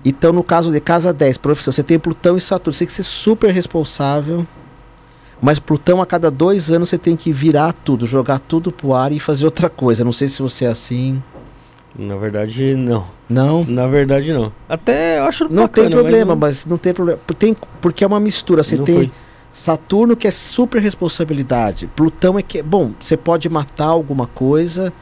[0.03, 2.93] Então, no caso de casa 10, professor, você tem Plutão e Saturno, você tem que
[2.93, 4.45] ser super responsável.
[5.41, 9.11] Mas Plutão, a cada dois anos, você tem que virar tudo, jogar tudo pro ar
[9.11, 10.03] e fazer outra coisa.
[10.03, 11.21] Não sei se você é assim.
[11.97, 13.07] Na verdade, não.
[13.29, 13.65] Não?
[13.65, 14.51] Na verdade, não.
[14.67, 17.19] Até eu acho Não bacana, tem problema, mas mas não tem problema.
[17.37, 18.63] Tem, porque é uma mistura.
[18.63, 18.95] Você não tem.
[18.95, 19.11] foi.
[19.51, 21.87] Saturno que é super responsabilidade.
[21.87, 24.93] Plutão é que, bom, você pode matar alguma coisa.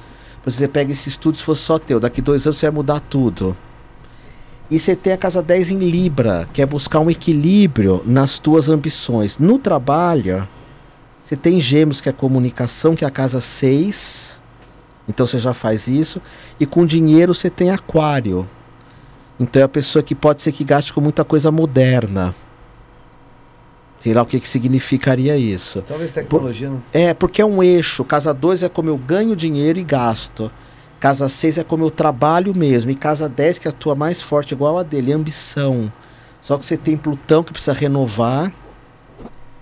[0.45, 1.99] Você pega esse estudo se fosse só teu.
[1.99, 3.55] Daqui dois anos você vai mudar tudo.
[4.69, 8.67] E você tem a casa 10 em Libra, que é buscar um equilíbrio nas tuas
[8.67, 9.37] ambições.
[9.37, 10.47] No trabalho,
[11.21, 14.41] você tem Gêmeos, que é comunicação, que é a casa 6.
[15.07, 16.21] Então você já faz isso.
[16.59, 18.47] E com dinheiro você tem Aquário.
[19.39, 22.35] Então é a pessoa que pode ser que gaste com muita coisa moderna.
[23.99, 25.81] Sei lá o que, que significaria isso.
[25.81, 26.83] Talvez tecnologia, não.
[26.93, 28.03] É, porque é um eixo.
[28.03, 30.51] Casa 2 é como eu ganho dinheiro e gasto.
[30.99, 32.89] Casa 6 é como eu trabalho mesmo.
[32.91, 35.91] E casa 10, que atua mais forte, igual a dele, é ambição.
[36.41, 38.51] Só que você tem Plutão que precisa renovar.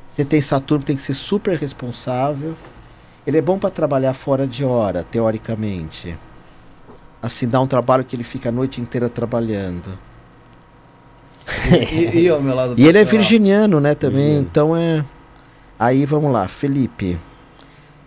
[0.10, 2.56] Você tem Saturno que tem que ser super responsável.
[3.28, 6.16] Ele é bom para trabalhar fora de hora, teoricamente.
[7.22, 9.98] Assinar um trabalho que ele fica a noite inteira trabalhando.
[11.70, 14.42] E, e lado E ele é virginiano, né, também.
[14.42, 14.48] Virginiano.
[14.50, 15.04] Então é.
[15.78, 17.20] Aí vamos lá, Felipe.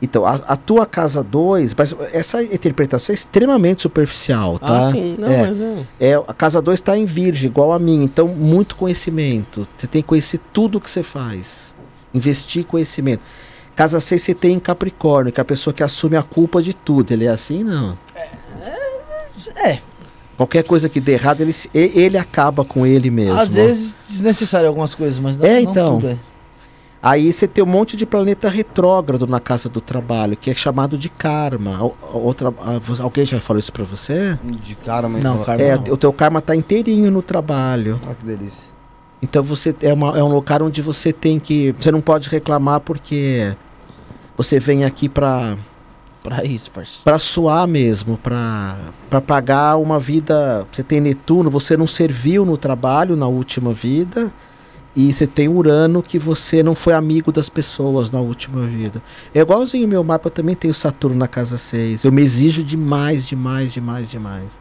[0.00, 4.88] Então, a, a tua casa 2, mas essa interpretação é extremamente superficial, tá?
[4.88, 5.16] Ah, sim.
[5.18, 5.84] Não, é, mas é.
[5.98, 8.04] é, a casa 2 está em virgem, igual a mim.
[8.04, 9.66] Então, muito conhecimento.
[9.76, 11.74] Você tem que conhecer tudo que você faz.
[12.14, 13.22] Investir em conhecimento.
[13.74, 16.74] Casa 6 você tem em Capricórnio, que é a pessoa que assume a culpa de
[16.74, 17.12] tudo.
[17.12, 17.98] Ele é assim, não?
[19.56, 19.78] É,
[20.36, 23.36] Qualquer coisa que dê errado, ele, ele acaba com ele mesmo.
[23.36, 25.94] às vezes desnecessário algumas coisas, mas não, É, não então.
[25.98, 26.18] tudo é.
[27.00, 30.98] Aí você tem um monte de planeta retrógrado na casa do trabalho, que é chamado
[30.98, 31.78] de karma.
[32.12, 34.36] Outra, ah, alguém já falou isso pra você?
[34.42, 35.22] De cara, mas.
[35.22, 35.62] Não, cara.
[35.62, 35.84] É, não.
[35.94, 38.00] o teu karma tá inteirinho no trabalho.
[38.04, 38.72] Olha que delícia.
[39.22, 41.72] Então você é, uma- é um lugar onde você tem que.
[41.78, 43.54] Você não pode reclamar porque
[44.36, 45.56] você vem aqui pra,
[46.22, 47.04] Pra isso, parceiro.
[47.04, 48.76] pra suar mesmo, pra,
[49.08, 50.66] pra pagar uma vida.
[50.72, 54.32] Você tem Netuno, você não serviu no trabalho na última vida.
[54.96, 59.02] E você tem Urano que você não foi amigo das pessoas na última vida.
[59.34, 62.04] É igualzinho o meu mapa, eu também tenho Saturno na casa 6.
[62.04, 64.60] Eu me exijo demais, demais, demais, demais.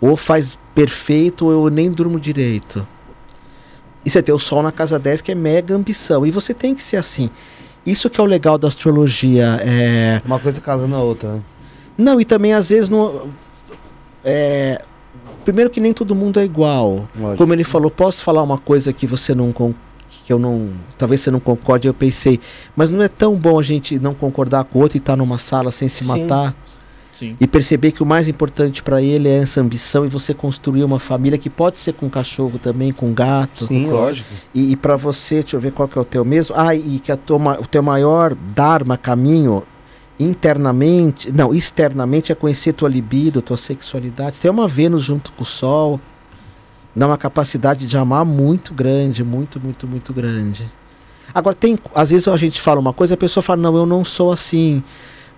[0.00, 2.86] Ou faz perfeito ou eu nem durmo direito.
[4.04, 6.24] E você tem o Sol na casa 10, que é mega ambição.
[6.24, 7.28] E você tem que ser assim.
[7.84, 9.58] Isso que é o legal da astrologia.
[9.60, 10.22] É...
[10.24, 11.40] Uma coisa casando a outra, né?
[11.98, 13.30] Não, e também às vezes não.
[14.24, 14.80] É...
[15.46, 17.08] Primeiro que nem todo mundo é igual.
[17.16, 17.36] Lógico.
[17.36, 19.52] Como ele falou, posso falar uma coisa que você não
[20.24, 22.40] que eu não, talvez você não concorde, eu pensei,
[22.74, 25.38] mas não é tão bom a gente não concordar com o outro e estar numa
[25.38, 26.04] sala sem se Sim.
[26.04, 26.52] matar
[27.12, 27.36] Sim.
[27.40, 30.98] e perceber que o mais importante para ele é essa ambição e você construir uma
[30.98, 33.66] família que pode ser com cachorro também, com gato.
[33.66, 34.28] Sim, lógico.
[34.52, 36.56] E, e para você, deixa eu ver qual que é o teu mesmo.
[36.58, 39.62] Ah, e que a tua o teu maior dharma, caminho
[40.18, 44.40] internamente, não, externamente é conhecer tua libido, tua sexualidade.
[44.40, 46.00] Tem uma Vênus junto com o Sol,
[46.94, 50.70] dá uma capacidade de amar muito grande, muito, muito, muito grande.
[51.34, 54.04] Agora tem, às vezes a gente fala uma coisa, a pessoa fala: "Não, eu não
[54.04, 54.82] sou assim".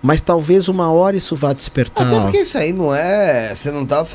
[0.01, 2.07] Mas talvez uma hora isso vá despertar.
[2.07, 3.53] Até porque isso aí não é.
[3.53, 4.05] Você não tá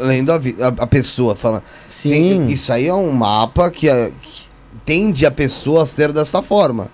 [0.00, 1.64] lendo a, a, a pessoa falando.
[1.88, 2.10] Sim.
[2.10, 4.44] Tem- isso aí é um mapa que, a- que
[4.84, 6.88] tende a pessoa a ser dessa forma.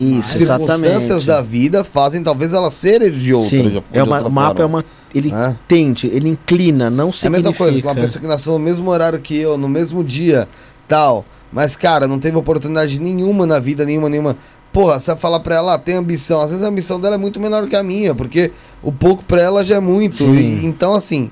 [0.00, 3.48] Isso, Circunstâncias da vida fazem talvez ela ser de outra.
[3.50, 5.54] Sim, de- é uma, o mapa é uma ele É.
[5.68, 8.90] tende, ele inclina, não É a mesma coisa, com uma pessoa que nasceu no mesmo
[8.90, 10.48] horário que eu, no mesmo dia,
[10.88, 11.24] tal.
[11.52, 14.36] Mas, cara, não teve oportunidade nenhuma na vida, nenhuma, nenhuma.
[14.72, 16.40] Porra, você vai falar pra ela, ah, tem ambição.
[16.40, 18.50] Às vezes a ambição dela é muito menor que a minha, porque
[18.82, 20.24] o pouco pra ela já é muito.
[20.34, 21.30] E- então, assim,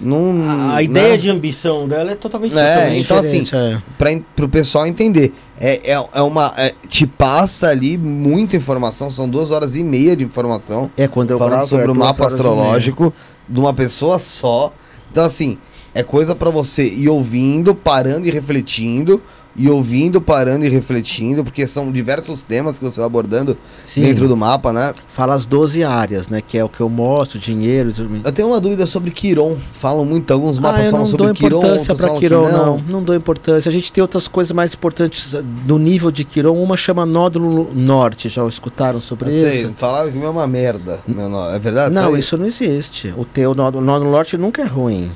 [0.00, 0.42] não.
[0.70, 1.16] A, a ideia né?
[1.16, 3.04] de ambição dela é totalmente É, diferente.
[3.04, 4.12] então, assim, é.
[4.12, 5.32] en- pro pessoal entender.
[5.58, 6.52] É, é, é uma.
[6.56, 10.90] é, te passa ali muita informação, são duas horas e meia de informação.
[10.96, 13.12] É, quando eu falando gravo, sobre é o mapa astrológico
[13.48, 14.72] de uma pessoa só.
[15.10, 15.56] Então, assim,
[15.94, 19.22] é coisa pra você ir ouvindo, parando e refletindo.
[19.58, 24.28] E ouvindo, parando e refletindo, porque são diversos temas que você vai abordando Sim, dentro
[24.28, 24.92] do mapa, né?
[25.08, 26.42] fala as 12 áreas, né?
[26.46, 28.20] Que é o que eu mostro, dinheiro e tudo.
[28.22, 29.56] Eu tenho uma dúvida sobre Quiron.
[29.70, 32.20] Falam muito, alguns Ah, mapas eu falam não sobre dou Quiron, importância outros pra falam
[32.20, 32.78] que Quiron, não.
[32.88, 33.02] não.
[33.02, 33.68] dou importância.
[33.68, 36.62] A gente tem outras coisas mais importantes do nível de Quiron.
[36.62, 38.28] Uma chama Nódulo Norte.
[38.28, 39.72] Já escutaram sobre Eu sei, isso?
[39.76, 41.00] falaram que o meu é uma merda.
[41.08, 41.94] Meu nó- é verdade?
[41.94, 43.14] Não, isso não existe.
[43.16, 45.10] O teu nódulo Norte nunca é ruim.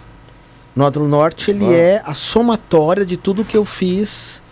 [0.80, 1.74] Nódulo norte ele Vamos.
[1.74, 4.42] é a somatória de tudo que eu fiz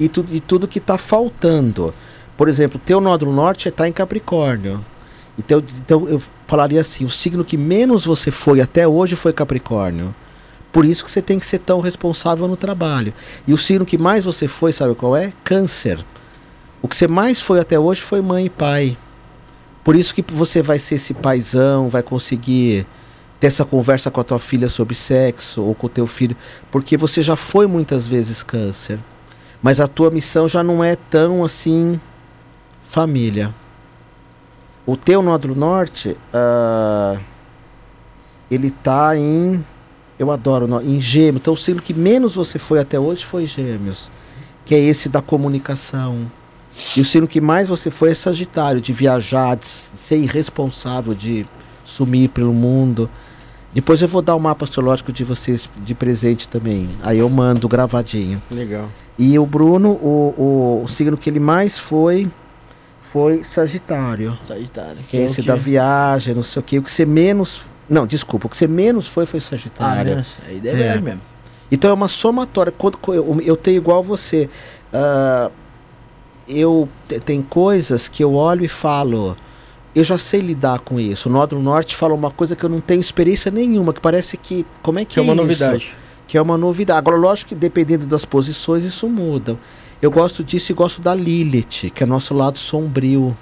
[0.00, 1.94] e, tu, e tudo que está faltando.
[2.36, 4.84] Por exemplo, teu nódulo norte está em Capricórnio.
[5.38, 10.14] Então, então eu falaria assim: o signo que menos você foi até hoje foi Capricórnio.
[10.72, 13.14] Por isso que você tem que ser tão responsável no trabalho.
[13.46, 15.32] E o signo que mais você foi, sabe qual é?
[15.44, 16.04] Câncer.
[16.82, 18.98] O que você mais foi até hoje foi mãe e pai.
[19.84, 22.86] Por isso que você vai ser esse paizão, vai conseguir
[23.44, 26.34] ter essa conversa com a tua filha sobre sexo ou com o teu filho,
[26.70, 28.98] porque você já foi muitas vezes câncer.
[29.62, 32.00] Mas a tua missão já não é tão assim
[32.84, 33.54] família.
[34.86, 37.18] O teu nódulo norte, ah,
[38.50, 39.62] ele tá em
[40.18, 41.42] eu adoro em gêmeos.
[41.42, 44.10] Então o signo que menos você foi até hoje foi gêmeos,
[44.64, 46.32] que é esse da comunicação.
[46.96, 51.44] E o signo que mais você foi é Sagitário, de viajar, de ser irresponsável, de
[51.84, 53.10] sumir pelo mundo.
[53.74, 56.88] Depois eu vou dar o mapa astrológico de vocês de presente também.
[57.02, 58.40] Aí eu mando gravadinho.
[58.50, 58.88] Legal.
[59.18, 60.34] E o Bruno, o,
[60.80, 62.30] o, o signo que ele mais foi
[63.00, 64.38] foi Sagitário.
[64.46, 64.96] Sagitário.
[65.08, 66.78] Que é esse da viagem, não sei o que.
[66.78, 67.66] O que você menos.
[67.88, 70.16] Não, desculpa, o que você menos foi foi Ah, Sagitário.
[70.16, 70.24] né?
[70.46, 71.00] Aí é verdade É.
[71.00, 71.20] mesmo.
[71.70, 72.72] Então é uma somatória.
[72.76, 74.48] Quando, eu, eu tenho igual você.
[74.92, 75.50] Ah,
[76.48, 79.36] eu te- tem coisas que eu olho e falo.
[79.94, 81.28] Eu já sei lidar com isso.
[81.28, 84.66] O Nódulo Norte fala uma coisa que eu não tenho experiência nenhuma, que parece que.
[84.82, 85.42] Como é que, Que é uma isso?
[85.42, 85.94] novidade.
[86.26, 86.98] Que é uma novidade.
[86.98, 89.56] Agora, lógico que dependendo das posições, isso muda.
[90.02, 93.36] Eu gosto disso e gosto da Lilith, que é nosso lado sombrio.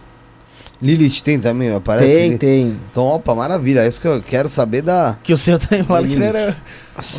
[0.80, 2.38] Lilith tem também, aparece tem, ali.
[2.38, 2.78] tem.
[2.90, 3.80] Então, opa, maravilha.
[3.80, 5.16] É isso que eu quero saber da.
[5.22, 6.22] Que o seu tem lá que Lilith.
[6.24, 6.56] era.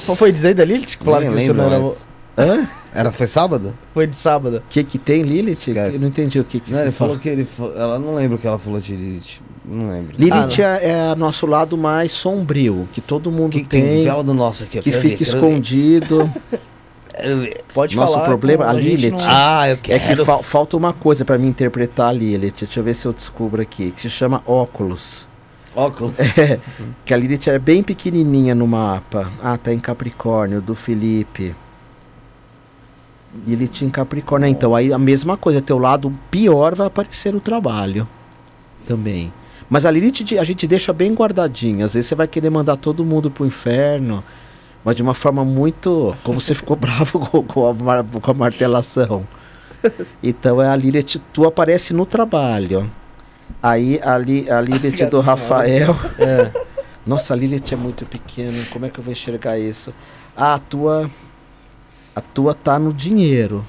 [0.05, 0.97] Qual foi dizer da Lilith?
[1.01, 1.79] Nem que o seu não era.
[1.79, 2.67] mas- Hã?
[2.93, 3.73] Era, foi sábado?
[3.93, 4.57] Foi de sábado.
[4.57, 5.53] O que, que tem, Lilith?
[5.67, 5.95] Esquece.
[5.95, 7.47] Eu não entendi o que, que Não, ele falou que ele.
[7.75, 9.41] Ela não lembra o que ela falou de Lilith.
[9.65, 10.15] Não lembro.
[10.17, 14.03] Lilith é, é nosso lado mais sombrio, que todo O mundo que, que tem, tem?
[14.03, 14.77] Vela do nosso aqui.
[14.77, 15.47] eu que quero fica ver, quero ver.
[15.47, 16.31] escondido.
[17.15, 17.61] Quero ver.
[17.73, 18.25] Pode Nosso falar.
[18.25, 19.11] problema, a gente Lilith.
[19.11, 20.17] não- Ah, eu É quero.
[20.17, 22.55] que fal- falta uma coisa pra mim interpretar a Lilith.
[22.61, 23.91] Deixa eu ver se eu descubro aqui.
[23.91, 25.27] Que se chama óculos.
[25.75, 26.13] Óculos.
[26.39, 26.57] É,
[27.05, 29.31] que a Lilith é bem pequenininha no mapa.
[29.43, 31.55] Ah, tá em Capricórnio, do Felipe.
[33.45, 34.47] Lilith em Capricórnio.
[34.47, 35.61] Então, aí a mesma coisa.
[35.61, 38.07] Teu lado pior vai aparecer no trabalho.
[38.85, 39.31] Também.
[39.69, 41.85] Mas a Lilith a gente deixa bem guardadinha.
[41.85, 44.23] Às vezes você vai querer mandar todo mundo pro inferno.
[44.85, 46.15] Mas de uma forma muito.
[46.23, 49.27] Como você ficou bravo com, com a, mar- com a martelação.
[50.23, 52.89] Então é a Lilith, tu aparece no trabalho.
[53.61, 55.93] Aí a, Li, a Lilith do Rafael.
[56.17, 56.49] É.
[57.05, 58.63] Nossa, a Lilith é muito pequena.
[58.71, 59.93] Como é que eu vou enxergar isso?
[60.37, 61.11] Ah, a tua.
[62.15, 63.65] A tua tá no dinheiro.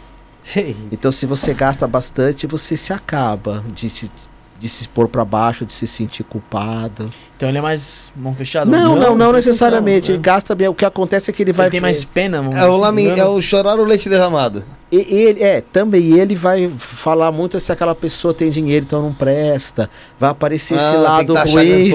[0.92, 4.10] Então, se você gasta bastante, você se acaba de se,
[4.58, 7.10] de se expor pra baixo, de se sentir culpado.
[7.36, 8.70] Então ele é mais mão fechada?
[8.70, 10.08] Não, não, não, não, necessariamente.
[10.08, 10.68] não, Ele gasta bem.
[10.68, 11.66] O que acontece é que ele vai.
[11.66, 12.80] Ele tem mais pena, vamos É o, assim.
[12.80, 13.06] lame...
[13.08, 14.64] é o chorar o leite derramado.
[14.92, 19.12] E ele, é, também ele vai falar muito se aquela pessoa tem dinheiro, então não
[19.12, 19.90] presta.
[20.20, 21.90] Vai aparecer esse Ah, tem lado que taxar ruim.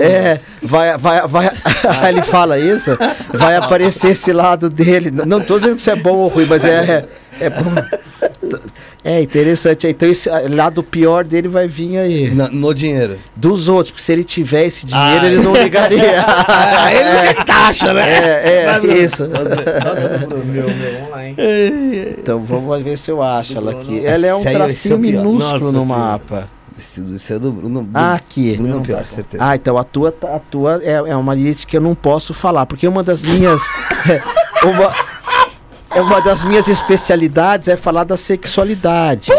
[0.00, 1.50] É, vai, vai, vai.
[2.08, 2.96] ele fala isso,
[3.32, 5.10] vai aparecer esse lado dele.
[5.10, 7.08] Não tô dizendo que isso é bom ou ruim, mas é,
[7.40, 7.74] é, é bom.
[9.06, 9.86] É interessante.
[9.86, 12.30] Então esse lado pior dele vai vir aí.
[12.30, 13.18] Na- no dinheiro.
[13.36, 15.26] Dos outros, porque se ele tiver esse dinheiro, Ah.
[15.26, 16.24] ele não ligaria.
[16.26, 18.02] Ah, ele não quer que taxa, né?
[18.08, 18.94] É, é, Bruno.
[18.96, 19.28] isso.
[19.28, 21.36] Meu, meu, vamos lá, hein?
[22.18, 24.04] Então vamos ver se eu acho ela aqui.
[24.06, 25.22] Ela é um é tracinho pior.
[25.22, 26.00] minúsculo Nossa no Senhora.
[26.00, 26.48] mapa.
[26.78, 27.88] Isso, é do Bruno.
[27.92, 28.56] Ah, aqui.
[28.56, 29.44] Bruno é pior, tá certeza.
[29.46, 32.64] Ah, então a tua, a tua é, é uma Lilith que eu não posso falar,
[32.64, 33.60] porque uma das minhas.
[34.64, 34.94] uma,
[35.94, 39.30] é uma das minhas especialidades é falar da sexualidade.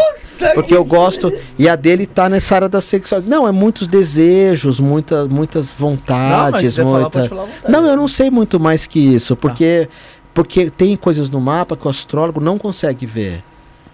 [0.54, 1.32] Porque eu gosto.
[1.58, 3.30] E a dele tá nessa área da sexualidade.
[3.34, 6.76] Não, é muitos desejos, muita, muitas Não, mas vontades.
[6.76, 7.10] falar, muita...
[7.10, 7.72] pode falar vontade.
[7.72, 9.88] Não, eu não sei muito mais que isso, porque,
[10.34, 13.42] porque tem coisas no mapa que o astrólogo não consegue ver.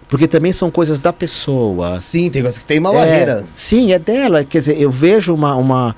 [0.09, 1.99] Porque também são coisas da pessoa.
[1.99, 3.45] Sim, tem coisa que tem uma É, barreira.
[3.55, 4.43] sim, é dela.
[4.43, 5.95] Quer dizer, eu vejo uma, uma,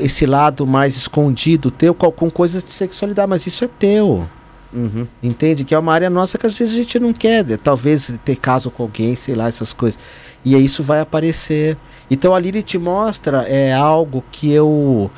[0.00, 4.28] esse lado mais escondido teu com, com coisas de sexualidade, mas isso é teu.
[4.74, 5.06] Uhum.
[5.22, 5.64] Entende?
[5.64, 7.44] Que é uma área nossa que às vezes a gente não quer.
[7.44, 9.98] de- Talvez ter caso com alguém, sei lá, essas coisas.
[10.44, 11.76] E aí isso vai aparecer.
[12.10, 15.10] Então a Lilith te mostra é algo que eu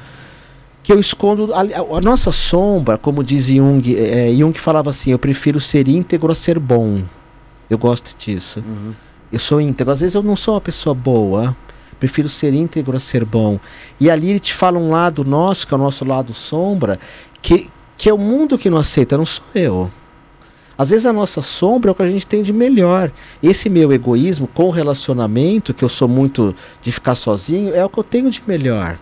[0.83, 5.11] que eu escondo a, a- a nossa sombra, como diz Jung, é, Jung falava assim,
[5.11, 7.03] eu prefiro ser íntegro a ser bom.
[7.69, 8.63] Eu gosto disso.
[8.65, 8.93] Uhum.
[9.33, 9.93] Eu sou íntegro.
[9.93, 11.57] Às vezes eu não sou uma pessoa boa.
[11.99, 13.59] Prefiro ser íntegro a ser bom.
[13.99, 17.01] E ali ele te fala um lado nosso, que é o nosso lado sombra,
[17.43, 19.91] que, que é o mundo que não aceita, não sou eu.
[20.79, 23.11] Às vezes a nossa sombra é o que a gente tem de melhor.
[23.43, 27.89] Esse meu egoísmo com o relacionamento, que eu sou muito de ficar sozinho, é o
[27.89, 28.99] que eu tenho de melhor.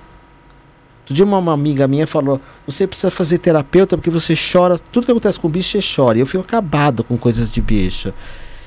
[1.01, 5.11] Outro dia uma, amiga minha falou: você precisa fazer terapeuta porque você chora, tudo que
[5.11, 6.17] acontece com bicho você chora.
[6.17, 8.15] E eu fico acabado com coisas de bicho.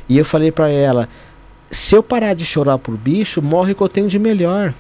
[0.10, 1.08] E eu falei pra ela:
[1.72, 4.74] se eu parar de chorar por bicho, morre o que eu tenho de melhor.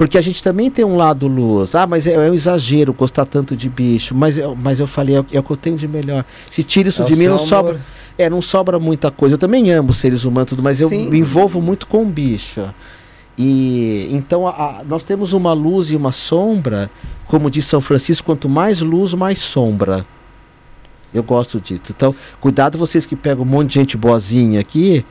[0.00, 1.74] Porque a gente também tem um lado luz.
[1.74, 4.14] Ah, mas é, é um exagero gostar tanto de bicho.
[4.14, 6.24] Mas, eu- mas eu falei, é, o- é o que eu tenho de melhor.
[6.48, 7.46] Se tira isso É de mim, não amor.
[7.46, 7.80] sobra.
[8.16, 9.34] É, não sobra muita coisa.
[9.34, 11.10] Eu também amo seres humanos, tudo, mas eu Sim.
[11.10, 12.62] me envolvo muito com bicho.
[13.36, 16.90] E então a- a- nós temos uma luz e uma sombra,
[17.26, 20.06] como diz São Francisco, quanto mais luz, mais sombra.
[21.12, 21.82] Eu gosto disso.
[21.90, 25.04] Então, cuidado vocês que pegam um monte de gente boazinha aqui,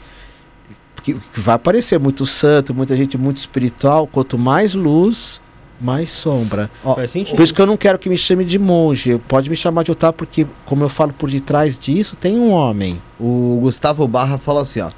[1.02, 4.08] que, que vai aparecer muito santo, muita gente muito espiritual.
[4.08, 5.42] Quanto mais luz,
[5.80, 6.70] mais sombra.
[6.84, 7.36] Ó, Faz sentido.
[7.36, 9.18] Por isso que eu não quero que me chame de monge.
[9.28, 13.02] Pode me chamar de Otávio, porque, como eu falo por detrás disso, tem um homem.
[13.20, 14.92] O Gustavo Barra falou assim, ó.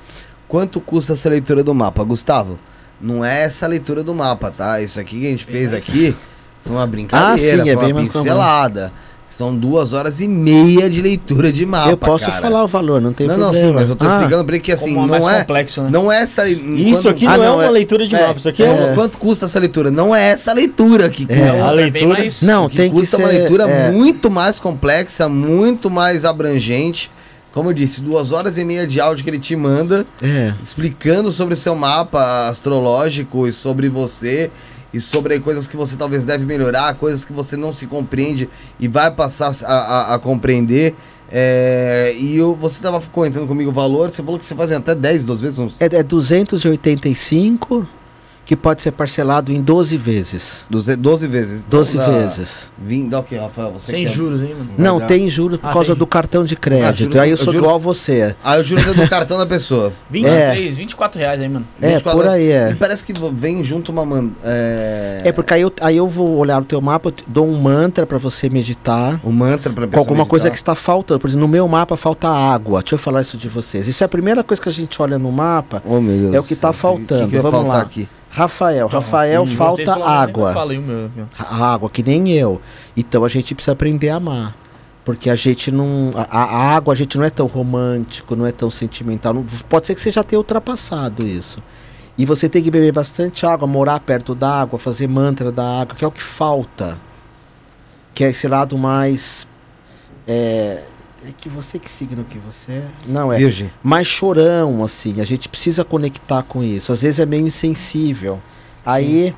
[0.47, 2.03] Quanto custa essa leitura do mapa?
[2.03, 2.59] Gustavo,
[2.99, 4.81] não é essa leitura do mapa, tá?
[4.81, 6.15] Isso aqui que a gente fez aqui
[6.61, 8.93] foi uma brincadeira, Ah, sim, é foi bem uma mais pincelada.
[9.31, 12.41] São duas horas e meia de leitura de mapa, eu posso cara.
[12.41, 13.67] falar o valor, não tem Não, não, problema.
[13.69, 15.89] sim, mas eu tô Ah, explicando pra ele que assim, é não é, complexo, né?
[15.89, 16.49] não é essa...
[16.49, 18.65] Isso aqui Ah, não, é não, uma é- leitura de é, mapa, isso aqui é,
[18.67, 18.93] Quanto, um...
[18.95, 19.89] quanto custa essa leitura?
[19.89, 21.41] Não é essa leitura que custa.
[21.41, 21.49] É.
[21.61, 23.89] a outra bem leitura- mais- Não, O que tem que custa ser, uma leitura é,
[23.91, 27.09] muito mais complexa, muito mais abrangente.
[27.53, 30.53] Como eu disse, duas horas e meia de áudio que ele te manda, É.
[30.61, 34.51] explicando sobre seu mapa astrológico e sobre você
[34.93, 38.87] e sobre coisas que você talvez deve melhorar, coisas que você não se compreende e
[38.87, 40.95] vai passar a, a- a compreender.
[41.33, 44.75] É, e eu, você estava comentando comigo o valor, você falou que você faz em
[44.75, 45.59] até 10, 12 vezes.
[45.59, 47.87] uns É, é 285,
[48.45, 50.65] que pode ser parcelado em 12 vezes.
[50.69, 51.63] 12, 12 vezes.
[51.69, 52.71] 12 Então, vezes.
[52.77, 53.71] 20, dá o que, Rafael?
[53.73, 54.69] Você Sem quer- juros, hein, mano?
[54.77, 55.05] Não, dar.
[55.07, 55.99] tem juros por Ah, causa tem.
[55.99, 56.97] do cartão de Ah, crédito.
[56.97, 58.35] juros- Aí eu sou juros- igual a você.
[58.43, 59.93] Ah, o juros é do cartão da pessoa.
[60.11, 61.65] 23, 24 reais aí, mano.
[61.81, 62.75] É, 24 por aí E é.
[62.75, 64.05] parece que vem junto uma.
[64.05, 67.23] man- É, É porque aí eu, aí eu vou olhar o teu mapa, eu te
[67.27, 69.19] dou um mantra pra você meditar.
[69.23, 70.01] um mantra pra Com pessoa.
[70.03, 70.73] alguma coisa que meditar.
[70.73, 71.19] está faltando.
[71.19, 72.81] Por exemplo, no meu mapa falta água.
[72.81, 73.87] Deixa eu falar isso de vocês.
[73.87, 75.81] Isso é a primeira coisa que a gente olha no mapa.
[75.85, 76.33] Oh, meu Deus.
[76.33, 77.21] É o que tá Esse- faltando.
[77.23, 77.81] O que, que vai Vamos faltar lá.
[77.83, 78.09] aqui?
[78.31, 80.53] Rafael, Então, Rafael, falta água.
[80.53, 81.09] falei o meu.
[81.37, 82.61] A água, que nem eu.
[82.95, 84.55] Então a gente precisa aprender a amar.
[85.03, 86.11] Porque a gente não.
[86.15, 89.33] A, a água, a gente não é tão romântico, não é tão sentimental.
[89.33, 91.61] não- pode ser que você já tenha ultrapassado isso.
[92.17, 95.95] E você tem que beber bastante água, morar perto da água, fazer mantra da água,
[95.95, 96.99] que é o que falta.
[98.13, 99.47] Que é esse lado mais.
[100.27, 100.83] É,
[101.27, 102.87] é que você que signo que você é?
[103.05, 103.71] Não, é Virgem.
[103.83, 105.21] mais chorão, assim.
[105.21, 106.91] A gente precisa conectar com isso.
[106.91, 108.39] Às vezes é meio insensível.
[108.85, 109.33] Aí,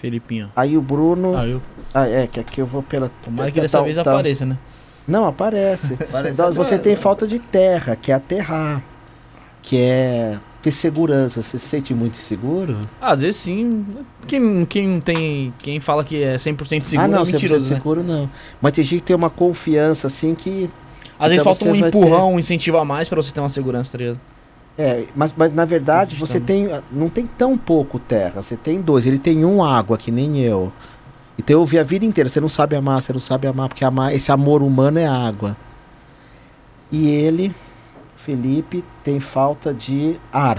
[0.00, 0.50] Felipinho.
[0.56, 1.36] aí o Bruno.
[1.36, 1.62] Ah, eu.
[1.92, 3.10] Ah, é, que aqui eu vou pela.
[3.22, 4.58] Tomara que tá- dessa tá- vez tá- apareça, né?
[5.06, 5.96] Não, aparece.
[6.10, 8.82] Parece Então, você tem falta de terra, que é aterrar.
[9.62, 11.42] Que é ter segurança.
[11.42, 12.78] Você se sente muito seguro?
[13.00, 13.84] Às vezes sim.
[14.26, 15.52] Quem, quem não tem.
[15.58, 17.76] Quem fala que é 100% seguro ah, não, é 100% mentiroso, né?
[17.76, 18.30] seguro não.
[18.62, 20.70] Mas tem gente que tem uma confiança assim que.
[21.18, 23.92] Às vezes Então falta um empurrão, um incentivo a mais pra você ter uma segurança,
[23.92, 24.18] tá ligado?
[24.76, 26.68] É, mas, mas na verdade você tem.
[26.90, 28.42] Não tem tão pouco terra.
[28.42, 29.06] Você tem dois.
[29.06, 30.72] Ele tem um água, que nem eu.
[31.38, 32.30] Então eu ouvi a vida inteira.
[32.30, 35.56] Você não sabe amar, você não sabe amar, porque amar, esse amor humano é água.
[36.90, 37.54] E ele,
[38.24, 40.58] Felipe, tem falta de ar.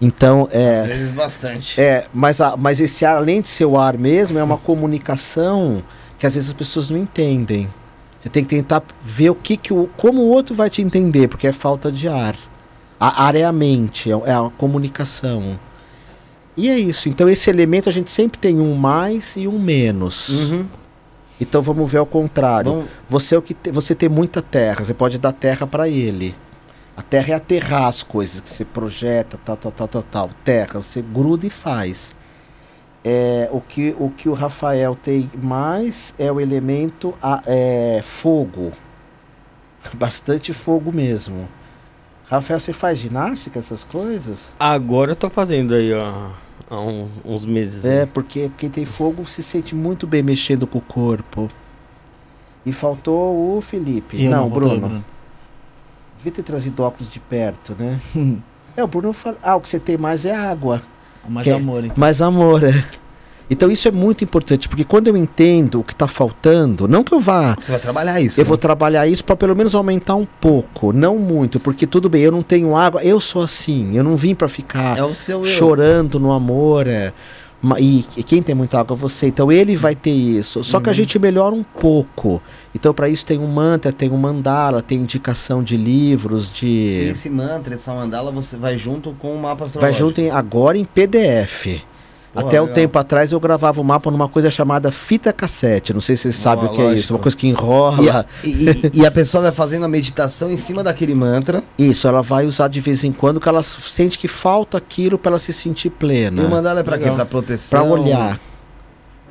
[0.00, 0.80] Então, é.
[0.80, 1.80] Às vezes bastante.
[1.80, 5.82] É, mas, a, mas esse ar, além de ser o ar mesmo, é uma comunicação
[6.18, 7.68] que às vezes as pessoas não entendem.
[8.18, 11.28] Você tem que tentar ver o que, que o, como o outro vai te entender,
[11.28, 12.36] porque é falta de ar.
[12.98, 15.58] A ar é a mente, é, é a comunicação.
[16.56, 17.08] E é isso.
[17.08, 20.28] Então esse elemento a gente sempre tem um mais e um menos.
[20.28, 20.66] Uhum.
[21.40, 22.70] Então vamos ver ao contrário.
[22.72, 25.88] Vamos- Você é o que te- você tem muita terra, você pode dar terra para
[25.88, 26.34] ele.
[27.00, 30.30] A terra é aterrar as coisas que você projeta, tal, tal, tal, tal, tal.
[30.44, 32.14] Terra, você gruda e faz.
[33.02, 38.72] É, o, que, o que o Rafael tem mais é o elemento a- é, fogo.
[39.94, 41.48] Bastante fogo mesmo.
[42.28, 44.52] Rafael, você faz ginástica, essas coisas?
[44.60, 46.32] Agora eu tô fazendo aí, ó,
[46.68, 47.82] há um- uns meses.
[47.82, 51.48] É, porque quem tem fogo se sente muito bem mexendo com o corpo.
[52.66, 54.22] E faltou o Felipe.
[54.22, 55.04] Eu não, botou, Bruno.
[56.20, 57.98] Devia ter trazido óculos de perto, né?
[58.76, 59.38] é, o Bruno fala.
[59.42, 60.82] Ah, o que você tem mais é água.
[61.28, 61.96] Mais Que é- amor, então.
[61.98, 62.84] Mais amor, é.
[63.52, 67.12] Então isso é muito importante, porque quando eu entendo o que está faltando, não que
[67.12, 67.56] eu vá.
[67.58, 68.40] Você vai trabalhar isso.
[68.40, 68.48] Eu né?
[68.48, 72.30] vou trabalhar isso para pelo menos aumentar um pouco, não muito, porque tudo bem, eu
[72.30, 75.44] não tenho água, eu sou assim, eu não vim para ficar É o seu eu.
[75.44, 77.12] chorando no amor, é.
[77.78, 79.26] E e quem tem muita água é você.
[79.26, 80.64] Então ele vai ter isso.
[80.64, 80.92] Só que Uhum.
[80.92, 82.40] a gente melhora um pouco.
[82.74, 87.08] Então para isso tem um mantra, tem um mandala, tem indicação de livros, E de
[87.12, 89.98] esse mantra, essa mandala, você vai junto com o mapa vai astrológico.
[90.08, 91.82] junto em- agora em PDF.
[92.32, 92.74] Porra, Até um legal.
[92.76, 95.92] tempo atrás eu gravava o mapa numa coisa chamada fita cassete.
[95.92, 97.00] Não sei se vocês sabem o que é lógico.
[97.00, 97.12] isso.
[97.14, 98.20] Uma coisa que E enrola.
[98.20, 101.62] a, e- e- e a pessoa vai fazendo a meditação em cima daquele mantra.
[101.76, 105.32] Isso, ela vai usar de vez em quando que ela sente que falta aquilo para
[105.32, 106.40] ela se sentir plena.
[106.40, 107.10] E o mandala é pra quê?
[107.10, 107.80] Pra proteção?
[107.88, 108.40] Para olhar.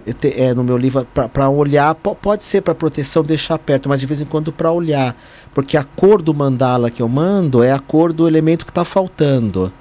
[0.05, 3.87] Eu te- é, no meu livro, para olhar, po- pode ser para proteção deixar perto,
[3.87, 5.15] mas de vez em quando para olhar.
[5.53, 8.83] Porque a cor do mandala que eu mando é a cor do elemento que está
[8.83, 9.71] faltando.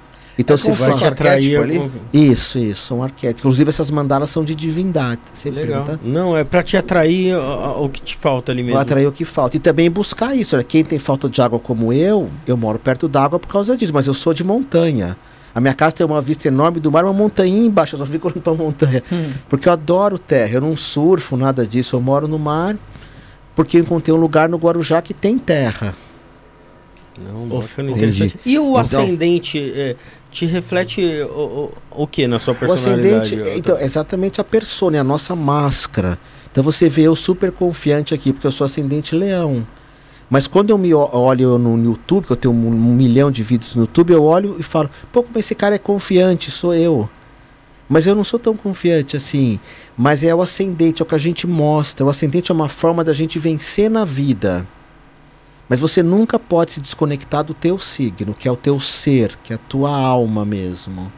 [0.41, 0.93] Então É se fala.
[0.93, 1.91] fosse arquétipo ali?
[2.13, 3.41] Isso, isso, são arquétipos.
[3.41, 5.19] Inclusive essas mandalas são de divindade.
[5.33, 5.83] Você Legal.
[5.83, 8.73] pergunta, Não, é pra te atrair o que te falta ali mesmo.
[8.75, 9.57] Vou atrair o que falta.
[9.57, 10.55] E também buscar isso.
[10.55, 13.91] Olha, quem tem falta de água como eu, eu moro perto d'água por causa disso,
[13.93, 15.17] mas eu sou de montanha.
[15.53, 18.27] A minha casa tem uma vista enorme do mar, uma montanha embaixo, eu só fico
[18.29, 19.03] olhando pra montanha.
[19.49, 21.97] Porque eu adoro terra, eu não surfo, nada disso.
[21.97, 22.77] Eu moro no mar
[23.57, 25.93] porque eu encontrei um lugar no Guarujá que tem terra.
[27.21, 28.05] Não, Oh, bacana, entendi.
[28.23, 28.39] interessante.
[28.45, 29.97] E o Então- ascendente é,
[30.31, 33.35] te reflete o, o, o que na sua O personalidade?
[33.35, 36.17] ascendente, então, exatamente a persona, é a nossa máscara.
[36.51, 39.65] Então você vê eu super confiante aqui, porque eu sou ascendente leão.
[40.29, 43.41] Mas quando eu me o- olho no YouTube, que eu tenho um, um milhão de
[43.41, 47.09] vídeos no YouTube, eu olho e falo, pô, como esse cara é confiante, sou eu.
[47.87, 49.59] Mas eu não sou tão confiante assim.
[49.97, 52.05] Mas é o ascendente, é o que a gente mostra.
[52.05, 54.67] O ascendente é uma forma da gente vencer na vida.
[55.69, 59.53] Mas você nunca pode se desconectar do teu signo, que é o teu ser, que
[59.53, 61.11] é a tua alma mesmo.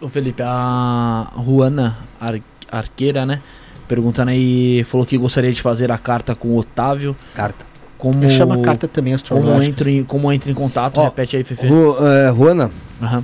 [0.00, 2.40] Ô Felipe, a Juana Ar-
[2.72, 3.42] Arqueira, né?
[3.86, 7.14] Perguntando aí, falou que gostaria de fazer a carta com o Otávio.
[7.34, 7.66] Carta.
[7.98, 9.66] Como, Chama carta também como astrológica.
[9.70, 10.96] entra, em, como entra em contato?
[10.98, 11.66] Ó, Repete aí, Fefe.
[11.66, 11.94] Ru,
[12.34, 12.70] Juana,
[13.02, 13.22] Aham.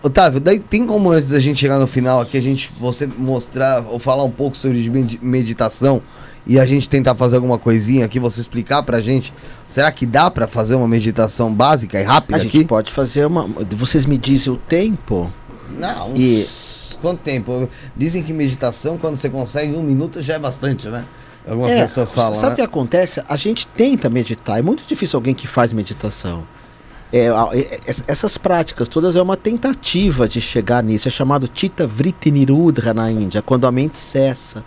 [0.02, 3.84] Otávio, daí tem como antes da gente chegar no final aqui, a gente você mostrar
[3.86, 6.00] ou falar um pouco sobre med- meditação
[6.46, 9.32] e a gente tentar fazer alguma coisinha aqui, você explicar pra gente.
[9.68, 12.66] Será que dá pra fazer uma meditação básica e rápida A gente aqui?
[12.66, 13.46] pode fazer uma.
[13.76, 15.30] Vocês me dizem o tempo?
[15.78, 16.14] Não.
[16.16, 16.46] E-
[17.00, 17.66] Quanto tempo?
[17.96, 21.06] Dizem que meditação, quando você consegue um minuto, já é bastante, né?
[21.48, 22.34] Algumas É, pessoas falam.
[22.34, 22.66] Sabe o que né?
[22.66, 23.22] acontece?
[23.26, 24.58] A gente tenta meditar.
[24.58, 26.46] É muito difícil alguém que faz meditação.
[27.10, 31.08] É, é, es- essas práticas todas é uma tentativa de chegar nisso.
[31.08, 34.62] É chamado Chitta Vritti Nirudra na Índia, quando a mente cessa.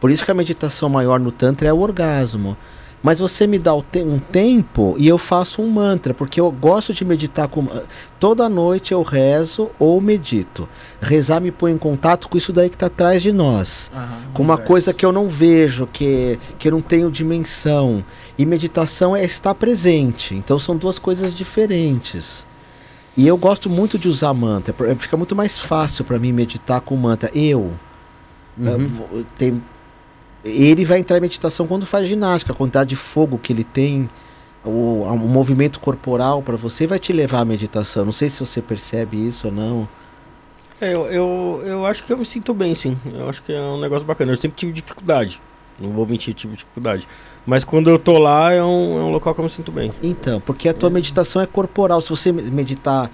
[0.00, 2.56] Por isso que a meditação maior no Tantra é o orgasmo.
[3.00, 3.82] Mas você me dá um
[4.18, 7.68] tempo e eu faço um mantra, porque eu gosto de meditar com.
[8.18, 10.68] Toda noite eu rezo ou medito.
[11.00, 13.88] Rezar me põe em contato com isso daí que está atrás de nós
[14.34, 18.04] com uma coisa que eu não vejo, que, que eu não tenho dimensão.
[18.36, 20.34] E meditação é estar presente.
[20.34, 22.44] Então são duas coisas diferentes.
[23.16, 24.74] E eu gosto muito de usar mantra.
[24.96, 27.30] Fica muito mais fácil para mim meditar com mantra.
[27.32, 27.74] Eu.
[28.58, 28.86] Uhum.
[28.86, 29.62] vou- tem,
[30.44, 32.52] ele vai entrar em meditação quando faz ginástica.
[32.52, 34.08] A quantidade de fogo que ele tem,
[34.64, 38.04] o, o movimento corporal para você vai te levar à meditação.
[38.04, 39.88] Não sei se você percebe isso ou não.
[40.80, 42.96] É, eu, eu, eu acho que eu me sinto bem, sim.
[43.12, 44.32] Eu acho que é um negócio bacana.
[44.32, 45.40] Eu sempre tive dificuldade.
[45.80, 47.06] Não vou mentir, tive dificuldade.
[47.46, 49.92] Mas quando eu tô lá, é um, é um local que eu me sinto bem.
[50.02, 52.00] Então, porque a tua meditação é corporal.
[52.00, 53.10] Se você me- meditar,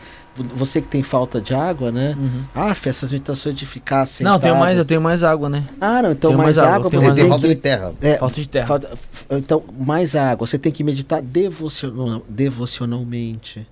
[0.55, 2.17] você que tem falta de água, né?
[2.19, 2.43] Uhum.
[2.55, 4.25] Ah, Fê, essas meditações de ficar sentado.
[4.31, 5.65] Não, eu tenho mais, eu tenho mais água, né?
[5.81, 7.01] Ah, não, então tenho mais, mais água, água.
[7.03, 7.95] mais tem falta de terra.
[8.01, 8.67] é, Falta de terra.
[8.67, 8.91] falta-
[9.31, 10.47] então, mais água.
[10.47, 13.67] Você tem que meditar devocional, devocionalmente.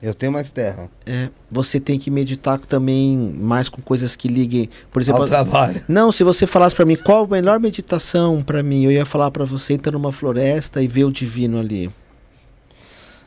[0.00, 0.88] Eu tenho mais terra.
[1.04, 5.80] É, você tem que meditar também mais com coisas que liguem, por exemplo, Ao trabalho.
[5.88, 9.30] Não, se você falasse pra mim qual a melhor meditação pra mim, eu ia falar
[9.32, 11.90] pra você entrar numa floresta e ver o divino ali.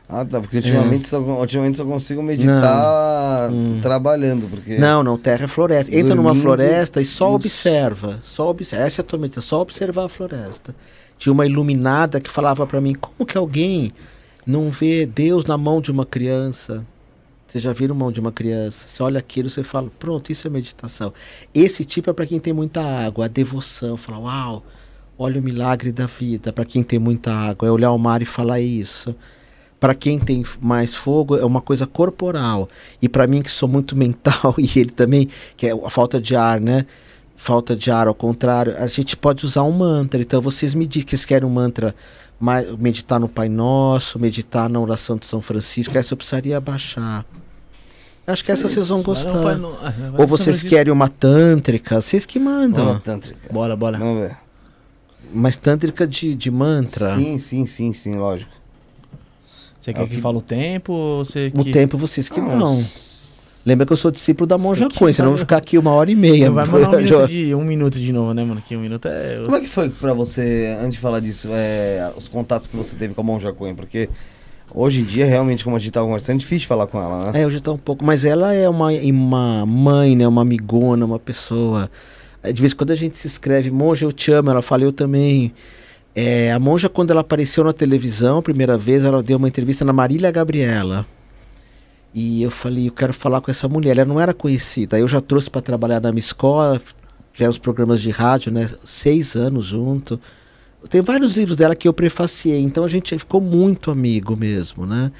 [0.08, 0.40] Ah, tá.
[0.40, 3.50] Porque ultimamente, só, ultimamente só consigo meditar.
[3.50, 3.80] Hum.
[3.80, 4.48] trabalhando.
[4.48, 5.94] Porque Não, não, terra é floresta.
[5.94, 8.18] Entra numa floresta e só observa.
[8.22, 8.84] Só observa.
[8.84, 10.74] Essa é a tua meditação, só observar a floresta.
[11.18, 13.92] Tinha uma iluminada que falava pra mim, como que alguém
[14.46, 16.84] não vê Deus na mão de uma criança?
[17.46, 18.88] Vocês já viram mão de uma criança?
[18.88, 21.12] Você olha aquilo você fala, pronto, isso é meditação.
[21.54, 23.96] Esse tipo é para quem tem muita água, a devoção.
[23.96, 24.64] Fala, uau,
[25.18, 26.52] olha o milagre da vida.
[26.52, 29.14] Para quem tem muita água, é olhar o mar e falar isso.
[29.82, 32.68] Para quem tem mais fogo, é uma coisa corporal.
[33.02, 36.36] E para mim, que sou muito mental, e ele também, que é a falta de
[36.36, 36.86] ar, né?
[37.34, 40.22] Falta de ar, ao contrário, a gente pode usar um mantra.
[40.22, 41.96] Então, vocês me dizem que vocês querem um mantra,
[42.78, 45.98] meditar no Pai Nosso, meditar na oração de São Francisco.
[45.98, 47.26] Essa eu precisaria baixar.
[48.24, 49.32] Acho que essa vocês vão gostar.
[49.58, 49.76] não, não-
[50.12, 52.84] vai Ou vocês querem uma tântrica, vocês que mandam.
[52.84, 53.52] Vamos, Tântrica.
[53.52, 53.98] Bora, bora.
[53.98, 54.36] Vamos ver.
[55.34, 57.16] Mas tântrica de, de mantra.
[57.16, 58.61] Sim, sim, sim, sim, lógico.
[59.82, 61.70] Você quer o que que- fale o tempo ou você O que...
[61.72, 62.56] tempo vocês que não.
[62.56, 63.12] Nossa.
[63.66, 65.90] Lembra que eu sou discípulo da Monja Que Coen, senão eu vou ficar aqui uma
[65.92, 66.50] hora e meia.
[66.50, 68.60] Vai mandar um minuto, de, um minuto de novo, né, mano?
[68.60, 69.40] Que um minuto é...
[69.44, 72.96] Como é que foi pra você, antes de falar disso, é, os contatos que você
[72.96, 73.74] teve com a Monja Coen?
[73.74, 74.08] Porque
[74.74, 77.42] hoje em dia, realmente, como a gente tava conversando, é difícil falar com ela, né?
[77.42, 78.04] É, hoje tá um pouco.
[78.04, 80.26] Mas ela é uma, uma mãe, né?
[80.26, 81.88] Uma amigona, uma pessoa.
[82.42, 84.50] É, De vez em quando a gente se escreve, Monja, eu te amo.
[84.50, 85.52] Ela fala, eu também.
[86.14, 89.84] É, a Monja, quando ela apareceu na televisão, a primeira vez, ela deu uma entrevista
[89.84, 91.06] na Marília Gabriela.
[92.14, 93.92] E eu falei, eu quero falar com essa mulher.
[93.96, 94.98] Ela não era conhecida.
[94.98, 96.80] Eu já trouxe para trabalhar na minha escola,
[97.32, 98.68] tivemos programas de rádio, né?
[98.84, 100.20] Seis anos junto.
[100.90, 105.12] Tem vários livros dela que eu prefaciei, então a gente ficou muito amigo mesmo, né?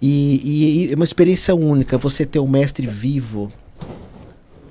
[0.00, 3.52] E, e- e é uma experiência única, você ter um mestre vivo.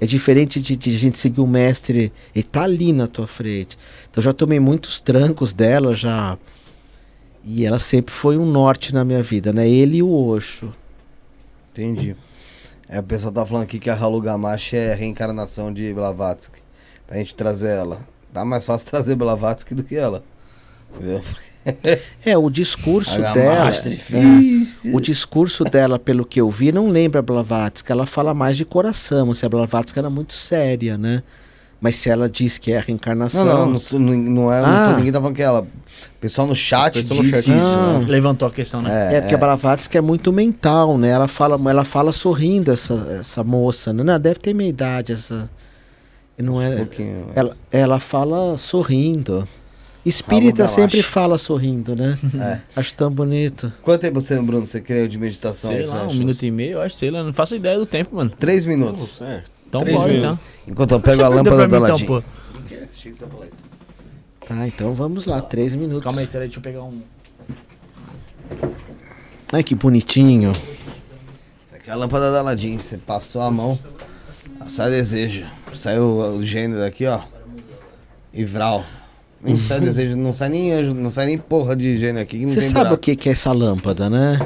[0.02, 3.78] É diferente de, de gente seguir um mestre, ele tá ali na tua frente.
[4.10, 6.38] Então já tomei muitos trancos dela, já.
[7.44, 9.68] E ela sempre foi um norte na minha vida, né?
[9.68, 10.74] Ele e o Osho.
[11.72, 12.16] Entendi.
[12.88, 16.61] É, o pessoal tá falando aqui que a Halu Gamache é a reencarnação de Blavatsky.
[17.06, 18.00] Pra gente trazer ela.
[18.34, 20.24] Tá mais fácil trazer Blavatsky do que ela.
[21.00, 21.22] Viu?
[22.26, 23.72] É, o discurso dela.
[23.72, 27.92] É, o discurso dela, pelo que eu vi, não lembra a Blavatsky.
[27.92, 29.34] Ela fala mais de coração.
[29.34, 31.22] Se a Blavatsky era muito séria, né?
[31.82, 33.46] Mas se ela diz que é a reencarnação.
[33.46, 34.62] Não, não, não, não, não é.
[34.62, 34.90] não Ah.
[34.92, 35.62] tô- ninguém tá falando que é ela.
[35.62, 37.58] O pessoal no chat no disse chat.
[37.58, 38.00] isso, Ah.
[38.00, 38.06] né?
[38.08, 39.16] Levantou a questão, né?
[39.16, 41.10] É, porque a Blavatsky é muito mental, né?
[41.10, 43.94] Ela fala, ela fala sorrindo, essa, essa moça.
[43.94, 44.04] Né?
[44.04, 45.50] Não, deve ter meia idade, essa.
[46.38, 47.28] Não Um é, pouquinho.
[47.36, 49.48] ela, ela fala sorrindo.
[50.10, 52.18] Espírita sempre fala sorrindo, né?
[52.40, 52.62] É.
[52.76, 53.72] Acho tão bonito.
[53.82, 55.72] Quanto tempo você, Bruno, você criou de meditação?
[55.72, 56.16] Sei lá, um acha?
[56.18, 58.32] minuto e meio, eu acho, sei lá, não faço ideia do tempo, mano.
[58.40, 59.22] Três minutos.
[59.22, 59.44] É.
[59.68, 60.34] Então Três bora, minutos.
[60.34, 60.40] então.
[60.68, 61.78] Enquanto eu pego Você a lâmpada da
[63.06, 63.64] ia falar isso.
[64.48, 66.04] Tá, então vamos lá, três minutos.
[66.04, 67.02] Calma aí, peraí, deixa eu pegar um...
[69.54, 70.52] Ai, que bonitinho.
[70.52, 72.78] Isso aqui é a lâmpada da Aladdin.
[72.78, 73.78] Você passou a mão,
[74.68, 75.46] sai desejo.
[75.74, 76.04] Saiu
[76.38, 77.20] o gênio daqui, ó.
[78.34, 78.84] Ivral.
[79.42, 82.45] Nem sai desejo, não sai nem anjo, não sai nem porra de gênio aqui.
[82.45, 82.98] Você sabe o buraco.
[82.98, 84.45] que, que é essa lâmpada, né?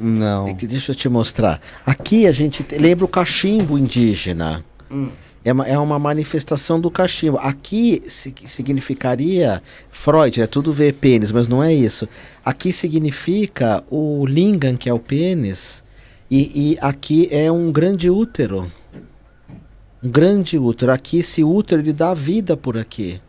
[0.00, 0.48] Não.
[0.48, 1.60] É que Deixa eu te mostrar.
[1.84, 4.64] Aqui a gente te- lembra o cachimbo indígena.
[4.90, 5.08] Hum.
[5.44, 7.38] É, uma, é uma manifestação do cachimbo.
[7.38, 12.08] Aqui si- significaria Freud, é tudo ver pênis, mas não é isso.
[12.44, 15.82] Aqui significa o lingam, que é o pênis,
[16.30, 18.70] e, e aqui é um grande útero.
[20.02, 20.92] Um grande útero.
[20.92, 23.20] Aqui esse útero ele dá vida por aqui.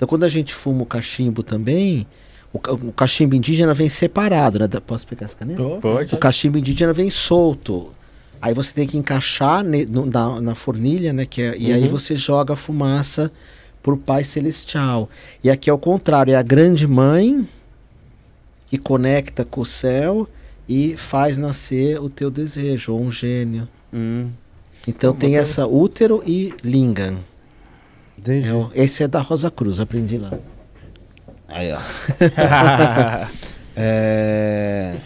[0.00, 2.06] Então quando a gente fuma o cachimbo também,
[2.54, 2.56] o,
[2.88, 4.66] o cachimbo indígena vem separado, né?
[4.86, 5.62] Posso pegar essa caneta?
[5.78, 6.14] Pode.
[6.14, 7.92] O cachimbo indígena vem solto.
[8.40, 11.26] Aí você tem que encaixar ne- no- na, na fornilha, né?
[11.26, 11.90] Que é- e aí Uhum.
[11.90, 13.30] você joga a fumaça
[13.82, 15.10] pro Pai Celestial.
[15.44, 17.46] E aqui é o contrário, é a grande mãe
[18.68, 20.26] que conecta com o céu
[20.66, 23.68] e faz nascer o teu desejo, ou um gênio.
[23.92, 24.30] Hum,
[24.88, 27.18] Então tem essa útero e lingam.
[28.20, 28.48] Entendi.
[28.48, 30.30] É o- Esse é da Rosa Cruz, aprendi lá.
[31.48, 31.78] Aí, ó.
[33.82, 34.96] É.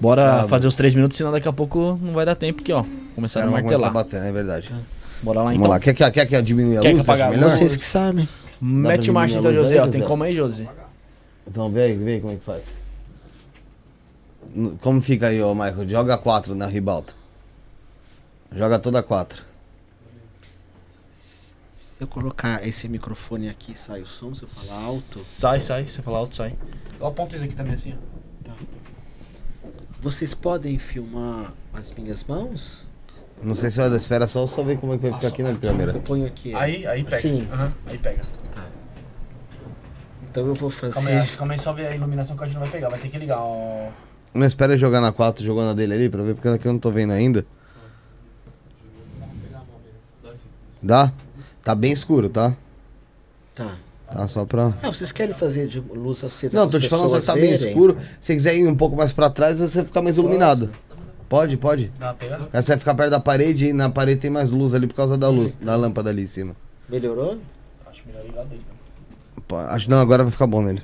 [0.00, 2.72] Bora Ah, fazer os três minutos, senão daqui a pouco não vai dar tempo aqui,
[2.72, 2.84] ó.
[3.14, 4.04] Começar a Cara, vai começar a martelar.
[4.20, 4.74] bater, é verdade.
[5.22, 5.70] Bora lá Vamos então.
[5.70, 5.80] lá.
[5.80, 7.08] Quer que, quer que eu diminua a Quer que luz?
[7.08, 7.50] eu apague Acha a melhor?
[7.56, 8.28] Vocês que sabem.
[8.60, 9.88] Mete marcha então, José, aí, ó.
[9.88, 10.66] Tem como aí, José?
[11.48, 12.62] Então vê aí, vê aí como é que faz.
[14.80, 15.88] Como fica aí, ô Michael?
[15.88, 17.14] Joga 4 na ribalta.
[18.54, 19.42] Joga toda 4.
[22.00, 25.18] Se eu colocar esse microfone aqui, sai o som, se eu falar alto.
[25.18, 25.84] Sai, sai.
[25.84, 26.56] Você falar alto, sai.
[26.98, 27.94] Eu aponto isso aqui também assim,
[28.48, 28.52] ó.
[30.00, 32.88] Vocês podem filmar as minhas mãos?
[33.42, 35.42] Não sei se vai dar, espera só, só ver como é que vai ficar aqui
[35.42, 35.92] na câmera.
[35.92, 36.54] Eu ponho aqui.
[36.54, 37.20] Aí, aí pega.
[37.20, 37.46] Sim.
[37.52, 38.22] Aham, aí pega.
[40.22, 40.94] Então eu vou fazer.
[40.94, 42.88] Calma aí, calma aí, só ver a iluminação que a gente não vai pegar.
[42.88, 43.90] Vai ter que ligar, ó.
[44.32, 46.80] Não espera jogar na 4, jogou na dele ali pra ver, porque aqui eu não
[46.80, 47.44] tô vendo ainda.
[50.82, 51.12] Dá?
[51.62, 52.54] Tá bem escuro, tá?
[53.54, 53.76] Tá.
[54.12, 54.74] Tá só pra.
[54.82, 56.56] Ah, vocês querem fazer de luz acesa?
[56.56, 57.68] Não, tô te falando só que tá bem verem?
[57.68, 57.96] escuro.
[58.20, 60.70] Se você quiser ir um pouco mais pra trás, você fica mais iluminado.
[61.28, 61.92] Pode, pode.
[61.98, 62.48] Dá pra pegar?
[62.52, 64.94] Aí você vai ficar perto da parede e na parede tem mais luz ali por
[64.94, 66.56] causa da luz, da lâmpada ali em cima.
[66.88, 67.38] Melhorou?
[67.88, 68.62] Acho melhor ligar dele.
[69.46, 70.82] Pô, Acho que não, agora vai ficar bom nele.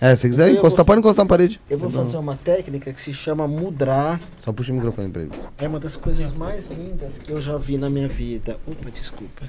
[0.00, 0.14] É.
[0.16, 1.60] Se quiser encostar, vou- pode encostar na parede.
[1.68, 4.20] Eu vou fazer uma técnica que se chama mudrar.
[4.38, 5.32] Só puxa o microfone pra ele.
[5.58, 8.56] É uma das coisas mais lindas que eu já vi na minha vida.
[8.66, 9.46] Opa, desculpa.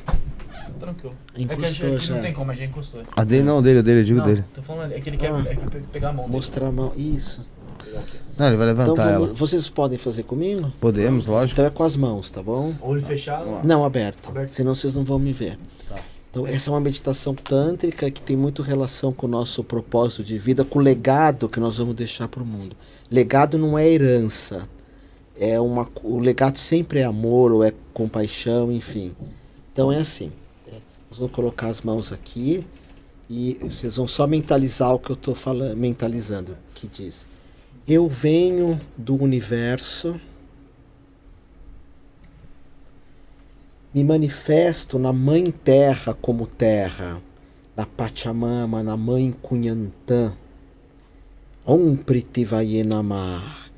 [0.80, 1.16] Tranquilo.
[1.38, 2.16] Encostou é que, a gente, já.
[2.16, 3.02] não tem como, a gente encostou.
[3.16, 4.44] A dele não, o dele, o dele, eu digo não, dele.
[4.54, 5.44] tô falando, é que ele quer, Ah.
[5.48, 6.36] é que pe- pegar a mão dele.
[6.38, 6.94] Mostrar a mão.
[6.96, 7.42] Isso.
[8.38, 9.34] Não, ele vai Então levantar vamos- ela.
[9.34, 10.72] vocês podem fazer comigo?
[10.80, 11.60] Podemos, lógico.
[11.60, 12.74] Então é com as mãos, tá bom?
[12.82, 13.66] Olho fechado.
[13.66, 14.30] Não, aberto.
[14.30, 14.50] Aberto.
[14.52, 15.58] Senão vocês não vão me ver.
[16.30, 20.38] Então, essa é uma meditação tântrica que tem muito relação com o nosso propósito de
[20.38, 22.76] vida, com o legado que nós vamos deixar para o mundo.
[23.10, 24.70] Legado não é herança.
[25.40, 29.16] É uma, o legado sempre é amor ou é compaixão, enfim.
[29.74, 30.32] Então é assim.
[30.68, 30.74] é,
[31.10, 32.64] nós vamos colocar as mãos aqui
[33.28, 37.26] e vocês vão só mentalizar o que eu estou falando, mentalizando, que diz:
[37.88, 40.20] Eu venho do universo
[43.94, 47.20] me manifesto na Mãe Terra como terra,
[47.76, 50.34] na Pachamama, na Mãe Cunhantã,
[51.66, 53.70] Om Prithivaya Namah.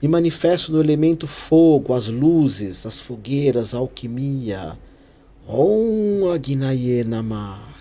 [0.00, 4.78] Me manifesto no elemento fogo, as luzes, as fogueiras, a alquimia.
[5.46, 7.74] Om Agnaye Namah.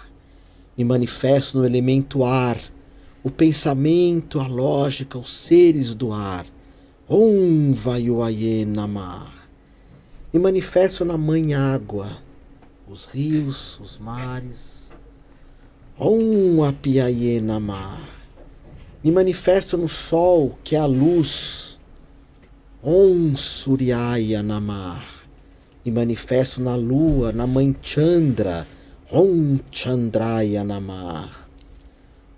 [0.78, 2.60] Me manifesto no elemento ar,
[3.24, 6.46] o pensamento, a lógica, os seres do ar.
[7.08, 8.66] Om Vayuaye
[10.34, 12.18] Me manifesto na mãe água,
[12.86, 14.92] os rios, os mares.
[15.98, 18.10] Om Apiaye Namah.
[19.02, 21.80] Me manifesto no sol, que é a luz.
[22.84, 25.06] Om Suryaya Namah.
[25.86, 28.68] Me manifesto na lua, na mãe Chandra.
[29.10, 31.32] Om Chandraya Namah.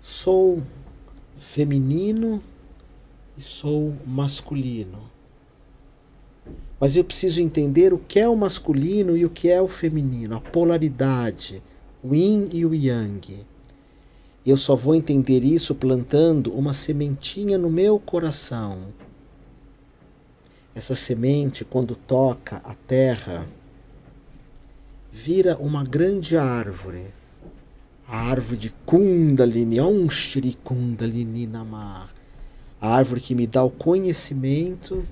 [0.00, 0.62] Sou
[1.40, 2.40] feminino
[3.36, 5.09] e sou masculino.
[6.80, 10.34] Mas eu preciso entender o que é o masculino e o que é o feminino,
[10.34, 11.62] a polaridade,
[12.02, 13.44] o yin e o yang.
[14.46, 18.86] Eu só vou entender isso plantando uma sementinha no meu coração.
[20.74, 23.46] Essa semente, quando toca a terra,
[25.12, 27.04] vira uma grande árvore.
[28.08, 32.08] A árvore de Kundalini, Om Shri Kundalini Namah.
[32.80, 35.04] A árvore que me dá o conhecimento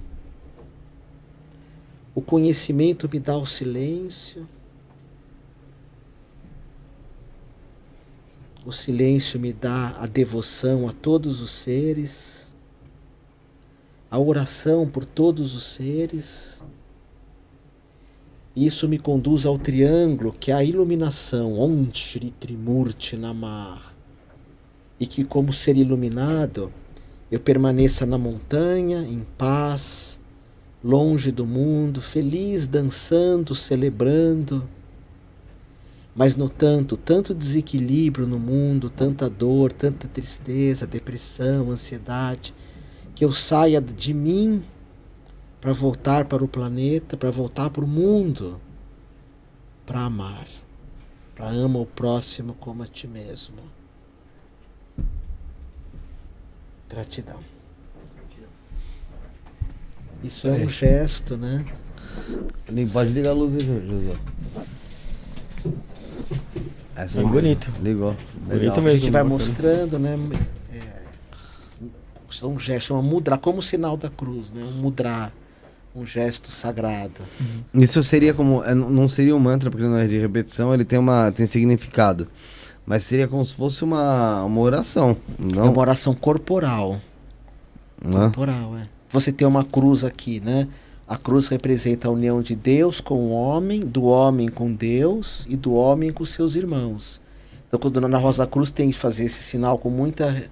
[2.18, 4.48] o conhecimento me dá o silêncio.
[8.66, 12.52] O silêncio me dá a devoção a todos os seres.
[14.10, 16.60] A oração por todos os seres.
[18.56, 23.80] Isso me conduz ao triângulo, que é a iluminação, Om Shri Trimurti Namah.
[24.98, 26.72] E que, como ser iluminado,
[27.30, 30.17] eu permaneça na montanha, em paz,
[30.82, 34.68] longe do mundo, feliz, dançando, celebrando,
[36.15, 42.55] mas no tanto, tanto desequilíbrio no mundo, tanta dor, tanta tristeza, depressão, ansiedade,
[43.15, 44.65] que eu saia de mim
[45.60, 48.60] para voltar para o planeta, para voltar para o mundo,
[49.86, 50.47] para amar,
[51.34, 53.57] para amar o próximo como a ti mesmo.
[56.89, 57.57] Gratidão.
[60.22, 61.64] Isso é um gesto, né?
[62.92, 64.12] Pode ligar a luz aí, José.
[66.97, 67.72] Essa é bonito.
[67.80, 68.16] Ligou.
[68.34, 68.78] Bonito Legal.
[68.78, 68.98] A mesmo.
[68.98, 70.18] gente vai mostrando, né?
[70.72, 74.62] É, um gesto, uma mudra, como o sinal da cruz, né?
[74.64, 75.32] Um mudra,
[75.94, 77.20] um gesto sagrado.
[77.72, 78.64] Isso seria como.
[78.64, 82.26] é, Não seria um mantra, porque não é de repetição, ele tem, uma, tem significado.
[82.84, 85.16] Mas seria como se fosse uma, uma oração.
[85.38, 87.00] É Não, uma oração corporal.
[88.02, 88.18] né?
[88.24, 88.97] Corporal, é.
[89.10, 90.68] Você tem uma cruz aqui, né?
[91.06, 95.56] A cruz representa a união de Deus com o homem, do homem com Deus e
[95.56, 97.20] do homem com seus irmãos.
[97.66, 100.50] Então, quando na Rosa Cruz tem que fazer esse sinal com muita.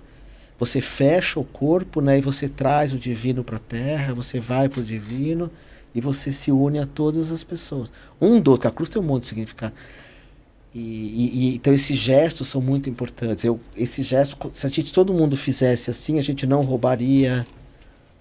[0.59, 2.19] Você fecha o corpo, né?
[2.19, 5.51] E você traz o divino para a terra, você vai para o divino
[5.95, 7.93] e você se une a todas as pessoas.
[8.19, 9.75] Um do outro, a cruz tem um monte de significado.
[10.75, 10.79] E-
[11.51, 13.45] e- então esses gestos são muito importantes.
[13.45, 17.47] Eu, esse gesto, se a gente todo mundo fizesse assim, a gente não roubaria,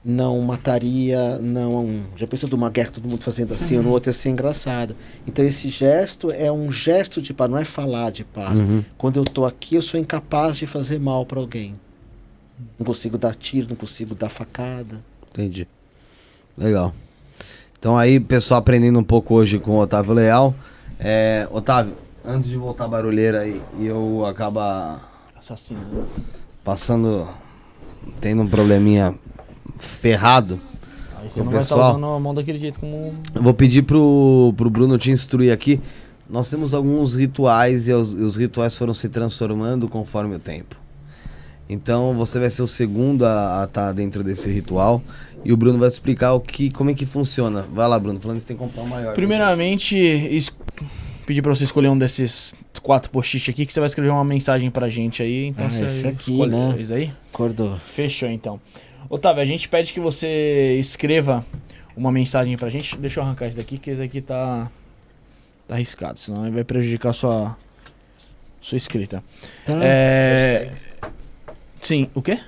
[0.05, 2.03] não mataria, não.
[2.15, 4.95] Já pensou de uma guerra todo mundo fazendo assim, ou no outro ia ser engraçado.
[5.25, 8.61] Então esse gesto é um gesto de paz, não é falar de paz.
[8.61, 8.85] Uhum.
[8.99, 11.75] Quando eu estou aqui, eu sou incapaz de fazer mal para alguém.
[12.77, 15.03] Não consigo dar tiro, não consigo dar facada.
[15.31, 15.67] Entendi.
[16.55, 16.93] Legal.
[17.79, 20.53] Então aí, pessoal, aprendendo um pouco hoje com o Otávio Leal.
[20.99, 25.01] É, Otávio, antes de voltar a barulheira aí, e eu acaba
[25.35, 26.07] Assassino.
[26.63, 27.27] passando,
[28.21, 29.15] tendo um probleminha
[29.79, 30.59] ferrado,
[31.21, 33.13] Aí você O não vai estar pessoal- usando a mão daquele jeito como.
[33.33, 35.81] eu vou pedir pro, pro Bruno te instruir aqui.
[36.29, 40.75] Nós temos alguns rituais e os, e os rituais foram se transformando conforme o tempo.
[41.67, 45.01] Então você vai ser o segundo a estar dentro desse ritual.
[45.43, 47.65] E o Bruno vai te explicar o que, como é que funciona.
[47.73, 48.19] Vai lá, Bruno.
[48.19, 49.13] Falando que você tem que comprar um maior.
[49.15, 50.51] Primeiramente, es-
[51.25, 54.69] pedir pra você escolher um desses quatro post-it aqui, que você vai escrever uma mensagem
[54.69, 55.47] pra gente aí.
[55.47, 56.75] Então Ah, você esse aqui, escolhe né?
[56.95, 57.11] aí?
[57.33, 57.77] Acordou.
[57.77, 58.59] Fechou então.
[59.09, 61.45] Otávio, a gente pede que você escreva
[61.95, 62.97] uma mensagem pra gente.
[62.97, 64.69] Deixa eu arrancar esse daqui, que esse aqui tá.
[65.67, 67.55] tá arriscado, senão ele vai prejudicar sua.
[68.61, 69.23] sua escrita.
[69.65, 69.73] Tá.
[69.83, 70.71] É.
[71.81, 72.39] Sim, o quê?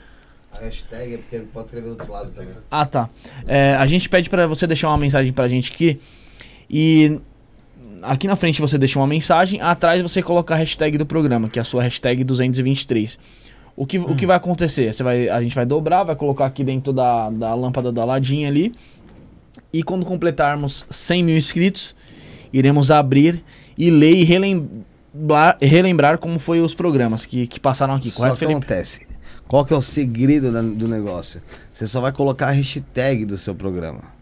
[0.51, 2.53] A hashtag é porque ele pode escrever do outro lado também.
[2.71, 3.09] Ah, tá.
[3.47, 5.99] É, a gente pede pra você deixar uma mensagem pra gente aqui.
[6.69, 7.19] E
[8.01, 11.59] aqui na frente você deixa uma mensagem, atrás você coloca a hashtag do programa, que
[11.59, 13.17] é a sua hashtag 223.
[13.77, 14.91] O que, o que vai acontecer?
[14.91, 18.47] Você vai, a gente vai dobrar, vai colocar aqui dentro da, da lâmpada da ladinha
[18.49, 18.71] ali.
[19.71, 21.95] E quando completarmos 100 mil inscritos,
[22.51, 23.43] iremos abrir
[23.77, 28.33] e ler e relembrar, relembrar como foi os programas que, que passaram aqui, Só correto,
[28.35, 28.57] que Felipe?
[28.65, 29.05] acontece.
[29.47, 31.41] Qual que é o segredo da- do negócio?
[31.71, 34.16] Você só vai colocar a hashtag do seu programa.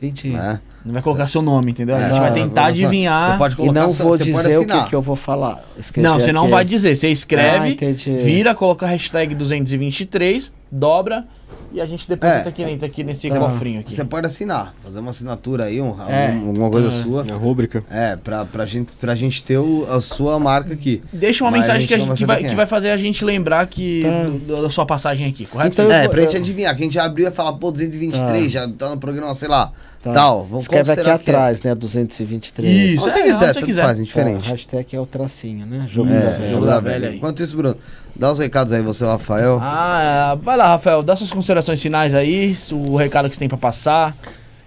[0.00, 0.28] Entendi.
[0.28, 0.60] Né?
[0.84, 1.96] Não vai colocar seu nome, entendeu?
[1.96, 3.32] a É, gente não, vai tentar adivinhar.
[3.32, 5.64] Você pode E colocar não só- vou dizer o que, que eu vou falar.
[5.78, 6.50] Escrever Não, você não aqui.
[6.50, 6.94] vai dizer.
[6.96, 8.10] Você Ah, escreve, entendi.
[8.18, 11.24] vira, coloca a hashtag 223, dobra
[11.72, 12.48] e a gente deposita É.
[12.48, 13.38] aqui dentro, aqui nesse Tá.
[13.38, 13.94] cofrinho aqui.
[13.94, 16.26] Você pode assinar, fazer uma assinatura aí, um, É.
[16.28, 17.02] algum- alguma coisa É.
[17.02, 17.24] sua.
[17.24, 17.82] Na rúbrica.
[17.90, 21.02] É, pra, pra, gente, pra gente ter o- a sua marca aqui.
[21.12, 22.56] Deixa uma Mas mensagem gente que, a gente, que, vai, quem que é.
[22.56, 24.08] vai fazer a gente lembrar que Tá.
[24.46, 25.72] do- da sua passagem aqui, correto?
[25.72, 25.90] Então?
[25.90, 28.68] É, vou- pra gente eu- adivinhar, que a gente abrir e falar, pô, 223, já
[28.68, 29.72] tá no programa, sei lá,
[30.02, 30.12] Tá.
[30.12, 30.44] tal.
[30.44, 31.12] Vamos, Escreve aqui é?
[31.12, 31.74] atrás, né?
[31.74, 32.94] 223.
[32.94, 33.04] Isso.
[33.04, 33.82] Onde você é, quiser, onde você tanto quiser.
[33.82, 34.48] faz, indiferente.
[34.48, 35.84] hashtag é o tracinho, né?
[35.88, 37.14] Jogo É, da Isso, velha.
[37.14, 37.76] Enquanto isso, Bruno,
[38.18, 39.58] dá os recados aí, você, Rafael.
[39.60, 43.58] Ah, vai lá, Rafael, dá suas considerações finais aí, o recado que você tem pra
[43.58, 44.16] passar.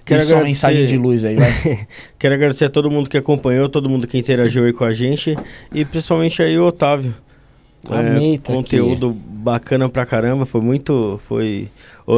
[0.06, 1.88] Quero sua agradecer- mensagem de luz aí, vai.
[2.18, 5.38] Quero agradecer a todo mundo que acompanhou, todo mundo que interagiu aí com a gente
[5.74, 7.14] e principalmente aí o Otávio.
[7.90, 11.70] Amei tá conteúdo bacana pra caramba, foi muito, foi
[12.06, 12.14] o,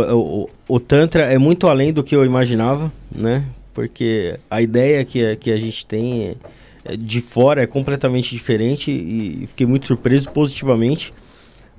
[0.45, 3.43] o, o tantra é muito além do que eu imaginava, né?
[3.73, 6.35] Porque a ideia que, a- que a gente tem é-
[6.93, 11.13] é de fora é completamente diferente e fiquei muito surpreso positivamente.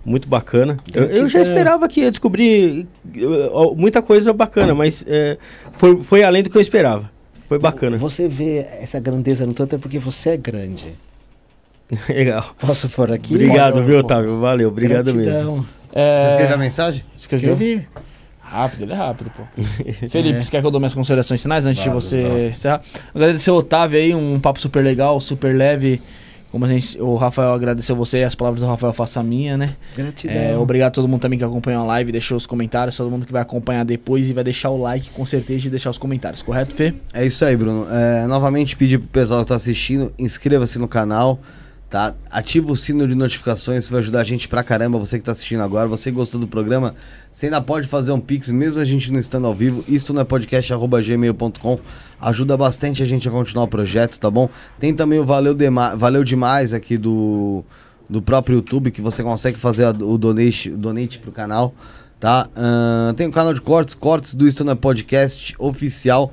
[0.04, 0.76] Muito bacana.
[0.92, 1.42] Eu, eu já Gratidão.
[1.42, 5.38] esperava que ia descobrir uh, muita coisa bacana, mas é,
[5.72, 7.10] foi, foi além do que eu esperava.
[7.48, 7.96] Foi bacana.
[7.98, 10.94] Você vê essa grandeza no tanto é porque você é grande.
[12.08, 12.54] Legal.
[12.58, 13.34] Posso pôr aqui?
[13.34, 13.98] Obrigado, viu.
[13.98, 14.40] Otávio?
[14.40, 15.22] Valeu, obrigado mesmo.
[15.30, 15.66] Gratidão.
[15.92, 17.04] É, Você escreveu a mensagem?
[17.14, 17.52] escreveu?
[17.52, 17.86] Escrevi.
[18.40, 19.42] Rápido, ele é rápido, pô.
[20.08, 22.46] Felipe, você quer que eu dou minhas considerações finais antes de você vai.
[22.48, 22.82] encerrar?
[23.14, 26.02] Agradecer o Otávio aí, um papo super legal, super leve.
[26.52, 29.56] Como a gente, o Rafael agradeceu você e as palavras do Rafael faça a minha,
[29.56, 29.70] né?
[29.96, 30.36] Gratidão.
[30.36, 33.24] É, obrigado a todo mundo também que acompanhou a live, deixou os comentários, todo mundo
[33.24, 36.42] que vai acompanhar depois e vai deixar o like com certeza e deixar os comentários,
[36.42, 36.92] correto, Fê?
[37.14, 37.86] É isso aí, Bruno.
[37.90, 41.40] É, novamente pedir pro pessoal que tá assistindo, inscreva-se no canal,
[41.92, 42.14] tá?
[42.30, 45.32] Ativa o sino de notificações, isso vai ajudar a gente pra caramba, você que tá
[45.32, 46.94] assistindo agora, você que gostou do programa,
[47.30, 50.22] você ainda pode fazer um pix, mesmo a gente não estando ao vivo, isso não
[50.22, 51.78] é podcast.gmail.com,
[52.18, 54.48] ajuda bastante a gente a continuar o projeto, tá bom?
[54.80, 57.62] Tem também o Valeu, Dema Valeu Demais aqui do,
[58.08, 61.74] do próprio YouTube, que você consegue fazer a- o donate, donate pro canal,
[62.18, 62.48] tá?
[62.56, 66.32] Ahn, tem o canal de cortes, cortes do Isto Não é Podcast oficial.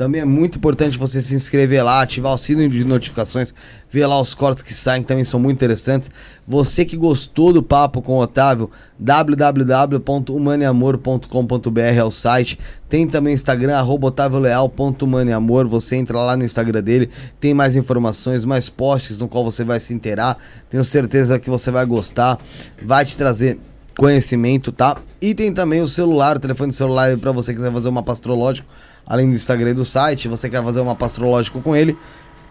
[0.00, 3.52] Também é muito importante você se inscrever lá, ativar o sino de notificações,
[3.90, 6.10] ver lá os cortes que saem, que também são muito interessantes.
[6.48, 12.58] Você que gostou do papo com o Otávio, www.humaneamor.com.br é o site.
[12.88, 15.68] Tem também Instagram, otavioleal.humaneamor.
[15.68, 19.80] Você entra lá no Instagram dele, tem mais informações, mais posts no qual você vai
[19.80, 20.38] se inteirar.
[20.70, 22.38] Tenho certeza que você vai gostar,
[22.82, 23.58] vai te trazer
[23.98, 24.96] conhecimento, tá?
[25.20, 28.12] E tem também o celular, o telefone celular para você que quiser fazer um mapa
[28.12, 28.66] astrológico,
[29.06, 31.96] além do Instagram e do site, você quer fazer um mapa astrológico com ele,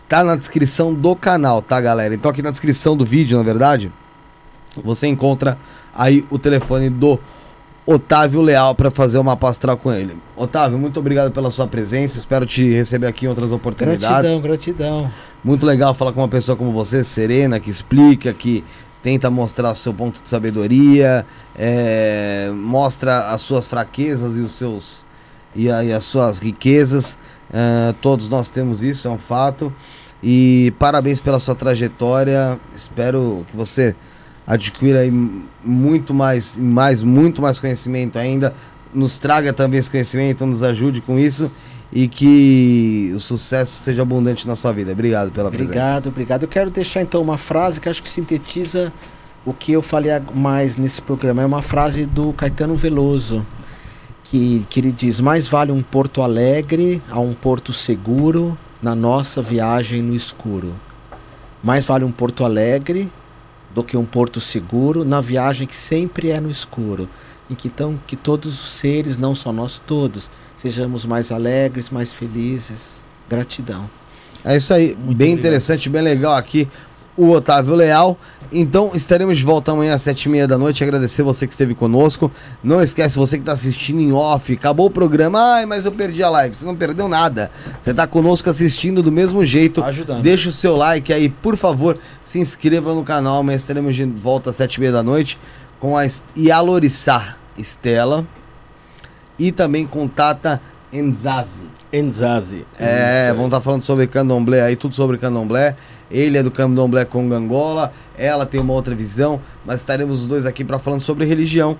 [0.07, 2.13] tá na descrição do canal, tá, galera?
[2.13, 3.91] Então aqui na descrição do vídeo, na verdade,
[4.83, 5.57] você encontra
[5.93, 7.19] aí o telefone do
[7.85, 10.17] Otávio Leal para fazer uma mapa astral com ele.
[10.35, 14.07] Otávio, muito obrigado pela sua presença, espero te receber aqui em outras oportunidades.
[14.07, 15.11] Gratidão, gratidão.
[15.43, 18.63] Muito legal falar com uma pessoa como você, serena, que explica, que
[19.01, 21.25] tenta mostrar seu ponto de sabedoria,
[21.57, 25.05] é, mostra as suas fraquezas e os seus
[25.55, 27.17] e, a- e as suas riquezas.
[27.51, 29.73] É, todos nós temos isso, é um fato.
[30.21, 32.59] E parabéns pela sua trajetória.
[32.75, 33.95] Espero que você
[34.45, 35.01] adquira
[35.63, 38.53] muito mais, mais, muito mais conhecimento ainda.
[38.93, 41.51] Nos traga também esse conhecimento, nos ajude com isso
[41.93, 44.91] e que o sucesso seja abundante na sua vida.
[44.91, 45.69] Obrigado pela presença.
[45.71, 46.43] Obrigado, obrigado.
[46.43, 48.91] Eu quero deixar então uma frase que acho que sintetiza
[49.45, 51.41] o que eu falei mais nesse programa.
[51.41, 53.45] É uma frase do Caetano Veloso,
[54.30, 59.41] que, que ele diz: Mais vale um porto alegre a um porto seguro na nossa
[59.41, 60.74] viagem no escuro.
[61.64, 63.11] Mais vale um porto alegre
[63.74, 67.09] do que um porto seguro na viagem que sempre é no escuro.
[67.49, 72.14] Em que então que todos os seres, não só nós todos, sejamos mais alegres, mais
[72.14, 73.03] felizes.
[73.27, 73.90] Gratidão.
[74.43, 75.40] É isso aí, Muito bem obrigado.
[75.40, 76.67] interessante, bem legal aqui
[77.19, 78.17] o Otávio Leal.
[78.51, 80.83] Então estaremos de volta amanhã às sete e meia da noite.
[80.83, 82.31] Agradecer você que esteve conosco.
[82.64, 85.56] Não esquece, você que está assistindo em off, acabou o programa.
[85.56, 86.56] Ai, mas eu perdi a live.
[86.56, 87.51] Você não perdeu nada.
[87.81, 89.81] Você está conosco assistindo do mesmo jeito.
[89.81, 90.23] Tá ajudando.
[90.23, 91.99] Deixa o seu like aí, por favor.
[92.23, 93.39] Se inscreva no canal.
[93.39, 95.38] Amanhã estaremos de volta às sete e meia da noite
[95.80, 96.03] com a
[96.38, 98.25] Yalorissá Estela
[99.38, 101.64] e também com Tata Enzazi.
[101.93, 102.65] Enzazi.
[102.77, 105.75] É, vamos estar falando sobre candomblé aí, tudo sobre candomblé.
[106.09, 110.45] Ele é do candomblé com Angola, ela tem uma outra visão, mas estaremos os dois
[110.45, 111.77] aqui para falando sobre religião,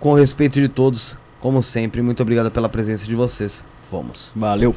[0.00, 2.02] com respeito de todos, como sempre.
[2.02, 3.64] Muito obrigado pela presença de vocês.
[3.88, 4.32] Fomos.
[4.34, 4.74] Valeu.